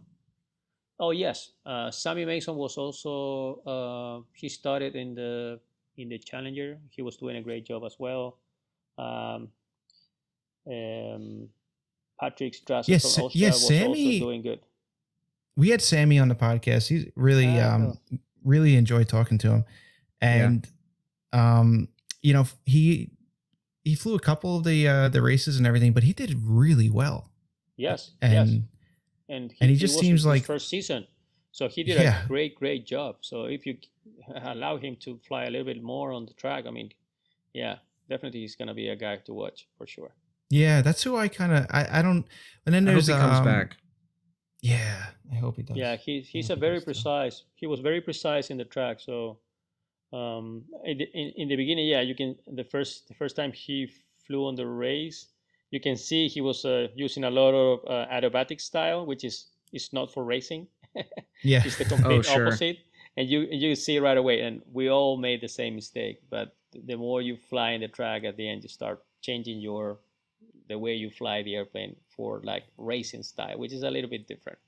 Oh 1.01 1.11
yes, 1.11 1.51
uh, 1.65 1.89
Sammy 1.91 2.25
Mason 2.25 2.55
was 2.55 2.75
also 2.77 3.61
uh, 3.65 4.21
he 4.33 4.49
started 4.49 4.95
in 4.95 5.15
the 5.15 5.59
in 5.97 6.09
the 6.09 6.17
Challenger. 6.19 6.77
He 6.89 7.01
was 7.01 7.15
doing 7.17 7.37
a 7.37 7.41
great 7.41 7.65
job 7.65 7.83
as 7.85 7.95
well. 7.97 8.37
Um, 8.97 9.47
um, 10.67 11.47
Patrick 12.19 12.53
Strasser 12.53 12.87
Yes, 12.89 13.15
from 13.15 13.25
Austria 13.25 13.41
yeah, 13.45 13.49
was 13.51 13.67
Sammy- 13.67 14.05
also 14.15 14.25
doing 14.25 14.41
good. 14.41 14.59
We 15.59 15.69
had 15.69 15.81
Sammy 15.81 16.17
on 16.23 16.27
the 16.29 16.35
podcast. 16.47 16.87
He's 16.87 17.05
really 17.15 17.47
Ah, 17.59 17.73
um 17.75 17.99
really 18.43 18.73
enjoyed 18.75 19.07
talking 19.09 19.37
to 19.43 19.47
him. 19.55 19.65
And 20.21 20.67
um 21.33 21.89
you 22.21 22.33
know, 22.33 22.45
he 22.65 23.11
he 23.83 23.95
flew 23.95 24.15
a 24.15 24.19
couple 24.29 24.51
of 24.57 24.63
the 24.63 24.87
uh 24.87 25.09
the 25.15 25.21
races 25.21 25.57
and 25.57 25.65
everything, 25.67 25.93
but 25.93 26.03
he 26.03 26.13
did 26.13 26.31
really 26.63 26.89
well. 26.89 27.19
Yes, 27.77 28.11
And 28.21 28.33
yes, 28.33 28.49
and 29.29 29.51
he, 29.51 29.57
and 29.61 29.69
he 29.69 29.75
it 29.75 29.79
just 29.79 29.95
was 29.95 30.01
seems 30.01 30.19
his 30.21 30.25
like- 30.25 30.45
first 30.45 30.67
season, 30.69 31.01
so 31.51 31.67
he 31.75 31.83
did 31.83 31.95
Yeah. 32.01 32.23
a 32.23 32.27
great, 32.27 32.53
great 32.55 32.83
job. 32.85 33.11
So 33.21 33.35
if 33.45 33.65
you 33.65 33.77
allow 34.53 34.77
him 34.77 34.95
to 35.05 35.19
fly 35.27 35.43
a 35.45 35.49
little 35.49 35.65
bit 35.73 35.81
more 35.83 36.11
on 36.11 36.25
the 36.25 36.33
track, 36.33 36.65
I 36.67 36.71
mean, 36.71 36.89
yeah, 37.53 37.75
definitely 38.09 38.41
he's 38.41 38.55
gonna 38.59 38.73
be 38.73 38.87
a 38.89 38.95
guy 39.05 39.15
to 39.27 39.33
watch 39.33 39.67
for 39.77 39.87
sure. 39.87 40.11
yeah, 40.49 40.81
that's 40.81 41.03
who 41.03 41.15
I 41.15 41.27
kind 41.29 41.51
of 41.57 41.61
I, 41.79 41.99
I 41.99 42.01
don't 42.01 42.25
and 42.65 42.71
then 42.75 42.83
I 42.87 42.91
hope 42.91 42.95
there's 43.05 43.07
he 43.07 43.13
comes 43.13 43.39
um, 43.39 43.45
back. 43.45 43.77
Yeah, 44.61 45.05
I 45.31 45.35
hope 45.35 45.55
he 45.57 45.63
does. 45.63 45.77
Yeah, 45.77 45.95
he, 45.95 46.21
he's 46.21 46.47
hope 46.49 46.57
a 46.57 46.59
he 46.59 46.61
very 46.61 46.73
does 46.75 46.83
too. 46.83 46.85
precise. 46.85 47.43
He 47.55 47.67
was 47.67 47.79
very 47.79 48.01
precise 48.01 48.49
in 48.49 48.57
the 48.57 48.65
track. 48.65 48.99
So, 48.99 49.39
um, 50.11 50.65
in, 50.83 50.97
the- 50.97 51.11
in 51.13 51.31
in 51.37 51.47
the 51.47 51.55
beginning, 51.55 51.87
yeah, 51.87 52.01
you 52.01 52.15
can 52.15 52.35
the 52.47 52.63
first 52.63 53.07
the 53.07 53.13
first 53.13 53.35
time 53.35 53.51
he 53.51 53.87
flew 54.25 54.45
on 54.47 54.55
the 54.55 54.65
race, 54.67 55.27
you 55.71 55.79
can 55.79 55.95
see 55.95 56.27
he 56.27 56.41
was 56.41 56.65
uh, 56.65 56.87
using 56.95 57.23
a 57.23 57.29
lot 57.31 57.53
of 57.53 57.79
uh, 57.87 58.07
aerobatic 58.11 58.59
style, 58.59 59.05
which 59.05 59.23
is 59.23 59.47
is 59.71 59.93
not 59.93 60.11
for 60.11 60.23
racing. 60.23 60.67
Yeah. 61.43 61.61
it's 61.65 61.75
the 61.77 61.85
complete 61.85 62.19
Oh, 62.19 62.21
sure. 62.21 62.47
opposite, 62.47 62.77
and 63.15 63.29
you 63.29 63.47
you 63.51 63.75
see 63.75 63.99
right 63.99 64.17
away. 64.17 64.41
And 64.41 64.61
we 64.73 64.89
all 64.89 65.17
made 65.17 65.41
the 65.41 65.47
same 65.47 65.75
mistake. 65.75 66.21
But 66.29 66.55
the 66.73 66.95
more 66.97 67.21
you 67.21 67.37
fly 67.37 67.71
in 67.71 67.81
the 67.81 67.87
track, 67.87 68.23
at 68.25 68.35
the 68.35 68.49
end, 68.49 68.63
you 68.63 68.69
start 68.69 69.03
changing 69.21 69.61
your 69.61 69.99
the 70.69 70.77
way 70.79 70.93
you 70.95 71.09
fly 71.09 71.41
the 71.43 71.55
airplane 71.55 71.95
for 72.15 72.41
like 72.43 72.63
racing 72.77 73.23
style, 73.23 73.57
which 73.57 73.73
is 73.73 73.83
a 73.83 73.89
little 73.91 74.09
bit 74.09 74.27
different. 74.27 74.59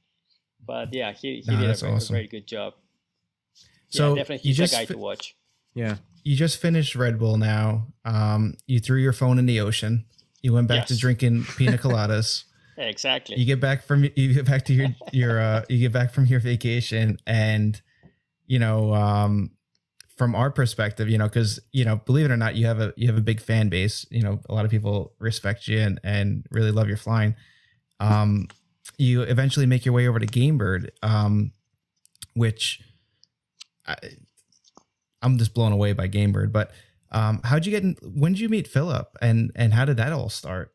But 0.66 0.93
yeah, 0.93 1.14
he, 1.14 1.41
he 1.45 1.52
No, 1.52 1.60
did 1.62 1.70
a 1.70 1.74
very, 1.76 1.93
awesome. 1.93 2.14
very 2.16 2.28
good 2.28 2.45
job. 2.47 2.74
So 3.89 4.10
yeah, 4.10 4.16
definitely 4.22 4.43
you 4.43 4.49
he's 4.49 4.58
just 4.58 4.74
a 4.74 4.78
guy 4.78 4.86
fi- 4.86 4.93
to 4.93 4.99
watch. 4.99 5.36
Yeah. 5.74 5.95
you 6.24 6.36
just 6.36 6.58
finished 6.62 6.95
Red 6.95 7.18
Bull 7.20 7.38
now. 7.38 7.88
Um 8.06 8.56
you 8.68 8.80
threw 8.80 8.99
your 8.99 9.14
phone 9.14 9.39
in 9.39 9.45
the 9.45 9.60
ocean. 9.62 10.06
You 10.41 10.54
went 10.54 10.68
back 10.68 10.88
to 10.88 10.97
drinking 10.97 11.45
pina 11.58 11.78
coladas. 11.84 12.45
Exactly. 12.78 13.38
you 13.38 13.45
get 13.45 13.60
back 13.60 13.84
from 13.84 14.04
you 14.16 14.34
get 14.34 14.45
back 14.45 14.66
to 14.66 14.74
your 14.74 14.88
your 15.12 15.39
uh 15.39 15.64
you 15.70 15.78
get 15.78 15.91
back 15.93 16.12
from 16.14 16.26
your 16.26 16.39
vacation 16.39 17.18
and 17.28 17.80
you 18.47 18.58
know 18.60 18.93
um 18.93 19.52
from 20.18 20.36
our 20.36 20.51
perspective 20.51 21.09
you 21.09 21.18
know 21.18 21.26
because 21.26 21.59
you 21.72 21.86
know 21.86 21.97
believe 21.97 22.26
it 22.26 22.32
or 22.32 22.38
not 22.38 22.55
you 22.55 22.66
have 22.66 22.80
a 22.80 22.93
you 22.95 23.07
have 23.07 23.18
a 23.18 23.22
big 23.22 23.41
fan 23.41 23.70
base 23.70 24.05
you 24.12 24.22
know 24.22 24.39
a 24.49 24.53
lot 24.53 24.66
of 24.66 24.72
people 24.72 25.14
respect 25.20 25.68
you 25.68 25.80
and 25.80 25.99
and 26.03 26.45
really 26.51 26.72
love 26.72 26.88
your 26.88 26.97
flying 26.97 27.36
um 27.99 28.47
you 28.97 29.22
eventually 29.22 29.66
make 29.66 29.86
your 29.86 29.93
way 29.93 30.07
over 30.07 30.20
to 30.20 30.28
gamebird 30.28 30.89
um 31.01 31.51
which 32.34 32.82
I, 33.88 33.95
i'm 35.22 35.38
just 35.38 35.53
blown 35.53 35.72
away 35.72 35.93
by 35.93 36.07
gamebird 36.07 36.51
but 36.51 36.72
um 37.12 37.41
how'd 37.43 37.66
you 37.66 37.72
get 37.72 37.84
in 37.84 37.95
when 38.03 38.34
did 38.34 38.41
you 38.41 38.49
meet 38.49 38.68
philip 38.68 39.18
and 39.22 39.51
and 39.55 39.74
how 39.74 39.86
did 39.86 39.97
that 39.97 40.12
all 40.12 40.30
start 40.30 40.74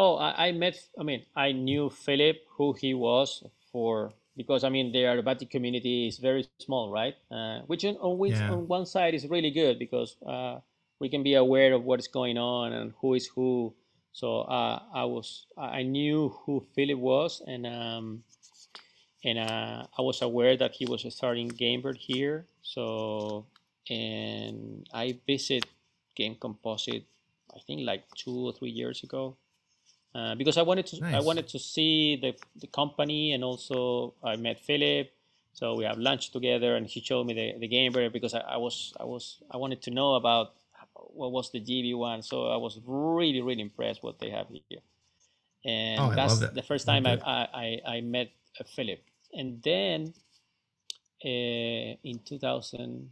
Oh, 0.00 0.14
I, 0.14 0.46
I 0.46 0.52
met. 0.52 0.78
I 0.96 1.02
mean, 1.02 1.24
I 1.34 1.50
knew 1.50 1.90
Philip, 1.90 2.36
who 2.56 2.72
he 2.72 2.94
was 2.94 3.42
for 3.72 4.12
because 4.38 4.64
I 4.64 4.70
mean 4.70 4.92
the 4.92 5.04
aerobatic 5.04 5.50
community 5.50 6.08
is 6.08 6.18
very 6.18 6.46
small, 6.46 6.90
right? 6.92 7.16
Uh, 7.30 7.62
which 7.66 7.84
on, 7.84 7.96
on, 7.98 8.18
which, 8.18 8.40
Yeah. 8.40 8.50
on 8.50 8.68
one 8.68 8.86
side 8.86 9.14
is 9.14 9.28
really 9.28 9.50
good 9.50 9.78
because 9.78 10.16
uh, 10.26 10.60
we 11.00 11.10
can 11.10 11.22
be 11.24 11.34
aware 11.34 11.74
of 11.74 11.84
what 11.84 12.00
is 12.00 12.08
going 12.08 12.38
on 12.38 12.72
and 12.72 12.94
who 13.02 13.14
is 13.14 13.26
who. 13.28 13.74
So 14.12 14.42
uh, 14.42 14.82
I 14.94 15.04
was 15.04 15.46
I 15.58 15.82
knew 15.82 16.30
who 16.46 16.66
Philip 16.74 16.98
was 16.98 17.42
and 17.46 17.66
um, 17.66 18.24
and 19.24 19.38
uh, 19.38 19.86
I 19.98 20.02
was 20.02 20.22
aware 20.22 20.56
that 20.56 20.72
he 20.74 20.86
was 20.86 21.04
starting 21.14 21.50
Gamebird 21.50 21.96
here. 21.98 22.46
So 22.62 23.46
and 23.90 24.86
I 24.94 25.18
visit 25.26 25.66
Game 26.16 26.36
Composite 26.40 27.04
I 27.54 27.60
think 27.66 27.82
like 27.86 28.04
two 28.16 28.48
or 28.48 28.52
three 28.52 28.70
years 28.70 29.02
ago 29.02 29.36
uh, 30.18 30.34
because 30.34 30.56
I 30.56 30.62
wanted 30.62 30.86
to 30.86 30.96
I 31.18 31.20
wanted 31.20 31.46
to 31.54 31.58
see 31.58 32.16
the 32.16 32.34
the 32.62 32.66
company 32.80 33.32
and 33.34 33.44
also 33.44 34.14
I 34.24 34.34
met 34.36 34.58
Philip. 34.68 35.06
So 35.52 35.74
we 35.74 35.84
have 35.84 35.98
lunch 35.98 36.30
together 36.30 36.76
and 36.76 36.86
he 36.86 37.00
showed 37.00 37.24
me 37.28 37.34
the, 37.34 37.46
the 37.58 37.68
Gamebird 37.68 38.12
because 38.12 38.34
I, 38.34 38.40
I 38.40 38.56
was 38.56 38.92
I 38.98 39.04
was 39.04 39.24
I 39.50 39.56
wanted 39.56 39.80
to 39.82 39.90
know 39.90 40.14
about 40.14 40.46
what 41.20 41.30
was 41.32 41.50
the 41.50 41.60
GB 41.60 41.96
one. 41.96 42.22
So 42.22 42.46
I 42.48 42.56
was 42.56 42.80
really 42.84 43.42
really 43.48 43.62
impressed 43.62 44.02
what 44.02 44.18
they 44.18 44.30
have 44.30 44.46
here. 44.48 44.82
And 45.64 46.00
Oh, 46.00 46.10
that's 46.14 46.38
that. 46.38 46.54
the 46.54 46.62
first 46.62 46.86
time 46.86 47.06
I. 47.06 47.14
I, 47.24 47.48
I, 47.64 47.96
I 47.96 48.00
met 48.00 48.30
uh, 48.60 48.64
Philip. 48.74 49.02
And 49.32 49.60
then 49.62 50.14
uh, 51.24 51.28
in 52.10 52.20
2000 52.24 53.10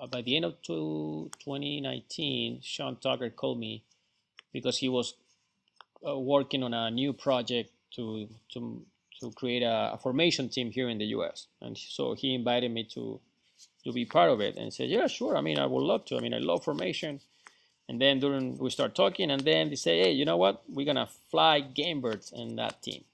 uh, 0.00 0.06
by 0.06 0.22
the 0.22 0.36
end 0.36 0.44
of 0.44 0.60
two, 0.62 1.30
2019, 1.40 2.60
Sean 2.62 2.96
Tucker 2.96 3.30
called 3.30 3.58
me 3.58 3.82
because 4.52 4.78
he 4.78 4.88
was 4.88 5.14
uh, 6.06 6.18
working 6.18 6.62
on 6.62 6.74
a 6.74 6.90
new 6.90 7.12
project 7.12 7.70
to 7.96 8.28
to 8.52 8.82
to 9.20 9.30
create 9.32 9.62
a, 9.62 9.92
a, 9.94 9.98
formation 9.98 10.48
team 10.48 10.70
here 10.70 10.88
in 10.88 10.98
the 10.98 11.06
U.S. 11.06 11.48
And 11.60 11.76
so 11.76 12.14
he 12.14 12.34
invited 12.34 12.70
me 12.70 12.84
to 12.94 13.20
to 13.84 13.92
be 13.92 14.04
part 14.04 14.30
of 14.30 14.40
it 14.40 14.56
and 14.56 14.72
said, 14.72 14.88
"Yeah, 14.88 15.06
sure. 15.06 15.36
I 15.36 15.40
mean, 15.40 15.58
I 15.58 15.66
would 15.66 15.82
love 15.82 16.04
to. 16.06 16.16
I 16.16 16.20
mean, 16.20 16.34
I 16.34 16.38
love 16.38 16.64
formation." 16.64 17.20
And 17.88 18.00
then 18.00 18.20
during 18.20 18.58
we 18.58 18.70
start 18.70 18.94
talking, 18.94 19.30
and 19.30 19.42
then 19.42 19.70
they 19.70 19.76
say, 19.76 20.00
"Hey, 20.00 20.12
you 20.12 20.24
know 20.24 20.36
what? 20.36 20.62
We're 20.68 20.86
gonna 20.86 21.08
fly 21.30 21.62
Gamebirds 21.62 22.32
in 22.32 22.56
that 22.56 22.82
team." 22.82 23.04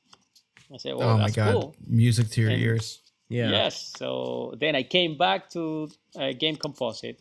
I 0.73 0.79
said, 0.79 0.97
"Well, 0.97 1.11
oh 1.11 1.19
my 1.19 1.31
god, 1.31 1.53
cool. 1.53 1.77
music 1.87 2.29
to 2.31 2.41
your 2.41 2.51
and, 2.51 2.61
ears." 2.61 3.01
Yeah. 3.29 3.51
Yes. 3.51 3.93
So 3.97 4.55
then 4.59 4.77
I 4.77 4.83
came 4.83 5.17
back 5.17 5.51
to 5.51 5.91
uh, 6.17 6.33
Game 6.33 6.57
Composite 6.57 7.21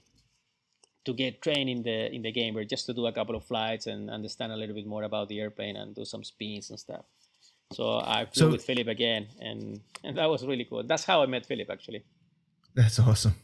to 1.06 1.14
get 1.14 1.41
trained 1.41 1.70
in 1.70 1.84
the 1.84 2.14
in 2.14 2.22
the 2.22 2.32
Gamebird 2.32 2.70
just 2.70 2.86
to 2.88 2.93
do 2.93 3.06
a 3.08 3.12
couple 3.12 3.36
of 3.36 3.45
flights 3.45 3.88
and 3.88 4.10
understand 4.10 4.51
a 4.51 4.56
little 4.56 4.76
bit 4.76 4.88
more 4.88 5.04
about 5.04 5.28
the 5.30 5.39
airplane 5.39 5.76
and 5.76 5.95
do 5.95 6.06
some 6.06 6.24
spins 6.24 6.70
and 6.70 6.80
stuff. 6.80 7.06
So 7.72 7.99
I 7.99 8.26
flew 8.26 8.47
so, 8.47 8.51
with 8.51 8.64
Philip 8.64 8.88
again, 8.88 9.28
and 9.39 9.82
and 10.04 10.18
that 10.18 10.30
was 10.30 10.45
really 10.45 10.66
cool. 10.66 10.84
That's 10.84 11.06
how 11.06 11.24
I 11.24 11.26
met 11.26 11.45
Philip 11.45 11.70
actually. 11.70 12.04
That's 12.76 12.99
awesome. 12.99 13.36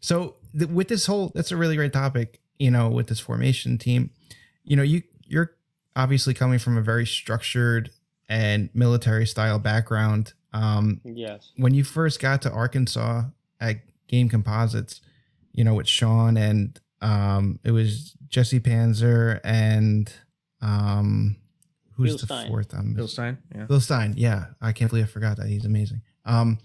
So 0.00 0.36
th- 0.56 0.70
with 0.70 0.88
this 0.88 1.06
whole, 1.06 1.30
that's 1.34 1.52
a 1.52 1.56
really 1.56 1.76
great 1.76 1.92
topic. 1.92 2.40
You 2.58 2.70
know, 2.70 2.88
with 2.88 3.08
this 3.08 3.20
formation 3.20 3.78
team, 3.78 4.10
you 4.64 4.76
know, 4.76 4.82
you 4.82 5.02
you're 5.24 5.52
obviously 5.96 6.34
coming 6.34 6.58
from 6.58 6.76
a 6.76 6.82
very 6.82 7.06
structured 7.06 7.90
and 8.28 8.70
military 8.74 9.26
style 9.26 9.58
background. 9.58 10.34
Um, 10.52 11.00
yes. 11.04 11.52
When 11.56 11.74
you 11.74 11.84
first 11.84 12.20
got 12.20 12.42
to 12.42 12.50
Arkansas 12.50 13.24
at 13.60 13.76
Game 14.08 14.28
Composites, 14.28 15.00
you 15.52 15.64
know, 15.64 15.74
with 15.74 15.88
Sean 15.88 16.36
and 16.36 16.78
um, 17.00 17.58
it 17.64 17.70
was 17.70 18.16
Jessy 18.28 18.60
Panzer 18.60 19.40
and 19.42 20.12
um, 20.60 21.36
who's 21.92 22.10
Bill 22.10 22.18
the 22.18 22.26
Stein. 22.26 22.48
fourth? 22.48 22.74
Um, 22.74 22.94
Bill 22.94 23.08
Stein. 23.08 23.38
Yeah. 23.54 23.64
Bill 23.64 23.80
Stein. 23.80 24.14
Yeah, 24.16 24.46
I 24.60 24.72
can't 24.72 24.90
believe 24.90 25.04
I 25.04 25.08
forgot 25.08 25.36
that. 25.38 25.46
He's 25.46 25.64
amazing. 25.64 26.02
Um, 26.24 26.58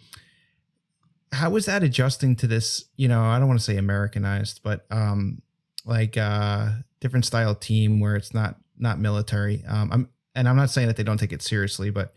how 1.32 1.50
was 1.50 1.66
that 1.66 1.84
adjusting 1.84 2.36
to 2.38 2.48
this? 2.48 2.86
You 2.96 3.08
know, 3.08 3.22
I 3.24 3.40
don't 3.40 3.48
want 3.48 3.60
to 3.60 3.66
say 3.66 3.78
Americanized, 3.78 4.62
but 4.64 4.86
um, 4.92 5.42
like 5.86 6.18
uh, 6.18 6.70
different 7.00 7.26
style 7.26 7.56
team 7.56 8.00
where 8.00 8.16
it's 8.16 8.34
not 8.34 8.58
not 8.78 9.00
military. 9.00 9.64
Um, 9.68 9.90
I'm 9.92 10.10
and 10.36 10.48
I'm 10.50 10.56
not 10.56 10.70
saying 10.70 10.88
that 10.88 10.98
they 10.98 11.04
don't 11.04 11.18
take 11.18 11.34
it 11.34 11.42
seriously, 11.42 11.90
but 11.90 12.14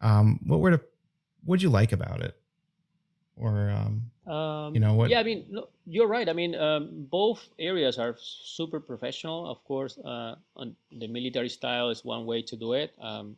um, 0.00 0.40
what 0.44 0.60
were 0.60 0.72
the 0.72 0.80
what'd 1.44 1.62
you 1.62 1.70
like 1.70 1.92
about 1.92 2.20
it? 2.20 2.34
Or 3.36 3.70
um, 3.70 4.10
um, 4.26 4.74
you 4.74 4.80
know 4.80 4.94
what? 4.94 5.10
Yeah, 5.10 5.20
I 5.20 5.22
mean, 5.22 5.46
no, 5.48 5.68
you're 5.86 6.08
right. 6.08 6.28
I 6.28 6.32
mean, 6.32 6.54
um, 6.54 7.06
both 7.10 7.48
areas 7.58 7.98
are 7.98 8.16
super 8.18 8.80
professional. 8.80 9.48
Of 9.48 9.62
course, 9.64 9.98
uh, 9.98 10.34
on 10.56 10.74
the 10.90 11.06
military 11.06 11.48
style 11.48 11.90
is 11.90 12.04
one 12.04 12.26
way 12.26 12.42
to 12.42 12.56
do 12.56 12.72
it. 12.72 12.92
Um, 13.00 13.36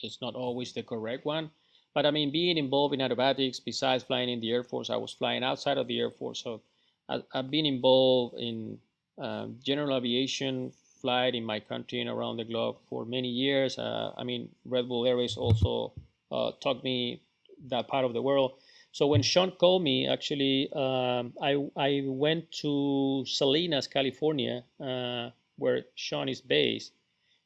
it's 0.00 0.20
not 0.20 0.34
always 0.34 0.72
the 0.72 0.82
correct 0.82 1.24
one, 1.24 1.50
but 1.94 2.06
I 2.06 2.10
mean, 2.10 2.30
being 2.30 2.58
involved 2.58 2.94
in 2.94 3.00
aerobatics, 3.00 3.60
besides 3.64 4.04
flying 4.04 4.28
in 4.28 4.40
the 4.40 4.50
Air 4.50 4.64
Force, 4.64 4.90
I 4.90 4.96
was 4.96 5.12
flying 5.12 5.42
outside 5.42 5.78
of 5.78 5.86
the 5.86 5.98
Air 5.98 6.10
Force, 6.10 6.42
so 6.42 6.62
I, 7.08 7.22
have 7.32 7.50
been 7.50 7.66
involved 7.66 8.38
in 8.38 8.78
um, 9.18 9.56
general 9.62 9.96
aviation 9.96 10.72
flight 11.00 11.34
in 11.34 11.44
my 11.44 11.60
country 11.60 12.00
and 12.00 12.10
around 12.10 12.36
the 12.36 12.44
globe 12.44 12.76
for 12.88 13.04
many 13.04 13.28
years. 13.28 13.78
Uh, 13.78 14.12
I 14.16 14.24
mean, 14.24 14.48
Red 14.64 14.88
Bull 14.88 15.06
Air 15.06 15.16
Race 15.16 15.36
also 15.36 15.92
uh, 16.30 16.52
taught 16.60 16.82
me 16.82 17.22
that 17.68 17.88
part 17.88 18.04
of 18.04 18.12
the 18.12 18.22
world. 18.22 18.52
So 18.98 19.06
when 19.06 19.22
Sean 19.22 19.52
called 19.52 19.84
me, 19.84 20.08
actually, 20.08 20.68
um, 20.72 21.32
I 21.40 21.54
I 21.76 22.02
went 22.04 22.50
to 22.62 23.22
Salinas, 23.28 23.86
California, 23.86 24.64
uh, 24.82 25.30
where 25.54 25.84
Sean 25.94 26.28
is 26.28 26.40
based, 26.40 26.90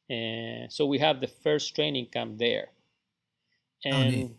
and 0.09 0.73
so 0.73 0.87
we 0.87 0.97
have 1.01 1.21
the 1.21 1.29
first 1.29 1.75
training 1.75 2.07
camp 2.07 2.39
there, 2.39 2.69
and 3.85 4.15
oh, 4.15 4.31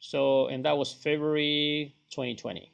so 0.00 0.46
and 0.48 0.64
that 0.64 0.78
was 0.78 0.90
February 0.90 1.94
2020, 2.08 2.72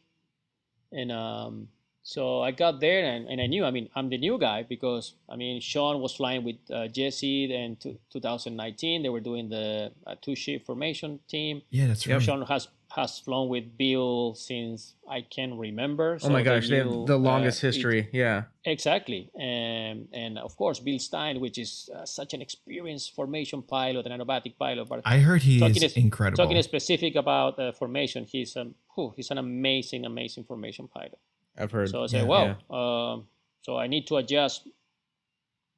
and 0.93 1.11
um, 1.11 1.67
so 2.03 2.43
I 2.43 2.53
got 2.53 2.81
there 2.81 3.05
and, 3.05 3.29
and 3.29 3.41
I 3.41 3.47
knew, 3.47 3.65
I 3.65 3.71
mean, 3.71 3.89
I'm 3.95 4.09
the 4.09 4.17
new 4.17 4.39
guy 4.39 4.63
because, 4.63 5.15
I 5.29 5.37
mean, 5.37 5.61
Sean 5.61 6.01
was 6.01 6.17
flying 6.17 6.43
with 6.45 6.57
uh, 6.73 6.89
Jessy 6.89 7.53
in 7.53 7.77
2019. 7.77 9.03
They 9.03 9.09
were 9.11 9.21
doing 9.21 9.51
the 9.51 9.93
uh, 10.07 10.15
two 10.21 10.35
ship 10.35 10.65
formation 10.65 11.21
team. 11.29 11.63
Yeah, 11.71 11.89
that's 11.89 12.07
right. 12.07 12.23
Sean 12.23 12.43
has 12.47 12.69
has 12.95 13.19
flown 13.19 13.49
with 13.49 13.77
Bill 13.79 14.35
since 14.35 14.95
I 15.09 15.21
can 15.23 15.57
remember. 15.57 16.19
So 16.19 16.29
oh 16.29 16.33
my 16.33 16.43
gosh, 16.43 16.69
they, 16.69 16.79
have 16.79 17.07
the 17.07 17.15
uh, 17.15 17.19
longest 17.19 17.63
uh, 17.63 17.69
history. 17.69 18.01
It, 18.01 18.11
yeah, 18.13 18.45
exactly. 18.65 19.31
And 19.39 20.09
and 20.13 20.39
of 20.39 20.57
course, 20.57 20.81
Bill 20.81 20.99
Stein, 20.99 21.41
which 21.41 21.59
is 21.59 21.89
uh, 21.95 22.05
such 22.05 22.35
an 22.35 22.43
experienced 22.43 23.15
formation 23.15 23.63
pilot, 23.63 24.07
an 24.07 24.19
aerobatic 24.19 24.57
pilot. 24.59 24.89
But 24.89 25.03
I 25.05 25.19
heard 25.19 25.43
he 25.43 25.65
is 25.65 25.97
incredible. 25.97 26.45
Talking 26.45 26.63
specific 26.63 27.15
about 27.15 27.59
uh, 27.59 27.73
formation, 27.73 28.25
he's 28.25 28.57
um, 28.57 28.75
whew, 28.95 29.13
he's 29.17 29.31
an 29.31 29.39
amazing, 29.39 30.05
amazing 30.05 30.45
formation 30.45 30.89
pilot. 30.89 31.19
I've 31.57 31.71
heard. 31.71 31.91
So 31.91 32.05
I 32.05 32.07
say, 32.07 32.19
yeah, 32.19 32.25
well, 32.25 32.57
yeah. 32.71 33.13
Um, 33.13 33.27
so 33.63 33.77
I 33.77 33.87
need 33.87 34.07
to 34.09 34.17
adjust. 34.17 34.69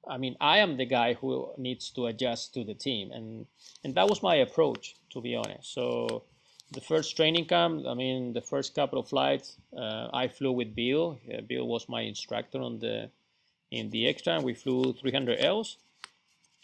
I 0.08 0.18
mean, 0.18 0.34
I 0.40 0.58
am 0.58 0.76
the 0.78 0.86
guy 0.86 1.14
who 1.14 1.52
needs 1.58 1.90
to 1.90 2.06
adjust 2.06 2.54
to 2.54 2.64
the 2.64 2.74
team, 2.74 3.12
and 3.12 3.46
and 3.84 3.94
that 3.96 4.08
was 4.08 4.22
my 4.22 4.36
approach, 4.36 4.96
to 5.10 5.20
be 5.20 5.36
honest. 5.36 5.74
So 5.74 6.24
the 6.72 6.80
first 6.80 7.16
training 7.16 7.46
camp, 7.46 7.84
I 7.86 7.94
mean, 7.94 8.32
the 8.32 8.40
first 8.40 8.74
couple 8.74 8.98
of 8.98 9.08
flights, 9.08 9.56
uh, 9.76 10.08
I 10.12 10.28
flew 10.28 10.52
with 10.52 10.74
Bill. 10.74 11.18
Uh, 11.32 11.40
Bill 11.42 11.66
was 11.66 11.88
my 11.88 12.02
instructor 12.02 12.60
on 12.60 12.78
the 12.78 13.10
in 13.70 13.90
the 13.90 14.08
extra. 14.08 14.40
We 14.40 14.54
flew 14.54 14.92
300 14.92 15.40
Ls, 15.40 15.78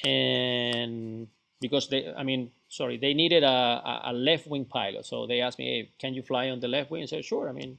and 0.04 1.28
because 1.60 1.88
they, 1.88 2.12
I 2.14 2.22
mean, 2.22 2.50
sorry, 2.68 2.96
they 2.98 3.14
needed 3.14 3.42
a, 3.42 4.00
a 4.04 4.12
left 4.12 4.46
wing 4.46 4.64
pilot, 4.64 5.06
so 5.06 5.26
they 5.26 5.40
asked 5.40 5.58
me, 5.58 5.66
"Hey, 5.66 5.90
can 5.98 6.14
you 6.14 6.22
fly 6.22 6.50
on 6.50 6.60
the 6.60 6.68
left 6.68 6.90
wing?" 6.90 7.02
I 7.02 7.06
said, 7.06 7.24
"Sure." 7.24 7.48
I 7.48 7.52
mean, 7.52 7.78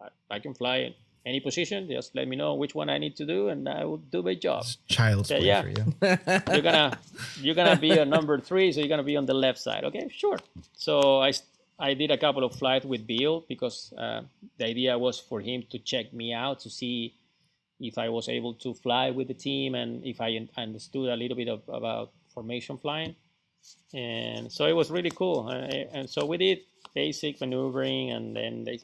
I, 0.00 0.08
I 0.30 0.38
can 0.38 0.54
fly 0.54 0.76
in 0.76 0.94
any 1.26 1.40
position. 1.40 1.88
Just 1.88 2.14
let 2.14 2.28
me 2.28 2.36
know 2.36 2.54
which 2.54 2.74
one 2.74 2.88
I 2.88 2.98
need 2.98 3.16
to 3.16 3.26
do, 3.26 3.48
and 3.48 3.68
I 3.68 3.84
will 3.84 3.98
do 3.98 4.22
my 4.22 4.34
job. 4.34 4.62
It's 4.62 4.76
child's 4.86 5.28
play 5.28 5.44
yeah. 5.44 5.62
for 5.62 5.68
you. 5.68 5.84
you're 6.52 6.62
gonna 6.62 6.98
you're 7.40 7.54
gonna 7.54 7.76
be 7.76 7.92
a 7.92 8.04
number 8.04 8.38
three, 8.40 8.72
so 8.72 8.80
you're 8.80 8.88
gonna 8.88 9.02
be 9.02 9.16
on 9.16 9.26
the 9.26 9.34
left 9.34 9.58
side. 9.58 9.84
Okay, 9.84 10.08
sure. 10.10 10.38
So 10.74 11.20
I 11.20 11.32
I 11.78 11.94
did 11.94 12.10
a 12.10 12.18
couple 12.18 12.44
of 12.44 12.54
flights 12.56 12.84
with 12.84 13.06
Bill 13.06 13.44
because 13.48 13.92
uh, 13.96 14.22
the 14.58 14.66
idea 14.66 14.98
was 14.98 15.20
for 15.20 15.40
him 15.40 15.64
to 15.70 15.78
check 15.78 16.12
me 16.12 16.32
out 16.32 16.60
to 16.60 16.70
see 16.70 17.14
if 17.78 17.96
I 17.98 18.08
was 18.08 18.28
able 18.28 18.54
to 18.54 18.74
fly 18.74 19.10
with 19.10 19.28
the 19.28 19.34
team 19.34 19.74
and 19.74 20.04
if 20.04 20.20
I 20.20 20.38
understood 20.56 21.08
a 21.08 21.16
little 21.16 21.36
bit 21.36 21.48
of, 21.48 21.62
about 21.68 22.12
formation 22.34 22.78
flying. 22.78 23.14
And 23.94 24.50
so 24.50 24.66
it 24.66 24.74
was 24.74 24.90
really 24.90 25.10
cool. 25.10 25.48
and 25.48 26.08
so 26.10 26.26
we 26.26 26.36
did 26.36 26.58
basic 26.94 27.40
maneuvering 27.40 28.10
and 28.10 28.34
then 28.34 28.64
they 28.64 28.80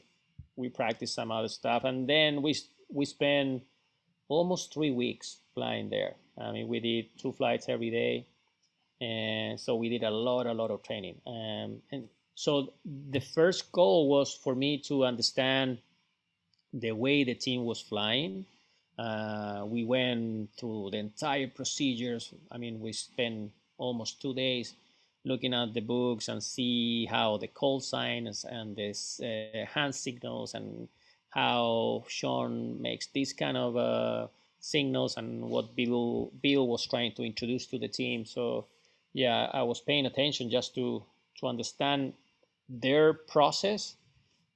we 0.55 0.69
practiced 0.69 1.15
some 1.15 1.31
other 1.31 1.47
stuff, 1.47 1.83
and 1.83 2.07
then 2.07 2.41
we 2.41 2.55
we 2.89 3.05
spent 3.05 3.63
almost 4.27 4.73
three 4.73 4.91
weeks 4.91 5.37
flying 5.53 5.89
there. 5.89 6.15
I 6.37 6.51
mean, 6.51 6.67
we 6.67 6.79
did 6.79 7.05
two 7.17 7.31
flights 7.33 7.67
every 7.69 7.89
day, 7.89 8.25
and 9.01 9.59
so 9.59 9.75
we 9.75 9.89
did 9.89 10.03
a 10.03 10.11
lot, 10.11 10.47
a 10.47 10.53
lot 10.53 10.71
of 10.71 10.83
training. 10.83 11.21
Um, 11.27 11.81
and 11.91 12.07
so 12.35 12.73
the 12.85 13.21
first 13.21 13.71
goal 13.71 14.09
was 14.09 14.33
for 14.33 14.55
me 14.55 14.77
to 14.79 15.05
understand 15.05 15.79
the 16.73 16.91
way 16.91 17.23
the 17.23 17.33
team 17.33 17.63
was 17.63 17.79
flying. 17.79 18.45
Uh, 18.99 19.63
we 19.65 19.85
went 19.85 20.49
through 20.57 20.89
the 20.91 20.97
entire 20.97 21.47
procedures. 21.47 22.33
I 22.51 22.57
mean, 22.57 22.81
we 22.81 22.91
spent 22.91 23.51
almost 23.77 24.21
two 24.21 24.33
days 24.33 24.73
looking 25.23 25.53
at 25.53 25.73
the 25.73 25.81
books 25.81 26.27
and 26.27 26.43
see 26.43 27.05
how 27.05 27.37
the 27.37 27.47
call 27.47 27.79
signs 27.79 28.45
and 28.45 28.75
the 28.75 28.91
uh, 29.23 29.65
hand 29.73 29.95
signals 29.95 30.53
and 30.53 30.89
how 31.29 32.03
Sean 32.07 32.81
makes 32.81 33.07
these 33.07 33.33
kind 33.33 33.57
of 33.57 33.75
uh, 33.77 34.27
signals 34.59 35.17
and 35.17 35.41
what 35.49 35.75
Bill 35.75 36.31
Bill 36.41 36.67
was 36.67 36.85
trying 36.85 37.13
to 37.13 37.23
introduce 37.23 37.65
to 37.67 37.79
the 37.79 37.87
team. 37.87 38.25
So 38.25 38.65
yeah, 39.13 39.49
I 39.53 39.63
was 39.63 39.79
paying 39.79 40.05
attention 40.05 40.49
just 40.49 40.75
to 40.75 41.03
to 41.39 41.47
understand 41.47 42.13
their 42.69 43.13
process 43.13 43.95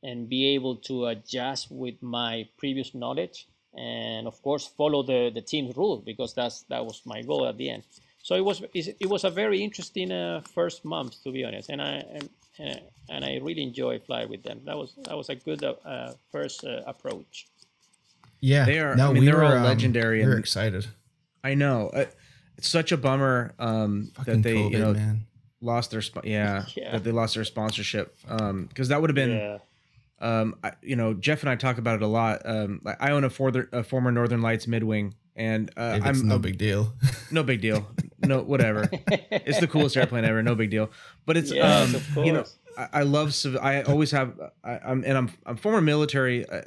and 0.03 0.29
be 0.29 0.47
able 0.55 0.75
to 0.75 1.07
adjust 1.07 1.71
with 1.71 2.01
my 2.01 2.47
previous 2.57 2.95
knowledge 2.95 3.47
and 3.77 4.27
of 4.27 4.41
course 4.41 4.67
follow 4.77 5.03
the 5.03 5.29
the 5.33 5.41
team's 5.41 5.75
rule 5.77 5.97
because 5.97 6.33
that's 6.33 6.63
that 6.63 6.83
was 6.83 7.01
my 7.05 7.21
goal 7.21 7.45
at 7.45 7.57
the 7.57 7.69
end. 7.69 7.83
So 8.21 8.35
it 8.35 8.43
was 8.43 8.63
it 8.73 9.09
was 9.09 9.23
a 9.23 9.29
very 9.29 9.61
interesting 9.63 10.11
uh, 10.11 10.41
first 10.53 10.85
month 10.85 11.21
to 11.23 11.31
be 11.31 11.43
honest 11.45 11.69
and 11.69 11.81
i 11.81 12.03
and, 12.57 12.81
and 13.09 13.23
i 13.23 13.39
really 13.41 13.63
enjoyed 13.63 14.03
fly 14.05 14.25
with 14.25 14.43
them. 14.43 14.61
That 14.65 14.77
was 14.77 14.93
that 15.03 15.15
was 15.15 15.29
a 15.29 15.35
good 15.35 15.63
uh, 15.63 16.13
first 16.31 16.65
uh, 16.65 16.81
approach. 16.87 17.47
Yeah. 18.41 18.65
They 18.65 18.79
are 18.79 18.95
no, 18.95 19.09
i 19.09 19.13
mean 19.13 19.21
we 19.21 19.25
they're 19.25 19.37
were, 19.37 19.45
all 19.45 19.57
um, 19.57 19.63
legendary 19.63 20.23
we're 20.23 20.39
excited. 20.39 20.87
I 21.43 21.53
know. 21.53 21.89
Uh, 21.89 22.05
it's 22.57 22.67
such 22.67 22.91
a 22.91 22.97
bummer 22.97 23.53
um 23.59 24.11
that 24.25 24.43
they 24.43 24.55
COVID, 24.55 24.71
you 24.71 24.79
know 24.79 24.93
man. 24.93 25.25
Lost 25.61 25.91
their 25.91 26.01
sp- 26.03 26.23
yeah, 26.25 26.65
yeah, 26.75 26.91
that 26.93 27.03
they 27.03 27.11
lost 27.11 27.35
their 27.35 27.43
sponsorship 27.45 28.15
um 28.27 28.65
because 28.65 28.87
that 28.89 29.01
would 29.01 29.09
have 29.09 29.15
been 29.15 29.31
yeah. 29.37 29.57
um, 30.21 30.55
I, 30.63 30.71
you 30.81 30.95
know, 30.95 31.13
Jeff 31.13 31.41
and 31.41 31.49
I 31.49 31.55
talk 31.55 31.77
about 31.77 31.95
it 31.95 32.01
a 32.01 32.07
lot. 32.07 32.41
Um, 32.45 32.81
like, 32.83 32.97
I 33.01 33.11
own 33.11 33.23
a, 33.23 33.29
for- 33.29 33.69
a 33.71 33.83
former 33.83 34.11
Northern 34.11 34.41
Lights 34.41 34.65
midwing, 34.65 35.13
and 35.35 35.69
uh, 35.77 35.99
it's 36.03 36.05
I'm 36.19 36.27
no 36.27 36.35
a- 36.35 36.39
big 36.39 36.57
deal. 36.57 36.93
no 37.31 37.41
big 37.43 37.61
deal. 37.61 37.87
No, 38.25 38.41
whatever. 38.41 38.89
it's 39.31 39.59
the 39.61 39.67
coolest 39.67 39.95
airplane 39.95 40.25
ever. 40.25 40.43
No 40.43 40.55
big 40.55 40.69
deal. 40.71 40.89
But 41.25 41.37
it's 41.37 41.51
Yes, 41.53 41.89
um, 41.89 41.95
of 42.19 42.25
you 42.25 42.33
know. 42.33 42.43
I, 42.77 42.87
I 42.93 43.01
love. 43.03 43.33
civ- 43.33 43.57
I 43.57 43.81
always 43.83 44.11
have. 44.11 44.37
I, 44.63 44.79
I'm 44.85 45.03
and 45.05 45.17
I'm 45.17 45.31
I'm 45.45 45.55
former 45.55 45.79
military 45.81 46.45
uh, 46.49 46.63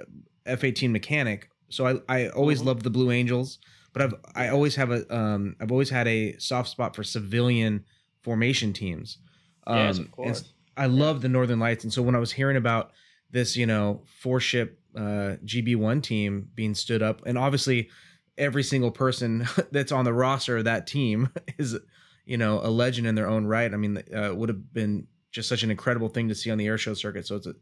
F-18 0.46 0.90
mechanic, 0.90 1.50
so 1.68 1.86
I 1.86 2.00
I 2.08 2.28
always 2.28 2.62
Mhm. 2.62 2.66
loved 2.66 2.82
the 2.84 2.90
Blue 2.90 3.10
Angels. 3.10 3.58
But 3.92 4.00
I've 4.02 4.14
I 4.34 4.48
always 4.48 4.76
have 4.76 4.90
a 4.90 5.14
um 5.14 5.56
I've 5.60 5.70
always 5.70 5.90
had 5.90 6.08
a 6.08 6.38
soft 6.38 6.70
spot 6.70 6.96
for 6.96 7.04
civilian 7.04 7.84
formation 8.22 8.72
teams. 8.72 9.18
Um, 9.66 9.78
yes, 9.78 9.98
of 9.98 10.10
course. 10.10 10.52
I 10.76 10.86
love 10.86 11.20
the 11.20 11.28
Northern 11.28 11.58
Lights, 11.60 11.84
and 11.84 11.92
so 11.92 12.02
when 12.02 12.14
I 12.14 12.18
was 12.18 12.32
hearing 12.32 12.56
about 12.56 12.92
this, 13.30 13.56
you 13.56 13.66
know, 13.66 14.02
four 14.20 14.40
ship 14.40 14.78
uh, 14.96 15.36
GB1 15.44 16.02
team 16.02 16.50
being 16.54 16.74
stood 16.74 17.02
up, 17.02 17.22
and 17.26 17.36
obviously 17.38 17.90
every 18.38 18.62
single 18.62 18.90
person 18.90 19.46
that's 19.70 19.92
on 19.92 20.04
the 20.04 20.12
roster 20.12 20.58
of 20.58 20.64
that 20.64 20.86
team 20.86 21.28
is, 21.58 21.78
you 22.24 22.36
know, 22.38 22.60
a 22.62 22.70
legend 22.70 23.06
in 23.06 23.14
their 23.14 23.28
own 23.28 23.44
right. 23.46 23.72
I 23.72 23.76
mean, 23.76 24.02
uh, 24.14 24.34
would 24.34 24.48
have 24.48 24.72
been 24.72 25.06
just 25.30 25.48
such 25.48 25.62
an 25.62 25.70
incredible 25.70 26.08
thing 26.08 26.28
to 26.28 26.34
see 26.34 26.50
on 26.50 26.58
the 26.58 26.66
air 26.66 26.78
show 26.78 26.94
circuit. 26.94 27.26
So 27.26 27.36
it's 27.36 27.46
a, 27.46 27.54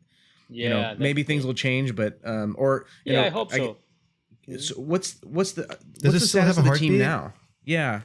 Yeah, 0.48 0.64
you 0.64 0.70
know, 0.70 0.96
maybe 0.98 1.22
things 1.22 1.44
will 1.46 1.54
change, 1.54 1.94
but 1.96 2.18
um, 2.24 2.54
or 2.58 2.86
you 3.04 3.12
Yeah, 3.12 3.20
know, 3.22 3.26
I 3.26 3.30
hope 3.30 3.50
so. 3.50 3.76
so 4.58 4.74
what's 4.76 5.16
what's 5.22 5.52
the 5.52 5.66
what's 5.68 6.16
it 6.16 6.20
the 6.20 6.20
still 6.20 6.42
have 6.42 6.56
status 6.56 6.58
a 6.58 6.60
of 6.60 6.72
the 6.72 6.78
team 6.78 6.98
now? 6.98 7.32
Yeah, 7.64 8.02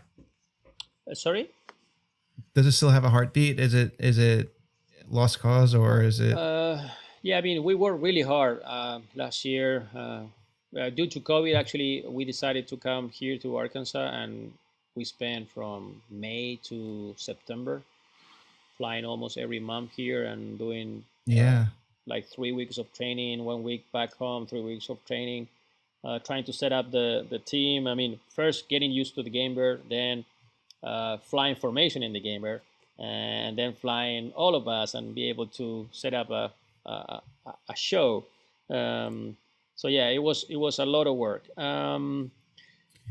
Uh, 1.09 1.13
sorry. 1.15 1.49
Does 2.53 2.65
it 2.65 2.71
still 2.71 2.89
have 2.89 3.03
a 3.03 3.09
heartbeat? 3.09 3.59
Is 3.59 3.73
it 3.73 3.95
is 3.99 4.17
it 4.17 4.53
lost 5.09 5.39
cause 5.39 5.75
or 5.75 6.01
is 6.01 6.19
it? 6.19 6.37
Uh, 6.37 6.81
yeah, 7.21 7.37
I 7.37 7.41
mean, 7.41 7.63
we 7.63 7.75
worked 7.75 8.01
really 8.01 8.21
hard 8.21 8.61
uh, 8.63 8.99
last 9.15 9.45
year. 9.45 9.87
Uh, 9.95 10.23
uh, 10.79 10.89
due 10.89 11.07
to 11.07 11.19
COVID, 11.19 11.55
actually, 11.55 12.03
we 12.07 12.25
decided 12.25 12.67
to 12.67 12.77
come 12.77 13.09
here 13.09 13.37
to 13.39 13.55
Arkansas, 13.55 14.09
and 14.13 14.53
we 14.95 15.03
spent 15.03 15.49
from 15.49 16.01
May 16.09 16.59
to 16.63 17.13
September 17.17 17.81
flying 18.77 19.05
almost 19.05 19.37
every 19.37 19.59
month 19.59 19.91
here 19.95 20.25
and 20.25 20.59
doing 20.59 21.03
yeah. 21.25 21.67
like 22.05 22.27
three 22.27 22.51
weeks 22.51 22.77
of 22.77 22.91
training, 22.93 23.43
one 23.43 23.63
week 23.63 23.85
back 23.91 24.13
home, 24.15 24.45
three 24.45 24.61
weeks 24.61 24.89
of 24.89 25.03
training, 25.05 25.47
uh, 26.03 26.19
trying 26.19 26.43
to 26.43 26.53
set 26.53 26.71
up 26.73 26.91
the, 26.91 27.25
the 27.29 27.39
team. 27.39 27.87
I 27.87 27.95
mean, 27.95 28.19
first 28.29 28.69
getting 28.69 28.91
used 28.91 29.15
to 29.15 29.23
the 29.23 29.29
game 29.29 29.55
bird, 29.55 29.81
then 29.89 30.25
uh, 30.83 31.17
flying 31.17 31.55
formation 31.55 32.03
in 32.03 32.13
the 32.13 32.19
gamer 32.19 32.61
and 32.99 33.57
then 33.57 33.73
flying 33.73 34.31
all 34.33 34.55
of 34.55 34.67
us 34.67 34.93
and 34.93 35.13
be 35.15 35.29
able 35.29 35.47
to 35.47 35.87
set 35.91 36.13
up 36.13 36.29
a, 36.29 36.51
a, 36.85 37.21
a- 37.69 37.75
show. 37.75 38.25
Um, 38.69 39.35
so 39.75 39.87
yeah, 39.89 40.07
it 40.09 40.19
was 40.23 40.45
it 40.49 40.55
was 40.55 40.79
a 40.79 40.85
lot 40.85 41.07
of 41.07 41.15
work. 41.17 41.43
Um, 41.57 42.31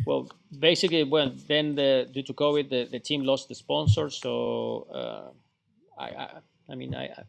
well, 0.07 0.29
basically, 0.59 1.05
when 1.05 1.39
then 1.47 1.75
the 1.75 2.09
due 2.13 2.23
to 2.23 2.33
COVID, 2.33 2.69
the, 2.71 2.89
the 2.91 2.99
team 2.99 3.23
lost 3.25 3.49
the 3.49 3.55
sponsor. 3.55 4.11
So 4.11 4.87
uh, 4.93 6.01
I, 6.03 6.09
I 6.09 6.29
I 6.71 6.75
mean 6.75 6.95
I, 6.95 7.05
I 7.07 7.25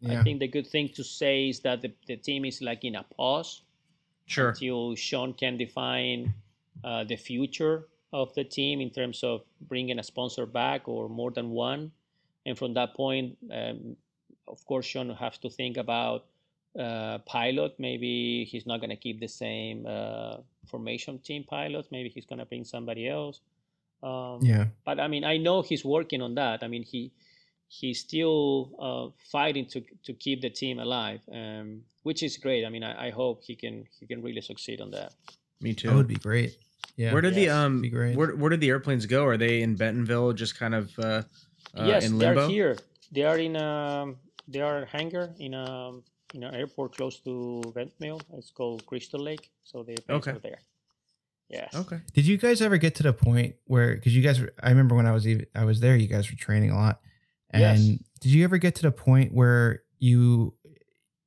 Yeah. 0.00 0.20
I 0.20 0.22
think 0.22 0.40
the 0.40 0.48
good 0.48 0.66
thing 0.66 0.88
to 0.96 1.04
say 1.04 1.48
is 1.50 1.60
that 1.60 1.82
the, 1.82 1.92
the 2.06 2.16
team 2.16 2.44
is 2.44 2.60
like 2.62 2.84
in 2.84 2.96
a 2.96 3.04
pause 3.16 3.62
sure. 4.26 4.50
until 4.50 4.94
Sean 4.96 5.34
can 5.34 5.56
define 5.58 6.32
uh, 6.82 7.04
the 7.04 7.16
future 7.16 7.86
of 8.12 8.34
the 8.34 8.44
team 8.44 8.80
in 8.80 8.90
terms 8.90 9.22
of 9.22 9.42
bringing 9.68 9.98
a 9.98 10.02
sponsor 10.02 10.46
back 10.46 10.88
or 10.88 11.08
more 11.08 11.30
than 11.30 11.50
one. 11.50 11.92
And 12.46 12.58
from 12.58 12.74
that 12.74 12.94
point, 12.94 13.36
um, 13.52 13.96
of 14.48 14.64
course, 14.66 14.86
Sean 14.86 15.10
has 15.10 15.38
to 15.38 15.50
think 15.50 15.76
about 15.76 16.26
uh, 16.78 17.18
pilot. 17.18 17.74
Maybe 17.78 18.44
he's 18.44 18.66
not 18.66 18.80
going 18.80 18.90
to 18.90 18.96
keep 18.96 19.20
the 19.20 19.28
same 19.28 19.86
uh, 19.86 20.38
formation 20.66 21.18
team 21.18 21.44
pilot. 21.44 21.86
Maybe 21.90 22.08
he's 22.08 22.26
going 22.26 22.38
to 22.38 22.46
bring 22.46 22.64
somebody 22.64 23.08
else. 23.08 23.40
Um, 24.02 24.40
Yeah. 24.42 24.66
but 24.84 24.98
I 24.98 25.08
mean, 25.08 25.24
I 25.24 25.36
know 25.36 25.62
he's 25.62 25.84
working 25.84 26.22
on 26.22 26.34
that. 26.34 26.62
I 26.62 26.68
mean, 26.68 26.82
he 26.82 27.12
he's 27.68 28.00
still 28.00 28.72
uh, 28.78 29.06
fighting 29.30 29.66
to 29.66 29.80
to 30.04 30.12
keep 30.14 30.40
the 30.40 30.50
team 30.50 30.78
alive, 30.78 31.20
um, 31.32 31.82
which 32.02 32.22
is 32.22 32.36
great. 32.36 32.64
I 32.64 32.70
mean, 32.70 32.82
I, 32.82 33.08
I 33.08 33.10
hope 33.10 33.42
he 33.44 33.54
can 33.54 33.86
he 33.98 34.06
can 34.06 34.22
really 34.22 34.40
succeed 34.40 34.80
on 34.80 34.90
that. 34.92 35.12
Me 35.60 35.74
too. 35.74 35.88
That 35.88 35.96
would 35.96 36.08
be 36.08 36.16
great. 36.16 36.56
Yeah. 36.96 37.12
Where 37.12 37.22
did 37.22 37.34
the 37.34 37.48
um 37.48 37.82
where 38.14 38.36
where 38.36 38.50
did 38.50 38.60
the 38.60 38.68
airplanes 38.68 39.06
go? 39.06 39.24
Are 39.24 39.36
they 39.36 39.62
in 39.62 39.76
Bentonville, 39.76 40.32
just 40.32 40.58
kind 40.58 40.74
of 40.74 40.90
uh, 40.98 41.22
uh 41.74 41.84
yes, 41.86 42.04
in 42.06 42.18
they're 42.18 42.48
here. 42.48 42.76
They 43.12 43.22
are 43.24 43.38
in 43.38 43.56
um 43.56 44.16
they 44.48 44.60
are 44.60 44.82
a 44.82 44.86
hangar 44.86 45.34
in 45.38 45.54
a 45.54 45.92
in 46.34 46.44
an 46.44 46.54
airport 46.54 46.96
close 46.96 47.18
to 47.20 47.62
Bentonville. 47.74 48.20
It's 48.34 48.50
called 48.50 48.84
Crystal 48.86 49.20
Lake. 49.20 49.50
So 49.64 49.82
the 49.82 49.92
airplanes 49.92 50.26
Okay. 50.28 50.36
are 50.36 50.40
there. 50.40 50.58
Yes. 51.48 51.74
Okay. 51.74 51.98
Did 52.12 52.26
you 52.26 52.36
guys 52.38 52.62
ever 52.62 52.76
get 52.76 52.94
to 52.96 53.02
the 53.02 53.12
point 53.12 53.56
where 53.64 53.94
because 53.94 54.14
you 54.14 54.22
guys 54.22 54.40
were, 54.40 54.52
I 54.62 54.68
remember 54.70 54.94
when 54.94 55.06
I 55.06 55.12
was 55.12 55.26
even 55.26 55.46
I 55.54 55.64
was 55.64 55.80
there, 55.80 55.96
you 55.96 56.06
guys 56.06 56.30
were 56.30 56.36
training 56.36 56.70
a 56.70 56.76
lot. 56.76 57.00
And 57.50 57.60
Yes. 57.62 57.98
did 58.20 58.30
you 58.32 58.44
ever 58.44 58.58
get 58.58 58.76
to 58.76 58.82
the 58.82 58.92
point 58.92 59.32
where 59.32 59.82
you 59.98 60.54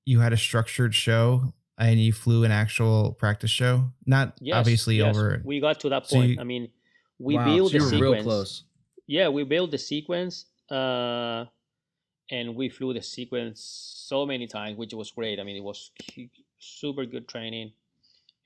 you 0.06 0.20
had 0.22 0.32
a 0.34 0.38
structured 0.38 0.96
show 0.96 1.54
and 1.90 2.00
you 2.00 2.14
flew 2.14 2.44
an 2.44 2.52
actual 2.52 3.14
practice 3.14 3.52
show? 3.52 3.92
Not 4.06 4.38
Yes, 4.40 4.58
obviously 4.58 4.98
yes. 4.98 5.16
over 5.16 5.42
We 5.44 5.60
got 5.60 5.80
to 5.82 5.90
that 5.90 6.08
So 6.08 6.16
point. 6.16 6.32
you- 6.34 6.40
I 6.40 6.44
mean, 6.44 6.70
we 7.20 7.36
wow, 7.36 7.46
built 7.46 7.72
so 7.72 7.78
you 7.78 7.84
the 7.84 7.86
were 7.86 7.92
sequence. 7.92 8.24
real 8.24 8.24
close. 8.24 8.64
yeah 9.08 9.28
we 9.30 9.44
built 9.44 9.70
the 9.72 9.78
sequence 9.78 10.46
uh 10.72 11.46
and 12.32 12.56
we 12.56 12.70
flew 12.70 12.94
the 12.94 13.02
sequence 13.02 13.60
so 14.10 14.26
many 14.26 14.48
times 14.48 14.78
which 14.78 14.94
was 14.94 15.12
great 15.12 15.40
i 15.40 15.44
mean 15.44 15.58
it 15.58 15.64
was 15.64 15.92
super 16.60 17.06
good 17.06 17.28
training 17.28 17.72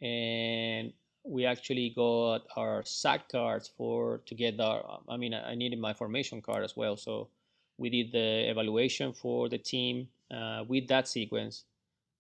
and 0.01 0.93
we 1.23 1.45
actually 1.45 1.89
got 1.95 2.41
our 2.55 2.84
SAC 2.85 3.30
cards 3.30 3.68
for 3.77 4.22
to 4.26 4.34
get 4.35 4.59
our 4.59 4.99
i 5.09 5.18
mean 5.18 5.34
i 5.34 5.55
needed 5.55 5.80
my 5.80 5.93
formation 5.93 6.41
card 6.41 6.64
as 6.64 6.76
well 6.76 6.95
so 6.97 7.30
we 7.77 7.89
did 7.89 8.11
the 8.11 8.49
evaluation 8.49 9.14
for 9.14 9.49
the 9.49 9.57
team 9.57 10.07
uh, 10.31 10.64
with 10.68 10.88
that 10.88 11.07
sequence 11.07 11.64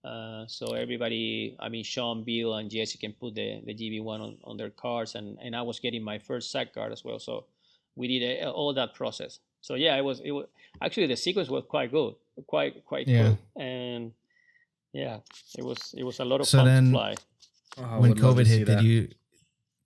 uh, 0.07 0.45
so 0.47 0.65
everybody, 0.73 1.55
I 1.59 1.67
mean, 1.69 1.83
Sean, 1.83 2.23
Bill, 2.23 2.55
and 2.55 2.69
Jessy 2.69 2.97
can 2.97 3.13
put 3.13 3.35
the, 3.35 3.61
the 3.65 3.73
GB1 3.73 4.19
on, 4.25 4.37
on 4.43 4.57
their 4.57 4.69
cards, 4.69 5.15
and, 5.15 5.37
and 5.43 5.55
I 5.55 5.61
was 5.61 5.79
getting 5.79 6.03
my 6.03 6.17
first 6.19 6.51
SAC 6.51 6.73
card 6.73 6.91
as 6.91 7.03
well. 7.05 7.19
So 7.19 7.45
we 7.95 8.07
did 8.07 8.43
uh, 8.43 8.51
all 8.51 8.73
that 8.73 8.93
process. 8.93 9.39
So 9.61 9.73
yeah, 9.75 9.95
it 9.97 10.03
was 10.03 10.19
it 10.21 10.31
was 10.31 10.45
actually 10.81 11.07
the 11.07 11.17
sequence 11.17 11.49
was 11.49 11.63
quite 11.67 11.91
good, 11.91 12.13
quite 12.45 12.85
quite 12.85 13.07
Yeah. 13.07 13.23
cool, 13.23 13.37
and 13.63 14.11
yeah, 14.93 15.17
it 15.57 15.63
was 15.65 15.79
it 15.97 16.03
was 16.03 16.19
a 16.19 16.25
lot 16.25 16.39
of 16.41 16.47
So 16.47 16.59
fun 16.59 16.67
then- 16.67 16.85
to 16.85 16.91
fly. 16.91 17.15
Oh, 17.79 17.99
when 17.99 18.09
would 18.09 18.19
love 18.19 18.37
to 18.37 18.41
COVID 18.43 18.47
see 18.47 18.57
hit, 18.59 18.67
that. 18.67 18.75
did 18.81 18.85
you 18.85 19.07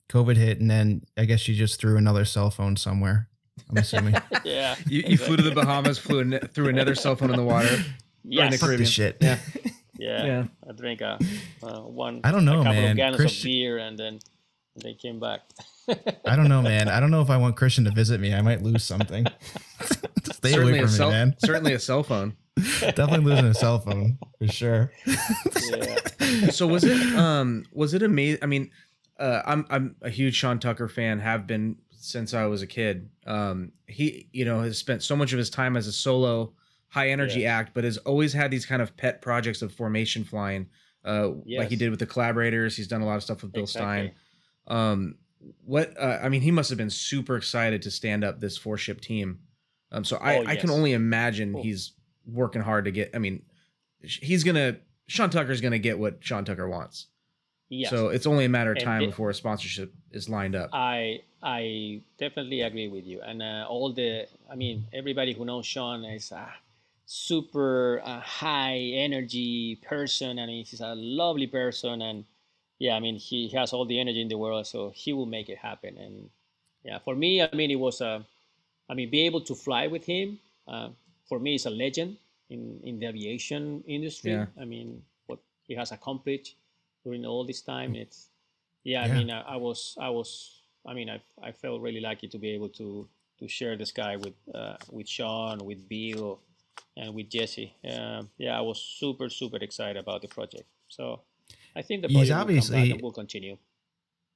COVID 0.09 0.37
hit 0.37 0.59
and 0.61 0.69
then 0.69 1.03
I 1.17 1.25
guess 1.25 1.47
you 1.47 1.55
just 1.55 1.79
threw 1.81 1.97
another 1.97 2.25
cell 2.25 2.49
phone 2.51 2.75
somewhere. 2.77 3.27
I'm 3.69 3.77
assuming. 3.77 4.15
yeah, 4.45 4.75
You, 4.87 5.03
you 5.07 5.17
flew 5.17 5.35
to 5.37 5.43
the 5.43 5.51
Bahamas, 5.55 5.97
flew 5.97 6.19
a 6.21 6.39
threw 6.47 6.67
another 6.69 6.95
cell 6.95 7.15
phone 7.15 7.31
in 7.31 7.37
the 7.37 7.43
water. 7.43 7.75
Yes, 8.23 8.51
Fuck 8.53 8.59
Caribbean. 8.67 8.79
this 8.83 8.89
shit. 8.91 9.17
Yeah. 9.19 9.39
yeah, 10.01 10.25
Yeah. 10.25 10.43
I 10.67 10.71
drank 10.73 11.01
a 11.01 11.19
uh, 11.63 11.81
one. 11.81 12.21
I 12.23 12.31
don't 12.31 12.45
know, 12.45 12.61
a 12.61 12.63
couple 12.63 12.81
man. 12.81 12.91
of 12.91 12.97
gallons 12.97 13.21
Cristian- 13.21 13.37
of 13.39 13.43
beer, 13.43 13.77
and 13.77 13.97
then 13.97 14.19
they 14.83 14.93
came 14.93 15.19
back. 15.19 15.41
I 16.25 16.35
don't 16.35 16.47
know, 16.49 16.61
man. 16.61 16.87
I 16.87 16.99
don't 16.99 17.11
know 17.11 17.21
if 17.21 17.29
I 17.29 17.37
want 17.37 17.55
Cristian 17.55 17.85
to 17.85 17.91
visit 17.91 18.19
me. 18.19 18.33
I 18.33 18.41
might 18.41 18.61
lose 18.63 18.83
something. 18.83 19.25
Stay 20.33 20.51
certainly 20.51 20.73
away 20.73 20.79
a 20.79 20.81
from 20.83 20.91
me, 20.91 20.97
cell, 20.97 21.11
man. 21.11 21.35
certainly 21.39 21.73
a 21.73 21.79
cell 21.79 22.03
phone. 22.03 22.35
Definitely 22.81 23.25
losing 23.25 23.45
a 23.45 23.53
cell 23.53 23.79
phone 23.79 24.17
for 24.39 24.47
sure. 24.47 24.91
yeah. 25.05 25.95
So 26.51 26.67
was 26.67 26.83
it 26.83 26.99
um 27.17 27.65
was 27.73 27.93
it 27.93 28.03
amazing? 28.03 28.39
I 28.41 28.45
mean, 28.45 28.71
uh, 29.19 29.41
I'm 29.45 29.65
I'm 29.69 29.95
a 30.01 30.09
huge 30.09 30.35
Sean 30.35 30.59
Tucker 30.59 30.87
fan. 30.87 31.19
Have 31.19 31.47
been 31.47 31.77
since 31.91 32.33
I 32.33 32.45
was 32.45 32.61
a 32.61 32.67
kid. 32.67 33.09
Um, 33.25 33.71
he 33.87 34.27
you 34.31 34.45
know 34.45 34.61
has 34.61 34.77
spent 34.77 35.03
so 35.03 35.15
much 35.15 35.33
of 35.33 35.39
his 35.39 35.49
time 35.49 35.75
as 35.77 35.87
a 35.87 35.91
solo 35.91 36.53
high 36.91 37.09
energy 37.09 37.41
Yeah. 37.41 37.57
act, 37.57 37.73
but 37.73 37.83
has 37.83 37.97
always 37.99 38.33
had 38.33 38.51
these 38.51 38.65
kind 38.65 38.81
of 38.81 38.95
pet 38.97 39.21
projects 39.21 39.61
of 39.61 39.73
formation 39.73 40.23
flying. 40.23 40.67
Uh, 41.03 41.31
like 41.57 41.69
he 41.69 41.75
did 41.75 41.89
with 41.89 41.99
the 41.99 42.05
collaborators. 42.05 42.77
He's 42.77 42.87
done 42.87 43.01
a 43.01 43.05
lot 43.05 43.15
of 43.15 43.23
stuff 43.23 43.41
with 43.41 43.51
Bill 43.53 43.63
Exactly. 43.63 44.13
Stein. 44.67 44.77
Um, 44.77 45.15
what 45.65 45.93
uh, 45.99 46.19
I 46.21 46.29
mean, 46.29 46.41
he 46.41 46.51
must 46.51 46.69
have 46.69 46.77
been 46.77 46.89
super 46.91 47.35
excited 47.37 47.81
to 47.83 47.91
stand 47.91 48.23
up 48.23 48.39
this 48.39 48.55
four 48.57 48.77
ship 48.77 49.01
team. 49.01 49.39
Um, 49.91 50.03
so 50.03 50.17
I, 50.17 50.37
Oh, 50.37 50.43
I 50.45 50.55
can 50.55 50.69
only 50.69 50.93
imagine 50.93 51.55
Oh. 51.55 51.63
he's 51.63 51.93
working 52.25 52.61
hard 52.61 52.85
to 52.85 52.91
get. 52.91 53.09
I 53.15 53.17
mean, 53.17 53.41
he's 54.03 54.43
gonna 54.43 54.77
Sean 55.07 55.29
Tucker's 55.31 55.59
gonna 55.61 55.79
get 55.79 55.97
what 55.97 56.17
Sean 56.23 56.45
Tucker 56.45 56.69
wants. 56.69 57.07
Yes. 57.69 57.89
So 57.89 58.09
it's 58.09 58.27
only 58.27 58.45
a 58.45 58.49
matter 58.49 58.73
of 58.73 58.79
time 58.79 59.01
the- 59.01 59.07
before 59.07 59.29
a 59.29 59.33
sponsorship 59.33 59.93
is 60.11 60.29
lined 60.29 60.55
up. 60.55 60.69
I 60.73 61.21
I 61.41 62.01
definitely 62.19 62.61
agree 62.61 62.89
with 62.89 63.05
you, 63.05 63.21
and 63.21 63.41
uh, 63.41 63.65
all 63.67 63.91
the 63.93 64.27
I 64.51 64.55
mean 64.55 64.85
everybody 64.93 65.33
who 65.33 65.45
knows 65.45 65.65
Sean 65.65 66.03
is 66.05 66.31
a 66.31 66.47
super 67.11 67.99
uh, 68.05 68.21
high 68.21 68.79
energy 68.95 69.75
person. 69.83 70.39
I 70.39 70.45
mean 70.45 70.63
he's 70.63 70.79
a 70.79 70.95
lovely 70.95 71.47
person, 71.47 72.01
and 72.01 72.23
yeah, 72.79 72.95
I 72.95 72.99
mean 73.01 73.17
he 73.17 73.49
has 73.49 73.73
all 73.73 73.85
the 73.85 73.99
energy 73.99 74.21
in 74.21 74.29
the 74.29 74.37
world, 74.37 74.65
so 74.65 74.91
he 74.95 75.11
will 75.11 75.25
make 75.25 75.49
it 75.49 75.57
happen. 75.57 75.97
And 75.97 76.29
yeah, 76.85 76.99
for 76.99 77.13
me, 77.15 77.41
I 77.41 77.49
mean 77.53 77.69
it 77.69 77.79
was 77.79 77.99
a, 77.99 78.23
I 78.89 78.93
mean 78.93 79.09
be 79.11 79.21
able 79.27 79.41
to 79.41 79.55
fly 79.55 79.87
with 79.87 80.05
him. 80.05 80.39
Uh, 80.67 80.89
for 81.27 81.37
me, 81.39 81.55
is 81.55 81.65
a 81.65 81.69
legend. 81.69 82.15
in 82.51 82.79
in 82.83 82.99
the 82.99 83.07
aviation 83.07 83.83
industry. 83.87 84.31
Yeah. 84.31 84.45
I 84.59 84.65
mean, 84.65 85.03
what 85.27 85.39
he 85.67 85.75
has 85.75 85.91
accomplished 85.91 86.55
during 87.03 87.25
all 87.25 87.43
this 87.43 87.61
time. 87.61 87.95
It's 87.95 88.29
yeah. 88.83 89.03
I 89.03 89.07
mean, 89.07 89.31
I, 89.31 89.55
I 89.55 89.57
was 89.57 89.97
I 89.99 90.09
was 90.09 90.63
I 90.87 90.93
mean, 90.93 91.09
I 91.09 91.19
I 91.43 91.51
felt 91.51 91.81
really 91.81 91.99
lucky 91.99 92.27
to 92.27 92.37
be 92.37 92.51
able 92.51 92.69
to 92.79 93.07
to 93.39 93.47
share 93.47 93.75
the 93.75 93.85
sky 93.85 94.15
with 94.15 94.35
uh, 94.53 94.75
with 94.91 95.07
Sean, 95.07 95.63
with 95.63 95.87
Bill, 95.87 96.39
and 96.97 97.13
with 97.13 97.29
Jessy. 97.29 97.75
Um, 97.89 98.29
yeah, 98.37 98.57
I 98.57 98.61
was 98.61 98.79
super 98.81 99.29
super 99.29 99.57
excited 99.57 99.97
about 99.97 100.21
the 100.21 100.27
project. 100.27 100.65
So 100.87 101.21
I 101.75 101.81
think 101.81 102.01
the 102.01 102.07
He's 102.09 102.29
project 102.29 102.29
will 102.29 102.35
come 102.35 102.37
back 102.37 102.41
obviously- 102.41 102.91
and 102.91 103.01
will 103.01 103.11
continue. 103.13 103.57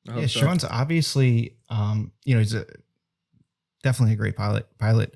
I 0.07 0.19
yeah, 0.19 0.27
so. 0.27 0.39
Sean's 0.41 0.63
obviously, 0.63 1.55
um, 1.69 2.11
you 2.26 2.35
know, 2.35 2.39
he's 2.39 2.53
a 2.53 2.65
definitely 3.84 4.13
a 4.13 4.17
great 4.17 4.35
pilot. 4.35 4.67
Pilot, 4.77 5.15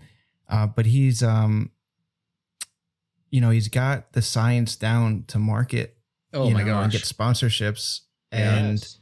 uh, 0.49 0.65
but 0.67 0.85
he's, 0.87 1.21
um, 1.21 1.71
you 3.29 3.39
know, 3.41 3.51
he's 3.51 3.67
got 3.67 4.13
the 4.13 4.21
science 4.21 4.75
down 4.75 5.23
to 5.27 5.37
market. 5.39 5.95
Oh 6.33 6.47
you 6.47 6.53
my 6.53 6.63
know, 6.63 6.79
and 6.81 6.91
get 6.91 7.01
sponsorships. 7.03 8.01
And 8.31 8.79
Yes. 8.79 8.99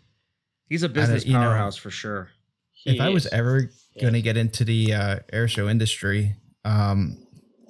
He's 0.69 0.83
a 0.83 0.89
business 0.89 1.25
you 1.25 1.33
know- 1.33 1.39
powerhouse 1.39 1.77
for 1.77 1.89
sure. 1.89 2.29
He 2.73 2.91
if 2.95 3.01
I 3.01 3.09
was 3.09 3.25
ever 3.27 3.69
Yeah. 3.95 4.01
going 4.01 4.13
to 4.13 4.21
get 4.21 4.37
into 4.37 4.63
the 4.65 4.93
uh, 4.93 5.19
air 5.31 5.47
show 5.47 5.67
industry, 5.69 6.35
um, 6.65 7.26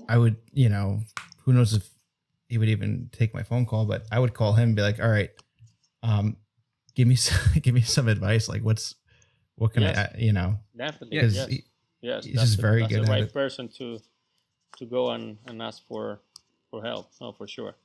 I 0.08 0.18
would, 0.18 0.38
you 0.54 0.70
know, 0.70 1.02
who 1.44 1.54
knows 1.54 1.74
if 1.74 1.90
he 2.48 2.58
would 2.58 2.70
even 2.70 3.10
take 3.12 3.34
my 3.34 3.44
phone 3.44 3.66
call, 3.66 3.86
but 3.86 4.06
I 4.12 4.20
would 4.20 4.34
call 4.34 4.54
him 4.54 4.70
and 4.70 4.76
be 4.76 4.82
like, 4.82 5.00
all 5.02 5.10
right, 5.10 5.30
um, 6.04 6.38
give 6.96 7.08
me 7.08 7.16
some, 7.26 7.38
give 7.62 7.74
me 7.76 7.82
some 7.82 8.08
advice. 8.08 8.48
Like 8.50 8.62
what's, 8.64 8.96
what 9.56 9.74
can 9.74 9.84
Yes. 9.84 9.98
I, 9.98 10.18
you 10.18 10.34
know, 10.34 10.58
definitely 10.76 11.18
Yeah, 11.18 11.22
because 11.24 11.36
yes. 11.38 11.62
yes, 12.02 12.26
he's 12.26 12.36
just 12.36 12.56
the- 12.58 12.62
very 12.62 12.86
good 12.88 13.06
the 13.06 13.10
right 13.12 13.24
it. 13.24 13.34
person 13.34 13.68
to 13.78 14.00
to 14.78 14.86
go 14.86 15.10
and, 15.12 15.38
and 15.48 15.62
ask 15.62 15.86
for 15.88 16.22
for 16.70 16.84
help. 16.84 17.10
Oh, 17.20 17.32
for 17.32 17.48
sure. 17.48 17.76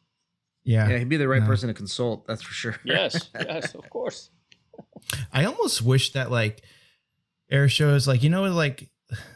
yeah, 0.65 0.89
Yeah, 0.89 0.99
he'd 0.99 1.09
be 1.09 1.17
the 1.17 1.27
right 1.29 1.41
No. 1.41 1.47
person 1.47 1.69
to 1.69 1.75
consult. 1.75 2.27
That's 2.27 2.43
for 2.43 2.53
sure. 2.53 2.77
Yes, 2.85 3.31
yes, 3.41 3.75
of 3.75 3.89
course. 3.89 4.29
I 5.33 5.45
almost 5.47 5.81
wish 5.83 6.13
that 6.13 6.31
like 6.31 6.63
air 7.51 7.69
shows, 7.69 8.07
like, 8.07 8.23
you 8.23 8.29
know, 8.31 8.43
like 8.45 8.91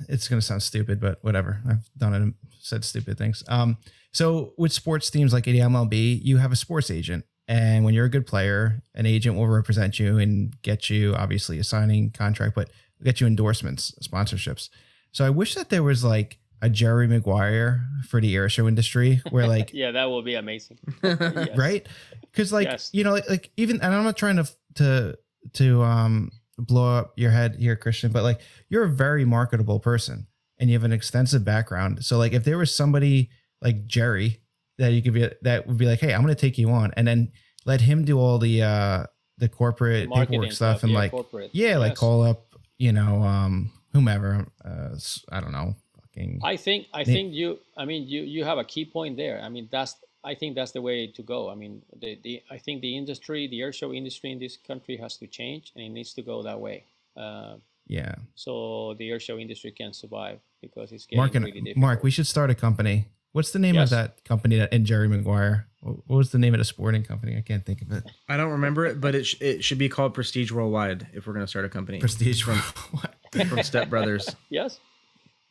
it's 0.08 0.28
going 0.28 0.40
to 0.40 0.46
sound 0.46 0.62
stupid, 0.62 1.00
but 1.00 1.18
whatever. 1.22 1.60
I've 1.68 1.88
done 1.96 2.14
it 2.14 2.22
and 2.22 2.34
said 2.60 2.84
stupid 2.84 3.18
things. 3.18 3.42
Um, 3.48 3.78
so 4.12 4.54
with 4.56 4.72
sports 4.72 5.10
teams 5.10 5.32
like 5.32 5.44
the 5.44 5.58
MLB, 5.58 6.20
you 6.22 6.38
have 6.38 6.52
a 6.52 6.56
sports 6.56 6.90
agent. 6.90 7.24
And 7.48 7.84
when 7.84 7.94
you're 7.94 8.06
a 8.06 8.10
good 8.10 8.26
player, 8.26 8.82
an 8.94 9.06
agent 9.06 9.36
will 9.36 9.46
represent 9.46 9.98
you 10.00 10.18
and 10.18 10.60
get 10.62 10.90
you 10.90 11.14
obviously 11.14 11.58
a 11.58 11.64
signing 11.64 12.10
contract, 12.10 12.54
but 12.54 12.70
get 13.04 13.20
you 13.20 13.26
endorsements, 13.26 13.92
sponsorships. 14.02 14.68
So 15.12 15.24
I 15.24 15.30
wish 15.30 15.54
that 15.54 15.68
there 15.68 15.82
was 15.82 16.02
like 16.02 16.38
a 16.60 16.68
Jerry 16.70 17.06
Maguire 17.06 17.82
for 18.08 18.20
the 18.20 18.34
air 18.34 18.48
show 18.48 18.66
industry 18.66 19.20
where 19.30 19.46
like 19.46 19.70
Yeah, 19.74 19.92
that 19.92 20.06
will 20.06 20.22
be 20.22 20.34
amazing. 20.34 20.78
Yes. 21.02 21.56
right 21.56 21.86
because 22.32 22.52
like 22.52 22.66
Yes. 22.66 22.90
you 22.92 23.04
know 23.04 23.12
like, 23.12 23.28
like 23.30 23.50
even 23.56 23.80
and 23.82 23.94
i'm 23.94 24.04
not 24.04 24.16
trying 24.16 24.36
to 24.36 24.50
to 24.76 25.18
to 25.52 25.82
um 25.82 26.30
blow 26.58 26.96
up 26.98 27.12
your 27.16 27.30
head 27.30 27.56
here 27.58 27.76
cristian 27.76 28.12
but 28.12 28.22
like 28.22 28.40
you're 28.68 28.84
a 28.84 28.88
very 28.88 29.24
marketable 29.24 29.78
person 29.78 30.26
and 30.58 30.70
you 30.70 30.76
have 30.76 30.84
an 30.84 30.92
extensive 30.92 31.44
background 31.44 32.04
so 32.04 32.16
like 32.16 32.32
if 32.32 32.44
there 32.44 32.56
was 32.58 32.74
somebody 32.74 33.28
like 33.60 33.86
jerry 33.86 34.40
that 34.78 34.92
you 34.92 35.02
could 35.02 35.12
be 35.12 35.28
that 35.42 35.66
would 35.66 35.76
be 35.76 35.86
like 35.86 36.00
hey 36.00 36.14
i'm 36.14 36.22
gonna 36.22 36.34
take 36.34 36.56
you 36.56 36.70
on 36.70 36.92
and 36.96 37.06
then 37.06 37.30
let 37.66 37.80
him 37.80 38.04
do 38.04 38.18
all 38.18 38.38
the 38.38 38.62
uh 38.62 39.04
the 39.38 39.48
corporate 39.48 40.08
Marketing 40.08 40.40
paperwork 40.40 40.52
stuff 40.52 40.82
and 40.82 40.92
yeah, 40.92 40.98
like 40.98 41.10
corporate. 41.10 41.50
yeah 41.52 41.76
like 41.76 41.90
Yes. 41.90 41.98
call 41.98 42.22
up 42.22 42.46
you 42.78 42.92
know 42.92 43.22
um 43.22 43.70
whomever 43.92 44.46
uh 44.64 44.96
i 45.30 45.40
don't 45.40 45.52
know 45.52 45.74
fucking 46.16 46.40
I 46.42 46.56
think 46.56 46.86
I 46.94 47.04
think 47.04 47.34
you 47.34 47.58
I 47.76 47.84
mean 47.84 48.08
you 48.08 48.22
you 48.22 48.44
have 48.44 48.58
a 48.58 48.64
key 48.64 48.84
point 48.86 49.16
there. 49.16 49.40
I 49.42 49.48
mean 49.50 49.68
that's 49.70 49.94
I 50.30 50.34
think 50.34 50.50
that's 50.56 50.72
the 50.72 50.82
way 50.82 50.98
to 51.16 51.22
go. 51.22 51.48
I 51.48 51.54
mean 51.54 51.74
the, 52.02 52.10
the 52.24 52.42
I 52.50 52.58
think 52.58 52.76
the 52.82 52.96
industry, 53.00 53.46
the 53.48 53.60
airshow 53.60 53.90
industry 53.96 54.28
in 54.34 54.38
this 54.44 54.56
country 54.70 54.96
has 55.04 55.16
to 55.18 55.26
change 55.38 55.64
and 55.74 55.80
it 55.86 55.90
needs 55.98 56.12
to 56.14 56.22
go 56.22 56.42
that 56.42 56.58
way. 56.66 56.78
Uh, 57.16 57.56
yeah 57.88 58.14
so 58.34 58.94
the 58.98 59.06
airshow 59.10 59.40
industry 59.40 59.70
can 59.70 59.92
survive 59.92 60.40
because 60.60 60.90
it's 60.90 61.06
getting 61.06 61.18
mark 61.22 61.34
and 61.36 61.44
really 61.44 61.60
difficult. 61.60 61.80
mark 61.80 62.02
we 62.02 62.10
should 62.10 62.26
start 62.26 62.50
a 62.50 62.54
company 62.54 63.06
what's 63.30 63.52
the 63.52 63.60
name 63.60 63.76
Yes. 63.76 63.84
of 63.84 63.90
that 63.98 64.24
company 64.24 64.56
that 64.58 64.72
in 64.72 64.84
jerry 64.84 65.08
maguire 65.08 65.68
what 65.80 65.94
what 66.08 66.16
was 66.16 66.30
the 66.32 66.38
name 66.44 66.52
of 66.52 66.58
the 66.58 66.64
sporting 66.64 67.04
company 67.04 67.36
i 67.36 67.40
can't 67.50 67.64
think 67.64 67.80
of 67.82 67.92
it 67.92 68.02
I 68.28 68.36
don't 68.36 68.50
remember 68.58 68.82
it, 68.86 69.00
but 69.00 69.14
it, 69.14 69.24
sh- 69.24 69.40
it 69.40 69.62
should 69.62 69.78
be 69.78 69.88
called 69.88 70.14
Prestige 70.14 70.50
Worldwide 70.50 71.06
if 71.14 71.28
we're 71.28 71.32
going 71.38 71.46
to 71.46 71.52
start 71.54 71.64
a 71.64 71.68
company. 71.68 72.00
prestige 72.00 72.42
from, 72.42 72.58
What? 72.90 73.14
from 73.48 73.62
Step 73.62 73.88
Brothers. 73.88 74.34
Yes. 74.50 74.80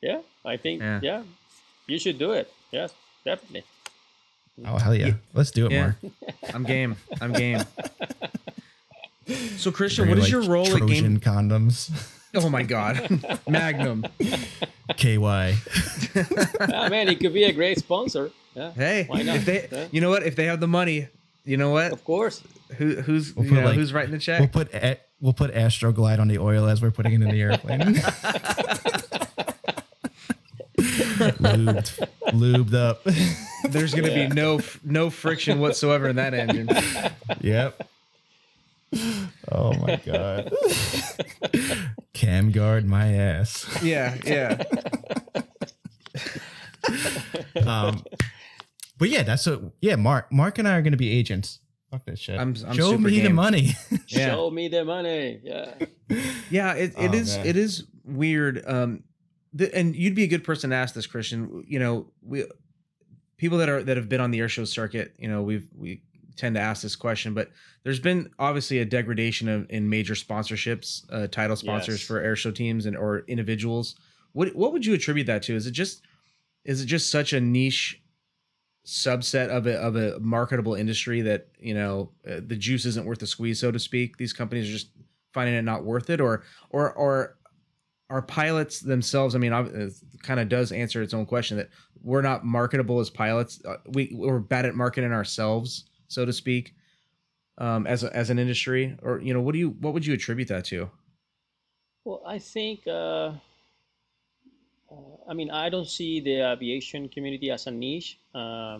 Yeah, 0.01 0.19
I 0.43 0.57
think 0.57 0.81
Yeah. 0.81 0.99
yeah. 1.01 1.23
You 1.87 1.97
should 2.03 2.19
do 2.19 2.31
it. 2.33 2.51
Yes, 2.71 2.91
definitely. 3.23 3.63
Oh 4.63 4.77
hell 4.77 4.95
yeah 4.95 5.13
let's 5.33 5.51
do 5.51 5.65
it 5.65 5.71
Yeah. 5.71 5.81
mark 5.81 5.95
I'm 6.53 6.63
game. 6.63 6.95
I'm 7.19 7.33
game. 7.33 7.59
So 9.57 9.71
Cristian, 9.71 9.97
Bring, 10.05 10.09
what 10.09 10.17
is 10.19 10.23
like, 10.25 10.31
your 10.31 10.43
role 10.43 10.67
at 10.67 10.77
Trojan 10.77 11.15
Game? 11.15 11.19
condoms 11.19 11.89
Oh 12.35 12.49
my 12.49 12.63
God, 12.63 13.21
Magnum. 13.49 14.05
ky 14.97 15.17
ah, 15.17 15.53
man, 16.89 17.07
it 17.07 17.19
could 17.21 17.33
be 17.33 17.45
a 17.45 17.53
great 17.53 17.79
sponsor. 17.79 18.29
Yeah. 18.53 18.71
Hey, 18.73 19.05
Why 19.07 19.21
not? 19.21 19.37
if 19.37 19.45
they, 19.45 19.67
Yeah. 19.71 19.87
you 19.91 20.01
know 20.01 20.09
what? 20.09 20.23
If 20.23 20.35
they 20.35 20.45
have 20.45 20.59
the 20.59 20.67
money, 20.67 21.07
you 21.45 21.55
know 21.57 21.69
what? 21.71 21.91
Of 21.93 22.03
course. 22.03 22.41
Who, 22.77 22.95
who's 22.95 23.33
We'll 23.35 23.45
you 23.45 23.51
know, 23.53 23.65
like- 23.65 23.75
who's 23.75 23.93
writing 23.93 24.11
the 24.11 24.17
check? 24.19 24.39
we'll 24.41 24.49
put 24.49 24.73
a- 24.73 24.99
we'll 25.21 25.31
put 25.33 25.53
astroglide 25.53 26.19
on 26.19 26.27
the 26.27 26.37
oil 26.39 26.67
as 26.67 26.81
we're 26.81 26.91
putting 26.91 27.13
it 27.13 27.21
in 27.21 27.29
the 27.29 27.41
airplane 27.41 27.95
lubed 30.95 32.07
lubed 32.33 32.73
up 32.73 33.03
There's 33.69 33.93
going 33.93 34.05
to 34.09 34.13
be 34.13 34.27
no 34.27 34.59
no 34.83 35.09
friction 35.09 35.59
whatsoever 35.59 36.07
in 36.07 36.15
that 36.17 36.33
engine. 36.33 36.69
Yep. 37.41 37.87
Oh 39.51 39.73
my 39.73 39.95
god. 40.05 40.53
CamGuard 42.13 42.85
my 42.85 43.11
ass. 43.13 43.65
Yeah, 43.83 44.15
yeah. 44.25 44.63
Um 47.65 48.03
but 48.97 49.09
yeah, 49.09 49.23
that's 49.23 49.45
what 49.47 49.61
yeah, 49.81 49.95
Mark 49.95 50.31
Mark 50.31 50.57
and 50.59 50.67
I 50.67 50.75
are 50.75 50.81
gonna 50.81 50.95
be 50.97 51.11
agents. 51.11 51.59
Fuck 51.91 52.05
this 52.05 52.19
shit. 52.19 52.37
I'm- 52.39 52.55
I'm 52.67 52.75
Show 52.75 52.91
super 52.91 53.03
me 53.09 53.19
the 53.21 53.29
money. 53.29 53.75
Yeah. 54.07 54.29
Show 54.29 54.49
me 54.51 54.67
the 54.67 54.85
money. 54.85 55.39
Yeah. 55.43 55.73
Yeah, 56.49 56.73
it, 56.73 56.93
it 56.97 57.11
Oh, 57.11 57.13
is 57.13 57.35
man. 57.37 57.45
it 57.47 57.57
is 57.57 57.83
weird. 58.03 58.63
Um, 58.67 59.03
th- 59.57 59.71
and 59.73 59.95
you'd 59.95 60.15
be 60.15 60.23
a 60.23 60.27
good 60.27 60.43
person 60.43 60.69
to 60.69 60.75
ask 60.75 60.95
this, 60.95 61.07
Cristian. 61.07 61.63
You 61.67 61.79
know, 61.79 62.07
we 62.21 62.45
people 63.37 63.57
that 63.59 63.69
are 63.69 63.83
that 63.83 63.97
have 63.97 64.09
been 64.09 64.21
on 64.21 64.31
the 64.31 64.39
air 64.39 64.49
show 64.49 64.65
circuit. 64.65 65.13
You 65.17 65.27
know, 65.27 65.41
we've 65.41 65.67
we 65.75 66.01
tend 66.35 66.55
to 66.55 66.61
ask 66.61 66.81
this 66.81 66.95
question, 66.95 67.33
but 67.33 67.51
there's 67.83 67.99
been 67.99 68.29
obviously 68.39 68.79
a 68.79 68.85
degradation 68.85 69.47
of 69.47 69.65
in 69.69 69.89
major 69.89 70.15
sponsorships, 70.15 71.03
uh, 71.11 71.27
title 71.27 71.55
sponsors 71.55 71.99
Yes. 71.99 72.07
for 72.07 72.19
air 72.19 72.35
show 72.35 72.51
teams 72.51 72.85
and 72.85 72.97
or 72.97 73.19
individuals. 73.27 73.95
What 74.33 74.55
what 74.55 74.73
would 74.73 74.85
you 74.85 74.93
attribute 74.93 75.27
that 75.27 75.43
to? 75.43 75.55
Is 75.55 75.65
it 75.67 75.71
just 75.71 76.01
is 76.65 76.81
it 76.81 76.85
just 76.87 77.09
such 77.09 77.31
a 77.33 77.39
niche 77.39 78.01
subset 78.85 79.47
of 79.49 79.65
a 79.65 79.75
of 79.77 79.95
a 79.95 80.19
marketable 80.19 80.75
industry 80.75 81.21
that 81.21 81.47
you 81.59 81.73
know 81.73 82.11
uh, 82.29 82.39
the 82.45 82.55
juice 82.55 82.85
isn't 82.85 83.05
worth 83.05 83.19
the 83.19 83.27
squeeze, 83.27 83.59
so 83.59 83.71
to 83.71 83.79
speak? 83.79 84.17
These 84.17 84.33
companies 84.33 84.69
are 84.69 84.73
just 84.73 84.89
finding 85.33 85.55
it 85.55 85.63
not 85.63 85.83
worth 85.85 86.09
it, 86.09 86.19
or 86.19 86.43
or 86.69 86.91
or 86.93 87.37
are 88.09 88.21
pilots 88.21 88.79
themselves? 88.79 89.35
I 89.35 89.39
mean, 89.39 89.53
it 89.53 89.93
kind 90.21 90.39
of 90.39 90.49
does 90.49 90.71
answer 90.71 91.01
its 91.01 91.13
own 91.13 91.25
question 91.25 91.57
that 91.57 91.69
we're 92.03 92.21
not 92.21 92.45
marketable 92.45 92.99
as 92.99 93.09
pilots. 93.09 93.59
Uh, 93.65 93.77
we 93.87 94.11
we're 94.13 94.39
bad 94.39 94.65
at 94.65 94.75
marketing 94.75 95.11
ourselves, 95.11 95.85
so 96.07 96.25
to 96.25 96.33
speak, 96.33 96.75
um, 97.57 97.87
as 97.87 98.03
a, 98.03 98.15
as 98.15 98.29
an 98.29 98.37
industry. 98.37 98.95
Or 99.01 99.19
you 99.19 99.33
know, 99.33 99.41
what 99.41 99.53
do 99.53 99.59
you 99.59 99.69
what 99.79 99.93
would 99.93 100.05
you 100.05 100.13
attribute 100.13 100.47
that 100.49 100.65
to? 100.65 100.89
Well, 102.03 102.21
I 102.23 102.37
think, 102.37 102.81
uh, 102.85 103.33
uh, 104.91 105.15
I 105.27 105.33
mean, 105.33 105.49
I 105.49 105.69
don't 105.69 105.87
see 105.87 106.19
the 106.19 106.51
aviation 106.51 107.09
community 107.09 107.49
as 107.49 107.65
a 107.65 107.71
niche. 107.71 108.19
Uh, 108.35 108.79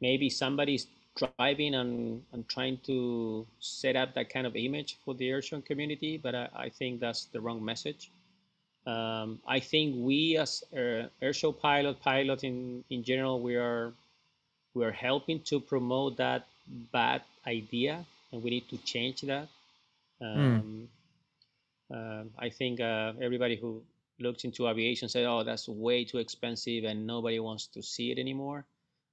maybe 0.00 0.30
somebody's 0.30 0.86
driving 1.14 1.74
and, 1.74 2.22
and 2.32 2.48
trying 2.48 2.78
to 2.86 3.46
set 3.58 3.96
up 3.96 4.14
that 4.14 4.30
kind 4.32 4.46
of 4.46 4.56
image 4.56 4.96
for 5.04 5.14
the 5.14 5.28
airshow 5.28 5.62
community, 5.62 6.16
but 6.16 6.34
I, 6.34 6.48
I 6.54 6.68
think 6.70 7.00
that's 7.00 7.26
the 7.26 7.40
wrong 7.40 7.62
message. 7.62 8.10
Um, 8.86 9.40
I 9.46 9.60
think 9.60 9.96
we 9.98 10.38
as 10.38 10.64
uh, 10.72 11.08
airshow 11.22 11.58
pilot, 11.58 12.00
pilot 12.00 12.44
in, 12.44 12.84
in 12.88 13.02
general, 13.02 13.40
we 13.40 13.56
are 13.56 13.92
we 14.74 14.84
are 14.84 14.92
helping 14.92 15.40
to 15.50 15.60
promote 15.60 16.16
that 16.18 16.46
bad 16.92 17.22
idea, 17.46 18.04
and 18.32 18.42
we 18.42 18.50
need 18.50 18.68
to 18.70 18.78
change 18.78 19.22
that. 19.22 19.48
Um, 20.20 20.88
um, 21.90 22.30
I 22.38 22.50
think 22.50 22.80
uh, 22.80 23.12
everybody 23.20 23.56
who 23.56 23.82
looks 24.20 24.44
into 24.44 24.68
aviation 24.68 25.08
said, 25.08 25.24
"Oh, 25.24 25.42
that's 25.42 25.68
way 25.68 26.04
too 26.04 26.18
expensive, 26.18 26.84
and 26.84 27.06
nobody 27.06 27.40
wants 27.40 27.66
to 27.68 27.82
see 27.82 28.10
it 28.10 28.18
anymore." 28.18 28.64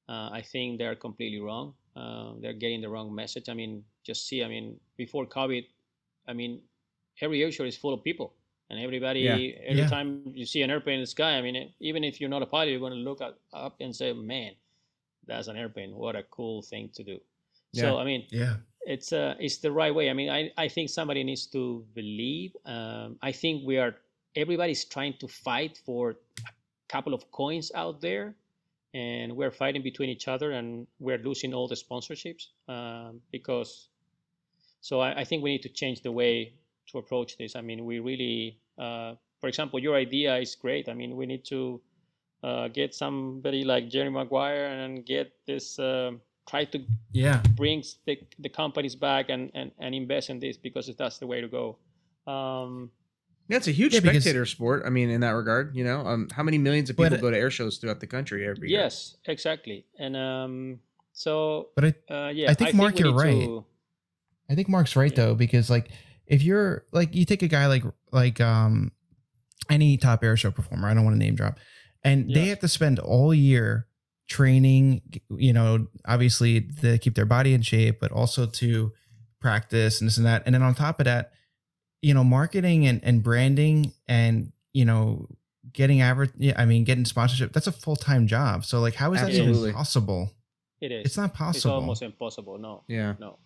Uh, 0.08 0.30
I 0.32 0.42
think 0.42 0.78
they're 0.78 0.96
completely 0.96 1.40
wrong. 1.40 1.74
Uh, 1.96 2.34
they're 2.40 2.54
getting 2.54 2.82
the 2.82 2.90
wrong 2.90 3.14
message. 3.14 3.50
I 3.50 3.54
mean, 3.54 3.84
just 4.04 4.28
see. 4.28 4.44
I 4.44 4.48
mean, 4.48 4.80
before 4.98 5.26
COVID, 5.26 5.66
I 6.28 6.34
mean, 6.34 6.62
every 7.22 7.40
airshore 7.40 7.68
is 7.68 7.78
full 7.78 7.94
of 7.94 8.04
people, 8.04 8.34
and 8.70 8.80
everybody. 8.80 9.22
Yeah. 9.22 9.36
Every 9.36 9.82
Yeah. 9.84 9.88
time 9.88 10.32
you 10.34 10.46
see 10.46 10.62
an 10.62 10.70
airplane 10.72 10.96
in 10.96 11.02
the 11.02 11.08
sky, 11.08 11.38
I 11.38 11.42
mean, 11.42 11.74
even 11.80 12.04
if 12.04 12.20
you're 12.20 12.30
not 12.30 12.42
a 12.42 12.46
pilot, 12.48 12.72
you're 12.72 12.80
going 12.80 12.94
to 12.94 12.98
look 13.10 13.22
at, 13.22 13.36
up 13.54 13.76
and 13.80 13.96
say, 13.96 14.14
"Man, 14.14 14.54
that's 15.28 15.48
an 15.48 15.58
airplane. 15.58 15.96
What 15.96 16.16
a 16.16 16.24
cool 16.24 16.62
thing 16.62 16.90
to 16.96 17.04
do. 17.04 17.20
Yeah. 17.74 17.82
So 17.82 17.98
I 17.98 18.04
mean, 18.06 18.28
Yeah. 18.32 18.56
it's 18.88 19.12
uh 19.12 19.34
it's 19.40 19.58
the 19.58 19.72
right 19.72 19.94
way 19.96 20.12
i 20.12 20.14
mean 20.14 20.30
i 20.30 20.52
i 20.66 20.68
think 20.68 20.90
somebody 20.92 21.24
needs 21.24 21.48
to 21.48 21.84
believe 21.96 22.52
um 22.66 23.18
i 23.30 23.32
think 23.32 23.66
we 23.66 23.76
are 23.84 23.96
everybody's 24.36 24.86
trying 24.86 25.14
to 25.18 25.28
fight 25.28 25.74
for 25.88 26.12
a 26.12 26.52
couple 26.88 27.12
of 27.18 27.22
coins 27.32 27.72
out 27.74 28.00
there 28.00 28.36
and 28.94 29.36
we're 29.36 29.50
fighting 29.64 29.82
between 29.82 30.10
each 30.16 30.28
other 30.28 30.52
and 30.52 30.86
we're 31.00 31.18
losing 31.30 31.52
all 31.52 31.68
the 31.68 31.76
sponsorships 31.86 32.44
um, 32.68 33.20
because 33.32 33.90
so 34.82 35.00
I, 35.00 35.22
I 35.22 35.24
think 35.24 35.42
we 35.44 35.50
need 35.56 35.64
to 35.64 35.74
change 35.82 36.02
the 36.04 36.12
way 36.12 36.54
to 36.92 36.98
approach 36.98 37.38
this 37.38 37.56
i 37.56 37.62
mean 37.62 37.86
we 37.86 38.00
really 38.00 38.60
uh, 38.78 39.14
for 39.42 39.48
example 39.48 39.80
your 39.80 39.96
idea 39.96 40.36
is 40.38 40.56
great 40.56 40.88
i 40.90 40.94
mean 40.94 41.16
we 41.16 41.26
need 41.26 41.44
to 41.46 41.82
uh, 42.44 42.68
get 42.68 42.94
somebody 42.94 43.64
like 43.64 43.90
jerry 43.90 44.10
maguire 44.10 44.66
and 44.68 45.06
get 45.06 45.32
this 45.48 45.80
um 45.80 46.22
try 46.48 46.64
to 46.64 46.80
Yeah. 47.12 47.42
brings 47.56 47.98
the, 48.06 48.20
the 48.38 48.50
companies 48.50 48.96
back 48.96 49.30
and, 49.30 49.50
and, 49.56 49.72
and 49.80 49.96
invest 49.96 50.30
in 50.30 50.40
this 50.40 50.58
because 50.58 50.86
that's 50.96 51.18
the 51.18 51.26
way 51.26 51.42
to 51.42 51.48
go. 51.48 51.80
Um, 52.32 52.92
Yeah, 53.50 53.58
it's 53.58 53.68
a 53.68 53.72
huge 53.72 53.94
Yeah, 53.96 54.02
because- 54.02 54.22
spectator 54.22 54.46
sport. 54.46 54.84
I 54.86 54.92
mean, 54.92 55.10
in 55.10 55.22
that 55.22 55.32
regard, 55.32 55.76
you 55.76 55.84
know, 55.84 56.02
um, 56.06 56.30
how 56.32 56.44
many 56.44 56.60
millions 56.60 56.92
of 56.92 56.98
But- 56.98 57.10
people 57.14 57.18
go 57.18 57.32
to 57.32 57.38
air 57.40 57.50
shows 57.50 57.80
throughout 57.80 58.00
the 58.00 58.06
country 58.06 58.46
every 58.46 58.70
year? 58.70 58.82
yes, 58.82 59.18
exactly. 59.26 59.86
And 59.98 60.16
um, 60.16 60.80
so, 61.14 61.70
But 61.76 61.86
I 61.86 62.14
uh, 62.14 62.30
yeah, 62.30 62.52
I 62.52 62.54
think, 62.54 62.76
Mark, 62.76 62.94
we 62.94 63.00
you're 63.06 63.14
right. 63.16 63.42
to- 63.46 63.66
I 64.50 64.54
think 64.54 64.70
Mark's 64.70 64.96
right 64.96 65.10
Yeah. 65.12 65.26
though, 65.26 65.34
because 65.34 65.72
like 65.72 65.90
if 66.28 66.44
you're 66.44 66.86
like 66.92 67.16
you 67.16 67.26
take 67.26 67.44
a 67.44 67.48
guy 67.48 67.68
like 67.68 67.84
like 68.12 68.42
um 68.42 68.92
any 69.70 69.98
top 69.98 70.24
air 70.24 70.38
show 70.38 70.52
performer, 70.52 70.88
I 70.88 70.94
don't 70.94 71.04
want 71.04 71.16
to 71.16 71.20
name 71.20 71.36
drop, 71.36 71.58
and 72.04 72.30
they 72.34 72.48
have 72.48 72.60
to 72.60 72.68
spend 72.68 73.00
all 73.00 73.34
year 73.34 73.88
training, 74.28 75.02
you 75.30 75.54
know, 75.54 75.88
obviously 76.06 76.62
to 76.82 76.98
keep 76.98 77.16
their 77.16 77.26
body 77.26 77.54
in 77.54 77.62
shape, 77.62 78.00
but 78.00 78.12
also 78.12 78.46
to 78.48 78.92
practice 79.40 80.02
and 80.02 80.08
this 80.08 80.18
and 80.18 80.26
that. 80.26 80.44
And 80.46 80.56
then 80.56 80.64
on 80.64 80.74
top 80.74 81.00
of 81.00 81.06
that, 81.06 81.32
you 82.02 82.14
know, 82.14 82.24
marketing 82.24 82.88
and, 82.88 83.04
and 83.04 83.22
branding 83.24 83.94
and 84.08 84.52
you 84.74 84.86
know, 84.86 85.28
getting 85.72 86.02
average 86.02 86.32
yeah, 86.38 86.54
I 86.58 86.66
mean 86.66 86.84
getting 86.84 87.06
sponsorship, 87.06 87.54
that's 87.54 87.68
a 87.68 87.72
full 87.72 87.96
time 87.96 88.28
job. 88.28 88.66
So 88.66 88.80
like 88.80 88.96
how 88.96 89.14
is 89.14 89.22
that 89.22 89.32
even 89.32 89.74
possible? 89.74 90.32
It 90.82 90.92
is. 90.92 91.06
It's 91.06 91.18
not 91.18 91.34
possible. 91.34 91.58
It's 91.58 91.66
almost 91.66 92.02
impossible. 92.02 92.58
No, 92.58 92.84
Yeah. 92.88 93.16
no. 93.20 93.40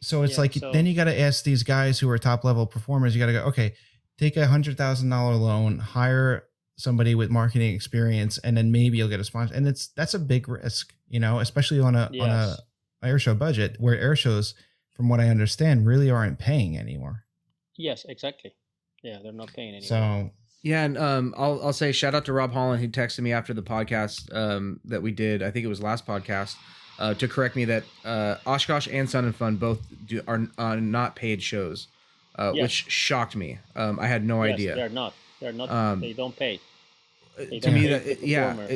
So 0.00 0.22
it's 0.22 0.34
Yeah, 0.34 0.40
like 0.40 0.52
so- 0.54 0.72
then 0.72 0.86
you 0.86 0.94
got 0.94 1.04
to 1.04 1.18
ask 1.20 1.44
these 1.44 1.62
guys 1.62 1.98
who 1.98 2.08
are 2.10 2.18
top 2.18 2.44
level 2.44 2.66
performers. 2.66 3.14
You 3.14 3.20
got 3.20 3.26
to 3.26 3.32
go, 3.32 3.44
okay, 3.46 3.74
take 4.18 4.36
a 4.36 4.46
hundred 4.46 4.76
thousand 4.76 5.10
dollar 5.10 5.34
loan, 5.34 5.78
hire 5.78 6.44
somebody 6.76 7.14
with 7.14 7.30
marketing 7.30 7.74
experience, 7.74 8.38
and 8.38 8.56
then 8.56 8.70
maybe 8.70 8.98
you'll 8.98 9.08
get 9.08 9.20
a 9.20 9.24
sponsor. 9.24 9.54
And 9.54 9.66
it's 9.66 9.88
that's 9.88 10.14
a 10.14 10.18
big 10.18 10.48
risk, 10.48 10.92
you 11.08 11.18
know, 11.20 11.38
especially 11.40 11.80
on 11.80 11.94
a 11.96 12.10
on 12.20 12.30
a 12.30 12.56
air 13.02 13.18
show 13.18 13.34
budget 13.34 13.76
where 13.78 13.98
air 13.98 14.16
shows, 14.16 14.54
from 14.94 15.08
what 15.08 15.20
I 15.20 15.28
understand, 15.28 15.86
really 15.86 16.10
aren't 16.10 16.38
paying 16.38 16.76
anymore. 16.76 17.24
Yes, 17.76 18.04
exactly. 18.08 18.54
Yeah, 19.02 19.18
they're 19.22 19.32
not 19.32 19.52
paying 19.52 19.68
anymore. 19.74 19.82
So 19.86 20.30
Yeah, 20.62 20.84
and 20.84 20.98
um, 20.98 21.34
I'll 21.36 21.60
I'll 21.62 21.72
say 21.72 21.92
shout 21.92 22.14
out 22.14 22.24
to 22.26 22.32
Rob 22.32 22.52
Holland 22.52 22.80
who 22.82 22.88
texted 22.88 23.20
me 23.20 23.32
after 23.32 23.54
the 23.54 23.62
podcast 23.62 24.34
um, 24.34 24.80
that 24.84 25.02
we 25.02 25.12
did. 25.12 25.42
I 25.42 25.50
think 25.50 25.64
it 25.64 25.68
was 25.68 25.82
last 25.82 26.06
podcast 26.06 26.56
uh, 26.98 27.14
to 27.14 27.28
correct 27.28 27.56
me 27.56 27.64
that 27.66 27.84
uh, 28.04 28.36
Oshkosh 28.46 28.88
and 28.90 29.08
Sun 29.08 29.24
and 29.24 29.34
Fun 29.36 29.56
both 29.56 29.80
do, 30.06 30.22
are 30.26 30.46
uh, 30.58 30.76
not 30.76 31.14
paid 31.16 31.42
shows, 31.42 31.88
uh, 32.38 32.52
Yes. 32.54 32.62
which 32.62 32.90
shocked 32.90 33.36
me. 33.36 33.58
Um, 33.74 33.98
I 34.00 34.06
had 34.06 34.24
no 34.24 34.42
Yes, 34.44 34.54
idea. 34.54 34.74
They're 34.74 34.88
not. 34.88 35.14
They're 35.40 35.52
not. 35.52 35.70
Um, 35.70 36.00
they 36.00 36.12
don't 36.12 36.34
pay. 36.36 36.60
They 37.36 37.44
to 37.46 37.60
don't 37.60 37.74
me, 37.74 37.80
pay 37.82 37.88
that 37.88 38.04
the 38.04 38.10
it- 38.12 38.20
yeah, 38.22 38.48
performers. 38.50 38.70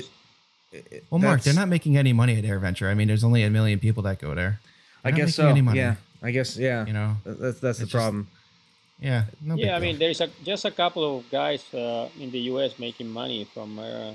it, 0.72 0.86
it- 0.92 1.04
well, 1.10 1.18
Mark, 1.20 1.40
they're 1.42 1.54
not 1.54 1.68
making 1.68 1.96
any 1.96 2.12
money 2.12 2.36
at 2.36 2.44
AirVenture. 2.44 2.90
I 2.90 2.94
mean, 2.94 3.08
there's 3.08 3.24
only 3.24 3.42
a 3.42 3.50
million 3.50 3.78
people 3.78 4.02
that 4.04 4.18
go 4.18 4.34
there. 4.34 4.60
I 5.04 5.10
They're 5.10 5.12
not 5.12 5.16
guess 5.26 5.38
making 5.38 5.44
so. 5.44 5.48
any 5.48 5.62
money, 5.62 5.78
Yeah, 5.78 5.94
I 6.22 6.30
guess 6.30 6.56
yeah. 6.56 6.86
You 6.86 6.92
know, 6.92 7.16
That's 7.24 7.58
that's 7.60 7.78
the 7.78 7.84
just- 7.86 7.92
problem. 7.94 8.28
yeah, 9.00 9.24
no 9.40 9.54
yeah, 9.56 9.76
I 9.76 9.80
deal. 9.80 9.88
mean, 9.88 9.98
there's 9.98 10.20
a, 10.20 10.28
just 10.44 10.66
a 10.66 10.70
couple 10.70 11.18
of 11.18 11.30
guys 11.30 11.64
uh, 11.72 12.08
in 12.20 12.30
the 12.30 12.40
U.S. 12.52 12.78
making 12.78 13.08
money 13.08 13.44
from 13.54 13.78
uh, 13.78 14.12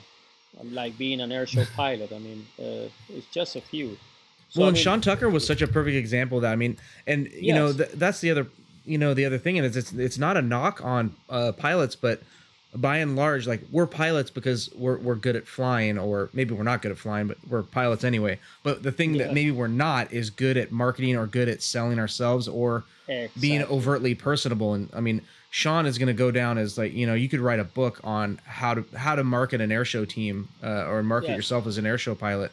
like 0.63 0.97
being 0.97 1.21
an 1.21 1.31
air 1.31 1.45
show 1.45 1.63
pilot. 1.75 2.11
I 2.13 2.19
mean, 2.19 2.45
uh, 2.59 2.89
it's 3.09 3.27
just 3.31 3.55
a 3.55 3.61
few. 3.61 3.97
So, 4.49 4.59
well, 4.61 4.65
I 4.65 4.69
and 4.69 4.75
mean, 4.75 4.83
Sean 4.83 5.01
Tucker 5.01 5.29
was 5.29 5.45
such 5.45 5.61
a 5.61 5.67
perfect 5.67 5.95
example 5.95 6.37
of 6.37 6.43
that. 6.43 6.51
I 6.51 6.55
mean, 6.55 6.77
and 7.07 7.29
you 7.31 7.53
know 7.53 7.73
th- 7.73 7.91
that's 7.93 8.21
the 8.21 8.31
other, 8.31 8.47
you 8.85 8.97
know, 8.97 9.13
the 9.13 9.25
other 9.25 9.37
thing 9.37 9.57
is 9.57 9.75
it's 9.75 9.91
it's 9.93 10.17
not 10.17 10.37
a 10.37 10.41
knock 10.41 10.83
on 10.83 11.15
uh, 11.29 11.51
pilots, 11.51 11.95
but 11.95 12.21
by 12.75 12.97
and 12.97 13.15
large, 13.15 13.47
like 13.47 13.61
we're 13.71 13.87
pilots 13.87 14.29
because 14.29 14.69
we're 14.75 14.97
we're 14.97 15.15
good 15.15 15.35
at 15.35 15.47
flying, 15.47 15.97
or 15.97 16.29
maybe 16.33 16.53
we're 16.53 16.63
not 16.63 16.81
good 16.81 16.91
at 16.91 16.97
flying, 16.97 17.27
but 17.27 17.37
we're 17.47 17.63
pilots 17.63 18.03
anyway. 18.03 18.39
But 18.63 18.83
the 18.83 18.91
thing 18.91 19.13
that 19.17 19.33
maybe 19.33 19.51
we're 19.51 19.67
not 19.67 20.11
is 20.11 20.29
good 20.29 20.57
at 20.57 20.71
marketing 20.71 21.15
or 21.15 21.25
good 21.27 21.47
at 21.47 21.61
selling 21.63 21.99
ourselves 21.99 22.47
or 22.47 22.83
being 23.39 23.61
overtly 23.63 24.15
personable. 24.15 24.73
And 24.73 24.89
I 24.93 24.99
mean, 24.99 25.21
Sean 25.51 25.85
is 25.85 25.97
going 25.97 26.07
to 26.07 26.13
go 26.13 26.31
down 26.31 26.57
as 26.57 26.77
like 26.77 26.93
you 26.93 27.07
know 27.07 27.13
you 27.13 27.29
could 27.29 27.39
write 27.39 27.59
a 27.59 27.63
book 27.63 27.99
on 28.03 28.39
how 28.45 28.73
to 28.73 28.85
how 28.95 29.15
to 29.15 29.23
market 29.23 29.61
an 29.61 29.69
airshow 29.69 30.07
team 30.07 30.49
uh, 30.63 30.85
or 30.87 31.01
market 31.03 31.29
yourself 31.35 31.67
as 31.67 31.77
an 31.77 31.85
airshow 31.85 32.17
pilot 32.17 32.51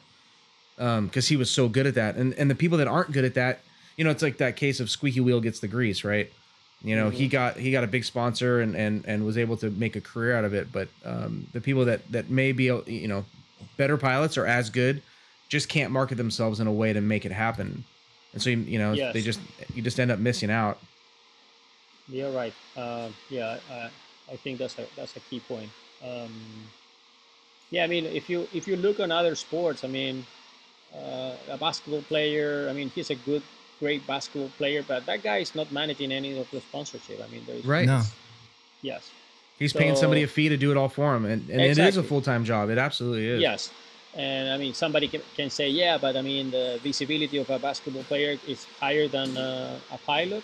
because 0.76 1.28
he 1.28 1.36
was 1.36 1.50
so 1.50 1.68
good 1.68 1.86
at 1.86 1.94
that. 1.94 2.16
And 2.16 2.34
and 2.34 2.50
the 2.50 2.54
people 2.54 2.78
that 2.78 2.88
aren't 2.88 3.12
good 3.12 3.24
at 3.24 3.34
that, 3.34 3.60
you 3.96 4.04
know, 4.04 4.10
it's 4.10 4.22
like 4.22 4.38
that 4.38 4.56
case 4.56 4.78
of 4.80 4.90
squeaky 4.90 5.20
wheel 5.20 5.40
gets 5.40 5.60
the 5.60 5.68
grease, 5.68 6.04
right? 6.04 6.32
You 6.84 6.96
know, 6.96 7.10
he 7.10 7.28
got 7.28 7.56
he 7.56 7.70
got 7.70 7.84
a 7.84 7.86
big 7.86 8.04
sponsor 8.04 8.60
and 8.60 8.74
and 8.74 9.04
and 9.06 9.24
was 9.24 9.38
able 9.38 9.56
to 9.59 9.70
make 9.70 9.94
a 9.96 10.00
career 10.00 10.36
out 10.36 10.44
of 10.44 10.52
it. 10.54 10.72
But 10.72 10.88
um, 11.04 11.46
the 11.52 11.60
people 11.60 11.84
that 11.84 12.10
that 12.12 12.28
may 12.28 12.52
be 12.52 12.64
you 12.64 13.09
know 13.09 13.24
better 13.76 13.96
pilots 13.96 14.36
or 14.36 14.46
as 14.46 14.68
good 14.70 15.02
just 15.48 15.68
can't 15.68 15.92
market 15.92 16.16
themselves 16.16 16.60
in 16.60 16.66
a 16.66 16.72
way 16.72 16.92
to 16.92 17.00
make 17.00 17.24
it 17.24 17.32
happen. 17.32 17.84
And 18.32 18.42
so 18.42 18.50
you, 18.50 18.59
you 18.59 18.78
know 18.78 18.92
Yes. 18.92 19.12
they 19.12 19.22
just 19.22 19.40
you 19.74 19.82
just 19.82 20.00
end 20.00 20.10
up 20.10 20.18
missing 20.18 20.50
out. 20.50 20.78
You're 22.09 22.32
right. 22.32 22.54
Uh, 22.76 23.09
yeah, 23.30 23.59
uh, 23.70 23.88
I 24.30 24.36
think 24.36 24.59
that's 24.59 24.78
a 24.78 24.86
that's 24.96 25.16
a 25.16 25.20
key 25.20 25.40
point. 25.40 25.70
Um, 26.04 26.32
yeah, 27.70 27.84
I 27.84 27.86
mean, 27.86 28.06
if 28.06 28.28
you 28.28 28.48
if 28.52 28.66
you 28.66 28.76
look 28.76 28.98
on 28.98 29.12
other 29.12 29.34
sports, 29.34 29.84
I 29.84 29.88
mean, 29.88 30.26
uh, 30.94 31.32
a 31.48 31.56
basketball 31.56 32.02
player. 32.02 32.66
I 32.68 32.72
mean, 32.72 32.90
he's 32.90 33.10
a 33.10 33.14
good, 33.14 33.42
great 33.82 34.06
basketball 34.06 34.50
player, 34.59 34.80
but 34.86 35.04
that 35.10 35.20
guy 35.28 35.38
is 35.38 35.52
not 35.59 35.68
managing 35.72 36.10
any 36.12 36.38
of 36.38 36.48
the 36.54 36.60
sponsorship. 36.60 37.18
I 37.24 37.26
mean, 37.32 37.42
there's 37.48 37.64
Right. 37.66 37.86
No. 37.86 38.02
yes, 38.80 39.10
He's 39.59 39.72
paying 39.72 39.96
somebody 39.96 40.22
a 40.22 40.30
fee 40.36 40.48
to 40.48 40.56
do 40.56 40.70
it 40.72 40.76
all 40.76 40.88
for 40.88 41.14
him, 41.14 41.24
and, 41.24 41.40
and 41.50 41.60
it 41.60 41.78
is 41.78 41.96
a 41.96 42.02
full 42.10 42.22
time 42.30 42.44
job. 42.44 42.70
It 42.70 42.78
absolutely 42.78 43.26
is. 43.34 43.40
yes, 43.48 43.70
and 44.14 44.50
I 44.54 44.56
mean, 44.62 44.74
somebody 44.74 45.06
can, 45.09 45.22
can 45.38 45.50
say, 45.50 45.68
yeah, 45.68 45.98
but 45.98 46.16
I 46.16 46.22
mean, 46.22 46.50
the 46.50 46.78
visibility 46.82 47.38
of 47.38 47.48
a 47.50 47.59
basketball 47.59 48.04
player 48.04 48.38
is 48.46 48.66
higher 48.80 49.06
than 49.09 49.36
uh, 49.36 49.78
a 49.96 49.98
pilot. 49.98 50.42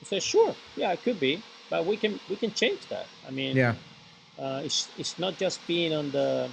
You 0.00 0.06
say, 0.12 0.20
sure, 0.20 0.54
yeah, 0.76 0.92
it 0.92 1.02
could 1.04 1.18
be, 1.20 1.42
but 1.70 1.86
we 1.86 1.96
can 1.96 2.12
we 2.30 2.36
can 2.36 2.52
change 2.52 2.82
that. 2.94 3.06
I 3.26 3.30
mean, 3.30 3.56
Yeah. 3.56 3.74
uh, 4.38 4.60
it's, 4.66 4.88
it's 4.98 5.18
not 5.18 5.38
just 5.38 5.56
being 5.66 5.92
on 5.94 6.10
the 6.10 6.48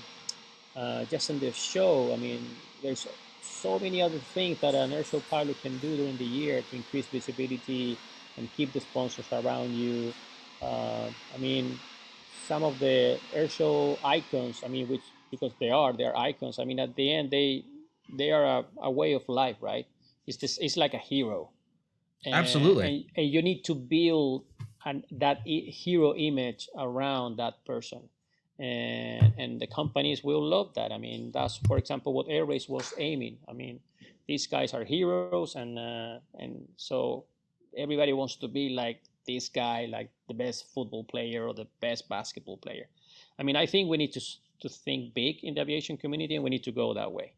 uh, 0.76 1.06
just 1.14 1.30
on 1.32 1.40
the 1.40 1.52
show. 1.52 2.14
I 2.14 2.18
mean, 2.18 2.42
there's 2.82 3.06
so 3.44 3.78
many 3.80 4.02
other 4.02 4.20
things 4.20 4.60
that 4.62 4.74
an 4.74 4.92
air 4.94 5.04
show 5.04 5.20
pilot 5.20 5.62
can 5.62 5.78
do 5.80 5.96
during 5.98 6.18
the 6.18 6.26
year 6.26 6.62
to 6.62 6.76
increase 6.76 7.08
visibility 7.08 8.00
and 8.38 8.52
keep 8.54 8.74
the 8.74 8.80
sponsors 8.80 9.28
around 9.32 9.74
you. 9.74 10.14
Uh, 10.62 11.08
I 11.34 11.38
mean, 11.38 11.80
some 12.32 12.64
of 12.64 12.80
the 12.80 13.20
air 13.34 13.50
show 13.50 14.00
icons. 14.04 14.64
I 14.66 14.70
mean, 14.70 14.88
which 14.88 15.04
because 15.30 15.54
they 15.60 15.70
are 15.70 15.94
they're 15.94 16.18
icons. 16.18 16.58
I 16.60 16.64
mean, 16.66 16.80
at 16.80 16.96
the 16.96 17.14
end 17.14 17.32
they 17.32 17.66
they 18.18 18.32
are 18.32 18.46
a, 18.60 18.66
a 18.84 18.92
way 18.92 19.14
of 19.14 19.28
life, 19.28 19.58
right? 19.62 19.86
It's 20.26 20.38
this. 20.38 20.58
It's 20.60 20.78
like 20.78 20.94
a 20.94 20.98
hero. 21.00 21.50
And- 22.26 22.36
Absolutely. 22.36 22.86
And, 22.86 23.06
and 23.18 23.28
you 23.34 23.42
need 23.42 23.64
to 23.66 23.76
build 23.76 24.46
an, 24.86 25.04
that 25.12 25.42
hero 25.46 26.16
image 26.16 26.70
around 26.78 27.38
that 27.38 27.66
person 27.66 28.10
and 28.60 29.34
and 29.38 29.60
the 29.60 29.68
companies 29.68 30.24
will 30.24 30.44
love 30.44 30.74
that. 30.76 30.92
I 30.92 30.98
mean 30.98 31.32
that's 31.32 31.58
for 31.68 31.78
example 31.78 32.14
what 32.14 32.28
air 32.30 32.46
race 32.46 32.70
was 32.70 32.94
aiming. 32.98 33.38
I 33.48 33.54
mean 33.54 33.80
these 34.28 34.48
guys 34.48 34.74
are 34.74 34.84
heroes 34.84 35.56
and 35.56 35.78
uh, 35.80 36.20
and 36.40 36.68
so 36.78 37.26
everybody 37.78 38.14
wants 38.14 38.36
to 38.38 38.48
be 38.48 38.70
like 38.70 39.02
this 39.26 39.50
guy 39.50 39.88
like 39.90 40.10
the 40.28 40.34
best 40.34 40.66
football 40.74 41.04
player 41.04 41.48
or 41.48 41.54
the 41.54 41.68
best 41.82 42.08
basketball 42.10 42.58
player. 42.58 42.88
I 43.40 43.44
mean 43.44 43.56
i 43.56 43.66
think 43.66 43.90
we 43.90 43.98
need 43.98 44.14
to 44.14 44.22
to 44.62 44.70
think 44.70 45.14
big 45.14 45.44
in 45.44 45.54
the 45.56 45.62
aviation 45.62 45.98
community 45.98 46.36
and 46.36 46.44
we 46.44 46.50
need 46.50 46.64
to 46.64 46.72
go 46.72 46.94
that 46.94 47.12
way. 47.12 47.34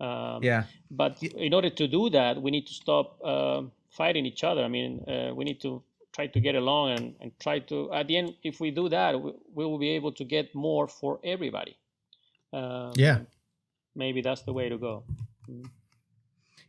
Um, 0.00 0.42
Yeah. 0.42 0.64
but 0.90 1.22
in 1.22 1.54
order 1.54 1.70
to 1.70 1.86
do 1.86 2.10
that, 2.10 2.40
we 2.42 2.50
need 2.50 2.66
to 2.66 2.74
stop 2.74 3.06
um, 3.24 3.70
fighting 3.90 4.26
each 4.26 4.42
other. 4.42 4.62
I 4.64 4.68
mean, 4.68 5.04
uh, 5.08 5.32
we 5.34 5.44
need 5.44 5.60
to 5.60 5.82
try 6.14 6.26
to 6.28 6.40
get 6.40 6.54
along 6.54 6.92
and, 6.92 7.14
and 7.20 7.32
try 7.40 7.58
to, 7.58 7.92
at 7.92 8.06
the 8.06 8.16
end, 8.16 8.34
if 8.42 8.60
we 8.60 8.70
do 8.70 8.88
that, 8.88 9.20
we, 9.20 9.32
we 9.52 9.64
will 9.64 9.78
be 9.78 9.90
able 9.90 10.12
to 10.12 10.24
get 10.24 10.54
more 10.54 10.86
for 10.86 11.20
everybody. 11.24 11.76
Um, 12.52 12.92
Yeah. 12.96 13.20
Maybe 13.96 14.22
that's 14.22 14.42
the 14.42 14.52
way 14.52 14.68
to 14.68 14.78
go. 14.78 15.04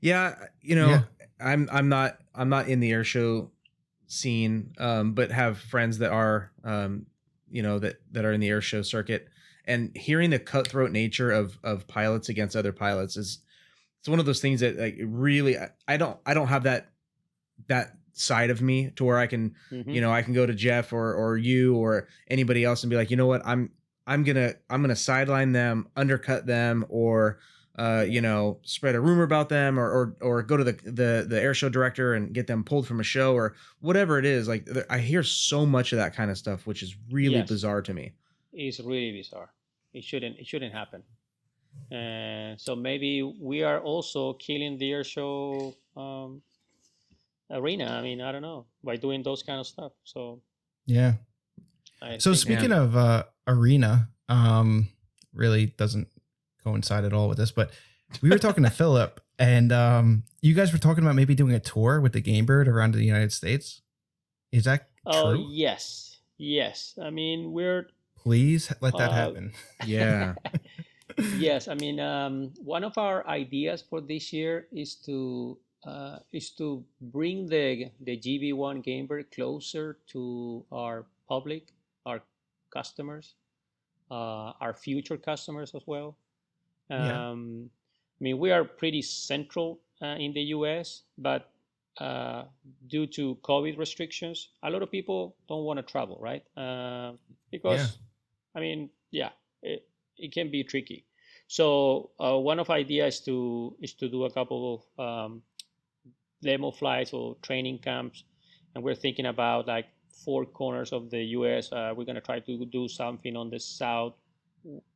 Yeah, 0.01 0.35
you 0.61 0.76
know, 0.76 0.89
Yeah. 0.89 1.01
I'm 1.39 1.67
I'm 1.72 1.89
not 1.89 2.17
I'm 2.34 2.49
not 2.49 2.67
in 2.67 2.80
the 2.80 2.91
air 2.91 3.03
show 3.03 3.51
scene, 4.07 4.73
um, 4.77 5.13
but 5.13 5.31
have 5.31 5.57
friends 5.57 5.97
that 5.97 6.11
are, 6.11 6.51
um, 6.63 7.07
you 7.49 7.61
know, 7.61 7.80
that 7.80 7.95
that 8.11 8.26
are 8.26 8.31
in 8.31 8.39
the 8.39 8.47
air 8.49 8.61
show 8.61 8.84
circuit, 8.84 9.27
and 9.65 9.91
hearing 9.95 10.30
the 10.30 10.39
cutthroat 10.39 10.91
nature 10.91 11.31
of 11.31 11.57
of 11.63 11.88
pilots 11.88 12.30
against 12.30 12.55
other 12.55 12.72
pilots 12.72 13.17
is 13.17 13.39
it's 13.99 14.07
one 14.07 14.19
of 14.19 14.26
those 14.26 14.39
things 14.39 14.59
that 14.61 14.77
like 14.77 14.97
really 15.03 15.57
I, 15.57 15.69
I 15.88 15.97
don't 15.97 16.17
I 16.26 16.34
don't 16.34 16.47
have 16.47 16.63
that 16.63 16.91
that 17.67 17.97
side 18.18 18.50
of 18.50 18.62
me 18.62 18.92
to 18.96 19.04
where 19.04 19.18
I 19.18 19.28
can 19.28 19.54
Mhm. 19.72 19.94
you 19.94 20.02
know 20.02 20.12
I 20.12 20.22
can 20.22 20.34
go 20.34 20.46
to 20.46 20.54
Jeff 20.54 20.92
or 20.94 21.14
or 21.14 21.38
you 21.38 21.76
or 21.76 22.08
anybody 22.30 22.64
else 22.64 22.82
and 22.84 22.90
be 22.90 22.96
like 22.96 23.12
you 23.12 23.18
know 23.18 23.28
what 23.28 23.42
I'm 23.46 23.70
I'm 24.08 24.24
gonna 24.24 24.54
I'm 24.70 24.82
gonna 24.82 24.96
sideline 24.96 25.52
them 25.52 25.88
undercut 25.96 26.46
them 26.46 26.86
or 26.90 27.40
uh, 27.78 28.06
you 28.08 28.22
know 28.22 28.58
spread 28.64 28.96
a 28.96 29.02
rumor 29.02 29.24
about 29.24 29.50
them 29.50 29.78
or, 29.78 29.90
or 29.92 30.16
or 30.22 30.44
go 30.44 30.56
to 30.56 30.64
the 30.64 30.72
the 30.86 31.26
the 31.28 31.42
air 31.42 31.54
show 31.54 31.68
director 31.68 32.14
and 32.14 32.34
get 32.34 32.48
them 32.48 32.64
pulled 32.64 32.88
from 32.88 33.02
a 33.02 33.04
show 33.04 33.34
or 33.34 33.54
whatever 33.82 34.18
it 34.18 34.24
is 34.26 34.48
like 34.48 34.66
I 34.90 35.00
hear 35.00 35.24
so 35.24 35.66
much 35.66 35.92
of 35.92 35.98
that 35.98 36.16
kind 36.16 36.32
of 36.32 36.38
stuff 36.38 36.66
which 36.66 36.82
is 36.82 36.96
really 37.12 37.36
Yes. 37.36 37.50
bizarre 37.50 37.82
to 37.82 37.94
me 37.94 38.14
It's 38.54 38.80
really 38.80 39.12
bizarre. 39.12 39.52
It 39.94 40.04
shouldn't. 40.06 40.40
It 40.40 40.48
shouldn't 40.48 40.74
happen. 40.74 41.04
And 41.92 42.60
so 42.60 42.76
maybe 42.76 43.22
we 43.24 43.64
are 43.64 43.80
also 43.82 44.34
killing 44.34 44.78
the 44.78 44.92
air 44.92 45.04
show 45.04 45.76
um, 45.98 46.42
arena. 47.51 47.85
I 47.85 48.01
mean, 48.01 48.22
I 48.22 48.31
don't 48.31 48.41
know 48.41 48.65
by 48.84 48.95
doing 48.97 49.23
those 49.23 49.43
kind 49.43 49.59
of 49.59 49.67
stuff. 49.67 49.91
So. 50.03 50.41
Yeah. 50.85 51.13
I 52.01 52.17
So 52.17 52.31
think- 52.31 52.41
speaking 52.41 52.72
of 52.73 52.95
uh, 52.95 53.23
arena, 53.47 54.09
um, 54.30 54.89
really 55.34 55.67
doesn't 55.67 56.07
coincide 56.63 57.03
at 57.05 57.13
all 57.13 57.27
with 57.30 57.38
this, 57.38 57.51
but 57.51 57.72
we 58.22 58.30
were 58.30 58.38
talking 58.39 58.63
to 58.63 58.69
Philip, 58.81 59.19
and 59.39 59.72
um, 59.72 60.23
you 60.41 60.53
guys 60.53 60.72
were 60.73 60.80
talking 60.80 61.03
about 61.03 61.15
maybe 61.15 61.35
doing 61.35 61.53
a 61.53 61.59
tour 61.59 61.99
with 62.01 62.13
the 62.13 62.22
Gamebird 62.22 62.67
around 62.67 62.93
the 62.93 63.03
United 63.03 63.31
States. 63.31 63.81
Is 64.51 64.63
that 64.65 64.89
Oh 65.05 65.34
true? 65.35 65.47
yes, 65.49 66.19
yes. 66.38 66.97
I 67.01 67.09
mean, 67.09 67.51
we're 67.51 67.88
Please 68.17 68.72
let 68.81 68.97
that 68.97 69.09
Uh, 69.09 69.13
happen. 69.13 69.53
yeah 69.85 70.34
yes. 71.38 71.67
I 71.67 71.76
mean, 71.76 71.99
um, 71.99 72.51
one 72.63 72.84
of 72.84 72.97
our 72.97 73.26
ideas 73.27 73.84
for 73.88 74.01
this 74.01 74.34
year 74.34 74.67
is 74.72 74.95
to 75.05 75.57
uh, 75.86 76.20
is 76.32 76.52
to 76.52 76.84
bring 76.99 77.45
the 77.45 77.91
the 78.02 78.18
GB1 78.18 78.84
Gamer 78.84 79.24
closer 79.24 79.98
to 80.07 80.66
our 80.72 81.06
public, 81.30 81.72
our 82.06 82.22
customers, 82.74 83.36
uh, 84.12 84.52
our 84.60 84.74
future 84.74 85.18
customers 85.18 85.74
as 85.76 85.84
well. 85.86 86.18
Yeah. 86.90 87.30
Um, 87.30 87.70
I 88.20 88.24
mean, 88.24 88.40
we 88.40 88.52
are 88.52 88.64
pretty 88.64 89.02
central 89.02 89.80
uh, 90.02 90.16
in 90.18 90.34
the 90.34 90.41
U.S., 90.56 91.03
but 91.18 91.52
uh, 91.99 92.44
due 92.88 93.07
to 93.07 93.36
COVID 93.44 93.78
restrictions, 93.78 94.49
a 94.64 94.70
lot 94.70 94.82
of 94.84 94.91
people 94.91 95.36
don't 95.48 95.64
want 95.64 95.78
to 95.78 95.84
travel, 95.84 96.18
right? 96.22 96.44
Uh, 96.57 97.14
because, 97.52 97.98
I 98.56 98.60
mean, 98.60 98.90
yeah, 99.12 99.30
it, 99.62 99.88
it 100.18 100.34
can 100.34 100.52
be 100.52 100.64
tricky. 100.64 101.06
So 101.48 102.12
uh, 102.20 102.38
one 102.38 102.60
of 102.60 102.70
ideas 102.70 103.20
to 103.22 103.76
is 103.82 103.94
to 103.94 104.10
do 104.10 104.26
a 104.26 104.32
couple 104.32 104.84
of 104.98 105.06
um, 105.06 105.41
demo 106.45 106.72
flights 106.72 107.11
or 107.13 107.35
training 107.41 107.80
camps, 107.80 108.23
and 108.73 108.84
we're 108.84 108.95
thinking 108.95 109.26
about 109.26 109.67
like 109.67 109.88
four 110.23 110.45
corners 110.45 110.93
of 110.93 111.09
the 111.09 111.22
U.S. 111.39 111.72
Uh, 111.72 111.93
we're 111.95 112.05
gonna 112.05 112.22
try 112.22 112.39
to 112.39 112.65
do 112.65 112.88
something 112.88 113.35
on 113.35 113.49
the 113.49 113.59
south 113.59 114.13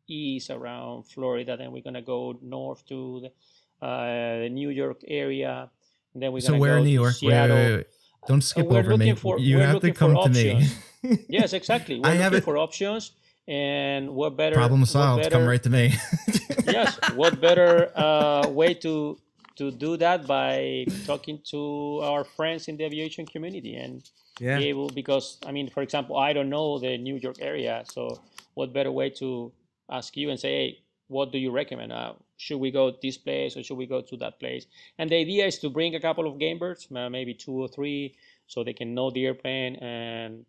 east 0.08 0.50
around 0.50 1.04
Florida. 1.04 1.58
Then 1.58 1.72
we're 1.72 1.84
gonna 1.84 2.02
go 2.02 2.38
north 2.42 2.86
to 2.88 3.22
the, 3.24 3.86
uh, 3.86 4.40
the 4.44 4.50
New 4.50 4.70
York 4.70 5.02
area. 5.08 5.70
And 6.14 6.24
then 6.24 6.32
we're 6.32 6.42
So 6.42 6.50
gonna 6.50 6.62
where 6.62 6.72
go 6.74 6.78
in 6.78 6.84
New 6.86 6.90
York? 7.04 7.14
Wait, 7.22 7.30
Seattle. 7.30 7.56
wait, 7.58 7.76
wait. 7.78 7.88
Don't 8.28 8.42
skip 8.42 8.68
we're 8.68 8.80
over 8.80 8.98
me. 8.98 9.14
for- 9.16 9.40
you 9.40 9.60
have 9.60 9.80
to 9.82 9.92
come 9.92 10.16
to 10.24 10.30
me. 10.30 10.68
Yes, 11.30 11.54
exactly. 11.54 11.98
We're 12.00 12.10
I 12.10 12.16
have 12.16 12.34
looking 12.34 12.38
it- 12.40 12.44
for 12.44 12.58
options, 12.58 13.14
and 13.48 14.10
what 14.10 14.36
better 14.36 14.56
Problem 14.56 14.84
solved. 14.86 15.24
better- 15.24 15.36
Come 15.38 15.48
right 15.48 15.64
to 15.64 15.70
me. 15.70 15.94
yes, 16.68 17.00
what 17.16 17.40
better 17.40 17.90
uh, 17.96 18.50
way 18.50 18.74
to 18.86 19.18
to 19.60 19.72
do 19.72 19.98
that 19.98 20.26
by 20.26 20.86
talking 21.06 21.38
to 21.52 22.00
our 22.02 22.24
friends 22.24 22.70
in 22.70 22.78
the 22.78 22.86
aviation 22.86 23.26
community 23.26 23.76
and 23.76 24.10
yeah 24.40 24.58
be 24.58 24.70
able 24.70 24.90
because 24.90 25.38
I 25.46 25.52
mean, 25.52 25.70
for 25.70 25.82
example, 25.84 26.16
I 26.18 26.32
don't 26.34 26.50
know 26.50 26.80
the 26.80 26.98
New 26.98 27.18
York 27.18 27.38
area, 27.42 27.84
so 27.94 28.22
what 28.56 28.74
better 28.74 28.92
way 28.92 29.10
to 29.22 29.52
ask 29.92 30.16
you 30.16 30.30
and 30.30 30.40
say, 30.40 30.52
hey, 30.60 30.80
what 31.08 31.32
do 31.34 31.38
you 31.38 31.52
recommend? 31.52 31.92
Uh, 31.92 32.14
should 32.38 32.60
we 32.66 32.72
go 32.72 32.84
this 33.02 33.18
place 33.18 33.58
or 33.58 33.64
should 33.64 33.78
we 33.78 33.86
go 33.86 34.00
to 34.02 34.16
that 34.18 34.40
place? 34.40 34.66
And 34.98 35.10
the 35.10 35.18
idea 35.18 35.46
is 35.46 35.60
to 35.60 35.70
bring 35.70 35.96
a 35.96 36.00
couple 36.00 36.26
of 36.28 36.38
Gamebirds, 36.38 36.84
uh, 36.96 37.10
maybe 37.10 37.34
two 37.34 37.58
or 37.64 37.68
three, 37.68 38.16
so 38.48 38.64
they 38.64 38.74
can 38.74 38.94
know 38.94 39.12
the 39.12 39.26
airplane 39.26 39.76
and 39.76 40.46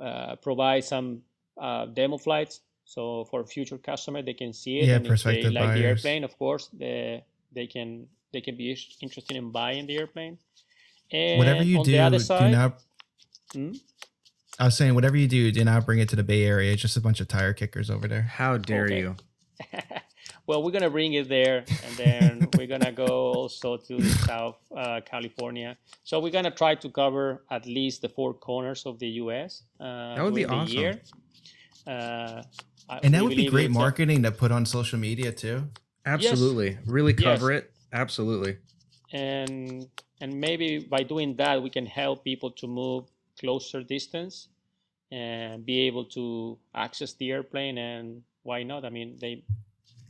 uh, 0.00 0.36
provide 0.36 0.84
some 0.84 1.22
uh, 1.60 1.86
demo 1.86 2.16
flights. 2.18 2.60
So 2.84 3.24
for 3.30 3.44
future 3.44 3.78
customer, 3.78 4.22
they 4.22 4.34
can 4.34 4.52
see 4.52 4.80
it. 4.80 4.86
Yeah, 4.86 4.96
and 4.96 5.06
if 5.06 5.22
they 5.22 5.42
like 5.42 5.74
the 5.74 5.84
airplane, 5.84 6.22
of 6.24 6.36
course, 6.38 6.68
they 6.72 7.24
they 7.52 7.66
can 7.66 8.06
they 8.32 8.40
can 8.40 8.56
be 8.56 8.76
interested 9.00 9.36
in 9.36 9.50
buying 9.50 9.86
the 9.86 9.96
airplane. 9.98 10.38
And 11.10 11.38
whatever 11.38 11.62
you 11.62 11.78
on 11.78 11.84
do, 11.84 11.92
the 11.92 11.98
other 11.98 12.18
do 12.18 12.48
not. 12.48 12.80
Hmm? 13.52 13.72
I 14.58 14.64
was 14.66 14.76
saying, 14.76 14.94
whatever 14.94 15.16
you 15.16 15.28
do, 15.28 15.50
do 15.52 15.64
not 15.64 15.84
bring 15.86 15.98
it 15.98 16.08
to 16.10 16.16
the 16.16 16.22
Bay 16.22 16.44
Area. 16.44 16.72
It's 16.72 16.82
just 16.82 16.96
a 16.96 17.00
bunch 17.00 17.20
of 17.20 17.28
tire 17.28 17.52
kickers 17.52 17.90
over 17.90 18.06
there. 18.08 18.22
how 18.22 18.56
dare 18.58 18.84
Okay. 18.84 18.98
you 19.00 19.16
well, 20.46 20.62
we're 20.62 20.70
gonna 20.72 20.90
bring 20.90 21.12
it 21.14 21.28
there, 21.28 21.58
and 21.86 21.96
then 21.96 22.48
we're 22.58 22.66
gonna 22.66 22.90
go 22.92 23.06
also 23.32 23.76
to 23.76 24.02
South 24.02 24.56
uh, 24.76 25.00
California. 25.04 25.76
So 26.04 26.18
we're 26.20 26.32
gonna 26.32 26.50
try 26.50 26.74
to 26.76 26.88
cover 26.90 27.44
at 27.50 27.66
least 27.66 28.02
the 28.02 28.08
four 28.08 28.34
corners 28.34 28.84
of 28.86 28.98
the 28.98 29.08
U.S. 29.22 29.62
Uh, 29.80 30.14
That 30.16 30.24
would 30.24 30.34
be 30.34 30.42
during 30.44 30.60
awesome. 30.60 30.76
year. 30.76 31.00
Uh, 31.86 32.42
And 33.02 33.14
that 33.14 33.22
would 33.22 33.36
be 33.36 33.48
great 33.48 33.66
it's 33.66 33.74
a- 33.76 33.78
marketing 33.78 34.22
to 34.24 34.30
put 34.32 34.50
on 34.52 34.66
social 34.66 34.98
media 34.98 35.32
too. 35.32 35.68
absolutely 36.04 36.78
really 36.86 37.12
Yes. 37.14 37.22
cover 37.22 37.52
it 37.52 37.71
absolutely. 37.92 38.58
And 39.12 39.88
and 40.20 40.40
maybe 40.40 40.78
by 40.78 41.02
doing 41.02 41.36
that 41.36 41.62
we 41.62 41.70
can 41.70 41.86
help 41.86 42.24
people 42.24 42.50
to 42.52 42.66
move 42.66 43.04
closer 43.38 43.82
distance 43.82 44.48
and 45.10 45.66
be 45.66 45.80
able 45.80 46.04
to 46.06 46.58
access 46.74 47.12
the 47.14 47.30
airplane. 47.30 47.78
And 47.78 48.22
why 48.42 48.62
not? 48.62 48.84
I 48.84 48.90
mean 48.90 49.18
they 49.20 49.44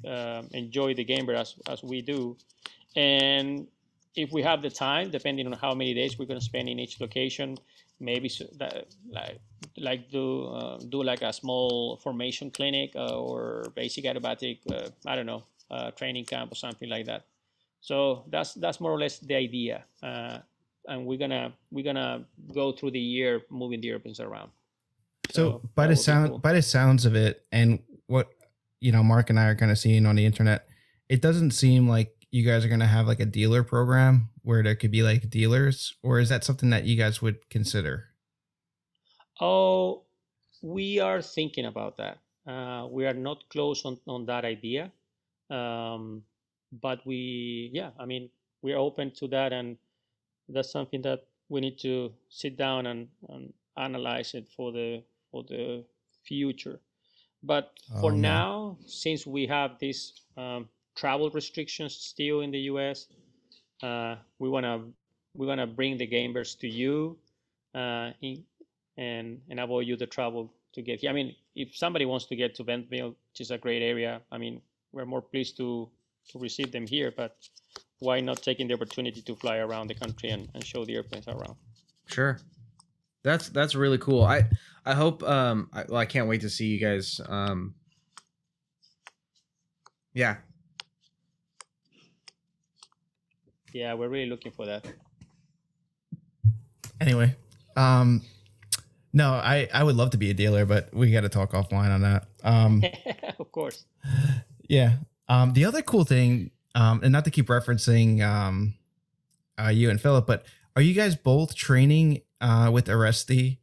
um, 0.07 0.49
enjoy 0.53 0.95
the 0.95 1.05
game 1.05 1.29
as, 1.31 1.55
as 1.69 1.83
we 1.83 2.03
do. 2.03 2.37
And 2.97 3.67
if 4.15 4.31
we 4.33 4.43
have 4.43 4.63
the 4.63 4.71
time 4.71 5.11
depending 5.11 5.47
on 5.47 5.53
how 5.55 5.75
many 5.75 5.95
days 5.95 6.19
we're 6.19 6.27
going 6.27 6.39
to 6.39 6.45
spend 6.45 6.69
in 6.69 6.79
each 6.79 7.01
location 7.01 7.57
maybe 8.03 8.29
so 8.29 8.45
that, 8.59 8.87
like 9.11 9.41
like 9.79 10.11
do 10.11 10.47
uh, 10.47 10.79
do 10.89 11.03
like 11.03 11.23
a 11.23 11.33
small 11.33 11.97
formation 11.97 12.51
clinic 12.51 12.93
uh, 12.97 13.17
or 13.19 13.65
basic 13.75 14.05
aerobatic 14.05 14.59
uh, 14.71 14.89
i 15.07 15.17
don't 15.17 15.27
know 15.27 15.45
uh, 15.71 15.91
training 15.93 16.25
camp 16.25 16.53
or 16.53 16.55
something 16.55 16.91
like 16.91 17.07
that 17.07 17.25
so 17.83 18.25
that's 18.31 18.55
that's 18.55 18.81
more 18.81 18.93
or 18.93 18.99
less 18.99 19.19
the 19.19 19.35
idea, 19.35 19.85
uh, 20.03 20.39
and 20.87 21.05
we're 21.05 21.19
gonna 21.19 21.53
we're 21.71 21.85
gonna 21.85 22.25
go 22.55 22.73
through 22.73 22.93
the 22.93 23.01
year 23.01 23.43
moving 23.51 23.81
the 23.81 23.91
airplanes 23.91 24.21
around. 24.21 24.51
So, 25.31 25.61
by 25.75 25.87
the 25.89 25.97
sound, 25.97 26.31
cool. 26.31 26.39
by 26.39 26.53
the 26.53 26.63
sounds 26.63 27.05
of 27.05 27.15
it, 27.17 27.45
and 27.51 27.81
what 28.07 28.31
you 28.81 28.93
know, 28.93 29.03
Mark 29.03 29.31
and 29.31 29.39
I 29.39 29.47
are 29.47 29.55
kind 29.55 29.71
of 29.71 29.79
seeing 29.79 30.07
on 30.07 30.17
the 30.17 30.25
internet, 30.25 30.69
it 31.09 31.21
doesn't 31.21 31.53
seem 31.53 31.89
like 31.89 32.15
you 32.31 32.45
guys 32.45 32.65
are 32.65 32.69
going 32.69 32.81
to 32.81 32.87
have 32.87 33.07
like 33.07 33.21
a 33.21 33.27
dealer 33.27 33.63
program 33.63 34.31
where 34.43 34.63
there 34.63 34.75
could 34.75 34.91
be 34.91 35.03
like 35.03 35.29
dealers, 35.29 35.95
or 36.03 36.19
is 36.19 36.29
that 36.31 36.45
something 36.45 36.71
that 36.71 36.85
you 36.85 36.97
guys 36.97 37.21
would 37.21 37.49
consider? 37.49 38.09
Oh, 39.41 40.03
we 40.63 40.99
are 40.99 41.23
thinking 41.23 41.67
about 41.67 41.97
that. 41.99 42.19
Uh, 42.47 42.87
we 42.91 43.07
are 43.07 43.15
not 43.15 43.49
close 43.51 43.85
on, 43.85 43.99
on 44.09 44.27
that 44.27 44.45
idea, 44.45 44.91
um, 45.51 46.23
but 46.73 47.05
we 47.07 47.71
yeah, 47.73 47.91
I 47.99 48.07
mean 48.07 48.31
we 48.63 48.73
are 48.73 48.79
open 48.79 49.11
to 49.13 49.29
that, 49.29 49.53
and 49.53 49.77
that's 50.49 50.71
something 50.71 51.03
that 51.03 51.27
we 51.49 51.61
need 51.61 51.79
to 51.81 52.13
sit 52.29 52.57
down 52.57 52.87
and, 52.87 53.09
and 53.29 53.53
analyze 53.77 54.35
it 54.35 54.49
for 54.49 54.73
the 54.73 55.03
for 55.31 55.43
the 55.45 55.85
future. 56.25 56.81
But 57.43 57.73
for 58.01 58.13
Oh, 58.13 58.17
no. 58.17 58.19
now, 58.21 58.79
since 58.87 59.27
we 59.27 59.47
have 59.47 59.79
these 59.79 60.13
um, 60.37 60.69
travel 60.95 61.31
restrictions 61.31 61.95
still 61.97 62.41
in 62.41 62.51
the 62.51 62.61
U.S., 62.73 63.09
uh, 63.83 64.17
we 64.39 64.49
wanna 64.49 64.85
we 65.35 65.47
wanna 65.47 65.67
bring 65.67 65.97
the 65.99 66.07
gamers 66.07 66.59
to 66.61 66.69
you, 66.69 67.19
uh, 67.75 68.13
in, 68.21 68.45
and 68.97 69.41
and 69.51 69.61
avoid 69.61 69.87
you 69.87 69.97
the 69.97 70.07
travel 70.07 70.53
to 70.73 70.83
get 70.83 71.01
here. 71.01 71.11
I 71.11 71.13
mean, 71.13 71.35
if 71.55 71.77
somebody 71.77 72.05
wants 72.07 72.27
to 72.27 72.37
get 72.37 72.55
to 72.57 72.65
Bentonville, 72.65 73.11
which 73.31 73.41
is 73.41 73.51
a 73.51 73.59
great 73.59 73.83
area, 73.83 74.23
I 74.31 74.39
mean, 74.39 74.61
we're 74.93 75.07
more 75.07 75.23
pleased 75.23 75.57
to 75.59 75.89
to 76.31 76.39
receive 76.39 76.73
them 76.73 76.87
here. 76.87 77.13
But 77.17 77.37
why 77.99 78.21
not 78.21 78.43
taking 78.43 78.69
the 78.69 78.75
opportunity 78.75 79.23
to 79.23 79.35
fly 79.37 79.59
around 79.59 79.89
the 79.89 79.95
country 79.95 80.31
and, 80.31 80.49
and 80.55 80.65
show 80.65 80.85
the 80.85 80.95
airplanes 80.95 81.29
around? 81.29 81.57
Sure. 82.07 82.39
That's 83.23 83.49
that's 83.51 83.75
really 83.75 83.99
cool. 83.99 84.25
I 84.25 84.49
I 84.85 84.95
hope 84.95 85.23
um 85.23 85.69
I, 85.73 85.85
well 85.89 85.99
I 85.99 86.07
can't 86.07 86.29
wait 86.29 86.41
to 86.41 86.51
see 86.51 86.67
you 86.67 86.81
guys 86.81 87.21
um 87.29 87.75
yeah. 90.13 90.37
Yeah, 93.73 93.95
we're 93.95 94.09
really 94.09 94.29
looking 94.29 94.53
for 94.53 94.67
that. 94.67 94.85
Anyway, 97.01 97.35
um, 97.75 98.23
no, 99.13 99.31
I 99.31 99.69
I 99.73 99.83
would 99.83 99.97
love 99.97 100.11
to 100.11 100.19
be 100.19 100.31
a 100.31 100.35
dealer, 100.35 100.67
but 100.67 100.93
we 100.95 101.11
got 101.11 101.23
to 101.23 101.29
talk 101.29 101.53
offline 101.53 101.91
on 101.91 102.03
that. 102.03 102.27
Um, 102.45 102.83
of 103.39 103.51
course. 103.51 103.87
Yeah. 104.69 104.97
Um, 105.33 105.55
the 105.55 105.65
other 105.65 105.81
cool 105.81 106.05
thing, 106.05 106.51
um, 106.75 107.01
and 107.03 107.11
not 107.13 107.25
to 107.25 107.31
keep 107.31 107.47
referencing 107.47 108.21
um, 108.23 108.75
uh, 109.59 109.69
you 109.69 109.89
and 109.89 109.99
Philip, 110.01 110.27
but 110.27 110.45
are 110.77 110.83
you 110.83 110.93
guys 110.95 111.17
both 111.17 111.55
training 111.55 112.21
uh, 112.41 112.71
with 112.73 112.87
Aresti 112.87 113.59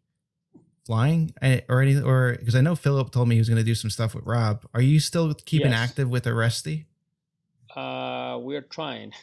flying 0.90 1.32
or 1.70 1.82
any 1.84 2.02
or 2.02 2.36
because 2.40 2.56
I 2.56 2.62
know 2.62 2.76
Philip 2.76 3.12
told 3.12 3.28
me 3.28 3.36
he 3.36 3.40
was 3.40 3.50
going 3.50 3.60
to 3.62 3.64
do 3.64 3.76
some 3.76 3.92
stuff 3.92 4.16
with 4.16 4.26
Rob. 4.26 4.66
Are 4.74 4.82
you 4.82 5.00
still 5.00 5.32
keeping 5.36 5.70
Yes. 5.72 5.80
active 5.92 6.10
with 6.10 6.26
Aresti? 6.26 6.86
Uh, 7.76 8.40
we're 8.42 8.62
trying. 8.64 9.14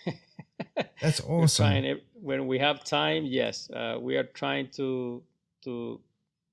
That's 1.03 1.21
awesome. 1.23 1.65
trying 1.67 2.01
when 2.23 2.47
we 2.47 2.61
have 2.61 2.85
time. 2.85 3.25
Yes, 3.27 3.69
uh, 3.71 3.99
we 4.01 4.17
are 4.17 4.23
trying 4.23 4.69
to 4.79 5.23
to 5.65 6.01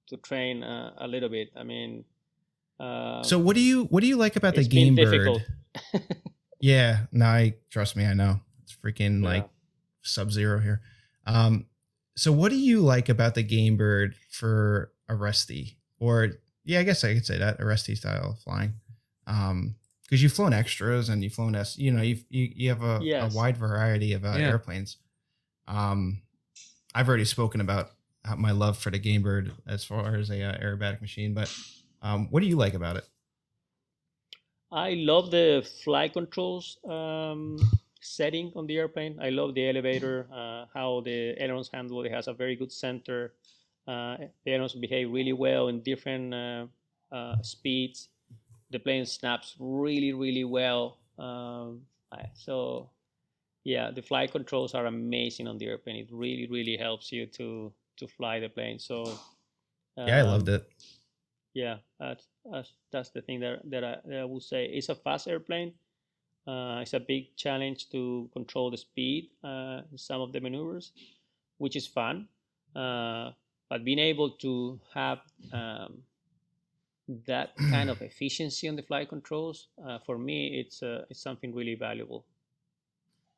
to 0.08 0.18
train 0.18 0.64
uh, 0.64 0.94
a 0.98 1.08
little 1.08 1.30
bit. 1.30 1.52
I 1.56 1.64
mean, 1.64 2.06
uh, 2.80 3.24
So 3.24 3.38
what 3.40 3.56
do 3.56 3.62
you 3.62 3.86
what 3.86 4.02
do 4.02 4.08
you 4.08 4.18
like 4.18 4.36
about 4.36 4.56
the 4.56 4.62
it's 4.62 4.70
Gamebird? 4.74 5.44
Yeah, 6.60 7.08
no, 7.12 7.26
I 7.26 7.56
trust 7.70 7.96
me, 7.98 8.06
I 8.06 8.14
know. 8.14 8.40
It's 8.62 8.74
freaking 8.76 9.22
Yeah. 9.22 9.28
like 9.30 9.50
sub 10.02 10.32
zero 10.32 10.60
here. 10.60 10.82
Um, 11.26 11.66
so 12.16 12.32
what 12.32 12.52
do 12.52 12.58
you 12.58 12.80
like 12.82 13.10
about 13.10 13.36
the 13.36 13.44
Gamebird 13.44 14.14
for 14.30 14.92
Aresti? 15.10 15.76
Or 16.00 16.30
yeah, 16.64 16.80
I 16.80 16.84
guess 16.84 17.04
I 17.04 17.14
could 17.16 17.26
say 17.26 17.38
that 17.38 17.60
Aresti 17.60 17.98
style 17.98 18.38
flying. 18.44 18.74
Um, 19.28 19.76
because 20.04 20.22
you've 20.22 20.34
flown 20.34 20.54
extras 20.54 21.10
and 21.10 21.24
you've 21.24 21.34
flown 21.34 21.56
S, 21.56 21.78
you 21.78 21.92
know, 21.92 22.02
you've, 22.02 22.24
you 22.30 22.50
you 22.56 22.70
have 22.70 22.84
a, 22.84 23.00
Yes. 23.02 23.34
a 23.34 23.36
wide 23.38 23.58
variety 23.58 24.14
of 24.14 24.24
uh, 24.24 24.36
Yeah. 24.38 24.50
airplanes. 24.50 24.98
Um, 25.68 26.22
I've 26.94 27.08
already 27.10 27.26
spoken 27.26 27.60
about 27.62 27.92
my 28.38 28.52
love 28.52 28.78
for 28.78 28.90
the 28.92 29.00
Gamebird 29.00 29.52
as 29.68 29.84
far 29.84 30.16
as 30.16 30.30
a 30.30 30.42
uh, 30.44 30.58
aerobatic 30.62 31.02
machine, 31.02 31.34
but 31.34 31.54
um, 32.04 32.28
what 32.30 32.42
do 32.42 32.48
you 32.48 32.58
like 32.58 32.74
about 32.76 32.98
it? 32.98 33.08
I 34.72 34.96
love 34.96 35.32
the 35.32 35.66
flight 35.84 36.14
controls 36.14 36.78
um, 36.90 37.58
setting 38.02 38.52
on 38.56 38.68
the 38.68 38.78
airplane. 38.78 39.20
I 39.22 39.30
love 39.30 39.54
the 39.54 39.70
elevator, 39.70 40.28
uh, 40.34 40.66
how 40.74 41.02
the 41.06 41.42
ailerons 41.42 41.70
handle. 41.74 42.04
It 42.04 42.12
has 42.12 42.28
a 42.28 42.34
very 42.34 42.56
good 42.56 42.72
center. 42.72 43.34
Uh, 43.88 44.18
the 44.46 44.52
ailerons 44.54 44.74
behave 44.74 45.12
really 45.12 45.34
well 45.34 45.68
in 45.68 45.82
different 45.82 46.34
uh, 46.34 46.66
uh, 47.12 47.36
speeds. 47.42 48.10
The 48.72 48.80
plane 48.80 49.06
snaps 49.06 49.56
really, 49.60 50.14
really 50.14 50.44
well. 50.44 50.98
Um, 51.20 51.82
so, 52.34 52.90
yeah, 53.64 53.92
the 53.92 54.02
flight 54.02 54.32
controls 54.32 54.74
are 54.74 54.88
amazing 54.88 55.48
on 55.48 55.58
the 55.58 55.68
airplane. 55.68 55.98
It 55.98 56.10
really, 56.12 56.48
really 56.48 56.78
helps 56.78 57.12
you 57.12 57.28
to 57.28 57.72
to 57.98 58.08
fly 58.08 58.40
the 58.40 58.50
plane. 58.50 58.80
So, 58.80 59.04
Yeah, 59.98 60.20
I 60.20 60.22
loved 60.24 60.50
um, 60.50 60.56
it. 60.56 60.68
Yeah, 61.54 61.78
that's, 62.00 62.28
that's 62.52 62.72
that's 62.92 63.10
the 63.10 63.22
thing 63.22 63.40
that 63.42 63.62
that 63.70 63.84
I, 63.84 63.98
that 64.06 64.20
I 64.20 64.26
would 64.26 64.42
say. 64.42 64.66
It's 64.66 64.90
a 64.90 64.96
fast 64.96 65.28
airplane. 65.28 65.74
Uh, 66.48 66.80
it's 66.82 66.94
a 66.94 67.00
big 67.00 67.36
challenge 67.36 67.90
to 67.92 68.30
control 68.34 68.70
the 68.70 68.78
speed 68.78 69.30
uh, 69.44 69.82
in 69.92 69.98
some 69.98 70.20
of 70.20 70.34
the 70.34 70.42
maneuvers, 70.42 70.92
which 71.58 71.76
is 71.76 71.88
fun. 71.88 72.28
Uh, 72.76 73.32
but 73.70 73.86
being 73.86 74.00
able 74.00 74.32
to 74.32 74.80
have 74.94 75.20
um, 75.54 76.04
that 77.28 77.56
kind 77.70 77.90
of 77.90 78.02
efficiency 78.02 78.68
on 78.68 78.76
the 78.76 78.84
flight 78.84 79.10
controls, 79.10 79.68
uh, 79.88 80.00
for 80.06 80.18
me, 80.18 80.60
it's 80.60 80.84
uh, 80.84 81.06
it's 81.10 81.22
something 81.22 81.54
really 81.54 81.76
valuable. 81.76 82.26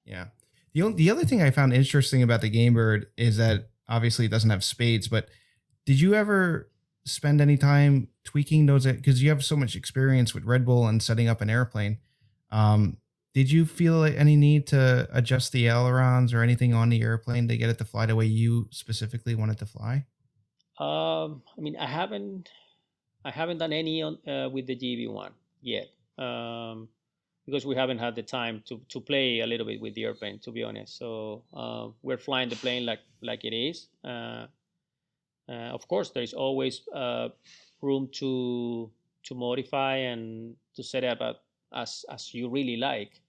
Yeah. 0.05 0.27
The 0.73 0.81
only, 0.81 0.97
the 0.97 1.09
other 1.09 1.25
thing 1.25 1.41
I 1.41 1.51
found 1.51 1.73
interesting 1.73 2.23
about 2.23 2.41
the 2.41 2.51
Gamebird 2.51 3.05
is 3.17 3.37
that 3.37 3.69
obviously 3.87 4.25
it 4.25 4.31
doesn't 4.31 4.49
have 4.49 4.63
spades, 4.63 5.07
but 5.07 5.29
did 5.85 5.99
you 5.99 6.15
ever 6.15 6.69
spend 7.05 7.39
any 7.41 7.57
time 7.57 8.09
tweaking 8.23 8.65
those 8.65 8.85
because 8.85 9.21
you 9.21 9.29
have 9.29 9.43
so 9.43 9.55
much 9.55 9.75
experience 9.75 10.33
with 10.33 10.43
Red 10.43 10.65
Bull 10.65 10.87
and 10.87 11.01
setting 11.01 11.27
up 11.27 11.41
an 11.41 11.49
airplane? 11.49 11.99
Um, 12.51 12.97
did 13.33 13.51
you 13.51 13.65
feel 13.65 14.05
any 14.05 14.37
need 14.37 14.65
to 14.67 15.07
adjust 15.11 15.51
the 15.51 15.67
ailerons 15.67 16.33
or 16.33 16.41
anything 16.41 16.73
on 16.73 16.89
the 16.89 17.01
airplane 17.01 17.47
to 17.49 17.57
get 17.57 17.69
it 17.69 17.77
to 17.79 17.85
fly 17.85 18.05
the 18.05 18.15
way 18.15 18.25
you 18.25 18.67
specifically 18.71 19.35
wanted 19.35 19.57
to 19.59 19.65
fly? 19.65 20.05
Um, 20.79 21.43
I 21.57 21.61
mean, 21.61 21.75
I 21.77 21.85
haven't, 21.85 22.49
I 23.25 23.31
haven't 23.31 23.57
done 23.57 23.73
any 23.73 24.01
on 24.01 24.17
uh, 24.27 24.49
with 24.49 24.67
the 24.67 24.75
GB 24.75 25.11
one 25.11 25.33
yet, 25.61 25.87
um, 26.17 26.87
because 27.45 27.65
we 27.65 27.75
haven't 27.75 27.99
had 27.99 28.15
the 28.15 28.23
time 28.23 28.63
to 28.67 28.81
to 28.89 28.99
play 28.99 29.41
a 29.41 29.47
little 29.47 29.65
bit 29.65 29.81
with 29.81 29.95
the 29.95 30.05
airplane, 30.05 30.39
to 30.39 30.51
be 30.51 30.63
honest. 30.63 30.97
So 30.97 31.43
uh, 31.53 31.89
we're 32.03 32.17
flying 32.17 32.49
the 32.49 32.55
plane 32.55 32.85
like 32.85 32.99
like 33.21 33.43
it 33.43 33.53
is. 33.53 33.87
Uh, 34.03 34.47
of 35.49 35.87
course, 35.87 36.09
there 36.11 36.23
is 36.23 36.33
always 36.33 36.81
uh, 36.93 37.29
room 37.81 38.09
to 38.13 38.89
to 39.23 39.35
modify 39.35 39.95
and 39.97 40.55
to 40.75 40.83
set 40.83 41.03
it 41.03 41.21
up 41.21 41.43
as 41.73 42.05
as 42.09 42.33
you 42.33 42.49
really 42.49 42.77
like. 42.77 43.21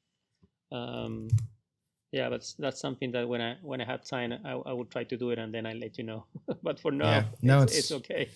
Um, 0.72 1.28
yeah, 2.12 2.28
but 2.30 2.44
that's 2.58 2.80
something 2.80 3.12
that 3.12 3.28
when 3.28 3.40
I 3.40 3.56
when 3.62 3.80
I 3.80 3.84
have 3.84 4.04
time, 4.04 4.32
I, 4.44 4.52
I 4.52 4.72
will 4.72 4.84
try 4.86 5.04
to 5.04 5.16
do 5.16 5.30
it, 5.30 5.38
and 5.38 5.52
then 5.52 5.66
I 5.66 5.74
let 5.74 5.98
you 5.98 6.04
know. 6.04 6.24
but 6.62 6.78
for 6.80 6.90
now, 6.92 7.10
Yeah. 7.10 7.24
No, 7.42 7.62
it's, 7.62 7.72
it's- 7.72 7.90
it's 7.90 7.92
okay. 7.92 8.28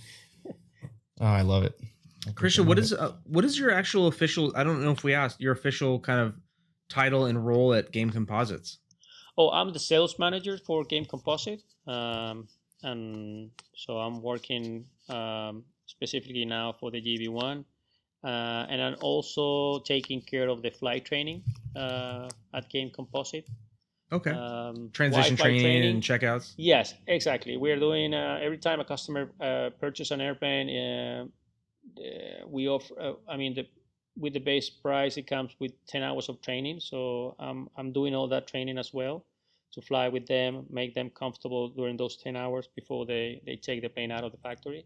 Oh, 1.22 1.26
I 1.26 1.42
love 1.42 1.64
it. 1.64 1.78
I 2.26 2.30
Cristian, 2.30 2.64
freaking 2.64 2.66
what 2.68 2.76
love 2.78 2.84
is 2.84 2.92
it. 2.92 2.98
uh, 2.98 3.12
what 3.24 3.44
is 3.44 3.58
your 3.58 3.70
actual 3.70 4.06
official? 4.06 4.52
I 4.56 4.64
don't 4.64 4.82
know 4.82 4.90
if 4.90 5.04
we 5.04 5.12
asked 5.12 5.38
your 5.38 5.52
official 5.52 6.00
kind 6.00 6.18
of 6.18 6.34
title 6.88 7.26
and 7.26 7.44
role 7.46 7.74
at 7.74 7.92
Game 7.92 8.08
Composites. 8.10 8.78
Oh, 9.36 9.50
I'm 9.50 9.70
the 9.72 9.78
sales 9.78 10.18
manager 10.18 10.56
for 10.56 10.82
Game 10.84 11.04
Composite, 11.04 11.62
um, 11.86 12.48
and 12.82 13.50
so 13.74 13.98
I'm 13.98 14.22
working 14.22 14.86
um, 15.08 15.64
specifically 15.86 16.44
now 16.44 16.72
for 16.78 16.90
the 16.90 17.00
GB1, 17.00 17.64
uh, 18.22 18.26
and 18.26 18.82
I'm 18.82 18.96
also 19.00 19.80
taking 19.80 20.20
care 20.20 20.48
of 20.48 20.62
the 20.62 20.70
flight 20.70 21.04
training 21.04 21.42
uh, 21.76 22.28
at 22.54 22.68
Game 22.68 22.90
Composite. 22.90 23.48
Okay. 24.12 24.30
Um, 24.30 24.90
Transition 24.92 25.36
Wi-Fi 25.36 25.62
training, 25.62 25.90
and 25.90 26.02
checkouts. 26.02 26.54
Yes, 26.56 26.94
exactly. 27.06 27.56
We're 27.56 27.78
doing 27.78 28.12
uh, 28.12 28.40
every 28.42 28.58
time 28.58 28.80
a 28.80 28.84
customer 28.84 29.30
uh, 29.40 29.70
purchase 29.78 30.10
an 30.10 30.20
airplane, 30.20 30.68
uh, 30.68 31.24
uh, 32.00 32.46
we 32.48 32.68
offer. 32.68 32.94
Uh, 33.00 33.12
I 33.28 33.36
mean, 33.36 33.54
the 33.54 33.68
with 34.18 34.32
the 34.32 34.40
base 34.40 34.68
price, 34.68 35.16
it 35.16 35.28
comes 35.28 35.54
with 35.60 35.72
ten 35.86 36.02
hours 36.02 36.28
of 36.28 36.42
training. 36.42 36.80
So 36.80 37.36
I'm 37.38 37.68
I'm 37.76 37.92
doing 37.92 38.14
all 38.14 38.26
that 38.28 38.48
training 38.48 38.78
as 38.78 38.92
well 38.92 39.24
to 39.72 39.80
fly 39.80 40.08
with 40.08 40.26
them, 40.26 40.66
make 40.70 40.94
them 40.94 41.10
comfortable 41.10 41.68
during 41.68 41.96
those 41.96 42.16
ten 42.16 42.36
hours 42.36 42.68
before 42.74 43.06
they 43.06 43.40
they 43.46 43.56
take 43.56 43.82
the 43.82 43.88
plane 43.88 44.10
out 44.10 44.24
of 44.24 44.32
the 44.32 44.38
factory. 44.38 44.84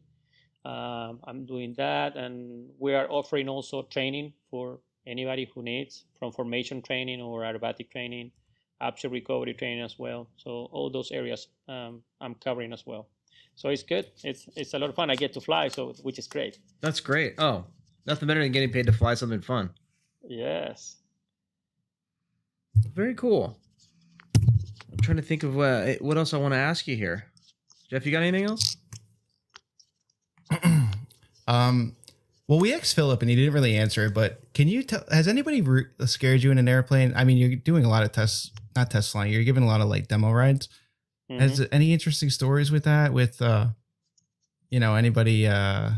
Um, 0.65 1.21
I'm 1.25 1.45
doing 1.45 1.75
that, 1.77 2.17
and 2.17 2.71
we 2.79 2.95
are 2.95 3.11
offering 3.11 3.49
also 3.49 3.83
training 3.83 4.33
for 4.51 4.81
anybody 5.07 5.51
who 5.55 5.63
needs, 5.63 6.05
from 6.19 6.33
formation 6.33 6.81
training 6.81 7.21
or 7.21 7.43
aerobatic 7.43 7.91
training 7.91 8.31
upset 8.81 9.11
recovery 9.11 9.55
training 9.55 9.85
as 9.85 9.99
well. 9.99 10.29
So 10.37 10.69
all 10.73 10.91
those 10.91 11.11
areas 11.11 11.49
um, 11.69 12.03
I'm 12.21 12.35
covering 12.35 12.73
as 12.73 12.85
well. 12.87 13.09
So 13.57 13.69
it's 13.69 13.83
good. 13.83 14.07
It's 14.23 14.49
it's 14.57 14.75
a 14.75 14.79
lot 14.79 14.91
of 14.91 14.97
fun. 14.97 15.11
I 15.11 15.15
get 15.15 15.33
to 15.35 15.41
fly, 15.41 15.69
so 15.69 15.95
which 16.03 16.19
is 16.19 16.27
great. 16.27 16.59
That's 16.81 17.01
great. 17.01 17.35
Oh, 17.39 17.65
nothing 18.07 18.27
better 18.27 18.43
than 18.43 18.53
getting 18.53 18.73
paid 18.73 18.87
to 18.87 18.93
fly 18.93 19.15
something 19.15 19.41
fun. 19.41 19.71
Yes. 20.27 20.97
Very 22.95 23.15
cool. 23.15 23.57
I'm 24.95 25.03
trying 25.03 25.17
to 25.17 25.23
think 25.23 25.43
of 25.43 25.59
uh, 25.59 25.95
what 26.01 26.17
else 26.17 26.33
I 26.33 26.39
want 26.39 26.55
to 26.55 26.59
ask 26.59 26.87
you 26.87 26.97
here. 26.97 27.25
Jeff, 27.91 28.07
you 28.07 28.13
got 28.13 28.23
anything 28.23 28.45
else? 28.45 28.77
um, 31.49 31.97
well, 32.47 32.61
we 32.61 32.73
asked 32.73 32.95
Philip 32.95 33.21
and 33.21 33.29
he 33.29 33.35
didn't 33.35 33.55
really 33.55 33.77
answer 33.77 34.07
it, 34.07 34.15
but 34.15 34.41
can 34.55 34.69
you 34.69 34.85
tell? 34.85 35.03
Has 35.11 35.27
anybody 35.27 35.63
re- 35.63 35.87
scared 36.07 36.43
you 36.45 36.53
in 36.53 36.59
an 36.59 36.69
airplane? 36.69 37.13
I 37.17 37.25
mean, 37.25 37.39
you're 37.39 37.57
doing 37.57 37.85
a 37.85 37.89
lot 37.89 38.05
of 38.05 38.13
tests, 38.13 38.53
not 38.77 38.91
test 38.91 39.11
flying. 39.11 39.33
You're 39.33 39.45
giving 39.45 39.65
a 39.65 39.67
lot 39.67 39.81
of 39.81 39.89
like 39.89 40.07
demo 40.07 40.31
rides. 40.31 40.69
Mhm. 41.31 41.41
Has 41.41 41.67
any 41.73 41.93
interesting 41.93 42.31
stories 42.31 42.71
with 42.71 42.85
that? 42.85 43.13
With 43.13 43.43
uh, 43.43 43.69
you 44.71 44.79
know, 44.79 44.95
anybody 44.95 45.49
uh, 45.49 45.91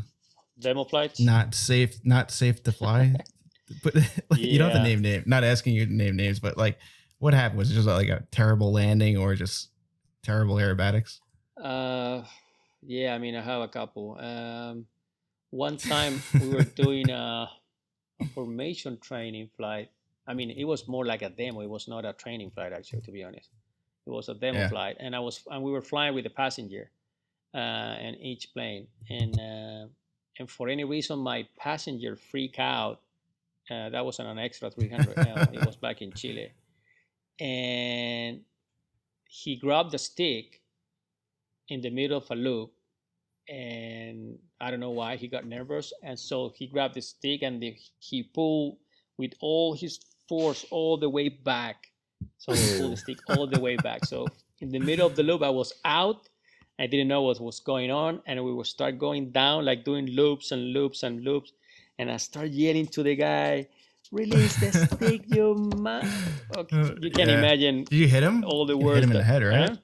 Demo 0.58 0.84
flights. 0.84 1.20
not 1.20 1.54
safe, 1.54 1.98
not 2.02 2.30
safe 2.30 2.62
to 2.62 2.72
fly? 2.72 3.14
but 3.82 3.94
like, 4.30 4.40
you 4.40 4.58
don't 4.58 4.70
have 4.70 4.78
to 4.78 4.82
name 4.82 5.02
name. 5.02 5.24
Not 5.26 5.44
asking 5.44 5.74
you 5.74 5.84
to 5.84 5.92
name 5.92 6.16
names, 6.16 6.40
but 6.40 6.56
like, 6.56 6.78
what 7.18 7.34
happened? 7.34 7.58
Was 7.58 7.70
it 7.70 7.74
just 7.74 7.86
like 7.86 8.08
a 8.08 8.24
terrible 8.30 8.72
landing 8.72 9.16
or 9.16 9.34
just 9.34 9.70
terrible 10.22 10.56
aerobatics? 10.56 11.20
Uh, 11.62 12.22
yeah. 12.82 13.14
I 13.14 13.18
mean, 13.18 13.34
I 13.36 13.42
have 13.42 13.62
a 13.62 13.68
couple. 13.68 14.18
Um, 14.18 14.86
one 15.50 15.76
time 15.94 16.22
we 16.40 16.48
were 16.48 16.64
doing 16.64 17.10
a, 17.10 17.48
a 18.20 18.24
formation 18.34 18.98
training 18.98 19.50
flight. 19.56 19.90
I 20.26 20.34
mean, 20.34 20.50
it 20.50 20.64
was 20.64 20.88
more 20.88 21.06
like 21.06 21.22
a 21.22 21.30
demo. 21.30 21.60
It 21.60 21.70
was 21.70 21.86
not 21.88 22.04
a 22.04 22.12
training 22.12 22.50
flight, 22.50 22.72
actually, 22.72 23.02
to 23.02 23.12
be 23.12 23.22
honest. 23.22 23.50
It 24.06 24.10
was 24.10 24.28
a 24.28 24.34
demo 24.34 24.60
Yeah. 24.60 24.68
flight, 24.68 24.96
and 25.00 25.16
I 25.16 25.20
was 25.20 25.42
and 25.50 25.62
we 25.62 25.70
were 25.72 25.82
flying 25.82 26.14
with 26.14 26.26
a 26.26 26.30
passenger, 26.30 26.90
uh, 27.54 27.96
in 28.00 28.14
each 28.20 28.52
plane, 28.52 28.86
and 29.10 29.34
uh, 29.40 29.86
and 30.38 30.48
for 30.50 30.68
any 30.68 30.84
reason 30.84 31.18
my 31.18 31.46
passenger 31.58 32.14
freaked 32.16 32.58
out. 32.58 33.00
Uh, 33.68 33.88
that 33.90 34.04
was 34.04 34.20
on 34.20 34.26
an 34.26 34.38
extra 34.38 34.70
300. 34.70 35.18
uh, 35.18 35.46
it 35.52 35.60
was 35.60 35.74
back 35.76 36.02
in 36.02 36.12
Chile, 36.12 36.52
and 37.40 38.40
he 39.24 39.56
grabbed 39.56 39.92
the 39.92 39.98
stick 39.98 40.60
in 41.68 41.80
the 41.80 41.90
middle 41.90 42.18
of 42.18 42.30
a 42.30 42.34
loop 42.34 42.72
and 43.48 44.38
I 44.60 44.70
don't 44.70 44.80
know 44.80 44.90
why 44.90 45.16
he 45.16 45.28
got 45.28 45.46
nervous, 45.46 45.92
and 46.02 46.18
so 46.18 46.52
he 46.54 46.66
grabbed 46.66 46.94
the 46.94 47.02
stick 47.02 47.42
and 47.42 47.62
the, 47.62 47.76
he 47.98 48.22
pulled 48.22 48.78
with 49.18 49.32
all 49.40 49.74
his 49.74 50.00
force 50.28 50.64
all 50.70 50.96
the 50.96 51.08
way 51.08 51.28
back. 51.28 51.92
So 52.38 52.52
he 52.54 52.78
pulled 52.78 52.92
the 52.92 52.96
stick 52.96 53.18
all 53.28 53.46
the 53.46 53.60
way 53.60 53.76
back. 53.76 54.04
So 54.04 54.26
in 54.60 54.70
the 54.70 54.78
middle 54.78 55.06
of 55.06 55.16
the 55.16 55.22
loop, 55.22 55.42
I 55.42 55.50
was 55.50 55.72
out. 55.84 56.28
I 56.78 56.86
didn't 56.86 57.08
know 57.08 57.22
what 57.22 57.40
was 57.40 57.60
going 57.60 57.90
on, 57.90 58.20
and 58.26 58.42
we 58.44 58.52
would 58.52 58.66
start 58.66 58.98
going 58.98 59.30
down, 59.30 59.64
like 59.64 59.84
doing 59.84 60.06
loops 60.06 60.52
and 60.52 60.72
loops 60.72 61.02
and 61.02 61.22
loops. 61.22 61.52
And 61.98 62.10
I 62.10 62.18
start 62.18 62.48
yelling 62.48 62.86
to 62.88 63.02
the 63.02 63.16
guy, 63.16 63.68
"Release 64.12 64.56
the 64.56 64.72
stick, 64.72 65.22
you 65.26 65.54
man!" 65.54 66.06
Okay, 66.56 66.94
you 67.00 67.10
can 67.10 67.28
Yeah. 67.28 67.38
imagine 67.38 67.84
Did 67.84 67.96
you 67.96 68.08
hit 68.08 68.22
him? 68.22 68.44
all 68.44 68.66
the 68.66 68.76
You 68.76 68.84
words 68.84 68.96
hit 68.96 69.04
him 69.04 69.10
in 69.12 69.16
the 69.18 69.24
head, 69.24 69.42
right? 69.42 69.70
Huh? 69.70 69.76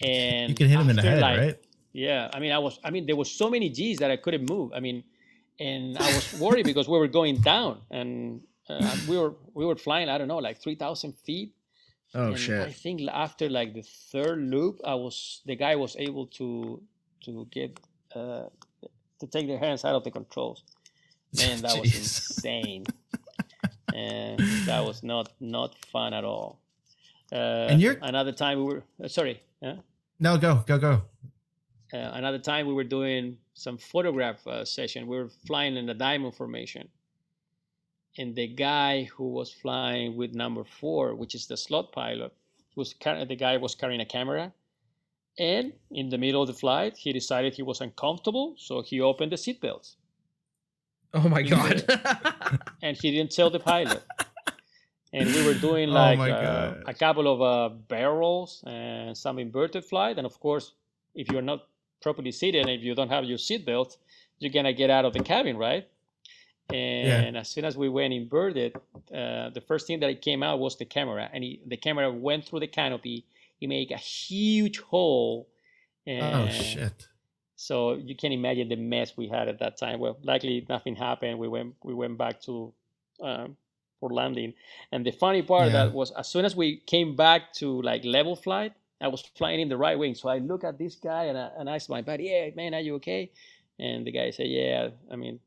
And 0.00 0.48
You 0.50 0.54
can 0.54 0.68
hit 0.68 0.78
him 0.78 0.90
in 0.90 0.96
the 0.96 1.02
head, 1.02 1.20
like, 1.20 1.38
right? 1.38 1.56
yeah, 1.92 2.28
I 2.34 2.40
mean, 2.40 2.52
I 2.52 2.58
was, 2.58 2.80
I 2.84 2.90
mean, 2.90 3.06
there 3.06 3.16
was 3.16 3.30
so 3.30 3.48
many 3.48 3.70
G's 3.70 3.98
that 3.98 4.10
I 4.10 4.16
couldn't 4.16 4.46
move. 4.48 4.72
I 4.74 4.80
mean, 4.80 5.04
and 5.60 5.96
I 5.98 6.06
was 6.14 6.34
worried 6.40 6.66
because 6.66 6.88
we 6.88 6.98
were 6.98 7.08
going 7.08 7.36
down, 7.40 7.82
and 7.90 8.40
uh, 8.68 8.96
we 9.08 9.16
were 9.16 9.34
we 9.54 9.64
were 9.64 9.76
flying. 9.76 10.08
I 10.08 10.18
don't 10.18 10.28
know, 10.28 10.38
like 10.38 10.60
three 10.60 10.74
thousand 10.74 11.14
feet. 11.18 11.54
Oh 12.14 12.32
and 12.32 12.50
I 12.60 12.70
think 12.72 13.00
after 13.10 13.48
like 13.48 13.72
the 13.74 13.82
third 13.82 14.38
loop, 14.50 14.80
I 14.84 14.94
was 14.94 15.40
the 15.46 15.56
guy 15.56 15.76
was 15.76 15.96
able 15.98 16.26
to 16.38 16.82
to 17.24 17.46
get 17.50 17.78
uh, 18.14 18.46
to 19.20 19.26
take 19.30 19.46
their 19.46 19.58
hands 19.58 19.84
out 19.84 19.94
of 19.94 20.04
the 20.04 20.10
controls. 20.10 20.62
Man, 21.32 21.62
that 21.62 21.78
was 21.78 21.94
insane, 22.02 22.84
and 23.94 24.38
that 24.66 24.84
was 24.84 25.02
not 25.02 25.32
not 25.40 25.74
fun 25.86 26.12
at 26.14 26.24
all. 26.24 26.58
Uh, 27.32 27.66
And 27.70 27.80
you're- 27.80 27.98
another 28.02 28.32
time 28.32 28.58
we 28.58 28.64
were 28.64 28.82
uh, 29.02 29.08
sorry. 29.08 29.40
Yeah? 29.62 29.76
No, 30.20 30.36
go, 30.38 30.62
go, 30.66 30.78
go. 30.78 31.02
uh, 31.94 32.10
another 32.20 32.38
time 32.38 32.66
we 32.66 32.74
were 32.74 32.84
doing 32.98 33.38
some 33.54 33.78
photograph 33.78 34.46
uh, 34.46 34.64
session. 34.64 35.06
We 35.06 35.16
were 35.16 35.30
flying 35.46 35.76
in 35.76 35.86
the 35.86 35.94
diamond 35.94 36.34
formation, 36.34 36.88
and 38.18 38.34
the 38.34 38.46
guy 38.48 39.04
who 39.04 39.28
was 39.32 39.50
flying 39.52 40.16
with 40.16 40.34
number 40.34 40.64
four, 40.64 41.14
which 41.14 41.34
is 41.34 41.46
the 41.46 41.56
slot 41.56 41.92
pilot, 41.92 42.32
was 42.76 42.94
car- 42.94 43.24
the 43.24 43.36
guy 43.36 43.56
was 43.56 43.74
carrying 43.74 44.00
a 44.00 44.06
camera, 44.06 44.52
and 45.38 45.72
in 45.90 46.08
the 46.10 46.18
middle 46.18 46.42
of 46.42 46.48
the 46.48 46.54
flight, 46.54 46.96
he 46.96 47.12
decided 47.12 47.54
he 47.54 47.62
was 47.62 47.80
uncomfortable, 47.80 48.54
so 48.58 48.82
he 48.82 49.00
opened 49.00 49.32
the 49.32 49.36
seatbelts, 49.36 49.96
Oh 51.14 51.28
my 51.28 51.42
god. 51.42 51.84
and 52.82 52.96
he 52.96 53.10
didn't 53.10 53.32
tell 53.32 53.50
the 53.50 53.60
pilot. 53.60 54.02
And 55.12 55.26
we 55.28 55.44
were 55.46 55.54
doing 55.54 55.90
Oh 55.90 55.92
like 55.92 56.18
my 56.18 56.30
uh, 56.30 56.74
a 56.86 56.94
couple 56.94 57.28
of 57.32 57.42
uh, 57.42 57.74
barrels 57.88 58.64
and 58.66 59.16
some 59.16 59.38
inverted 59.38 59.84
flight, 59.84 60.16
and 60.16 60.26
of 60.26 60.40
course, 60.40 60.72
if 61.14 61.30
you're 61.30 61.42
not 61.42 61.66
properly 62.00 62.32
seated 62.32 62.62
and 62.62 62.70
if 62.70 62.82
you 62.82 62.94
don't 62.94 63.10
have 63.10 63.24
your 63.24 63.38
seatbelt, 63.38 63.96
you're 64.38 64.52
gonna 64.52 64.72
get 64.72 64.88
out 64.90 65.04
of 65.04 65.12
the 65.12 65.20
cabin, 65.22 65.56
right? 65.58 65.86
And 66.72 67.36
as 67.36 67.48
soon 67.50 67.66
as 67.66 67.76
we 67.76 67.90
went 67.90 68.14
inverted, 68.14 68.74
uh, 69.14 69.50
the 69.50 69.62
first 69.66 69.86
thing 69.86 70.00
that 70.00 70.08
it 70.08 70.22
came 70.22 70.42
out 70.42 70.58
was 70.58 70.76
the 70.76 70.86
camera, 70.86 71.28
and 71.32 71.44
he, 71.44 71.60
the 71.66 71.76
camera 71.76 72.10
went 72.10 72.46
through 72.46 72.60
the 72.60 72.66
canopy. 72.66 73.26
He 73.60 73.66
made 73.66 73.90
a 73.92 73.98
huge 73.98 74.78
hole. 74.80 75.48
And 76.06 76.48
Oh 76.48 76.48
shit. 76.50 77.06
So 77.68 77.94
you 77.94 78.16
can 78.16 78.32
imagine 78.32 78.68
the 78.68 78.76
mess 78.76 79.16
we 79.16 79.28
had 79.28 79.46
at 79.48 79.58
that 79.60 79.76
time. 79.76 80.00
Well, 80.00 80.16
likely 80.24 80.66
nothing 80.68 80.96
happened. 80.96 81.38
We 81.38 81.46
went 81.46 81.74
we 81.88 81.94
went 81.94 82.18
back 82.18 82.40
to 82.46 82.72
um, 83.20 83.56
for 84.00 84.10
landing, 84.10 84.54
and 84.90 85.06
the 85.06 85.12
funny 85.12 85.42
part 85.42 85.66
Yeah. 85.66 85.84
that 85.86 85.94
was 85.94 86.10
as 86.22 86.26
soon 86.28 86.44
as 86.44 86.56
we 86.56 86.78
came 86.94 87.14
back 87.14 87.52
to 87.60 87.80
like 87.82 88.02
level 88.04 88.34
flight, 88.34 88.72
I 89.00 89.06
was 89.14 89.22
flying 89.38 89.60
in 89.60 89.68
the 89.68 89.76
right 89.76 89.96
wing. 89.96 90.14
So 90.16 90.28
I 90.28 90.38
look 90.38 90.64
at 90.64 90.76
this 90.76 90.96
guy 90.96 91.24
and 91.30 91.38
I, 91.38 91.50
and 91.56 91.70
I 91.70 91.76
asked 91.76 91.88
my 91.88 92.02
buddy, 92.02 92.24
"Yeah, 92.24 92.50
man, 92.56 92.74
are 92.74 92.80
you 92.80 92.94
okay?" 92.96 93.30
And 93.78 94.04
the 94.06 94.10
guy 94.12 94.30
said, 94.30 94.48
"Yeah, 94.48 94.90
I 95.10 95.16
mean." 95.16 95.38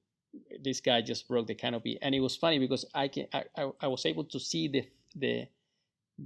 This 0.67 0.81
guy 0.81 0.99
just 1.01 1.29
broke 1.29 1.47
the 1.47 1.55
canopy, 1.55 1.97
and 2.01 2.13
it 2.13 2.19
was 2.19 2.35
funny 2.35 2.59
because 2.59 2.83
I 2.93 3.07
can 3.07 3.25
I, 3.31 3.43
I, 3.55 3.71
I 3.85 3.87
was 3.87 4.05
able 4.05 4.25
to 4.25 4.39
see 4.39 4.67
the 4.67 4.83
the 5.15 5.47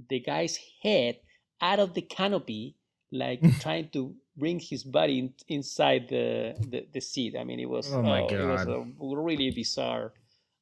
the 0.08 0.18
guy's 0.18 0.58
head 0.82 1.20
out 1.60 1.78
of 1.78 1.94
the 1.94 2.02
canopy, 2.02 2.74
like 3.12 3.40
trying 3.60 3.88
to 3.90 4.14
bring 4.40 4.58
his 4.70 4.82
body 4.82 5.16
in, 5.22 5.26
inside 5.48 6.02
the, 6.08 6.54
the 6.72 6.80
the 6.94 7.00
seat. 7.00 7.32
I 7.40 7.44
mean, 7.48 7.60
it 7.60 7.68
was 7.76 7.86
Oh 7.92 8.02
my 8.02 8.20
it 8.26 8.40
was 8.54 8.64
God. 8.64 8.76
a 8.76 9.16
really 9.28 9.50
bizarre. 9.50 10.12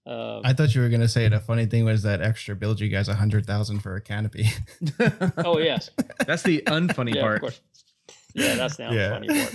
Uh, 0.06 0.40
I 0.42 0.52
thought 0.54 0.74
you 0.74 0.80
were 0.80 0.88
gonna 0.94 1.08
say 1.18 1.28
the 1.28 1.40
funny 1.50 1.66
thing 1.66 1.84
was 1.84 2.02
that 2.02 2.20
extra 2.30 2.54
billed 2.56 2.80
you 2.80 2.88
guys 2.88 3.08
a 3.08 3.14
hundred 3.14 3.44
thousand 3.46 3.80
for 3.84 3.92
a 3.96 4.00
canopy. 4.00 4.46
oh 5.48 5.58
yes, 5.58 5.90
That's 6.26 6.42
the 6.42 6.62
unfunny 6.66 7.14
yeah, 7.14 7.22
part. 7.22 7.40
course. 7.40 7.60
Yeah, 8.34 8.54
that's 8.60 8.76
the 8.76 8.84
Yeah. 8.98 9.10
funny 9.14 9.28
part. 9.28 9.54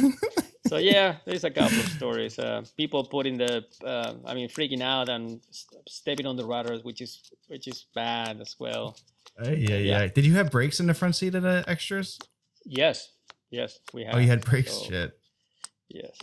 So 0.67 0.77
yeah, 0.77 1.17
there's 1.25 1.43
a 1.43 1.51
couple 1.51 1.77
of 1.77 1.87
stories. 1.99 2.39
Uh, 2.39 2.63
people 2.77 3.03
putting 3.03 3.37
the, 3.37 3.65
uh, 3.85 4.13
I 4.25 4.33
mean, 4.33 4.47
freaking 4.49 4.81
out 4.81 5.09
and 5.09 5.41
st- 5.51 5.81
stepping 5.89 6.25
on 6.25 6.35
the 6.37 6.45
rudders, 6.45 6.83
which 6.83 7.01
is 7.01 7.19
which 7.51 7.67
is 7.67 7.85
bad 7.93 8.39
as 8.39 8.55
well. 8.59 8.95
Ay, 9.37 9.53
yeah, 9.57 9.77
Yeah. 9.77 9.77
yeah. 10.01 10.07
Did 10.07 10.25
you 10.25 10.33
have 10.39 10.49
brakes 10.51 10.79
in 10.79 10.87
the 10.87 10.93
front 10.93 11.15
seat 11.15 11.35
of 11.35 11.43
the 11.43 11.63
extras? 11.67 12.17
Yes, 12.65 13.09
yes, 13.53 13.77
we 13.93 14.03
have. 14.03 14.15
Oh, 14.15 14.17
you 14.17 14.27
had 14.27 14.41
brakes. 14.43 14.73
so- 14.73 14.85
Shit. 14.89 15.09
Yes. 15.89 16.17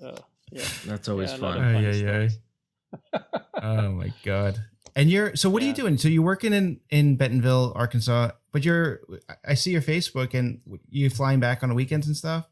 So 0.00 0.14
yeah. 0.50 0.66
That's 0.90 1.08
always 1.08 1.30
Yeah, 1.30 1.38
fun. 1.38 1.56
of- 1.58 1.62
Ay, 1.62 1.72
funny 1.74 1.86
ay, 1.86 1.90
ay. 1.90 1.98
stories. 2.02 2.34
Oh 3.62 3.90
my 3.92 4.10
god. 4.24 4.58
And 4.94 5.10
you're 5.10 5.34
so 5.34 5.48
what 5.50 5.62
are 5.62 5.66
you 5.66 5.72
doing? 5.74 5.96
So 5.96 6.06
you're 6.08 6.22
working 6.26 6.52
in 6.52 6.80
in 6.90 7.16
Bentonville, 7.16 7.72
Arkansas, 7.74 8.30
but 8.52 8.64
you're 8.64 9.00
I- 9.30 9.52
I 9.52 9.54
see 9.54 9.70
your 9.72 9.82
Facebook 9.82 10.34
and 10.34 10.60
you 10.90 11.08
flying 11.10 11.40
back 11.40 11.62
on 11.62 11.68
the 11.70 11.74
weekends 11.74 12.06
and 12.06 12.16
stuff. 12.16 12.46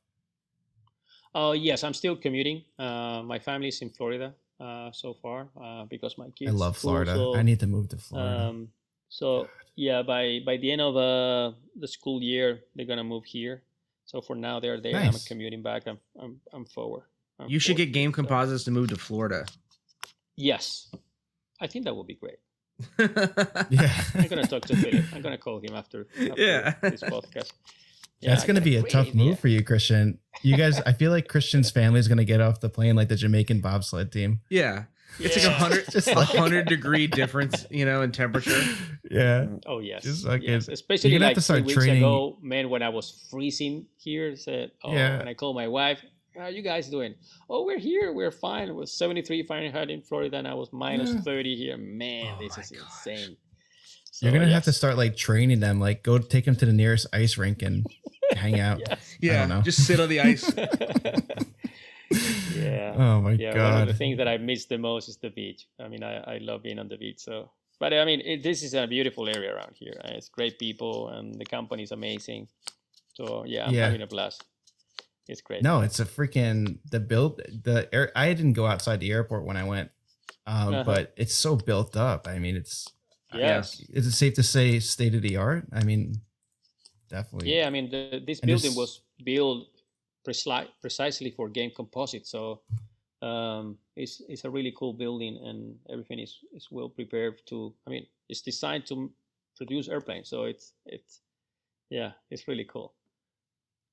Oh 1.35 1.53
yes, 1.53 1.83
I'm 1.85 1.95
still 1.95 2.17
commuting. 2.17 2.63
Uh, 2.79 3.23
my 3.25 3.39
family's 3.39 3.81
in 3.83 3.91
Florida 3.91 4.35
uh, 4.61 4.91
so 4.93 5.15
far 5.23 5.49
uh, 5.61 5.85
because 5.89 6.19
my 6.19 6.29
kids. 6.37 6.51
I 6.51 6.55
love 6.55 6.77
school, 6.79 6.93
Florida. 6.93 7.15
so, 7.15 7.37
I 7.37 7.43
need 7.43 7.61
to 7.61 7.67
move 7.67 7.89
to 7.91 7.97
Florida. 7.97 8.49
Um, 8.53 8.69
so 9.09 9.49
yeah, 9.77 10.03
by 10.03 10.41
by 10.45 10.57
the 10.59 10.71
end 10.73 10.81
of 10.83 10.97
uh, 10.97 11.53
the 11.79 11.89
school 11.89 12.21
year, 12.23 12.61
they're 12.75 12.87
gonna 12.87 13.05
move 13.05 13.25
here. 13.25 13.63
So 14.05 14.21
for 14.21 14.35
now, 14.37 14.61
they're 14.61 14.81
there. 14.81 14.97
I'm 14.97 15.15
commuting 15.27 15.63
back. 15.63 15.87
I'm 15.87 15.99
I'm 16.21 16.41
I'm 16.53 16.65
forward. 16.67 17.05
I'm 17.39 17.49
You 17.49 17.59
should 17.59 17.77
forward. 17.77 17.87
get 17.87 17.93
Game 17.93 18.11
So, 18.11 18.17
Composites 18.17 18.65
to 18.65 18.71
move 18.71 18.89
to 18.91 18.97
Florida. 18.97 19.47
yes, 20.37 20.91
I 21.61 21.67
think 21.67 21.85
that 21.85 21.95
would 21.97 22.07
be 22.07 22.15
great. 22.17 22.39
yeah. 23.71 23.93
I'm 24.15 24.27
gonna 24.29 24.47
talk 24.47 24.63
to 24.67 24.77
Philip. 24.77 25.05
I'm 25.15 25.23
gonna 25.23 25.39
call 25.39 25.59
him 25.61 25.75
after, 25.75 26.07
after 26.21 26.35
Yeah. 26.43 26.75
this 26.83 27.03
podcast. 27.03 27.53
That's 28.21 28.45
going 28.45 28.55
to 28.55 28.63
be 28.63 28.77
a 28.77 28.85
tough 28.85 29.09
idea. 29.09 29.17
move 29.17 29.41
for 29.41 29.49
you, 29.49 29.65
Cristian. 29.65 30.19
You 30.43 30.57
guys, 30.57 30.81
I 30.83 30.93
feel 30.93 31.11
like 31.11 31.27
Cristian's 31.27 31.73
family 31.73 31.99
is 31.99 32.07
going 32.07 32.19
to 32.19 32.25
get 32.25 32.41
off 32.41 32.61
the 32.61 32.69
plane 32.69 32.95
like 32.95 33.09
the 33.09 33.17
Jamaican 33.17 33.61
bobsled 33.61 34.13
team. 34.13 34.43
yeah. 34.49 34.85
It's 35.19 35.37
like 35.37 35.45
a 35.47 35.51
hundred, 35.51 35.85
Just 35.91 36.09
a 36.09 36.15
like- 36.15 36.29
hundred 36.29 36.67
degree 36.69 37.07
difference, 37.07 37.67
you 37.71 37.85
know, 37.85 38.03
in 38.03 38.13
temperature. 38.13 38.61
Yeah. 39.11 39.47
Oh 39.67 39.79
yes, 39.81 40.05
Just 40.05 40.25
like 40.25 40.43
yes. 40.43 40.69
it- 40.69 40.73
Especially 40.75 41.11
you're 41.11 41.19
gonna 41.19 41.27
have 41.29 41.31
like 41.33 41.37
to 41.37 41.43
start 41.43 41.65
weeks 41.65 41.75
training- 41.75 41.99
ago, 42.03 42.39
man. 42.43 42.71
When 42.71 42.83
I 42.83 42.89
was 42.89 43.27
freezing 43.31 43.87
here, 43.99 44.35
said, 44.37 44.71
"Oh," 44.83 44.93
Yeah. 44.93 45.19
and 45.21 45.29
I 45.29 45.35
called 45.35 45.55
my 45.57 45.69
wife. 45.69 46.03
How 46.35 46.45
are 46.45 46.51
you 46.51 46.63
guys 46.63 46.89
doing? 46.89 47.15
Oh, 47.51 47.65
we're 47.67 47.79
here. 47.79 48.13
We're 48.15 48.31
fine. 48.31 48.69
It 48.69 48.75
was 48.75 48.91
73 48.97 49.43
Fahrenheit 49.43 49.91
in 49.91 50.01
Florida, 50.01 50.39
and 50.39 50.49
I 50.49 50.55
was 50.55 50.71
minus 50.73 51.11
Yeah. 51.13 51.21
30 51.21 51.57
here. 51.57 51.77
Man, 51.77 52.35
Oh 52.37 52.41
this 52.41 52.57
is 52.57 52.71
God. 52.71 52.81
insane. 52.87 53.37
You're 54.23 54.33
going 54.33 54.47
to 54.47 54.53
have 54.55 54.65
to 54.65 54.73
start 54.73 54.97
like 54.97 55.15
training 55.17 55.61
them, 55.61 55.79
like 55.79 56.03
go 56.03 56.17
take 56.19 56.45
them 56.47 56.57
to 56.57 56.65
the 56.65 56.73
nearest 56.73 57.07
ice 57.13 57.37
rink 57.37 57.61
and 57.61 57.85
hang 58.37 58.59
out. 58.61 58.81
Yes. 58.89 59.17
Yeah. 59.21 59.45
know. 59.47 59.61
Just 59.61 59.85
sit 59.87 60.01
on 60.01 60.09
the 60.09 60.21
ice. 60.21 60.51
yeah. 62.65 62.95
Oh 62.97 63.21
my 63.21 63.31
god. 63.33 63.41
yeah. 63.41 63.51
One 63.73 63.83
of 63.83 63.87
the 63.89 63.93
God. 63.93 63.99
things 63.99 64.17
that 64.19 64.29
I 64.29 64.39
miss 64.39 64.67
the 64.67 64.79
most 64.79 65.09
is 65.09 65.17
the 65.17 65.31
beach. 65.31 65.67
I 65.81 65.89
mean, 65.89 66.03
I, 66.03 66.35
I 66.35 66.39
love 66.39 66.63
being 66.63 66.79
on 66.79 66.89
the 66.89 66.97
beach. 66.97 67.21
So, 67.21 67.51
but 67.79 67.93
I 67.93 68.05
mean, 68.05 68.21
it, 68.21 68.43
this 68.43 68.63
is 68.63 68.75
a 68.75 68.87
beautiful 68.87 69.29
area 69.29 69.55
around 69.55 69.75
here. 69.75 69.95
It's 70.05 70.29
great 70.29 70.59
people, 70.59 71.09
and 71.09 71.35
the 71.41 71.45
company 71.45 71.83
is 71.83 71.93
amazing. 71.93 72.49
So 73.15 73.45
yeah, 73.47 73.67
I'm 73.67 73.75
Yeah. 73.75 73.85
having 73.87 74.03
a 74.03 74.07
blast. 74.07 74.45
It's 75.29 75.41
great. 75.41 75.63
No, 75.63 75.81
it's 75.83 76.01
a 76.01 76.05
freaking 76.05 76.79
the 76.91 76.99
build 77.01 77.41
the 77.65 77.89
air. 77.93 78.11
I 78.17 78.35
didn't 78.35 78.55
go 78.55 78.67
outside 78.67 78.99
the 79.01 79.13
airport 79.13 79.45
when 79.45 79.57
I 79.57 79.65
went, 79.65 79.91
um, 80.47 80.75
Uh-huh. 80.75 80.85
but 80.85 81.13
it's 81.17 81.35
so 81.35 81.57
built 81.57 81.97
up. 81.97 82.27
I 82.27 82.39
mean, 82.39 82.57
it's 82.57 82.89
Yes. 83.33 83.81
is 83.89 84.07
it 84.07 84.13
safe 84.13 84.35
to 84.35 84.43
say 84.43 84.79
state 84.81 85.15
of 85.15 85.23
the 85.23 85.37
art? 85.37 85.65
I 85.73 85.85
mean, 85.85 86.21
definitely. 87.09 87.55
Yeah, 87.57 87.67
I 87.67 87.71
mean, 87.71 87.89
the, 87.89 88.23
this 88.27 88.41
And 88.41 88.49
building 88.49 88.75
was 88.75 89.01
built 89.25 89.69
precise, 90.25 90.69
precisely 90.81 91.31
for 91.31 91.49
game 91.49 91.71
composite. 91.75 92.27
So 92.27 92.61
um, 93.23 93.79
it's 93.97 94.23
it's 94.29 94.45
a 94.45 94.51
really 94.51 94.73
cool 94.77 94.93
building, 94.93 95.39
and 95.45 95.77
everything 95.91 96.19
is, 96.19 96.39
is 96.55 96.69
well 96.71 96.89
prepared 96.89 97.41
to. 97.47 97.73
I 97.87 97.91
mean, 97.91 98.07
it's 98.29 98.43
designed 98.43 98.87
to 98.87 99.11
produce 99.57 99.89
airplanes, 99.89 100.29
so 100.29 100.45
it's 100.45 100.73
it's 100.87 101.21
yeah, 101.91 102.13
it's 102.31 102.49
really 102.49 102.65
cool. 102.65 102.95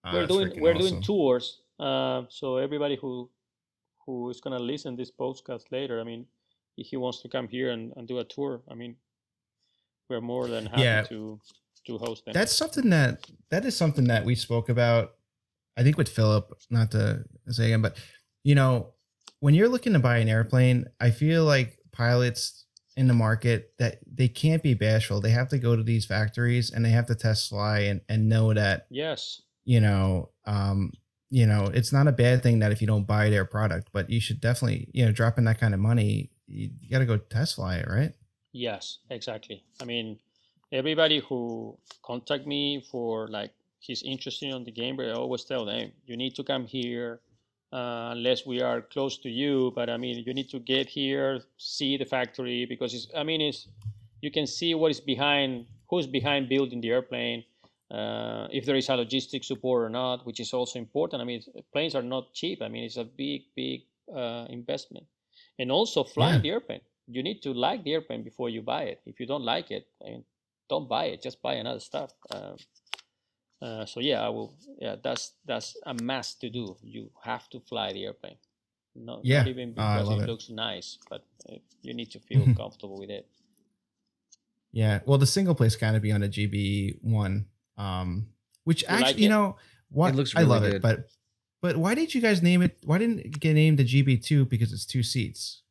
Ah, 0.04 0.14
we're 0.14 0.28
doing 0.28 0.62
we're 0.62 0.74
doing 0.74 1.02
tours. 1.02 1.62
Uh, 1.80 2.24
so 2.30 2.58
everybody 2.58 2.96
who 2.96 3.30
who 4.06 4.30
is 4.30 4.42
gonna 4.42 4.60
listen 4.60 4.96
this 4.96 5.12
podcast 5.12 5.72
later, 5.72 6.00
I 6.00 6.04
mean, 6.04 6.26
if 6.78 6.88
he 6.88 6.98
wants 6.98 7.22
to 7.22 7.30
come 7.30 7.48
here 7.48 7.72
and, 7.72 7.94
and 7.96 8.08
do 8.08 8.20
a 8.20 8.24
tour, 8.24 8.62
I 8.72 8.74
mean, 8.74 8.96
we're 10.10 10.22
more 10.22 10.48
than 10.48 10.66
happy 10.66 10.82
Yeah. 10.82 11.04
to 11.04 11.40
to 11.86 11.98
host 11.98 12.26
them. 12.26 12.34
That's 12.34 12.56
something 12.56 12.90
that 12.90 13.28
that 13.50 13.66
is 13.66 13.78
something 13.78 14.08
that 14.08 14.26
we 14.26 14.36
spoke 14.36 14.70
about. 14.70 15.19
I 15.80 15.84
think 15.84 15.98
with 15.98 16.10
Philip, 16.10 16.52
not 16.70 16.92
to 16.92 17.24
say 17.48 17.68
again, 17.68 17.82
but 17.82 17.98
you 18.44 18.54
know, 18.54 18.94
when 19.40 19.54
you're 19.54 19.70
looking 19.70 19.94
to 19.94 20.00
buy 20.00 20.18
an 20.18 20.28
airplane, 20.28 20.86
I 21.00 21.12
feel 21.12 21.46
like 21.46 21.78
pilots 21.94 22.66
in 22.98 23.08
the 23.08 23.14
market 23.14 23.74
that 23.80 24.00
they 24.06 24.28
can't 24.28 24.62
be 24.62 24.74
bashful. 24.74 25.22
They 25.22 25.30
have 25.30 25.48
to 25.50 25.58
go 25.58 25.78
to 25.78 25.84
these 25.84 26.06
factories 26.06 26.70
and 26.70 26.84
they 26.84 26.90
have 26.90 27.06
to 27.08 27.16
test 27.16 27.48
fly 27.48 27.80
and, 27.80 28.02
and 28.10 28.28
know 28.28 28.54
that, 28.54 28.88
Yes. 28.90 29.42
you 29.64 29.80
know, 29.80 30.32
um, 30.46 30.92
you 31.30 31.46
know, 31.46 31.72
it's 31.74 31.94
not 31.94 32.08
a 32.08 32.12
bad 32.12 32.44
thing 32.44 32.60
that 32.60 32.74
if 32.74 32.82
you 32.82 32.88
don't 32.88 33.08
buy 33.08 33.30
their 33.30 33.46
product, 33.46 33.90
but 33.94 34.10
you 34.10 34.20
should 34.20 34.42
definitely, 34.42 34.90
you 34.94 35.06
know, 35.06 35.14
dropping 35.14 35.46
that 35.46 35.60
kind 35.60 35.74
of 35.74 35.80
money, 35.80 36.32
you, 36.48 36.72
you 36.82 36.90
got 36.90 37.00
to 37.00 37.06
go 37.06 37.16
test 37.18 37.56
fly 37.56 37.78
it, 37.78 37.88
right? 37.88 38.12
Yes, 38.52 38.98
exactly. 39.10 39.64
I 39.80 39.86
mean, 39.86 40.20
everybody 40.72 41.20
who 41.20 41.78
contact 42.04 42.46
me 42.48 42.84
for 42.92 43.28
like 43.30 43.52
he's 43.80 44.04
interested 44.04 44.52
on 44.54 44.64
the 44.64 44.72
game, 44.72 44.96
but 44.98 45.06
I 45.08 45.14
always 45.14 45.44
tell 45.44 45.66
them 45.66 45.92
you 46.06 46.18
need 46.18 46.36
to 46.36 46.44
come 46.44 46.66
here 46.66 47.20
uh, 47.72 48.10
unless 48.16 48.46
we 48.46 48.62
are 48.62 48.82
close 48.82 49.18
to 49.20 49.30
you. 49.30 49.72
But 49.76 49.90
I 49.90 49.98
mean, 49.98 50.24
you 50.26 50.34
need 50.34 50.50
to 50.50 50.60
get 50.60 50.88
here, 50.90 51.42
see 51.58 51.98
the 51.98 52.06
factory 52.06 52.66
because 52.66 52.94
it's. 52.94 53.08
I 53.16 53.24
mean, 53.24 53.42
it's 53.42 53.68
you 54.22 54.32
can 54.32 54.48
see 54.48 54.74
what 54.76 54.92
is 54.92 55.00
behind, 55.00 55.66
who's 55.90 56.08
behind 56.08 56.50
building 56.50 56.82
the 56.82 56.90
airplane, 56.92 57.44
uh, 57.92 58.48
if 58.52 58.66
there 58.66 58.76
is 58.76 58.90
a 58.90 58.94
logistic 58.94 59.44
support 59.46 59.84
or 59.84 59.90
not, 59.90 60.26
which 60.26 60.40
is 60.40 60.54
also 60.54 60.78
important. 60.80 61.22
I 61.22 61.26
mean, 61.26 61.42
planes 61.72 61.96
are 61.96 62.02
not 62.04 62.34
cheap. 62.34 62.62
I 62.62 62.68
mean, 62.68 62.84
it's 62.84 62.98
a 62.98 63.06
big, 63.06 63.44
big 63.56 63.82
uh, 64.14 64.46
investment, 64.50 65.06
and 65.58 65.72
also 65.72 66.04
flying 66.04 66.36
Yeah. 66.36 66.42
the 66.42 66.50
airplane. 66.50 66.82
You 67.08 67.24
need 67.24 67.42
to 67.44 67.54
like 67.54 67.84
the 67.84 67.94
airplane 67.94 68.24
before 68.24 68.50
you 68.50 68.62
buy 68.62 68.84
it. 68.84 69.02
If 69.06 69.20
you 69.20 69.26
don't 69.26 69.44
like 69.44 69.72
it, 69.72 69.88
I 70.06 70.10
mean, 70.12 70.24
don't 70.70 70.88
buy 70.88 71.06
it. 71.06 71.24
Just 71.24 71.42
buy 71.42 71.54
another 71.56 71.80
stuff. 71.80 72.12
Uh, 73.62 73.86
so 73.86 74.00
yeah, 74.00 74.26
I 74.26 74.30
will. 74.30 74.54
Yeah, 74.80 74.96
that's 75.04 75.34
that's 75.46 75.76
a 75.86 75.94
must 75.94 76.40
to 76.42 76.50
do. 76.50 76.78
You 76.82 77.12
have 77.24 77.50
to 77.50 77.60
fly 77.60 77.92
the 77.94 78.06
airplane. 78.06 78.38
Not, 78.96 79.22
Yeah. 79.24 79.40
not 79.40 79.48
even 79.50 79.74
Oh, 79.78 79.82
I 79.84 79.96
because 79.98 80.10
love 80.10 80.20
it, 80.20 80.24
it. 80.24 80.28
looks 80.30 80.50
nice, 80.50 80.98
but 81.10 81.24
uh, 81.50 81.56
you 81.82 81.94
need 81.94 82.10
to 82.12 82.20
feel 82.20 82.44
comfortable 82.58 82.98
with 82.98 83.10
it. 83.10 83.28
Yeah. 84.72 85.00
Well, 85.06 85.18
the 85.18 85.28
single 85.28 85.56
place 85.56 85.76
canopy 85.76 86.12
on 86.12 86.24
a 86.24 86.28
GB 86.30 87.00
one, 87.02 87.48
um, 87.78 88.28
which 88.64 88.82
You 88.84 88.88
actually, 88.90 89.06
like 89.14 89.18
you 89.20 89.30
know, 89.30 89.58
what 89.90 90.14
It 90.14 90.16
looks 90.16 90.36
I 90.36 90.42
love 90.44 90.64
good. 90.64 90.76
it, 90.76 90.82
but 90.82 91.08
but 91.62 91.76
why 91.78 91.96
did 91.96 92.14
you 92.16 92.22
guys 92.22 92.42
name 92.42 92.62
it? 92.62 92.78
Why 92.86 92.98
didn't 92.98 93.20
it 93.20 93.40
get 93.40 93.54
named 93.56 93.80
the 93.80 93.84
GB 93.86 94.24
two? 94.24 94.46
Because 94.46 94.72
it's 94.72 94.86
two 94.86 95.04
seats. 95.04 95.64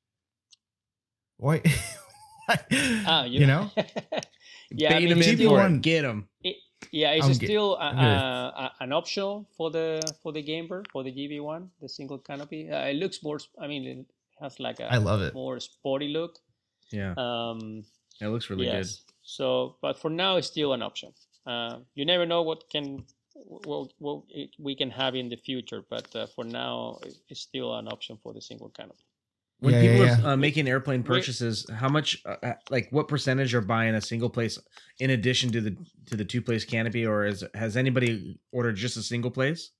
Why? 1.38 1.62
why- 2.46 2.64
Ah, 3.06 3.24
you 3.24 3.46
know, 3.46 3.70
yeah, 4.70 4.88
I 4.90 4.98
Bait 5.00 5.02
mean, 5.04 5.12
'em 5.12 5.18
it's 5.18 5.28
in 5.28 5.36
still- 5.36 5.50
for 5.50 5.56
one- 5.58 5.80
Get 5.80 6.02
them. 6.02 6.28
Yeah, 6.90 7.12
it's 7.12 7.26
I'm 7.26 7.34
still 7.34 7.76
a, 7.76 7.80
I'm 7.80 7.96
good. 7.96 8.02
a, 8.04 8.62
a, 8.64 8.72
an 8.80 8.92
option 8.92 9.46
for 9.56 9.70
the 9.70 10.00
for 10.22 10.32
the 10.32 10.42
Gamer 10.42 10.84
for 10.92 11.02
the 11.02 11.12
GB 11.12 11.42
one, 11.42 11.70
the 11.80 11.88
single 11.88 12.18
canopy. 12.18 12.70
Uh, 12.70 12.86
it 12.86 12.94
looks 12.96 13.22
more. 13.22 13.38
I 13.60 13.66
mean, 13.66 13.84
it 13.86 14.06
has 14.40 14.58
like 14.60 14.80
a 14.80 14.92
I 14.92 14.96
love 14.98 15.20
it. 15.20 15.34
more 15.34 15.60
sporty 15.60 16.08
look. 16.08 16.38
Yeah, 16.90 17.12
Um, 17.16 17.84
it 18.20 18.28
looks 18.28 18.48
really 18.48 18.66
yes. 18.66 19.02
So, 19.22 19.76
but 19.82 19.98
for 19.98 20.08
now, 20.10 20.36
it's 20.36 20.46
still 20.46 20.72
an 20.72 20.82
option. 20.82 21.12
Uh, 21.46 21.80
you 21.94 22.06
never 22.06 22.24
know 22.24 22.42
what 22.42 22.70
can 22.70 23.04
what, 23.34 23.92
what 23.98 24.22
we 24.58 24.74
can 24.74 24.90
have 24.90 25.14
in 25.14 25.28
the 25.28 25.36
future, 25.36 25.84
but 25.88 26.14
uh, 26.16 26.26
for 26.34 26.44
now, 26.44 26.98
it's 27.28 27.40
still 27.40 27.76
an 27.76 27.88
option 27.88 28.18
for 28.22 28.32
the 28.32 28.40
single 28.40 28.70
canopy. 28.70 29.04
When 29.60 29.74
Yeah, 29.74 29.80
people 29.80 30.04
yeah, 30.04 30.20
are 30.22 30.32
uh, 30.32 30.36
making 30.36 30.68
airplane 30.68 31.02
We- 31.02 31.06
purchases, 31.08 31.66
how 31.68 31.88
much, 31.88 32.22
uh, 32.24 32.36
uh, 32.42 32.54
like, 32.70 32.90
what 32.92 33.08
percentage 33.08 33.54
are 33.54 33.60
buying 33.60 33.94
a 33.94 34.00
single 34.00 34.30
place 34.30 34.56
in 35.00 35.10
addition 35.10 35.50
to 35.52 35.60
the 35.60 35.76
to 36.06 36.16
the 36.16 36.24
two 36.24 36.40
place 36.42 36.64
canopy, 36.64 37.04
or 37.04 37.26
is 37.26 37.44
has 37.54 37.76
anybody 37.76 38.38
ordered 38.52 38.76
just 38.76 38.96
a 38.96 39.02
single 39.02 39.32
place? 39.32 39.72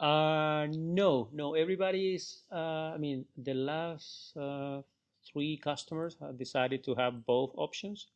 Uh, 0.00 0.66
no, 0.70 1.28
no. 1.32 1.54
Everybody's. 1.54 2.44
Uh, 2.52 2.94
I 2.94 2.98
mean, 2.98 3.24
the 3.36 3.54
last 3.54 4.36
uh, 4.36 4.82
three 5.32 5.56
customers 5.56 6.16
have 6.20 6.38
decided 6.38 6.84
to 6.84 6.94
have 6.94 7.26
both 7.26 7.50
options. 7.56 8.06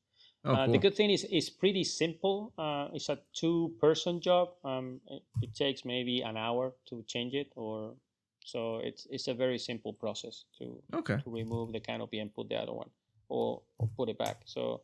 Oh, 0.45 0.55
uh, 0.55 0.65
cool. 0.65 0.73
The 0.73 0.79
good 0.79 0.95
thing 0.95 1.11
is 1.11 1.27
it's 1.31 1.51
pretty 1.51 1.85
simple. 1.85 2.53
Uh, 2.59 2.89
it's 2.95 3.09
a 3.09 3.19
two-person 3.33 4.21
job. 4.21 4.51
Um, 4.65 5.01
it, 5.09 5.23
it 5.43 5.55
takes 5.55 5.85
maybe 5.85 6.21
an 6.23 6.37
hour 6.37 6.75
to 6.87 7.03
change 7.09 7.35
it, 7.35 7.53
or 7.57 7.95
so 8.45 8.79
it's 8.79 9.07
it's 9.11 9.29
a 9.29 9.35
very 9.35 9.59
simple 9.59 9.93
process 9.93 10.45
to 10.59 10.83
okay. 10.95 11.19
to 11.23 11.31
remove 11.31 11.73
the 11.73 11.81
canopy 11.81 12.19
and 12.19 12.35
put 12.35 12.49
the 12.49 12.57
other 12.57 12.73
one, 12.73 12.91
or, 13.29 13.63
or 13.79 13.89
put 13.97 14.09
it 14.09 14.19
back. 14.19 14.43
So 14.45 14.83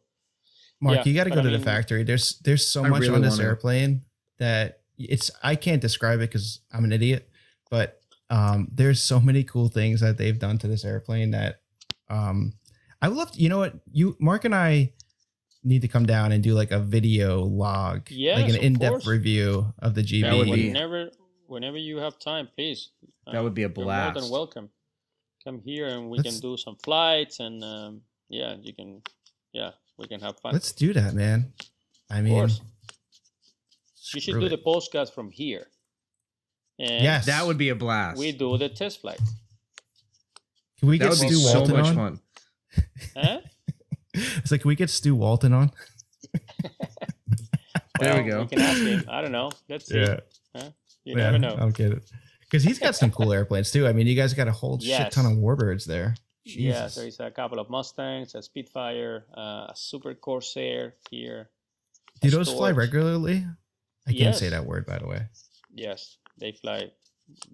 Mark, 0.81 0.99
Yeah, 0.99 1.03
you 1.05 1.15
got 1.15 1.25
to 1.25 1.31
but 1.31 1.37
go 1.37 1.41
I 1.49 1.51
to 1.51 1.59
the 1.59 1.65
factory. 1.65 2.05
There's 2.05 2.39
there's 2.41 2.67
so 2.67 2.85
I 2.85 2.89
much 2.89 3.01
really 3.03 3.17
on 3.17 3.23
this 3.23 3.39
wanna- 3.39 3.45
airplane 3.45 4.03
that 4.39 4.81
it's 4.99 5.31
I 5.43 5.57
can't 5.57 5.81
describe 5.81 6.19
it 6.21 6.31
because 6.31 6.61
I'm 6.73 6.85
an 6.85 6.93
idiot. 6.93 7.29
But 7.71 8.01
um, 8.31 8.69
there's 8.73 9.03
so 9.03 9.21
many 9.21 9.45
cool 9.45 9.69
things 9.69 10.01
that 10.01 10.19
they've 10.19 10.39
done 10.39 10.59
to 10.59 10.69
this 10.69 10.85
airplane 10.85 11.33
that 11.33 11.61
um, 12.09 12.55
I 13.03 13.09
would 13.09 13.17
love. 13.17 13.33
To, 13.33 13.41
you 13.41 13.49
know 13.49 13.59
what? 13.59 13.75
You 13.91 14.17
Mark 14.21 14.45
and 14.45 14.55
I 14.55 14.93
need 15.65 15.83
to 15.83 15.89
come 15.89 16.07
down 16.07 16.33
and 16.33 16.43
do 16.43 16.55
like 16.55 16.71
a 16.71 16.81
video 16.81 17.43
log, 17.43 18.11
like 18.11 18.49
an 18.49 18.57
in-depth 18.57 18.91
course. 18.91 19.07
review 19.07 19.73
of 19.81 19.95
the 19.95 20.03
GB. 20.03 20.23
That 20.23 20.37
would 20.37 20.49
whenever 20.49 21.11
whenever 21.47 21.77
you 21.77 21.99
have 21.99 22.19
time, 22.19 22.49
please. 22.55 22.91
That 23.33 23.43
would 23.43 23.55
be 23.55 23.63
a 23.65 23.69
You're 23.69 23.85
more 23.85 23.95
than 23.95 24.13
blast. 24.15 24.33
welcome. 24.33 24.71
Come 25.45 25.61
here 25.65 25.87
and 25.87 26.09
we 26.11 26.19
Let's- 26.19 26.31
can 26.31 26.41
do 26.41 26.57
some 26.57 26.77
flights 26.83 27.41
and 27.41 27.63
um, 27.65 28.03
yeah, 28.29 28.57
you 28.61 28.73
can 28.75 29.03
yeah, 29.53 29.71
we 29.99 30.07
can 30.07 30.21
have 30.21 30.39
fun. 30.41 30.53
Let's 30.53 30.73
do 30.73 30.93
that, 30.93 31.15
man. 31.15 31.53
I 32.11 32.19
of 32.19 32.25
mean, 32.25 32.35
course. 32.35 32.61
You 34.15 34.21
should 34.21 34.41
do 34.41 34.47
it. 34.47 34.49
the 34.51 34.59
postcard 34.59 35.11
from 35.11 35.31
here. 35.31 35.67
And 36.79 37.03
Yes. 37.03 37.27
That 37.27 37.47
would 37.47 37.59
be 37.59 37.69
a 37.71 37.75
blast. 37.75 38.19
we 38.19 38.33
do 38.33 38.57
the 38.57 38.69
test 38.69 39.01
flight. 39.03 39.21
Can 40.79 40.89
we 40.89 40.99
that 40.99 41.11
get 41.11 41.19
would 41.19 41.29
be 41.29 41.35
Stu 41.35 41.37
so 41.49 41.59
Walton 41.59 41.77
much 41.77 41.87
on? 41.89 41.95
fun. 41.97 42.21
Huh? 43.17 43.41
It's 44.39 44.51
like, 44.51 44.63
can 44.63 44.69
we 44.69 44.75
get 44.75 44.91
Stu 44.91 45.15
Walton 45.15 45.53
on? 45.53 45.71
There 48.01 48.23
we 48.23 48.31
go. 48.31 48.43
We 48.43 48.47
can 48.49 48.61
ask 48.61 48.81
him. 48.81 49.05
I 49.09 49.21
don't 49.23 49.33
know. 49.33 49.51
Let's 49.69 49.87
see. 49.87 50.01
Huh? 50.01 50.17
You 51.05 51.17
Yeah, 51.17 51.31
never 51.31 51.39
know. 51.39 51.57
I'll 51.59 51.71
get 51.73 51.93
it. 51.93 52.05
Because 52.51 52.65
he's 52.65 52.79
got 52.79 52.97
some 52.97 53.11
cool 53.11 53.33
airplanes 53.33 53.71
too. 53.71 53.87
I 53.87 53.93
mean, 53.93 54.07
you 54.07 54.17
guys 54.17 54.33
got 54.33 54.49
a 54.49 54.53
whole 54.53 54.79
shit 54.79 55.13
ton 55.13 55.27
of 55.27 55.33
warbirds 55.33 55.85
there. 55.85 56.15
Yeah, 56.45 56.85
Jesus. 56.85 56.95
there 56.95 57.07
is 57.07 57.21
a 57.21 57.31
couple 57.31 57.59
of 57.59 57.69
Mustangs, 57.69 58.35
a 58.35 58.43
Spitfire, 58.43 59.27
uh, 59.37 59.67
a 59.69 59.73
Super 59.75 60.15
Corsair 60.15 60.95
here. 61.11 61.51
Do 62.23 62.31
those 62.31 62.51
fly 62.51 62.71
regularly? 62.71 63.45
I 64.07 64.13
can't 64.13 64.35
say 64.35 64.49
that 64.49 64.65
word, 64.65 64.87
by 64.87 64.99
the 64.99 65.07
way. 65.07 65.27
Yes, 65.75 66.17
they 66.39 66.53
fly 66.53 66.91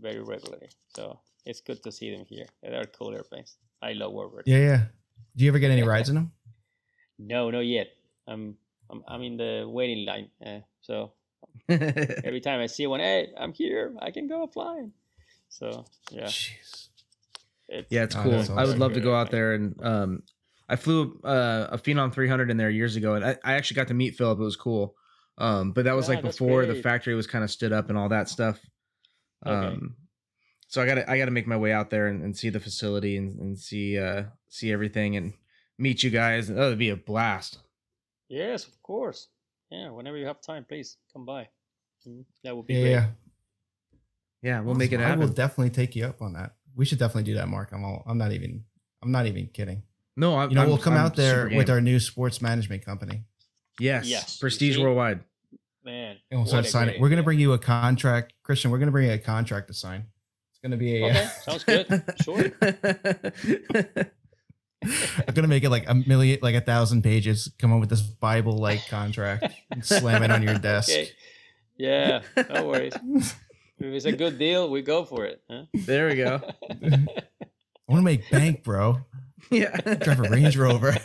very 0.00 0.20
regularly. 0.22 0.68
So 0.94 1.18
it's 1.44 1.60
good 1.60 1.82
to 1.82 1.90
see 1.90 2.14
them 2.14 2.24
here. 2.24 2.46
They're 2.62 2.84
cool 2.84 3.12
airplanes. 3.12 3.56
I 3.82 3.92
love 3.92 4.12
warbirds. 4.12 4.44
Yeah, 4.46 4.58
yeah. 4.58 4.80
Do 5.36 5.44
you 5.44 5.50
ever 5.50 5.58
get 5.58 5.72
any 5.72 5.82
rides 5.82 6.08
in 6.08 6.14
them? 6.20 6.32
No, 7.18 7.50
not 7.50 7.66
yet. 7.66 7.88
I'm 8.28 8.56
I'm, 8.90 9.02
I'm 9.08 9.22
in 9.22 9.36
the 9.36 9.64
waiting 9.68 10.06
line. 10.06 10.28
Uh, 10.44 10.60
so 10.80 11.12
every 11.68 12.40
time 12.40 12.60
I 12.60 12.66
see 12.66 12.86
one, 12.86 13.00
hey, 13.00 13.28
I'm 13.36 13.52
here. 13.52 13.94
I 14.00 14.10
can 14.10 14.26
go 14.26 14.46
flying. 14.46 14.92
So 15.48 15.84
yeah, 16.10 16.26
Jeez. 16.26 16.88
it's, 17.68 17.90
Yeah, 17.90 18.02
it's 18.04 18.14
Oh, 18.14 18.22
cool. 18.22 18.32
that's 18.32 18.50
I 18.50 18.64
would 18.64 18.78
love 18.78 18.92
to 18.94 19.00
go 19.00 19.14
out 19.14 19.30
there 19.30 19.54
and 19.54 19.80
um 19.84 20.22
I 20.68 20.76
flew 20.76 21.20
uh, 21.24 21.68
a 21.70 21.78
Phenom 21.78 22.12
300 22.12 22.50
in 22.50 22.56
there 22.56 22.70
years 22.70 22.96
ago 22.96 23.14
and 23.14 23.24
I, 23.24 23.36
I 23.44 23.54
actually 23.54 23.76
got 23.76 23.88
to 23.88 23.94
meet 23.94 24.16
Philip. 24.16 24.38
It 24.38 24.42
was 24.42 24.56
cool. 24.56 24.94
Um 25.38 25.72
but 25.72 25.84
that 25.84 25.94
was 25.94 26.08
Yeah, 26.08 26.14
like 26.14 26.24
that's 26.24 26.38
before 26.38 26.66
the 26.66 26.74
factory 26.82 27.14
was 27.14 27.26
kind 27.26 27.44
of 27.44 27.50
stood 27.50 27.72
up 27.72 27.88
and 27.88 27.98
all 27.98 28.08
that 28.08 28.28
stuff. 28.28 28.60
Um 29.44 29.64
Okay. 29.64 29.78
so 30.68 30.82
I 30.82 30.86
got 30.86 30.94
to 30.96 31.10
I 31.10 31.18
got 31.18 31.26
to 31.26 31.30
make 31.30 31.46
my 31.46 31.56
way 31.56 31.72
out 31.72 31.90
there 31.90 32.08
and, 32.08 32.22
and 32.22 32.36
see 32.36 32.50
the 32.50 32.60
facility 32.60 33.16
and, 33.16 33.38
and 33.38 33.58
see 33.58 33.98
uh 33.98 34.24
see 34.48 34.72
everything 34.72 35.16
and 35.16 35.34
meet 35.78 36.02
you 36.02 36.10
guys. 36.10 36.50
Oh, 36.50 36.66
it'd 36.66 36.78
be 36.78 36.90
a 36.90 36.96
blast. 36.96 37.58
Yes, 38.28 38.66
of 38.66 38.82
course. 38.82 39.28
Yeah, 39.74 39.90
whenever 39.90 40.16
you 40.16 40.26
have 40.26 40.40
time, 40.40 40.64
please 40.64 40.96
come 41.12 41.24
by. 41.24 41.48
Mhm, 42.06 42.24
That 42.44 42.56
would 42.56 42.66
be 42.66 42.74
Yeah, 42.74 42.80
great. 42.80 42.90
yeah. 42.90 43.10
Yeah, 44.42 44.60
we'll 44.60 44.74
make 44.74 44.92
it 44.92 45.00
happen. 45.00 45.20
I 45.22 45.24
will 45.24 45.32
definitely 45.32 45.70
take 45.70 45.96
you 45.96 46.04
up 46.06 46.20
on 46.22 46.34
that. 46.34 46.54
We 46.76 46.84
should 46.84 46.98
definitely 46.98 47.22
do 47.24 47.34
that, 47.34 47.48
Mark. 47.48 47.72
I'm 47.72 47.84
all, 47.84 48.02
I'm 48.06 48.18
not 48.18 48.32
even 48.32 48.64
I'm 49.02 49.10
not 49.12 49.26
even 49.26 49.48
kidding. 49.48 49.82
no, 50.16 50.36
I'm, 50.38 50.48
You 50.50 50.54
know, 50.54 50.62
I'm- 50.62 50.68
we'll 50.70 50.78
come 50.78 50.94
I'm 50.94 51.00
out 51.00 51.16
there 51.16 51.48
with 51.48 51.68
our 51.70 51.80
new 51.80 51.98
sports 52.00 52.40
management 52.40 52.84
company. 52.84 53.24
yes, 53.80 54.06
Yes, 54.06 54.38
Prestige? 54.38 54.78
Worldwide. 54.78 55.20
Man. 55.82 56.16
And 56.30 56.40
we'll 56.40 56.46
start 56.46 56.66
signing. 56.66 57.00
We're 57.00 57.10
gonna 57.10 57.22
bring 57.22 57.38
you 57.40 57.52
a 57.52 57.58
contract, 57.58 58.32
Cristian. 58.46 58.70
We're 58.70 58.78
gonna 58.78 58.92
bring 58.92 59.06
you 59.08 59.12
a 59.12 59.18
contract 59.18 59.68
to 59.68 59.74
sign. 59.74 60.06
It's 60.50 60.58
gonna 60.60 60.76
be 60.78 61.02
a. 61.02 61.06
Okay, 61.06 61.28
sounds 61.42 61.64
good. 61.64 61.86
Sure. 62.22 64.04
I'm 64.84 65.34
gonna 65.34 65.48
make 65.48 65.64
it 65.64 65.70
like 65.70 65.88
a 65.88 65.94
million, 65.94 66.38
like 66.42 66.54
a 66.54 66.60
thousand 66.60 67.02
pages. 67.02 67.50
Come 67.58 67.72
up 67.72 67.80
with 67.80 67.90
this 67.90 68.02
Bible 68.02 68.58
like 68.58 68.86
contract, 68.88 69.46
and 69.70 69.84
slam 69.84 70.22
it 70.22 70.30
on 70.30 70.42
your 70.42 70.54
desk. 70.58 70.90
Okay. 70.90 71.08
Yeah, 71.76 72.22
no 72.50 72.68
worries. 72.68 72.92
if 73.16 73.34
it's 73.80 74.04
a 74.04 74.12
good 74.12 74.38
deal, 74.38 74.70
we 74.70 74.82
go 74.82 75.04
for 75.04 75.24
it. 75.24 75.42
Huh? 75.50 75.64
there 75.74 76.08
we 76.08 76.16
go. 76.16 76.40
I 76.70 77.06
want 77.88 78.00
to 78.00 78.02
make 78.02 78.30
bank, 78.30 78.62
bro. 78.62 78.98
Yeah, 79.50 79.76
Drive 79.76 80.20
a 80.20 80.28
Range 80.30 80.56
Rover. 80.56 80.96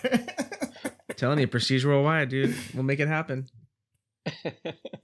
telling 1.17 1.39
you, 1.39 1.47
Prestige 1.47 1.85
Worldwide, 1.85 2.29
dude. 2.29 2.55
We'll 2.73 2.83
make 2.83 2.99
it 2.99 3.07
happen. 3.07 3.47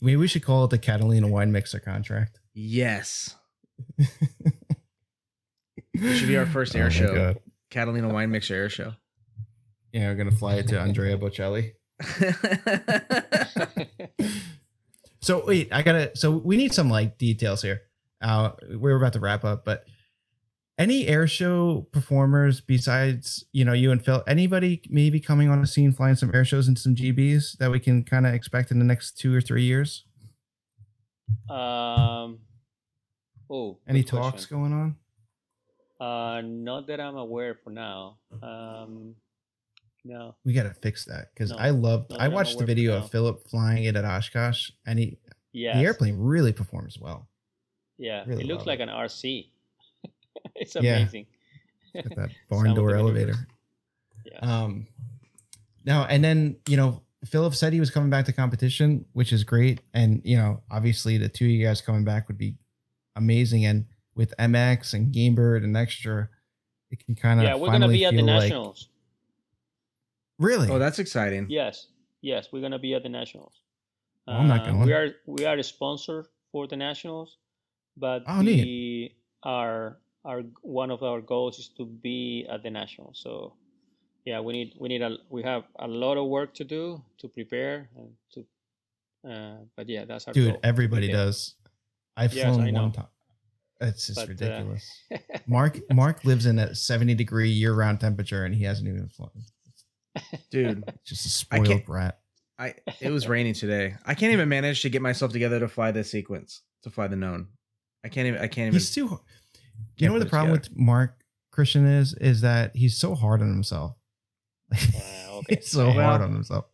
Maybe 0.01 0.15
we 0.17 0.27
should 0.27 0.43
call 0.43 0.65
it 0.65 0.69
the 0.69 0.77
Catalina 0.77 1.27
wine 1.27 1.51
mixer 1.51 1.79
contract. 1.79 2.39
Yes. 2.53 3.35
It 3.97 4.07
should 6.17 6.27
be 6.27 6.37
our 6.37 6.45
first 6.45 6.75
Oh 6.75 6.79
air 6.79 6.85
my 6.85 6.89
show. 6.91 7.15
God. 7.15 7.39
Catalina 7.69 8.09
Wine 8.09 8.31
Mixer 8.31 8.55
Air 8.55 8.69
Show. 8.69 8.93
Yeah, 9.91 10.09
we're 10.09 10.15
gonna 10.15 10.31
fly 10.31 10.55
it 10.55 10.67
to 10.69 10.79
Andrea 10.79 11.17
Bocelli. 11.17 11.73
So 15.25 15.43
wait, 15.43 15.69
I 15.71 15.81
gotta. 15.81 16.15
So 16.15 16.29
we 16.29 16.55
need 16.55 16.71
some 16.71 16.87
like 16.87 17.17
details 17.17 17.63
here. 17.63 17.81
Uh, 18.21 18.51
we're 18.75 18.95
about 18.95 19.13
to 19.13 19.19
wrap 19.19 19.43
up, 19.43 19.65
but 19.65 19.83
any 20.77 21.07
air 21.07 21.25
show 21.25 21.87
performers 21.91 22.61
besides 22.61 23.43
you 23.51 23.65
know 23.65 23.73
you 23.73 23.91
and 23.91 24.05
Phil, 24.05 24.21
anybody 24.27 24.83
maybe 24.87 25.19
coming 25.19 25.49
on 25.49 25.61
the 25.61 25.65
scene, 25.65 25.93
flying 25.93 26.13
some 26.13 26.29
air 26.31 26.45
shows 26.45 26.67
and 26.67 26.77
some 26.77 26.93
GBs 26.93 27.57
that 27.57 27.71
we 27.71 27.79
can 27.79 28.03
kind 28.03 28.27
of 28.27 28.35
expect 28.35 28.69
in 28.69 28.77
the 28.77 28.85
next 28.85 29.17
two 29.17 29.35
or 29.35 29.41
three 29.41 29.63
years? 29.63 30.05
um. 31.49 32.37
Oh. 33.49 33.79
Any 33.87 34.03
talks 34.03 34.45
question. 34.45 34.59
going 34.59 34.73
on? 34.73 34.95
Uh, 35.99 36.41
not 36.43 36.87
that 36.87 36.99
I'm 36.99 37.15
aware 37.17 37.55
for 37.63 37.69
now. 37.69 38.17
Um, 38.43 39.15
no. 40.03 40.35
We 40.43 40.53
gotta 40.53 40.73
fix 40.73 41.05
that 41.05 41.29
because 41.33 41.51
No, 41.51 41.57
I 41.57 41.69
loved. 41.69 42.11
not 42.11 42.21
I 42.21 42.27
watched 42.27 42.57
the 42.57 42.65
video 42.65 42.97
of. 42.97 43.09
Philip 43.11 43.47
flying 43.47 43.85
it 43.85 43.95
at 43.95 44.05
Oshkosh, 44.05 44.71
and 44.85 44.99
he 44.99 45.17
Yeah. 45.53 45.77
the 45.77 45.83
airplane 45.85 46.17
really 46.17 46.51
performs 46.53 46.99
well. 46.99 47.27
Yeah. 47.97 48.23
really 48.27 48.43
it 48.43 48.47
looks 48.47 48.65
like 48.65 48.79
it. 48.79 48.83
an 48.83 48.89
RC. 48.89 49.49
it's 50.55 50.75
Yeah. 50.75 50.97
amazing. 50.97 51.27
That 51.93 52.29
barn 52.49 52.73
door 52.75 52.93
elevator. 52.95 53.47
Yeah. 54.25 54.39
Um, 54.39 54.87
now 55.85 56.05
and 56.05 56.23
then 56.23 56.57
you 56.67 56.75
know 56.77 57.01
Philip 57.25 57.55
said 57.55 57.73
he 57.73 57.79
was 57.79 57.89
coming 57.89 58.09
back 58.09 58.25
to 58.25 58.33
competition, 58.33 59.05
which 59.13 59.31
is 59.33 59.43
great, 59.43 59.79
and 59.93 60.21
you 60.25 60.35
know 60.37 60.61
obviously 60.69 61.17
the 61.17 61.29
two 61.29 61.45
of 61.45 61.51
you 61.51 61.65
guys 61.65 61.79
coming 61.81 62.03
back 62.03 62.27
would 62.27 62.37
be 62.37 62.57
amazing, 63.15 63.65
and 63.65 63.85
with 64.15 64.33
MX 64.39 64.93
and 64.93 65.13
Gamebird 65.13 65.63
and 65.63 65.75
Extra, 65.75 66.29
it 66.91 67.03
can 67.05 67.15
kind 67.15 67.39
of 67.39 67.45
yeah, 67.45 67.55
we're 67.55 67.71
gonna 67.71 67.87
be 67.87 68.05
at 68.05 68.11
the 68.11 68.17
feel 68.17 68.25
like- 68.25 68.41
nationals. 68.43 68.89
really? 70.39 70.69
oh, 70.69 70.79
that's 70.79 70.99
exciting. 70.99 71.47
Yes, 71.49 71.87
yes, 72.21 72.47
we're 72.51 72.61
gonna 72.61 72.79
be 72.79 72.93
at 72.93 73.03
the 73.03 73.09
nationals. 73.09 73.53
Well, 74.27 74.37
I'm 74.37 74.47
not 74.47 74.61
Uh, 74.61 74.71
going. 74.71 74.85
We 74.85 74.93
are 74.93 75.09
we 75.25 75.45
are 75.45 75.57
a 75.57 75.63
sponsor 75.63 76.25
for 76.51 76.67
the 76.67 76.75
nationals, 76.77 77.37
but 77.97 78.23
Oh, 78.27 78.41
neat. 78.41 78.63
we 78.65 79.15
are 79.43 79.97
our 80.23 80.41
one 80.61 80.89
of 80.91 81.03
our 81.03 81.21
goals 81.21 81.59
is 81.59 81.69
to 81.77 81.85
be 81.85 82.45
at 82.49 82.63
the 82.63 82.69
nationals. 82.71 83.19
So 83.19 83.53
yeah, 84.25 84.39
we 84.39 84.53
need 84.53 84.73
we 84.79 84.87
need 84.89 85.01
a 85.01 85.17
we 85.29 85.43
have 85.43 85.63
a 85.77 85.87
lot 85.87 86.17
of 86.17 86.27
work 86.27 86.53
to 86.55 86.63
do 86.63 87.03
to 87.19 87.27
prepare 87.27 87.89
and 87.97 88.09
to. 88.33 88.45
Uh, 89.29 89.57
but 89.75 89.89
yeah, 89.89 90.05
that's 90.05 90.27
our 90.27 90.33
dude, 90.33 90.51
goal. 90.53 90.59
everybody 90.63 91.07
Yeah. 91.07 91.13
does. 91.25 91.55
I've 92.17 92.33
Yes, 92.33 92.45
flown 92.55 92.67
I 92.67 92.71
know. 92.71 92.83
one 92.83 92.91
time. 92.93 93.07
It's 93.81 94.07
just 94.07 94.15
But, 94.19 94.23
uh, 94.25 94.29
ridiculous. 94.29 94.89
Mark 95.47 95.79
Mark 95.93 96.23
lives 96.23 96.45
in 96.45 96.59
a 96.59 96.73
70 96.73 97.13
degree 97.15 97.49
year 97.49 97.73
round 97.73 97.99
temperature, 97.99 98.45
and 98.45 98.55
he 98.55 98.63
hasn't 98.63 98.87
even 98.87 99.07
flown. 99.09 99.31
Dude, 100.49 100.83
just 101.05 101.25
a 101.25 101.29
spoiled 101.29 101.67
can't- 101.67 101.85
brat. 101.85 102.19
I 102.57 102.73
it 103.01 103.09
was 103.11 103.27
raining 103.27 103.53
today. 103.53 103.95
I 104.05 104.13
can't 104.13 104.31
even 104.31 104.47
manage 104.47 104.81
to 104.83 104.89
get 104.89 105.01
myself 105.01 105.33
together 105.33 105.59
to 105.59 105.67
fly 105.67 105.91
this 105.91 106.09
sequence, 106.09 106.61
to 106.83 106.89
fly 106.89 107.07
the 107.07 107.17
known. 107.17 107.47
I 108.05 108.07
can't 108.07 108.27
even 108.27 108.39
I 108.39 108.47
can't 108.47 108.67
even 108.67 108.73
He's 108.73 108.93
too. 108.93 109.19
You 109.97 110.07
know 110.07 110.13
what 110.13 110.19
the 110.19 110.25
problem 110.25 110.55
together. 110.55 110.69
with 110.73 110.79
Mark 110.79 111.17
Cristian 111.53 111.99
is? 111.99 112.13
Is 112.13 112.39
that 112.41 112.73
he's 112.73 112.97
so 112.97 113.13
hard 113.13 113.41
on 113.41 113.49
himself. 113.49 113.97
Yeah, 114.71 114.79
okay. 115.31 115.55
he's 115.55 115.69
so 115.69 115.87
Well- 115.87 115.93
hard 116.01 116.21
on 116.21 116.31
himself. 116.33 116.65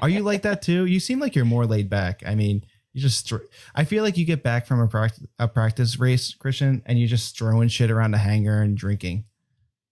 Are 0.00 0.08
you 0.08 0.22
like 0.22 0.42
that 0.42 0.60
too? 0.62 0.86
You 0.86 0.98
seem 0.98 1.20
like 1.20 1.36
you're 1.36 1.44
more 1.44 1.66
laid 1.66 1.88
back. 1.88 2.22
I 2.26 2.34
mean, 2.34 2.64
you 2.92 3.00
just. 3.00 3.18
Str- 3.18 3.46
I 3.74 3.84
feel 3.84 4.02
like 4.02 4.16
you 4.16 4.24
get 4.24 4.42
back 4.42 4.66
from 4.66 4.80
a 4.80 4.88
practice 4.88 5.24
a 5.38 5.48
practice 5.48 5.98
race, 5.98 6.34
Cristian, 6.34 6.82
and 6.86 6.98
you're 6.98 7.08
just 7.08 7.36
throwing 7.36 7.68
shit 7.68 7.90
around 7.90 8.10
the 8.12 8.18
hangar 8.18 8.62
and 8.62 8.76
drinking 8.76 9.24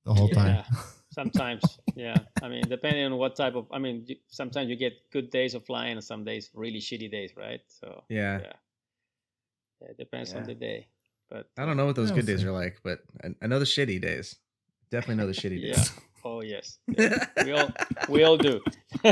the 0.05 0.15
whole 0.15 0.29
time. 0.29 0.65
sometimes 1.13 1.81
yeah 1.97 2.17
i 2.41 2.47
mean 2.49 2.63
depending 2.69 3.05
on 3.05 3.17
what 3.17 3.35
type 3.35 3.57
of 3.57 3.67
i 3.73 3.81
mean 3.81 4.07
sometimes 4.29 4.71
you 4.71 4.77
get 4.77 4.93
good 5.11 5.29
days 5.29 5.55
of 5.55 5.67
flying 5.67 5.95
and 5.95 6.05
some 6.05 6.23
days 6.23 6.51
really 6.55 6.79
shitty 6.79 7.11
days 7.11 7.33
right 7.37 7.63
so 7.67 8.05
Yeah. 8.09 8.39
yeah, 8.41 8.53
yeah 9.83 9.89
it 9.89 9.99
depends 9.99 10.33
on 10.35 10.45
the 10.45 10.55
day 10.55 10.87
but 11.29 11.49
I 11.59 11.65
don't 11.67 11.77
know 11.77 11.87
what 11.87 11.97
those 11.97 12.11
Yeah, 12.11 12.17
good 12.17 12.27
days 12.27 12.45
are 12.45 12.53
like, 12.53 12.81
but 12.85 13.01
I, 13.25 13.29
I 13.43 13.47
know 13.49 13.59
the 13.61 13.65
shitty 13.65 14.01
days. 14.03 14.37
Definitely 14.91 15.17
know 15.23 15.27
the 15.27 15.33
shitty 15.33 15.61
yeah 15.63 15.75
days. 15.75 15.93
oh 16.25 16.43
yes 16.43 16.79
yeah. 16.87 17.27
we 17.45 17.53
all 17.53 17.71
we 18.09 18.23
all 18.23 18.37
do 18.37 18.61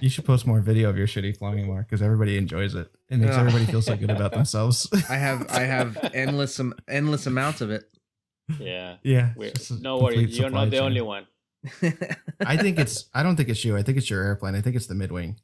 You 0.00 0.08
should 0.08 0.24
post 0.24 0.46
more 0.46 0.60
video 0.60 0.88
of 0.90 0.96
your 0.96 1.06
shitty 1.06 1.36
flying, 1.36 1.66
Mark, 1.66 1.88
because 1.88 2.02
everybody 2.02 2.36
enjoys 2.36 2.74
it. 2.74 2.90
It 3.08 3.18
makes 3.18 3.36
everybody 3.36 3.64
feel 3.66 3.82
so 3.82 3.96
good 3.96 4.10
about 4.10 4.32
themselves. 4.38 4.88
I 5.08 5.16
have 5.16 5.46
I 5.50 5.60
have 5.60 5.98
endless 6.14 6.58
um, 6.60 6.74
endless 6.88 7.26
amounts 7.26 7.60
of 7.60 7.70
it. 7.70 7.84
yeah 8.60 8.96
yeah. 9.02 9.32
we, 9.36 9.46
it's 9.48 9.68
just 9.68 9.80
a 9.80 9.82
no 9.82 9.98
worries 9.98 10.38
you're 10.38 10.50
not 10.50 10.66
the 10.70 10.76
chain. 10.76 10.84
only 10.84 11.00
one 11.00 11.26
I 12.40 12.56
think 12.56 12.78
it's. 12.78 13.06
I 13.12 13.22
don't 13.22 13.36
think 13.36 13.48
it's 13.48 13.64
you. 13.64 13.76
I 13.76 13.82
think 13.82 13.98
it's 13.98 14.08
your 14.08 14.22
airplane. 14.22 14.54
I 14.54 14.60
think 14.60 14.76
it's 14.76 14.86
the 14.86 14.94
midwing. 14.94 15.36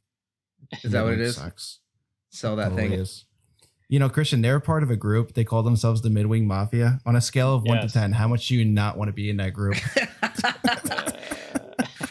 Is 0.83 0.93
that 0.93 1.03
what 1.05 1.15
it 1.15 1.19
Midwing 1.19 1.23
is? 1.23 1.37
Sucks. 1.37 1.79
Sell 2.31 2.57
that 2.57 2.70
Totally 2.70 2.91
thing. 2.91 3.01
is. 3.01 3.24
You 3.89 3.99
know, 3.99 4.09
Cristian, 4.09 4.41
they're 4.41 4.61
part 4.61 4.83
of 4.83 4.91
a 4.91 4.97
group. 4.97 5.35
They 5.35 5.45
call 5.45 5.62
themselves 5.62 6.01
the 6.01 6.09
Midwing 6.09 6.45
Mafia. 6.45 7.01
On 7.05 7.15
a 7.16 7.20
scale 7.20 7.55
of 7.55 7.65
one 7.65 7.81
to 7.81 7.89
ten, 7.89 8.12
how 8.12 8.27
much 8.29 8.49
do 8.49 8.55
you 8.55 8.65
not 8.65 8.97
want 8.97 9.09
to 9.09 9.12
be 9.12 9.29
in 9.29 9.37
that 9.39 9.53
group? 9.53 9.77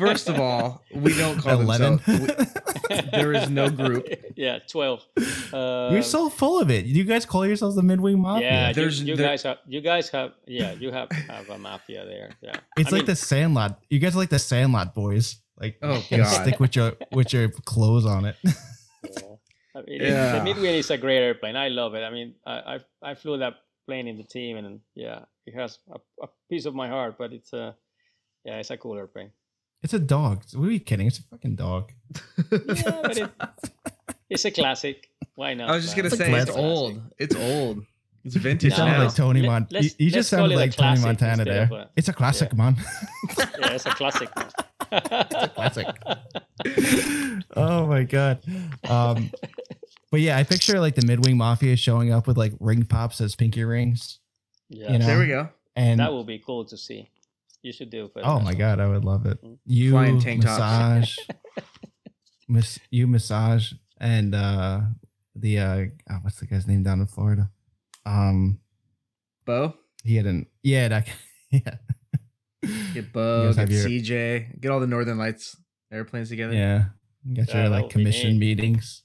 First 0.07 0.29
of 0.29 0.39
all, 0.39 0.81
we 0.93 1.13
don't 1.17 1.37
call 1.39 1.59
Eleven. 1.61 1.97
themselves. 2.05 2.55
we- 2.89 3.01
there 3.11 3.33
is 3.33 3.49
no 3.49 3.69
group. 3.69 4.05
yeah 4.35 4.59
12 4.67 5.05
uh, 5.53 5.89
You're 5.93 6.01
so 6.03 6.29
full 6.29 6.59
of 6.59 6.69
it. 6.69 6.85
You 6.85 7.03
guys 7.03 7.25
call 7.25 7.45
yourselves 7.45 7.75
the 7.75 7.81
Midwing 7.81 8.17
Mafia. 8.19 8.47
yeah 8.49 8.67
you, 8.69 8.73
There's- 8.73 8.99
you 8.99 9.15
there- 9.15 9.27
guys 9.27 9.43
have 9.43 9.57
you 9.67 9.81
guys 9.81 10.09
have 10.09 10.31
yeah 10.47 10.71
you 10.73 10.91
have 10.91 11.09
have 11.11 11.49
a 11.49 11.57
mafia 11.57 12.05
there 12.05 12.31
yeah 12.41 12.55
it's 12.77 12.89
I 12.91 12.97
like 12.97 13.01
mean, 13.01 13.05
the 13.07 13.15
Sandlot. 13.15 13.79
You 13.89 13.99
guys 13.99 14.15
are 14.15 14.19
like 14.19 14.29
the 14.29 14.39
Sandlot 14.39 14.93
boys. 14.95 15.37
Like, 15.59 15.77
Oh, 15.83 16.03
and 16.11 16.23
God. 16.23 16.41
stick 16.41 16.59
with 16.59 16.75
your 16.75 16.93
with 17.11 17.31
your 17.33 17.49
clothes 17.49 18.05
on 18.05 18.25
it. 18.25 18.35
Yeah. 19.03 19.35
I 19.73 19.79
mean, 19.87 20.01
it- 20.01 20.09
Yeah. 20.09 20.39
the 20.39 20.49
Midwing 20.49 20.77
is 20.77 20.89
a 20.91 20.97
great 20.97 21.19
airplane. 21.23 21.55
I 21.55 21.69
love 21.69 21.95
it. 21.95 22.03
I 22.03 22.09
mean, 22.11 22.35
I 22.45 22.55
I, 23.03 23.11
I 23.11 23.15
flew 23.15 23.37
that 23.37 23.53
plane 23.87 24.07
in 24.07 24.17
the 24.17 24.23
team, 24.23 24.57
and 24.57 24.79
yeah, 24.95 25.25
it 25.45 25.53
has 25.55 25.79
a, 25.89 25.99
a 26.23 26.27
piece 26.49 26.65
of 26.65 26.75
my 26.75 26.87
heart. 26.89 27.15
But 27.17 27.31
it's 27.33 27.53
a 27.53 27.75
yeah, 28.43 28.57
it's 28.59 28.69
a 28.71 28.77
cool 28.77 28.97
airplane. 28.97 29.31
It's 29.83 29.93
a 29.93 29.99
dog. 29.99 30.43
What 30.53 30.67
are 30.67 30.71
you 30.71 30.79
kidding? 30.79 31.07
It's 31.07 31.19
a 31.19 31.23
fucking 31.23 31.55
dog. 31.55 31.91
Yeah, 32.51 32.99
but 33.01 33.17
it, 33.17 33.29
it's 34.29 34.45
a 34.45 34.51
classic. 34.51 35.09
Why 35.35 35.53
not? 35.55 35.69
I 35.69 35.75
was 35.75 35.83
just 35.83 35.95
gonna 35.95 36.09
man? 36.09 36.17
say 36.17 36.33
it's 36.33 36.51
old. 36.51 37.01
It's 37.17 37.35
old. 37.35 37.83
It's 38.23 38.35
You 38.35 38.41
vintage 38.41 38.69
No, 38.71 38.75
sounded 38.77 38.97
now. 38.99 39.03
like 39.05 39.15
Tony 39.15 39.41
Let- 39.41 39.47
Mon. 39.49 39.67
You, 39.71 39.79
let's- 39.79 39.95
you 39.97 40.11
just 40.11 40.29
call 40.29 40.39
sounded 40.41 40.55
like 40.55 40.73
Tony 40.75 40.99
Montana 41.01 41.43
there. 41.45 41.63
of 41.63 41.71
a- 41.71 41.89
it's 41.95 42.07
a 42.09 42.13
classic, 42.13 42.51
yeah. 42.53 42.57
man. 42.57 42.77
yeah, 43.37 43.73
it's 43.73 43.85
a 43.87 43.89
classic. 43.89 44.29
man. 44.35 45.49
classic. 45.55 45.87
oh 47.55 47.87
my 47.87 48.03
god. 48.03 48.39
Um, 48.87 49.31
but 50.11 50.19
yeah, 50.19 50.37
I 50.37 50.43
picture 50.43 50.79
like 50.79 50.95
the 50.95 51.01
midwing 51.01 51.37
mafia 51.37 51.75
showing 51.75 52.11
up 52.11 52.27
with 52.27 52.37
like 52.37 52.53
ring 52.59 52.83
pops 52.85 53.21
as 53.21 53.35
pinky 53.35 53.63
rings, 53.63 54.19
yeah, 54.69 54.91
You 54.91 54.99
know, 54.99 55.05
there 55.07 55.19
we 55.19 55.27
go. 55.27 55.49
and 55.75 55.99
that 55.99 56.11
will 56.11 56.23
be 56.25 56.37
cool 56.39 56.65
to 56.65 56.77
see. 56.77 57.09
You 57.63 57.71
should 57.71 57.89
do. 57.89 58.07
For 58.11 58.21
the 58.21 58.27
oh 58.27 58.39
my 58.39 58.53
god, 58.53 58.79
I 58.79 58.87
would 58.87 59.05
love 59.05 59.25
it. 59.25 59.43
Mm. 59.43 59.57
You 59.65 59.91
Flying 59.91 60.19
tank 60.19 60.43
massage, 60.43 61.15
miss 62.47 62.79
you 62.89 63.07
massage, 63.07 63.73
and 63.99 64.33
uh 64.35 64.81
the 65.35 65.59
uh 65.59 65.85
oh, 66.09 66.15
what's 66.21 66.39
the 66.39 66.47
guy's 66.47 66.67
name 66.67 66.83
down 66.83 66.99
in 67.01 67.07
Florida? 67.07 67.49
Um, 68.05 68.59
Bo, 69.45 69.75
he 70.03 70.15
had 70.15 70.25
an 70.25 70.47
yeah 70.63 70.87
that 70.87 71.07
yeah 71.51 71.75
get 72.93 73.13
Bo, 73.13 73.53
get 73.53 73.69
your- 73.69 73.85
CJ, 73.87 74.59
get 74.59 74.71
all 74.71 74.79
the 74.79 74.87
Northern 74.87 75.17
Lights 75.17 75.55
airplanes 75.91 76.29
together. 76.29 76.53
yeah. 76.53 76.85
You 77.23 77.35
got 77.35 77.53
your 77.53 77.63
that 77.63 77.69
like 77.69 77.89
commission 77.91 78.39
meetings. 78.39 79.03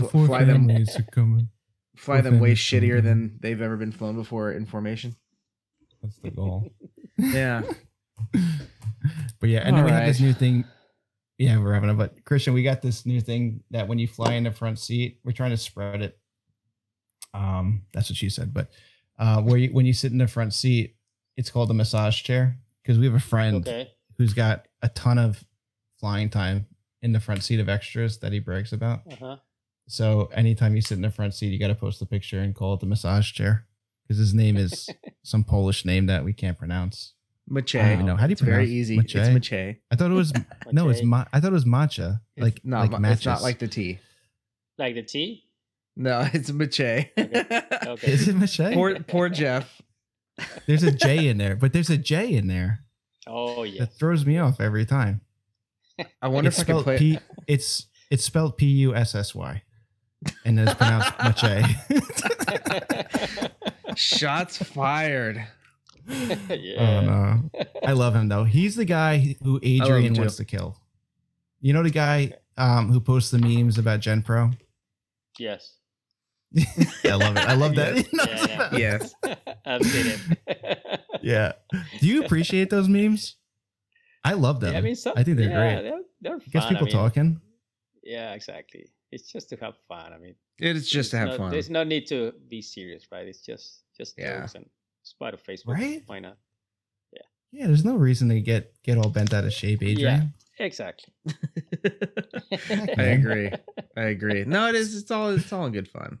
F- 0.00 0.10
fly 0.10 0.44
them, 0.44 0.66
families 0.68 0.96
are 0.98 1.02
coming. 1.02 1.50
fly 1.96 2.22
them 2.22 2.40
way 2.40 2.52
shittier 2.52 3.02
than 3.02 3.36
they've 3.40 3.60
ever 3.60 3.76
been 3.76 3.92
flown 3.92 4.16
before 4.16 4.52
in 4.52 4.64
formation. 4.64 5.14
That's 6.02 6.16
the 6.18 6.30
goal. 6.30 6.72
Yeah. 7.18 7.62
But 9.40 9.48
yeah, 9.50 9.60
and 9.60 9.76
then 9.76 9.84
we 9.84 9.90
have 9.90 10.06
this 10.06 10.20
new 10.20 10.32
thing. 10.32 10.64
Yeah, 11.38 11.58
we're 11.58 11.72
having 11.74 11.90
it. 11.90 11.94
But 11.94 12.24
Cristian, 12.24 12.52
we 12.54 12.62
got 12.64 12.82
this 12.82 13.06
new 13.06 13.20
thing 13.20 13.62
that 13.70 13.86
when 13.86 13.98
you 13.98 14.08
fly 14.08 14.32
in 14.34 14.44
the 14.44 14.50
front 14.50 14.78
seat, 14.78 15.20
we're 15.24 15.32
trying 15.32 15.50
to 15.50 15.56
spread 15.56 16.02
it. 16.02 16.18
Um, 17.32 17.82
that's 17.92 18.10
what 18.10 18.16
she 18.16 18.28
said. 18.28 18.52
But 18.52 18.70
uh, 19.18 19.40
where 19.42 19.56
you 19.56 19.68
when 19.70 19.86
you 19.86 19.92
sit 19.92 20.12
in 20.12 20.18
the 20.18 20.26
front 20.26 20.52
seat, 20.54 20.96
it's 21.36 21.50
called 21.50 21.70
a 21.70 21.74
massage 21.74 22.22
chair 22.22 22.58
because 22.82 22.98
we 22.98 23.06
have 23.06 23.14
a 23.14 23.20
friend 23.20 23.66
Okay. 23.66 23.88
who's 24.16 24.34
got 24.34 24.66
a 24.82 24.88
ton 24.88 25.18
of 25.18 25.44
flying 26.00 26.28
time 26.28 26.66
in 27.02 27.12
the 27.12 27.20
front 27.20 27.44
seat 27.44 27.60
of 27.60 27.68
extras 27.68 28.18
that 28.18 28.32
he 28.32 28.40
brags 28.40 28.72
about. 28.72 29.02
Uh 29.10 29.16
huh. 29.20 29.36
So 29.86 30.28
anytime 30.34 30.74
you 30.74 30.82
sit 30.82 30.96
in 30.96 31.02
the 31.02 31.10
front 31.10 31.34
seat, 31.34 31.48
you 31.52 31.58
got 31.58 31.68
to 31.68 31.74
post 31.74 32.02
a 32.02 32.06
picture 32.06 32.40
and 32.40 32.54
call 32.54 32.74
it 32.74 32.80
the 32.80 32.86
massage 32.86 33.32
chair 33.32 33.66
because 34.02 34.18
his 34.18 34.34
name 34.34 34.56
is 34.56 34.88
some 35.22 35.44
Polish 35.44 35.84
name 35.84 36.06
that 36.06 36.24
we 36.24 36.32
can't 36.32 36.58
pronounce. 36.58 37.14
Mache. 37.48 37.76
I 37.76 37.82
don't 37.82 37.92
even 37.92 38.06
know 38.06 38.16
how 38.16 38.26
do 38.26 38.30
you 38.30 38.32
It's 38.32 38.40
very 38.42 38.56
pronounce 38.64 38.70
easy. 38.70 38.96
Mache? 38.96 39.14
It's 39.16 39.28
Mache. 39.50 39.76
I 39.90 39.96
thought 39.96 40.10
it 40.10 40.14
was 40.14 40.32
no, 40.72 40.88
it's 40.88 41.02
ma- 41.02 41.24
I 41.32 41.40
thought 41.40 41.48
it 41.50 41.52
was 41.52 41.64
matcha, 41.64 42.20
It's 42.36 42.44
like 42.44 42.60
not, 42.64 42.80
like 42.82 42.90
ma- 42.92 42.98
matches. 42.98 43.18
it's 43.18 43.26
not 43.26 43.42
like 43.42 43.58
the 43.58 43.68
tea. 43.68 43.98
like 44.76 44.94
the 44.94 45.02
tea? 45.02 45.44
No, 45.96 46.28
it's 46.32 46.50
Mache. 46.50 46.80
Okay. 47.16 48.12
Is 48.12 48.28
it 48.28 48.36
Mache? 48.36 48.74
poor 48.74 48.98
poor 49.00 49.28
Jeff. 49.28 49.80
There's 50.66 50.82
a 50.84 50.92
J 50.92 51.26
in 51.28 51.38
there, 51.38 51.56
but 51.56 51.72
there's 51.72 51.90
a 51.90 51.96
J 51.98 52.32
in 52.34 52.46
there 52.46 52.80
Oh 53.26 53.62
yeah. 53.64 53.80
that 53.84 53.94
throws 53.98 54.24
me 54.26 54.38
off 54.38 54.60
every 54.60 54.84
time. 54.86 55.20
I 56.22 56.28
wonder 56.28 56.48
it's 56.48 56.58
if 56.58 56.64
I 56.68 56.72
could 56.72 56.82
spelled 56.82 56.84
play. 56.84 56.98
P. 56.98 57.18
It's 57.48 57.86
it's 58.10 58.24
spelled 58.24 58.56
P 58.56 58.66
U 58.66 58.94
S 58.94 59.14
S 59.16 59.34
Y, 59.34 59.62
and 60.44 60.60
it's 60.60 60.74
pronounced 60.74 61.12
Mache. 61.18 61.64
Shots 63.96 64.58
fired. 64.58 65.44
yeah. 66.50 66.80
Oh 66.80 67.00
no, 67.02 67.50
I 67.86 67.92
love 67.92 68.14
him 68.14 68.28
though. 68.28 68.44
He's 68.44 68.76
the 68.76 68.84
guy 68.84 69.36
who 69.42 69.60
Adrian 69.62 70.14
wants 70.14 70.36
to 70.36 70.44
kill. 70.44 70.76
You 71.60 71.72
know 71.72 71.82
the 71.82 71.90
guy 71.90 72.32
um, 72.56 72.90
who 72.92 73.00
posts 73.00 73.30
the 73.30 73.38
memes 73.38 73.78
about 73.78 74.00
Gen 74.00 74.22
Pro. 74.22 74.50
Yes. 75.38 75.74
I 77.04 77.14
love 77.14 77.36
it. 77.36 77.46
I 77.46 77.54
love 77.54 77.74
that. 77.74 78.06
Yeah, 78.12 78.68
yeah. 78.72 78.76
Yes. 78.76 79.14
I've 79.66 79.82
seen 79.84 80.06
it. 80.46 81.00
yeah. 81.22 81.52
Do 82.00 82.06
you 82.06 82.24
appreciate 82.24 82.70
those 82.70 82.88
memes? 82.88 83.36
I 84.24 84.32
love 84.32 84.60
them. 84.60 84.72
Yeah, 84.72 84.78
I 84.78 84.82
mean, 84.82 84.96
some, 84.96 85.12
I 85.16 85.22
think 85.24 85.36
they're 85.36 85.50
yeah, 85.50 85.74
great. 85.74 85.82
They're, 85.82 86.00
they're 86.22 86.38
Gets 86.38 86.64
fun. 86.66 86.74
people 86.74 86.86
I 86.86 86.90
mean, 86.90 86.92
talking. 86.92 87.40
Yeah, 88.02 88.32
exactly. 88.32 88.86
It's 89.12 89.30
just 89.30 89.50
to 89.50 89.56
have 89.56 89.74
fun. 89.88 90.12
I 90.12 90.18
mean, 90.18 90.34
It 90.58 90.76
is 90.76 90.88
just 90.88 91.10
to 91.12 91.18
have 91.18 91.28
no- 91.28 91.36
fun. 91.36 91.50
There's 91.50 91.70
no 91.70 91.84
need 91.84 92.06
to 92.08 92.32
be 92.48 92.62
serious, 92.62 93.04
right? 93.12 93.26
It's 93.26 93.40
just 93.44 93.82
just 93.96 94.14
Yeah. 94.18 94.40
jokes 94.40 94.54
and 94.54 94.66
it's 95.08 95.14
part 95.14 95.34
of 95.34 95.42
Facebook. 95.42 95.74
Right? 95.74 96.02
Why 96.06 96.18
not? 96.18 96.36
Yeah, 97.12 97.22
Yeah, 97.52 97.66
there's 97.68 97.84
no 97.84 97.96
reason 97.96 98.28
to 98.28 98.40
get 98.40 98.74
get 98.82 98.98
all 98.98 99.08
bent 99.10 99.32
out 99.32 99.44
of 99.44 99.52
shape, 99.52 99.82
Adrian. 99.82 99.96
Yeah, 99.98 100.22
Exactly. 100.66 101.12
I 102.96 103.02
agree. 103.02 103.50
I 103.96 104.02
agree. 104.02 104.44
No, 104.44 104.68
it 104.68 104.74
is. 104.74 104.96
It's 104.96 105.10
all. 105.10 105.30
It's 105.30 105.52
all 105.52 105.66
in 105.66 105.72
good 105.72 105.88
fun. 105.88 106.18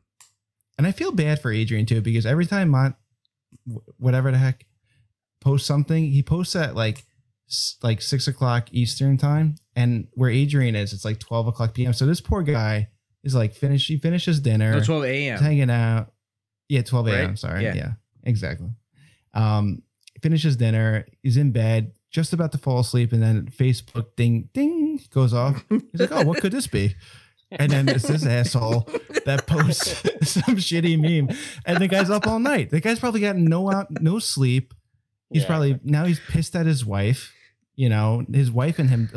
And 0.78 0.86
I 0.86 0.92
feel 0.92 1.12
bad 1.12 1.40
for 1.42 1.50
Adrian 1.52 1.86
too 1.86 2.00
because 2.00 2.24
every 2.24 2.46
time 2.46 2.68
Mont, 2.70 2.94
whatever 3.98 4.30
the 4.30 4.38
heck, 4.38 4.64
posts 5.40 5.66
something, 5.66 6.04
he 6.10 6.22
posts 6.22 6.54
at 6.56 6.74
like 6.76 7.04
like 7.82 8.00
six 8.00 8.28
o'clock 8.28 8.68
Eastern 8.72 9.16
time, 9.18 9.56
and 9.74 10.06
where 10.12 10.30
Adrian 10.30 10.76
is, 10.76 10.92
it's 10.92 11.04
like 11.04 11.18
twelve 11.18 11.46
o'clock 11.46 11.74
PM. 11.74 11.92
So 11.92 12.06
this 12.06 12.20
poor 12.20 12.42
guy 12.42 12.88
is 13.24 13.34
like 13.34 13.54
finish. 13.54 13.88
He 13.88 13.98
finishes 13.98 14.40
dinner, 14.40 14.72
No, 14.72 14.80
12 14.84 15.04
a.m. 15.04 15.38
hanging 15.40 15.70
out. 15.70 16.12
Yeah, 16.68 16.82
twelve 16.82 17.08
a.m. 17.08 17.28
Right? 17.30 17.38
Sorry. 17.38 17.64
Yeah. 17.64 17.74
Yeah. 17.74 17.92
exactly. 18.22 18.68
Um, 19.34 19.82
finishes 20.22 20.56
dinner. 20.56 21.06
He's 21.22 21.36
in 21.36 21.52
bed, 21.52 21.92
just 22.10 22.32
about 22.32 22.52
to 22.52 22.58
fall 22.58 22.80
asleep, 22.80 23.12
and 23.12 23.22
then 23.22 23.46
Facebook 23.46 24.06
ding 24.16 24.48
ding 24.52 25.00
goes 25.10 25.32
off. 25.34 25.64
He's 25.70 26.00
like, 26.00 26.12
"Oh, 26.12 26.24
what 26.24 26.40
could 26.40 26.52
this 26.52 26.66
be?" 26.66 26.94
And 27.50 27.72
then 27.72 27.88
it's 27.88 28.06
this 28.06 28.26
asshole 28.26 28.86
that 29.24 29.46
posts 29.46 30.02
some 30.30 30.56
shitty 30.56 31.00
meme, 31.00 31.34
and 31.64 31.78
the 31.78 31.88
guy's 31.88 32.10
up 32.10 32.26
all 32.26 32.38
night. 32.38 32.68
The 32.68 32.78
guy's 32.78 32.98
probably 33.00 33.22
got 33.22 33.36
no 33.36 33.72
out, 33.72 33.86
no 34.02 34.18
sleep. 34.18 34.74
He's 35.32 35.42
Yeah, 35.44 35.48
probably 35.48 35.80
now 35.82 36.04
he's 36.04 36.20
pissed 36.20 36.54
at 36.54 36.66
his 36.66 36.84
wife. 36.84 37.32
You 37.74 37.88
know, 37.88 38.22
his 38.30 38.50
wife 38.50 38.78
and 38.78 38.90
him. 38.90 39.08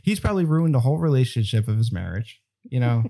He's 0.00 0.20
probably 0.20 0.46
ruined 0.46 0.74
the 0.74 0.80
whole 0.80 0.96
relationship 0.96 1.68
of 1.68 1.76
his 1.76 1.92
marriage. 1.92 2.40
You 2.64 2.80
know, 2.80 3.04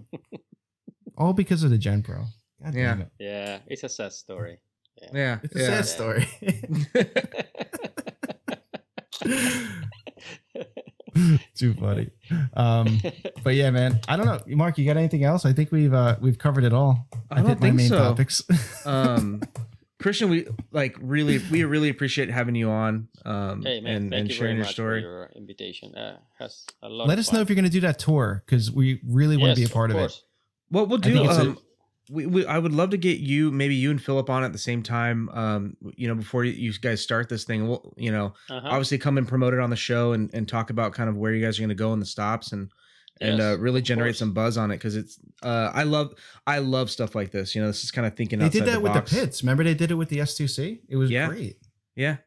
all 1.16 1.32
because 1.32 1.62
of 1.62 1.70
the 1.70 1.78
Gen 1.78 2.02
Pro. 2.02 2.24
God 2.64 2.74
Yeah. 2.74 2.86
damn 2.88 3.00
it! 3.02 3.10
Yeah, 3.20 3.58
it's 3.68 3.84
a 3.84 3.88
sad 3.88 4.12
story. 4.14 4.58
Yeah. 5.12 5.38
It's 5.42 5.54
a 5.54 5.58
yeah. 5.58 5.66
sad 5.82 5.86
story. 5.86 6.26
Too 11.54 11.72
funny. 11.74 12.10
Um, 12.54 13.00
but 13.42 13.54
yeah, 13.54 13.70
man. 13.70 14.00
I 14.06 14.16
don't 14.16 14.26
know, 14.26 14.40
Mark. 14.54 14.76
You 14.76 14.84
got 14.84 14.98
anything 14.98 15.24
else? 15.24 15.46
I 15.46 15.52
think 15.54 15.72
we've 15.72 15.94
uh, 15.94 16.16
we've 16.20 16.36
covered 16.38 16.64
it 16.64 16.74
all. 16.74 17.08
I 17.30 17.36
don't 17.36 17.48
hit 17.48 17.60
think 17.60 17.80
so. 17.80 17.96
topics. 17.98 18.42
um 18.86 19.42
cristian 19.98 20.28
we 20.28 20.46
like 20.72 20.94
really 21.00 21.38
we 21.50 21.64
really 21.64 21.88
appreciate 21.88 22.28
having 22.28 22.54
you 22.54 22.68
on 22.68 23.08
um 23.24 23.62
hey 23.62 23.80
man, 23.80 23.96
and, 23.96 24.14
and 24.14 24.28
you 24.28 24.34
sharing 24.34 24.56
your 24.56 24.66
story 24.66 25.00
your 25.00 25.30
invitation. 25.34 25.94
Uh, 25.94 26.18
has 26.38 26.66
a 26.82 26.88
lot. 26.88 27.08
Let 27.08 27.14
of 27.14 27.20
us 27.20 27.32
know 27.32 27.40
if 27.40 27.48
you're 27.48 27.54
going 27.56 27.64
to 27.64 27.70
do 27.70 27.80
that 27.80 27.98
tour 27.98 28.42
because 28.44 28.70
we 28.70 29.00
really 29.06 29.38
want 29.38 29.54
to 29.56 29.60
Yes, 29.60 29.68
be 29.70 29.72
a 29.72 29.74
part 29.74 29.90
of, 29.90 29.96
it. 29.96 30.00
course. 30.00 30.22
what 30.68 30.88
we'll 30.90 30.98
do 30.98 31.24
it's 31.24 31.38
a- 31.38 31.40
um 31.40 31.58
we, 32.10 32.26
we 32.26 32.46
i 32.46 32.58
would 32.58 32.72
love 32.72 32.90
to 32.90 32.96
get 32.96 33.18
you 33.18 33.50
maybe 33.50 33.74
you 33.74 33.90
and 33.90 34.02
philip 34.02 34.30
on 34.30 34.44
at 34.44 34.52
the 34.52 34.58
same 34.58 34.82
time 34.82 35.28
um 35.30 35.76
you 35.96 36.06
know 36.08 36.14
before 36.14 36.44
you, 36.44 36.52
you 36.52 36.72
guys 36.80 37.00
start 37.00 37.28
this 37.28 37.44
thing 37.44 37.68
we'll 37.68 37.94
you 37.96 38.12
know 38.12 38.32
Uh-huh. 38.50 38.68
obviously 38.68 38.98
come 38.98 39.18
and 39.18 39.26
promote 39.26 39.52
it 39.54 39.60
on 39.60 39.70
the 39.70 39.76
show 39.76 40.12
and, 40.12 40.32
and 40.34 40.48
talk 40.48 40.70
about 40.70 40.92
kind 40.92 41.08
of 41.08 41.16
where 41.16 41.32
you 41.32 41.44
guys 41.44 41.58
are 41.58 41.62
going 41.62 41.68
to 41.68 41.74
go 41.74 41.92
in 41.92 42.00
the 42.00 42.06
stops 42.06 42.52
and 42.52 42.70
and 43.20 43.38
Yes, 43.38 43.54
uh, 43.54 43.58
really 43.58 43.80
generate 43.80 44.10
course. 44.10 44.18
some 44.18 44.32
buzz 44.34 44.58
on 44.58 44.70
it 44.70 44.76
because 44.76 44.94
it's 44.94 45.18
uh 45.42 45.70
i 45.74 45.82
love 45.84 46.12
i 46.46 46.58
love 46.58 46.90
stuff 46.90 47.14
like 47.14 47.30
this 47.30 47.54
you 47.54 47.60
know 47.62 47.66
this 47.68 47.82
is 47.82 47.90
kind 47.90 48.06
of 48.06 48.14
thinking 48.14 48.38
They 48.38 48.44
outside 48.46 48.60
did 48.60 48.66
that 48.72 48.76
the 48.76 48.80
with 48.82 48.92
box. 48.92 49.10
the 49.10 49.16
pits. 49.20 49.42
Remember 49.42 49.64
they 49.64 49.74
did 49.74 49.90
it 49.90 49.94
with 49.94 50.10
the 50.10 50.18
S2C? 50.18 50.80
It 50.88 50.96
was 50.96 51.10
Yeah. 51.10 51.28
great. 51.28 51.56
yeah 51.94 52.18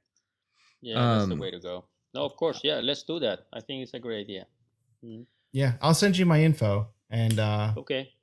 Yeah, 0.82 0.96
that's 1.08 1.28
the 1.28 1.36
Um, 1.36 1.40
way 1.40 1.52
to 1.52 1.60
go. 1.60 1.86
No, 2.14 2.26
of 2.26 2.36
course. 2.36 2.62
Yeah, 2.64 2.80
let's 2.82 3.04
do 3.04 3.20
that. 3.20 3.46
I 3.54 3.60
think 3.62 3.84
it's 3.84 3.94
a 3.94 4.00
great 4.00 4.22
idea. 4.22 4.48
Yeah, 5.52 5.74
I'll 5.82 5.94
send 5.94 6.18
you 6.18 6.26
my 6.26 6.42
info 6.44 6.90
and 7.10 7.40
uh 7.40 7.74
Okay. 7.78 8.14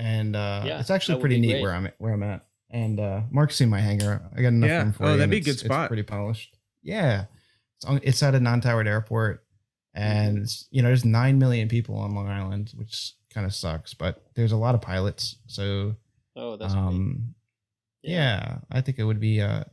And 0.00 0.34
uh 0.34 0.62
Yeah, 0.64 0.80
it's 0.80 0.90
actually 0.90 1.20
pretty 1.20 1.38
neat 1.38 1.52
great. 1.52 1.62
where 1.62 1.72
I'm 1.74 1.86
at 1.86 1.94
where 1.98 2.12
I'm 2.12 2.22
at. 2.22 2.46
And 2.70 2.98
uh 2.98 3.22
Mark's 3.30 3.56
seen 3.56 3.68
my 3.68 3.80
hangar. 3.80 4.22
I 4.34 4.40
got 4.42 4.48
enough 4.48 4.68
Yeah. 4.70 4.82
room 4.82 4.92
for 4.92 5.04
Oh, 5.04 5.10
you, 5.12 5.16
that'd 5.18 5.30
be 5.30 5.36
a 5.38 5.40
good 5.40 5.58
spot. 5.58 5.84
It's 5.84 5.88
pretty 5.88 6.02
polished. 6.04 6.56
Yeah. 6.82 7.26
It's 7.76 7.84
on, 7.84 8.00
it's 8.02 8.22
at 8.22 8.34
a 8.34 8.40
non-towered 8.40 8.88
airport 8.88 9.44
and 9.94 10.34
Mm-hmm. 10.36 10.42
it's, 10.44 10.66
you 10.70 10.82
know 10.82 10.88
there's 10.88 11.04
9 11.04 11.38
million 11.38 11.68
people 11.68 11.96
on 11.96 12.14
Long 12.14 12.28
Island, 12.28 12.72
which 12.76 13.14
kind 13.34 13.44
of 13.46 13.52
sucks, 13.54 13.92
but 13.94 14.24
there's 14.34 14.52
a 14.52 14.56
lot 14.56 14.74
of 14.74 14.80
pilots. 14.80 15.36
So 15.46 15.96
Oh, 16.36 16.56
that's 16.56 16.74
great. 16.74 16.82
um 16.82 17.34
yeah. 18.02 18.58
I 18.70 18.80
think 18.80 18.98
it 18.98 19.04
would 19.04 19.20
be 19.20 19.40
uh 19.42 19.64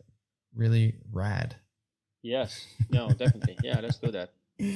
really 0.55 0.95
rad. 1.11 1.55
Yes. 2.23 2.65
No, 2.89 3.09
definitely. 3.09 3.57
Yeah, 3.63 3.79
let's 3.79 3.97
do 3.99 4.11
that. 4.11 4.33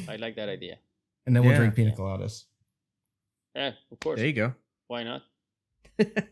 I 0.07 0.15
like 0.18 0.36
that 0.36 0.48
idea. 0.49 0.78
And 1.26 1.36
then 1.36 1.44
we'll 1.44 1.56
drink 1.57 1.76
pina 1.76 1.90
Yeah. 1.90 1.95
coladas. 1.95 2.45
Yeah, 3.56 3.72
of 3.91 3.99
course. 3.99 4.18
there 4.19 4.28
you 4.28 4.34
go 4.34 4.53
Why 4.88 5.03
not? 5.03 5.23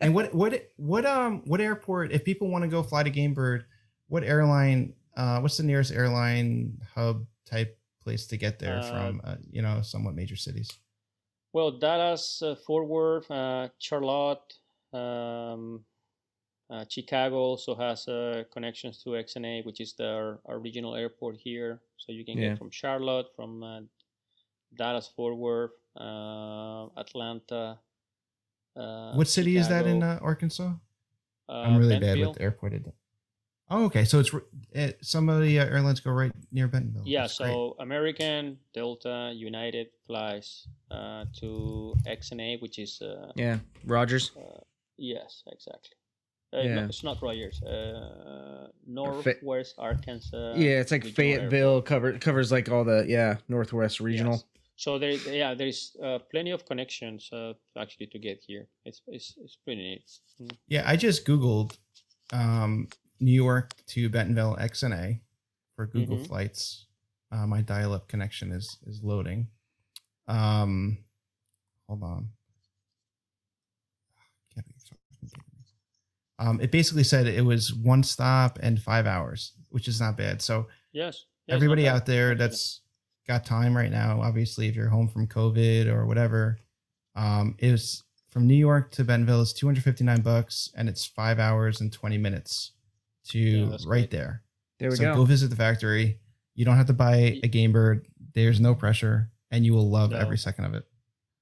And 0.01 0.13
what 0.15 0.33
what 0.33 0.69
what 0.77 1.05
um 1.05 1.41
what 1.45 1.61
airport 1.61 2.11
if 2.11 2.23
people 2.23 2.49
want 2.49 2.63
to 2.63 2.67
go 2.67 2.83
fly 2.83 3.03
to 3.03 3.11
Gamebird, 3.11 3.65
what 4.07 4.23
airline 4.23 4.93
uh 5.17 5.39
what's 5.39 5.57
the 5.57 5.63
nearest 5.63 5.91
airline 5.91 6.77
hub 6.95 7.25
type 7.45 7.77
place 8.03 8.27
to 8.27 8.37
get 8.37 8.59
there 8.59 8.81
Uh, 8.81 8.81
from 8.81 9.21
uh, 9.23 9.35
you 9.51 9.61
know 9.61 9.81
somewhat 9.81 10.15
major 10.15 10.35
cities? 10.35 10.69
Well, 11.53 11.71
Dallas, 11.71 12.41
uh, 12.41 12.55
Fort 12.55 12.87
Worth, 12.87 13.29
uh, 13.31 13.69
Charlotte, 13.79 14.53
um, 14.93 15.83
uh, 16.69 16.85
Chicago 16.87 17.37
also 17.37 17.75
has 17.75 18.07
uh, 18.07 18.43
connections 18.51 19.01
to 19.03 19.15
XNA, 19.17 19.65
which 19.65 19.81
is 19.81 19.93
their 19.93 20.39
our 20.45 20.59
regional 20.59 20.95
airport 20.95 21.37
here. 21.37 21.81
So 21.97 22.11
you 22.11 22.23
can 22.25 22.37
Yeah. 22.37 22.49
get 22.49 22.57
from 22.57 22.69
Charlotte, 22.71 23.27
from 23.35 23.63
uh, 23.63 23.81
Dallas, 24.75 25.07
Fort 25.15 25.35
Worth, 25.37 25.71
uh, 25.97 26.87
Atlanta. 26.97 27.79
Uh, 28.79 29.13
what 29.15 29.27
city 29.27 29.57
is 29.57 29.67
that 29.67 29.85
in 29.85 30.01
uh, 30.03 30.19
Arkansas? 30.21 30.71
uh, 31.49 31.51
I'm 31.51 31.77
really 31.77 31.95
bad 31.95 32.01
Bentonville. 32.01 32.29
with 32.31 32.41
airport. 32.41 32.73
Oh, 33.71 33.85
okay. 33.85 34.03
So 34.05 34.19
it's 34.19 34.33
uh, 34.33 34.91
some 35.01 35.29
of 35.29 35.41
the 35.41 35.59
uh, 35.59 35.65
airlines 35.65 35.99
go 35.99 36.11
right 36.11 36.31
near 36.51 36.67
Bentonville. 36.67 37.03
Yeah, 37.05 37.21
That's 37.23 37.37
great. 37.37 37.51
so 37.53 37.75
American, 37.79 38.57
Delta, 38.73 39.31
United 39.35 39.87
flies 40.07 40.67
uh, 40.89 41.25
to 41.39 41.93
XNA, 42.07 42.61
which 42.61 42.79
is 42.79 43.01
uh, 43.01 43.31
yeah 43.35 43.59
rogers 43.85 44.31
yes, 44.97 45.43
exactly. 45.47 45.95
Uh, 46.51 46.61
Yeah. 46.61 46.75
no, 46.75 46.85
it's 46.85 47.03
not 47.03 47.21
Rogers. 47.21 47.61
Uh, 47.61 48.67
Northwest 48.87 49.75
Arkansas. 49.77 50.55
yeah 50.57 50.79
it's 50.81 50.91
like 50.91 51.03
Regional 51.03 51.15
fayetteville 51.15 51.75
Airport. 51.75 51.85
cover 51.85 52.17
covers 52.17 52.51
like 52.51 52.69
all 52.69 52.83
the 52.83 53.05
yeah 53.07 53.37
northwest 53.47 53.99
regional 53.99 54.33
Yes. 54.33 54.43
So 54.79 54.97
there, 54.97 55.11
yeah, 55.11 55.53
there's 55.55 55.93
uh, 56.01 56.19
plenty 56.31 56.51
of 56.51 56.65
connections 56.65 57.27
uh, 57.33 57.51
actually 57.77 58.07
to 58.07 58.17
get 58.19 58.39
here. 58.47 58.69
It's 58.85 59.01
it's, 59.07 59.35
it's 59.43 59.57
pretty 59.65 59.81
neat. 59.81 60.05
Mm. 60.41 60.57
Yeah, 60.69 60.83
I 60.85 60.95
just 60.95 61.27
Googled 61.27 61.77
um, 62.31 62.87
New 63.19 63.33
York 63.33 63.73
to 63.87 64.07
Bentonville 64.07 64.55
XNA 64.55 65.19
for 65.75 65.85
Google 65.85 66.15
Mhm. 66.15 66.27
flights. 66.27 66.85
Uh, 67.29 67.45
my 67.45 67.61
dial-up 67.61 68.07
connection 68.07 68.53
is 68.53 68.77
is 68.87 69.03
loading. 69.03 69.49
Um, 70.29 71.03
hold 71.89 72.01
on. 72.01 72.29
Can't 74.55 74.65
be 74.65 74.73
fucking 74.79 74.97
kidding 75.19 75.43
me. 75.57 75.63
Um, 76.39 76.61
it 76.61 76.71
basically 76.71 77.03
said 77.03 77.27
it 77.27 77.43
was 77.43 77.73
one 77.73 78.03
stop 78.03 78.57
and 78.63 78.81
five 78.81 79.05
hours, 79.05 79.51
which 79.71 79.89
is 79.89 79.99
not 79.99 80.15
bad. 80.15 80.41
So 80.41 80.69
Yes. 80.93 81.25
everybody 81.49 81.85
out 81.85 82.05
there 82.05 82.33
that's 82.33 82.79
got 83.29 83.45
time 83.45 83.77
right 83.77 83.91
now, 83.91 84.19
obviously, 84.21 84.67
if 84.67 84.75
you're 84.75 84.89
home 84.89 85.07
from 85.07 85.27
COVID 85.27 85.85
or 85.85 86.07
whatever, 86.07 86.57
um, 87.15 87.55
is 87.59 88.03
from 88.31 88.47
New 88.47 88.55
York 88.55 88.89
to 88.93 89.03
Bentonville 89.03 89.41
is 89.41 89.53
259 89.53 90.21
bucks, 90.21 90.71
and 90.75 90.89
it's 90.89 91.05
five 91.05 91.37
hours 91.37 91.79
and 91.79 91.93
20 91.93 92.17
minutes 92.17 92.71
to 93.29 93.37
Yeah, 93.39 93.69
right 93.69 93.79
great. 93.85 94.09
there. 94.11 94.41
there 94.79 94.89
we 94.89 94.95
so 94.95 95.03
go 95.03 95.15
go 95.17 95.25
visit 95.25 95.51
the 95.51 95.55
factory. 95.55 96.19
You 96.55 96.65
don't 96.65 96.75
have 96.75 96.87
to 96.87 96.93
buy 96.93 97.15
a 97.43 97.47
Gamebird. 97.47 98.05
There's 98.33 98.59
no 98.59 98.73
pressure, 98.73 99.29
and 99.51 99.63
you 99.63 99.73
will 99.73 99.87
love 99.89 100.09
No. 100.09 100.17
every 100.17 100.37
second 100.37 100.65
of 100.65 100.73
it. 100.73 100.85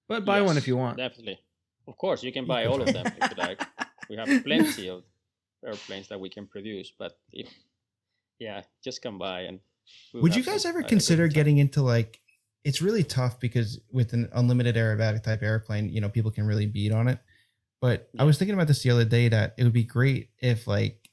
but 0.09 0.25
buy 0.25 0.41
one 0.41 0.57
if 0.57 0.67
you 0.67 0.75
want 0.77 0.97
Definitely. 0.97 1.39
Of 1.87 1.97
course, 1.97 2.21
you 2.21 2.33
can 2.33 2.45
buy 2.45 2.65
all 2.65 2.81
of 2.81 2.91
them 2.91 3.05
if 3.21 3.31
you 3.31 3.37
like. 3.37 3.61
We 4.09 4.17
have 4.17 4.43
plenty 4.43 4.89
of 4.89 5.03
airplanes 5.65 6.09
that 6.09 6.19
we 6.19 6.29
can 6.29 6.47
produce, 6.47 6.91
but 6.99 7.17
if 7.31 7.47
yeah, 8.39 8.63
just 8.83 9.01
come 9.01 9.17
by 9.17 9.41
and. 9.47 9.59
We'll 10.13 10.23
Would 10.23 10.35
you 10.35 10.43
guys 10.43 10.65
ever 10.65 10.83
consider 10.83 11.27
getting 11.27 11.57
into 11.57 11.81
like? 11.81 12.19
It's 12.63 12.81
really 12.81 13.03
tough 13.03 13.39
because 13.39 13.79
with 13.91 14.13
an 14.13 14.29
unlimited 14.33 14.75
aerobatic 14.75 15.23
type 15.23 15.41
airplane, 15.41 15.89
you 15.89 16.01
know, 16.01 16.09
people 16.09 16.31
can 16.31 16.45
really 16.45 16.65
beat 16.65 16.91
on 16.91 17.07
it. 17.07 17.19
But 17.79 18.09
I 18.17 18.23
was 18.23 18.37
thinking 18.37 18.55
about 18.55 18.67
this 18.67 18.81
the 18.83 18.89
other 18.89 19.05
day 19.05 19.29
that 19.29 19.53
it 19.57 19.63
would 19.63 19.73
be 19.73 19.83
great 19.83 20.29
if 20.39 20.67
like 20.67 21.09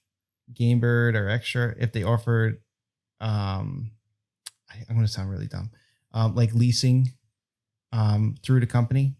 Gamebird 0.53 1.15
or 1.15 1.29
Extra, 1.29 1.75
if 1.79 1.93
they 1.93 2.03
offered, 2.03 2.61
um, 3.21 3.93
I, 4.71 4.77
I'm 4.89 4.97
going 4.97 5.07
to 5.07 5.13
sound 5.13 5.31
really 5.31 5.47
dumb, 5.47 5.71
um, 6.13 6.35
like 6.35 6.55
leasing, 6.55 7.13
um, 7.93 8.35
through 8.43 8.61
the 8.61 8.67
company, 8.67 9.17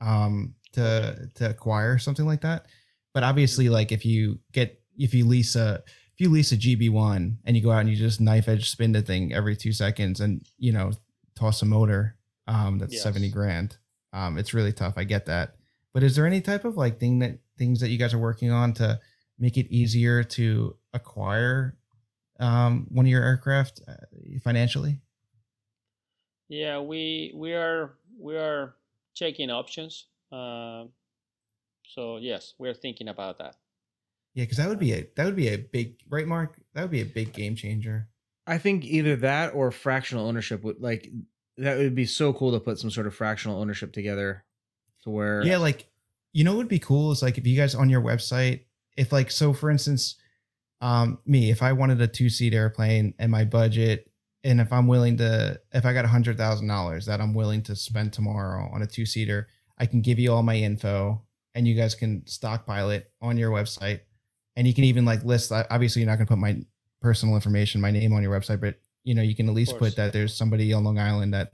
um, 0.00 0.54
to 0.72 1.28
to 1.36 1.50
acquire 1.50 1.98
something 1.98 2.26
like 2.26 2.42
that. 2.42 2.66
But 3.14 3.22
obviously, 3.22 3.68
like 3.68 3.92
if 3.92 4.04
you 4.04 4.38
get 4.52 4.80
if 4.96 5.14
you 5.14 5.24
lease 5.24 5.56
a 5.56 5.82
if 6.18 6.22
you 6.24 6.30
lease 6.30 6.50
a 6.50 6.56
GB 6.56 6.90
one 6.90 7.38
and 7.44 7.56
you 7.56 7.62
go 7.62 7.70
out 7.70 7.78
and 7.78 7.88
you 7.88 7.94
just 7.94 8.20
knife 8.20 8.48
edge 8.48 8.68
spin 8.68 8.90
the 8.90 9.00
thing 9.02 9.32
every 9.32 9.54
two 9.54 9.72
seconds 9.72 10.20
and 10.20 10.44
you 10.58 10.72
know 10.72 10.90
toss 11.36 11.62
a 11.62 11.64
motor, 11.64 12.16
um, 12.48 12.78
that's 12.78 12.94
Yes. 12.94 13.02
seventy 13.04 13.30
grand. 13.30 13.76
Um, 14.12 14.36
it's 14.36 14.52
really 14.52 14.72
tough. 14.72 14.94
I 14.96 15.04
get 15.04 15.26
that. 15.26 15.54
But 15.94 16.02
is 16.02 16.16
there 16.16 16.26
any 16.26 16.40
type 16.40 16.64
of 16.64 16.76
like 16.76 16.98
thing 16.98 17.20
that 17.20 17.38
things 17.56 17.78
that 17.80 17.90
you 17.90 17.98
guys 17.98 18.14
are 18.14 18.18
working 18.18 18.50
on 18.50 18.72
to 18.74 18.98
make 19.38 19.56
it 19.56 19.68
easier 19.70 20.24
to 20.24 20.76
acquire 20.92 21.76
um, 22.40 22.88
one 22.90 23.06
of 23.06 23.10
your 23.10 23.22
aircraft 23.22 23.82
uh, 23.86 23.94
financially? 24.42 25.00
Yeah, 26.48 26.80
we 26.80 27.32
we 27.36 27.52
are 27.52 27.94
we 28.18 28.36
are 28.36 28.74
checking 29.14 29.50
options. 29.50 30.06
Uh, 30.32 30.86
so 31.86 32.16
yes, 32.16 32.54
we're 32.58 32.74
thinking 32.74 33.06
about 33.06 33.38
that. 33.38 33.54
Yeah, 34.34 34.44
because 34.44 34.58
that 34.58 34.68
would 34.68 34.78
be 34.78 34.92
a 34.92 35.06
that 35.16 35.24
would 35.24 35.36
be 35.36 35.48
a 35.48 35.56
big 35.56 35.96
right, 36.08 36.26
Mark. 36.26 36.58
That 36.74 36.82
would 36.82 36.90
be 36.90 37.00
a 37.00 37.06
big 37.06 37.32
game 37.32 37.56
changer. 37.56 38.08
I 38.46 38.58
think 38.58 38.84
either 38.84 39.16
that 39.16 39.54
or 39.54 39.70
fractional 39.70 40.26
ownership 40.26 40.62
would 40.64 40.80
like 40.80 41.10
that 41.58 41.76
would 41.76 41.94
be 41.94 42.06
so 42.06 42.32
cool 42.32 42.52
to 42.52 42.60
put 42.60 42.78
some 42.78 42.90
sort 42.90 43.06
of 43.06 43.14
fractional 43.14 43.60
ownership 43.60 43.92
together 43.92 44.44
to 45.04 45.10
where 45.10 45.42
Yeah, 45.44 45.58
like 45.58 45.88
you 46.32 46.44
know 46.44 46.52
what 46.52 46.58
would 46.58 46.68
be 46.68 46.78
cool 46.78 47.10
is 47.12 47.22
like 47.22 47.36
if 47.36 47.46
you 47.46 47.56
guys 47.56 47.74
on 47.74 47.90
your 47.90 48.00
website, 48.00 48.62
if 48.96 49.12
like 49.12 49.30
so 49.30 49.52
for 49.52 49.70
instance, 49.70 50.16
um 50.80 51.18
me, 51.26 51.50
if 51.50 51.62
I 51.62 51.72
wanted 51.72 52.00
a 52.00 52.06
two 52.06 52.28
seat 52.28 52.54
airplane 52.54 53.14
and 53.18 53.30
my 53.30 53.44
budget 53.44 54.10
and 54.44 54.60
if 54.60 54.72
I'm 54.72 54.86
willing 54.86 55.16
to 55.18 55.60
if 55.72 55.84
I 55.84 55.92
got 55.92 56.04
a 56.04 56.08
hundred 56.08 56.38
thousand 56.38 56.68
dollars 56.68 57.06
that 57.06 57.20
I'm 57.20 57.34
willing 57.34 57.62
to 57.64 57.76
spend 57.76 58.12
tomorrow 58.12 58.70
on 58.72 58.82
a 58.82 58.86
two 58.86 59.04
seater, 59.04 59.48
I 59.78 59.86
can 59.86 60.00
give 60.00 60.18
you 60.18 60.32
all 60.32 60.42
my 60.42 60.56
info 60.56 61.22
and 61.54 61.66
you 61.66 61.74
guys 61.74 61.94
can 61.94 62.26
stockpile 62.26 62.90
it 62.90 63.10
on 63.20 63.36
your 63.36 63.50
website. 63.50 64.00
And 64.58 64.66
you 64.66 64.74
can 64.74 64.82
even 64.82 65.04
like 65.04 65.24
list 65.24 65.52
obviously 65.52 66.02
you're 66.02 66.10
not 66.10 66.18
gonna 66.18 66.26
put 66.26 66.38
my 66.38 66.60
personal 67.00 67.36
information, 67.36 67.80
my 67.80 67.92
name 67.92 68.12
on 68.12 68.22
your 68.22 68.38
website, 68.38 68.60
but 68.60 68.74
you 69.04 69.14
know, 69.14 69.22
you 69.22 69.34
can 69.34 69.48
at 69.48 69.54
least 69.54 69.78
put 69.78 69.94
that 69.96 70.12
there's 70.12 70.36
somebody 70.36 70.72
on 70.72 70.82
Long 70.82 70.98
Island 70.98 71.32
that 71.32 71.52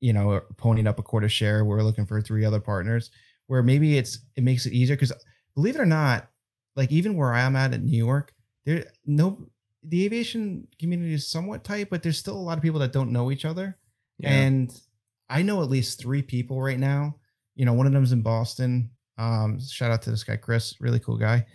you 0.00 0.12
know, 0.12 0.40
ponying 0.56 0.86
up 0.86 0.98
a 0.98 1.02
quarter 1.02 1.28
share. 1.28 1.64
We're 1.64 1.82
looking 1.82 2.06
for 2.06 2.20
three 2.20 2.44
other 2.44 2.60
partners 2.60 3.10
where 3.48 3.62
maybe 3.62 3.98
it's 3.98 4.20
it 4.36 4.44
makes 4.44 4.64
it 4.64 4.72
easier 4.72 4.94
because 4.94 5.12
believe 5.54 5.74
it 5.74 5.80
or 5.80 5.86
not, 5.86 6.28
like 6.76 6.92
even 6.92 7.16
where 7.16 7.34
I'm 7.34 7.56
at 7.56 7.74
in 7.74 7.86
New 7.86 7.96
York, 7.96 8.32
there 8.64 8.84
no 9.04 9.48
the 9.82 10.04
aviation 10.04 10.66
community 10.78 11.14
is 11.14 11.28
somewhat 11.28 11.64
tight, 11.64 11.90
but 11.90 12.02
there's 12.02 12.18
still 12.18 12.36
a 12.36 12.38
lot 12.38 12.58
of 12.58 12.62
people 12.62 12.80
that 12.80 12.92
don't 12.92 13.12
know 13.12 13.30
each 13.30 13.44
other. 13.44 13.76
Yeah. 14.18 14.30
And 14.30 14.80
I 15.28 15.42
know 15.42 15.62
at 15.62 15.70
least 15.70 16.00
three 16.00 16.22
people 16.22 16.60
right 16.60 16.78
now. 16.78 17.16
You 17.54 17.64
know, 17.64 17.72
one 17.72 17.86
of 17.86 17.92
them's 17.92 18.12
in 18.12 18.22
Boston. 18.22 18.90
Um, 19.18 19.58
shout 19.60 19.90
out 19.90 20.02
to 20.02 20.10
this 20.10 20.24
guy, 20.24 20.36
Chris, 20.36 20.74
really 20.80 21.00
cool 21.00 21.16
guy. 21.16 21.46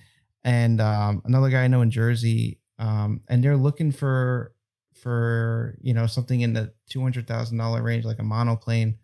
And 0.44 0.82
um, 0.82 1.22
another 1.26 1.50
guy 1.50 1.64
I 1.64 1.68
know 1.68 1.82
in 1.82 1.92
Jersey. 1.92 2.60
Um, 2.80 3.22
and 3.28 3.44
they're 3.44 3.58
looking 3.58 3.92
for 3.92 4.54
for 4.96 5.78
you 5.82 5.94
know 5.94 6.06
something 6.08 6.42
in 6.42 6.54
the 6.54 6.74
two 6.90 7.02
hundred 7.02 7.28
thousand 7.28 7.58
dollar 7.58 7.82
range, 7.84 8.06
like 8.06 8.20
a 8.20 8.24
monoplane. 8.24 8.98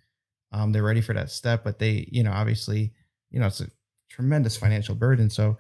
Um, 0.52 0.72
they're 0.72 0.84
ready 0.84 1.02
for 1.02 1.14
that 1.14 1.30
step, 1.30 1.64
but 1.64 1.78
they, 1.78 2.08
you 2.12 2.24
know, 2.24 2.32
obviously, 2.32 2.94
you 3.32 3.40
know, 3.40 3.48
it's 3.48 3.62
a 3.62 3.70
tremendous 4.10 4.56
financial 4.56 4.96
burden. 4.96 5.30
So 5.30 5.58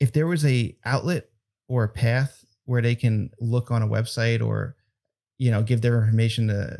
if 0.00 0.12
there 0.12 0.26
was 0.26 0.44
a 0.44 0.76
outlet 0.84 1.28
or 1.68 1.84
a 1.84 1.88
path 1.88 2.44
where 2.64 2.82
they 2.82 2.94
can 2.94 3.30
look 3.40 3.70
on 3.70 3.82
a 3.82 3.88
website 3.88 4.44
or 4.44 4.76
you 5.38 5.50
know 5.50 5.62
give 5.62 5.80
their 5.80 6.02
information 6.02 6.48
to 6.48 6.76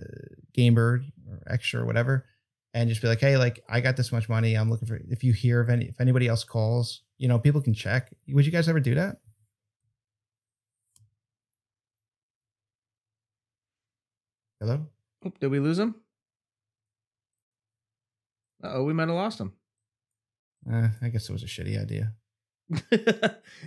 gamebird 0.56 1.04
or 1.28 1.42
extra 1.46 1.82
or 1.82 1.86
whatever 1.86 2.26
and 2.72 2.88
just 2.88 3.02
be 3.02 3.08
like 3.08 3.20
hey 3.20 3.36
like 3.36 3.62
i 3.68 3.80
got 3.80 3.96
this 3.96 4.12
much 4.12 4.28
money 4.28 4.54
i'm 4.54 4.70
looking 4.70 4.86
for 4.86 5.00
if 5.08 5.24
you 5.24 5.32
hear 5.32 5.60
of 5.60 5.68
any 5.70 5.86
if 5.86 6.00
anybody 6.00 6.28
else 6.28 6.44
calls 6.44 7.02
you 7.18 7.28
know 7.28 7.38
people 7.38 7.60
can 7.60 7.74
check 7.74 8.12
would 8.28 8.44
you 8.46 8.52
guys 8.52 8.68
ever 8.68 8.80
do 8.80 8.94
that 8.94 9.18
hello 14.60 14.86
Oh, 15.26 15.32
did 15.40 15.46
we 15.50 15.58
lose 15.58 15.78
him? 15.78 15.94
Oh, 18.62 18.82
we 18.84 18.92
might 18.92 19.08
have 19.08 19.16
lost 19.16 19.40
him. 19.40 19.52
uh, 20.70 20.88
i 21.02 21.08
guess 21.08 21.28
it 21.28 21.32
was 21.32 21.42
a 21.42 21.46
shitty 21.46 21.80
idea 21.80 22.12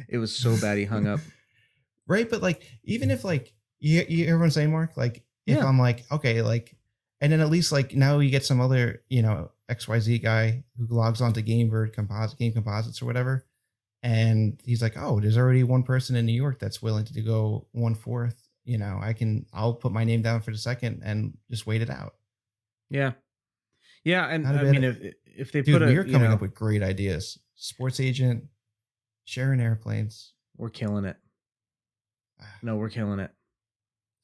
it 0.09 0.17
was 0.17 0.35
so 0.35 0.57
bad 0.59 0.77
he 0.77 0.85
hung 0.85 1.05
up. 1.07 1.19
right 2.07 2.29
but 2.29 2.41
like 2.41 2.63
even 2.83 3.11
if 3.11 3.23
like 3.23 3.53
you, 3.79 4.03
you 4.09 4.25
everyone 4.25 4.49
saying 4.51 4.71
mark 4.71 4.97
like 4.97 5.23
if 5.45 5.57
Yeah. 5.57 5.65
i'm 5.67 5.79
like 5.79 6.03
okay 6.11 6.41
like 6.41 6.75
and 7.21 7.31
then 7.31 7.39
at 7.41 7.49
least 7.49 7.71
like 7.71 7.95
now 7.95 8.17
you 8.19 8.29
get 8.31 8.45
some 8.45 8.59
other 8.61 9.03
you 9.09 9.21
know 9.21 9.51
xyz 9.69 10.21
guy 10.21 10.63
who 10.77 10.87
logs 10.95 11.21
on 11.21 11.33
to 11.33 11.43
gamebird 11.43 11.93
composite 11.93 12.39
game 12.39 12.53
composites 12.53 13.01
or 13.01 13.05
whatever 13.05 13.45
and 14.03 14.61
he's 14.63 14.81
like 14.81 14.95
oh 14.97 15.19
there's 15.19 15.37
already 15.37 15.63
one 15.63 15.83
person 15.83 16.15
in 16.15 16.25
new 16.25 16.31
york 16.31 16.59
that's 16.59 16.81
willing 16.81 17.03
to 17.03 17.21
go 17.21 17.67
one 17.71 17.95
fourth 17.95 18.47
you 18.63 18.77
know 18.77 18.99
i 19.01 19.11
can 19.11 19.45
i'll 19.53 19.73
put 19.73 19.91
my 19.91 20.03
name 20.03 20.21
down 20.21 20.39
for 20.39 20.51
the 20.51 20.57
second 20.57 21.01
and 21.03 21.37
just 21.49 21.65
wait 21.67 21.81
it 21.81 21.89
out 21.89 22.13
Yeah. 22.89 23.13
Yeah, 24.03 24.27
and 24.27 24.47
I 24.47 24.63
mean 24.63 24.83
if 24.85 24.97
if 25.25 25.51
they 25.51 25.61
dude 25.61 25.73
put 25.73 25.81
a 25.81 25.87
we 25.87 25.97
are 25.97 26.05
you 26.05 26.13
coming 26.13 26.29
know, 26.29 26.35
up 26.35 26.41
with 26.41 26.53
great 26.55 26.81
ideas 26.81 27.37
sports 27.55 27.99
agent 27.99 28.45
sharing 29.25 29.59
airplanes 29.59 30.33
we're 30.55 30.69
killing 30.69 31.03
it. 31.05 31.17
No, 32.61 32.77
we're 32.77 32.89
killing 32.89 33.19
it. 33.19 33.31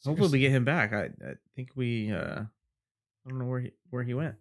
Hopefully 0.06 0.30
we 0.32 0.40
get 0.40 0.52
him 0.52 0.64
back. 0.66 0.94
I, 0.94 1.06
I 1.26 1.34
think 1.56 1.72
we 1.76 2.12
uh 2.12 2.42
I 2.42 3.30
don't 3.30 3.40
know 3.40 3.46
where 3.46 3.60
he 3.62 3.72
where 3.90 4.04
he 4.04 4.14
went. 4.14 4.36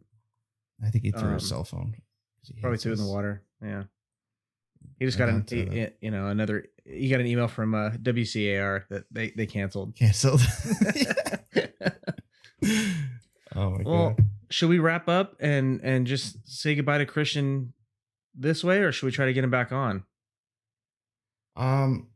I 0.85 0.91
think 0.91 1.05
he 1.05 1.11
threw 1.13 1.29
um, 1.29 1.35
his 1.35 1.49
cell 1.49 1.65
phone. 1.65 1.95
he 2.43 2.61
Probably 2.61 2.79
threw 2.79 2.93
it 2.93 2.99
in 2.99 3.05
the 3.05 3.11
water. 3.11 3.45
Yeah. 3.63 3.85
He 4.99 5.05
just 5.07 5.17
got 5.19 5.29
an 5.29 5.43
doubt, 5.43 5.53
uh, 5.53 5.73
e- 5.73 5.83
e- 5.85 5.93
you 6.01 6.11
know 6.11 6.27
another 6.27 6.67
he 6.85 7.09
got 7.09 7.21
an 7.21 7.27
email 7.27 7.47
from 7.49 7.75
uh 7.75 7.91
WCAR 7.91 8.85
that 8.91 9.05
they 9.13 9.31
they 9.31 9.47
canceled. 9.47 9.95
canceled 9.97 10.41
oh 13.55 13.71
my 13.71 13.83
Well, 13.85 14.11
god 14.11 14.25
should 14.51 14.69
we 14.69 14.79
wrap 14.79 15.09
up 15.09 15.37
and 15.41 15.81
and 15.83 16.07
just 16.07 16.37
say 16.47 16.75
goodbye 16.75 16.99
to 16.99 17.07
Cristian 17.07 17.71
this 18.35 18.63
way, 18.65 18.79
or 18.81 18.93
should 18.93 19.07
we 19.07 19.13
try 19.13 19.27
to 19.27 19.33
get 19.33 19.45
him 19.45 19.51
back 19.51 19.73
on? 19.73 20.05
Um, 21.57 22.09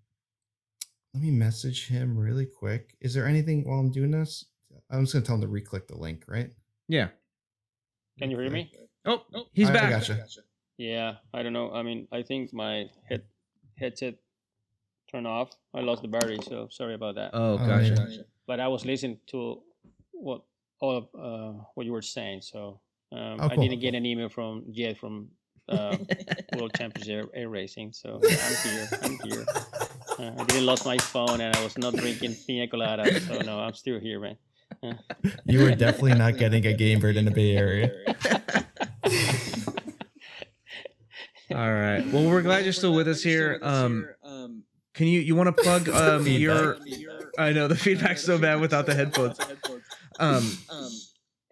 let 1.14 1.22
me 1.22 1.30
message 1.30 1.88
him 1.88 2.16
really 2.18 2.47
quick. 2.47 2.94
Is 3.01 3.14
there 3.14 3.26
anything 3.26 3.64
while 3.66 3.78
I'm 3.80 3.90
doing 3.90 4.10
this? 4.10 4.44
I'm 4.90 5.05
just 5.05 5.12
gonna 5.14 5.24
tell 5.24 5.36
him 5.36 5.40
to 5.43 5.48
re-click 5.48 5.88
the 5.88 5.97
link, 5.97 6.24
right? 6.28 6.51
Yeah. 6.88 7.09
Can 8.18 8.30
you 8.30 8.38
hear 8.38 8.51
me? 8.51 8.72
Oh, 9.05 9.22
oh 9.34 9.44
he's 9.52 9.68
I- 9.68 9.70
I 9.70 9.74
back. 9.74 9.90
gotcha. 9.90 10.26
Yeah, 10.78 11.14
I 11.32 11.43
don't 11.43 11.52
know. 11.55 11.72
I 11.72 11.82
mean, 11.82 12.06
I 12.12 12.22
think 12.22 12.52
my 12.52 12.84
head 13.09 13.22
headset 13.78 14.14
turned 15.10 15.26
off. 15.26 15.51
I 15.74 15.80
lost 15.80 16.02
the 16.02 16.09
battery, 16.09 16.38
so 16.43 16.68
sorry 16.70 16.94
about 16.94 17.14
that. 17.14 17.30
Oh, 17.32 17.56
Oh, 17.59 17.78
yeah. 17.80 18.22
but 18.47 18.60
I 18.60 18.68
was 18.68 18.84
listening 18.84 19.18
to 19.28 19.62
what 20.12 20.43
all 20.80 20.97
of 20.97 21.05
uh, 21.16 21.52
what 21.74 21.86
you 21.86 21.93
were 21.93 22.02
saying, 22.02 22.43
so 22.43 22.80
um, 23.12 23.38
Oh, 23.40 23.48
I 23.51 23.56
didn't 23.56 23.80
get 23.80 23.94
an 23.94 24.05
email 24.05 24.28
from 24.28 24.64
Jed 24.70 24.98
from 24.98 25.28
uh, 25.68 25.97
World 26.56 26.72
Champions 26.76 27.09
Air, 27.09 27.24
Air 27.34 27.48
Racing. 27.48 27.93
So 27.94 28.20
I'm 28.22 28.70
here. 28.70 28.88
I'm 29.02 29.18
here. 29.28 29.44
Uh, 30.18 30.32
I 30.38 30.44
didn't 30.44 30.64
lost 30.64 30.86
my 30.86 30.97
phone, 30.97 31.43
and 31.43 31.55
I 31.55 31.62
was 31.62 31.76
not 31.76 31.93
drinking 31.94 32.36
pina 32.47 32.66
colada. 32.68 33.05
So 33.20 33.36
no, 33.40 33.60
I'm 33.60 33.74
still 33.74 34.01
here, 34.01 34.18
man. 34.18 34.38
You 35.44 35.60
were 35.62 35.74
definitely 35.74 36.14
not 36.14 36.36
getting 36.36 36.64
a 36.66 36.74
Gamebird 36.76 37.16
in 37.16 37.24
the 37.24 37.30
Bay 37.30 37.56
Area. 37.56 37.90
All 41.51 41.72
right. 41.72 42.05
Well, 42.12 42.28
we're 42.28 42.43
glad 42.43 42.64
you're 42.64 42.72
still 42.72 42.94
with 42.94 43.09
us 43.09 43.22
here. 43.22 43.59
Um, 43.62 44.09
can 44.94 45.06
you 45.06 45.20
you 45.20 45.34
want 45.36 45.55
to 45.56 45.62
plug 45.62 45.88
um 45.90 46.26
your? 46.26 46.78
I 47.38 47.52
know 47.52 47.68
the 47.68 47.76
feedback's 47.76 48.22
so 48.22 48.38
bad 48.38 48.60
without 48.60 48.86
the 48.86 48.94
headphones. 48.94 49.38
Um, 50.18 50.51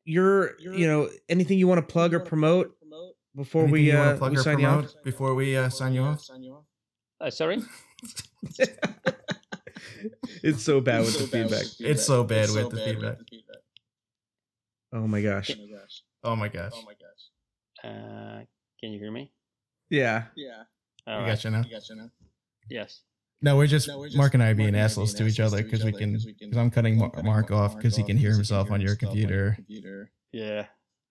your 0.05 0.59
you 0.61 0.86
know 0.86 1.09
anything 1.28 1.59
you 1.59 1.66
want 1.69 1.78
to 1.86 1.93
plug 1.93 2.12
or 2.15 2.20
promote 2.20 2.77
before 3.35 3.62
Anything 3.62 3.73
we 3.82 3.93
uh 3.93 4.16
plug 4.16 4.32
we 4.32 4.39
or 4.39 4.43
sign 4.43 4.59
you 4.59 4.66
off? 4.66 4.93
before 5.03 5.35
we 5.35 5.57
uh, 5.57 5.69
sign 5.69 5.95
you 5.95 6.03
off? 6.03 6.24
Uh, 7.20 7.31
sorry. 7.31 7.62
It's 10.43 10.63
so 10.63 10.81
bad 10.81 11.01
with 11.01 11.19
the 11.19 11.27
feedback. 11.27 11.65
It's 11.81 12.05
so 12.05 12.25
bad 12.25 12.51
with 12.51 12.71
the 12.71 12.77
feedback. 12.85 13.19
Oh 14.93 15.07
my 15.07 15.21
gosh. 15.21 15.51
Oh 16.23 16.37
my 16.37 16.49
gosh. 16.49 16.73
Oh 16.75 16.83
my 16.83 16.93
gosh. 16.95 17.23
Uh, 17.83 18.45
Can 18.81 18.93
you 18.93 18.99
hear 18.99 19.11
me? 19.11 19.33
Yeah. 19.91 20.25
Yeah. 20.37 20.63
All 21.07 21.15
I 21.15 21.19
right. 21.23 21.27
got 21.29 21.45
you 21.45 21.51
now. 21.51 21.61
I 21.67 21.69
got 21.71 21.89
you 21.89 21.97
now. 21.97 22.11
Yes. 22.71 23.03
No, 23.43 23.57
we're 23.57 23.67
just, 23.67 23.89
No, 23.89 23.99
we're 23.99 24.07
just 24.07 24.17
Mark 24.17 24.33
and 24.35 24.43
I 24.43 24.47
Mark 24.47 24.57
being 24.57 24.69
and 24.69 24.77
assholes 24.79 25.13
to 25.15 25.27
each 25.27 25.41
other 25.41 25.63
because 25.63 25.85
we 25.85 25.91
other 25.91 25.99
can. 25.99 26.13
'cause 26.15 26.25
we 26.25 26.33
can- 26.35 26.49
Because 26.49 26.59
I'm 26.59 26.71
cutting 26.71 27.03
I'm 27.03 27.11
cutting 27.11 27.27
Mark 27.27 27.51
off 27.51 27.77
because 27.77 27.95
he 27.97 28.03
can 28.03 28.17
hear 28.17 28.33
himself 28.33 28.71
on 28.71 28.81
your 28.81 28.97
computer, 28.97 29.53
computer. 29.57 30.11
Yeah. 30.33 30.67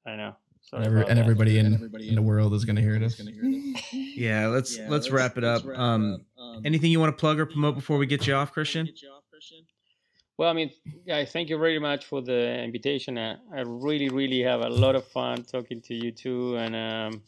I 0.06 0.16
know. 0.16 0.36
Sorry 0.64 0.80
and, 0.80 0.88
every, 0.88 1.00
about 1.02 1.10
and 1.10 1.18
that. 1.20 1.24
everybody 1.24 1.60
in 1.60 1.66
And 1.68 1.76
everybody 1.76 2.10
in 2.10 2.16
the 2.16 2.22
world 2.22 2.54
is 2.54 2.66
going 2.66 2.76
to 2.78 2.82
hear 2.82 2.96
is 2.96 3.02
this. 3.02 3.16
gonna 3.18 3.32
hear 3.32 3.44
this. 3.44 3.94
Yeah. 4.18 4.48
Let's 4.48 4.78
let's, 4.90 5.10
wrap 5.12 5.38
it 5.38 5.44
up. 5.44 5.64
let's 5.64 5.66
wrap 5.66 5.80
um, 5.80 6.26
Um, 6.40 6.62
anything 6.66 6.92
you 6.92 7.00
want 7.00 7.16
to 7.16 7.20
plug 7.20 7.40
or 7.40 7.46
promote 7.46 7.76
before 7.76 7.98
we 7.98 8.06
get 8.06 8.26
you 8.28 8.34
off, 8.34 8.54
Cristian? 8.54 8.86
Get 8.86 9.02
you 9.02 9.10
off, 9.10 9.24
Cristian? 9.34 9.66
Well, 10.38 10.50
I 10.50 10.54
mean, 10.54 10.72
yeah, 11.06 11.24
thank 11.26 11.50
you 11.50 11.58
very 11.60 11.80
much 11.80 12.06
for 12.06 12.22
the 12.22 12.64
invitation. 12.64 13.18
I, 13.18 13.36
I 13.56 13.62
really, 13.66 14.10
really 14.10 14.42
have 14.42 14.62
a 14.62 14.70
lot 14.70 14.96
of 14.96 15.06
fun 15.08 15.44
talking 15.44 15.80
to 15.82 15.94
you 15.94 16.12
too, 16.12 16.58
and 16.58 16.76
um, 16.76 17.22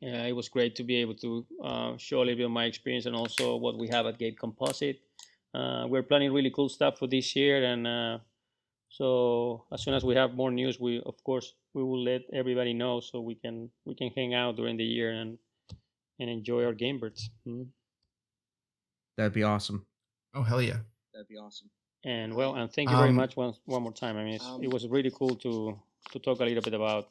yeah, 0.00 0.24
it 0.24 0.32
was 0.32 0.48
great 0.50 0.74
to 0.76 0.84
be 0.84 0.96
able 0.96 1.14
to 1.16 1.46
uh, 1.62 1.96
show 1.96 2.18
a 2.18 2.24
little 2.24 2.36
bit 2.36 2.44
of 2.44 2.50
my 2.50 2.64
experience 2.64 3.06
and 3.06 3.16
also 3.16 3.56
what 3.56 3.78
we 3.78 3.88
have 3.88 4.04
at 4.06 4.18
Game 4.18 4.34
Composite. 4.38 5.00
Uh, 5.54 5.86
we're 5.88 6.02
planning 6.02 6.30
really 6.32 6.50
cool 6.50 6.68
stuff 6.68 6.98
for 6.98 7.06
this 7.06 7.34
year, 7.36 7.64
and 7.64 7.86
uh, 7.86 8.18
so 8.90 9.64
as 9.72 9.82
soon 9.82 9.94
as 9.94 10.04
we 10.04 10.14
have 10.14 10.34
more 10.34 10.50
news, 10.50 10.78
we 10.78 11.00
of 11.06 11.22
course 11.24 11.54
we 11.74 11.82
will 11.82 12.02
let 12.02 12.22
everybody 12.32 12.72
know 12.72 13.00
so 13.00 13.20
we 13.20 13.34
can 13.34 13.70
we 13.84 13.94
can 13.94 14.10
hang 14.16 14.32
out 14.34 14.56
during 14.56 14.76
the 14.76 14.84
year 14.84 15.10
and 15.12 15.38
and 16.20 16.30
enjoy 16.30 16.64
our 16.64 16.72
Gamebirds. 16.74 17.22
Mhm. 17.46 17.66
That'd 19.16 19.32
be 19.34 19.42
awesome. 19.42 19.86
Oh 20.34 20.42
hell 20.42 20.62
yeah! 20.62 20.78
That'd 21.12 21.28
be 21.28 21.36
awesome. 21.36 21.70
And 22.04 22.34
well, 22.34 22.54
and 22.54 22.72
thank 22.72 22.90
you 22.90 22.96
very 22.96 23.10
Um, 23.10 23.16
much 23.16 23.36
once 23.36 23.58
one 23.64 23.82
more 23.82 23.92
time. 23.92 24.16
I 24.16 24.24
mean, 24.24 24.34
it's, 24.34 24.44
um, 24.44 24.62
it 24.62 24.70
was 24.72 24.86
really 24.88 25.10
cool 25.10 25.34
to 25.36 25.78
to 26.12 26.18
talk 26.18 26.40
a 26.40 26.44
little 26.44 26.62
bit 26.62 26.74
about 26.74 27.06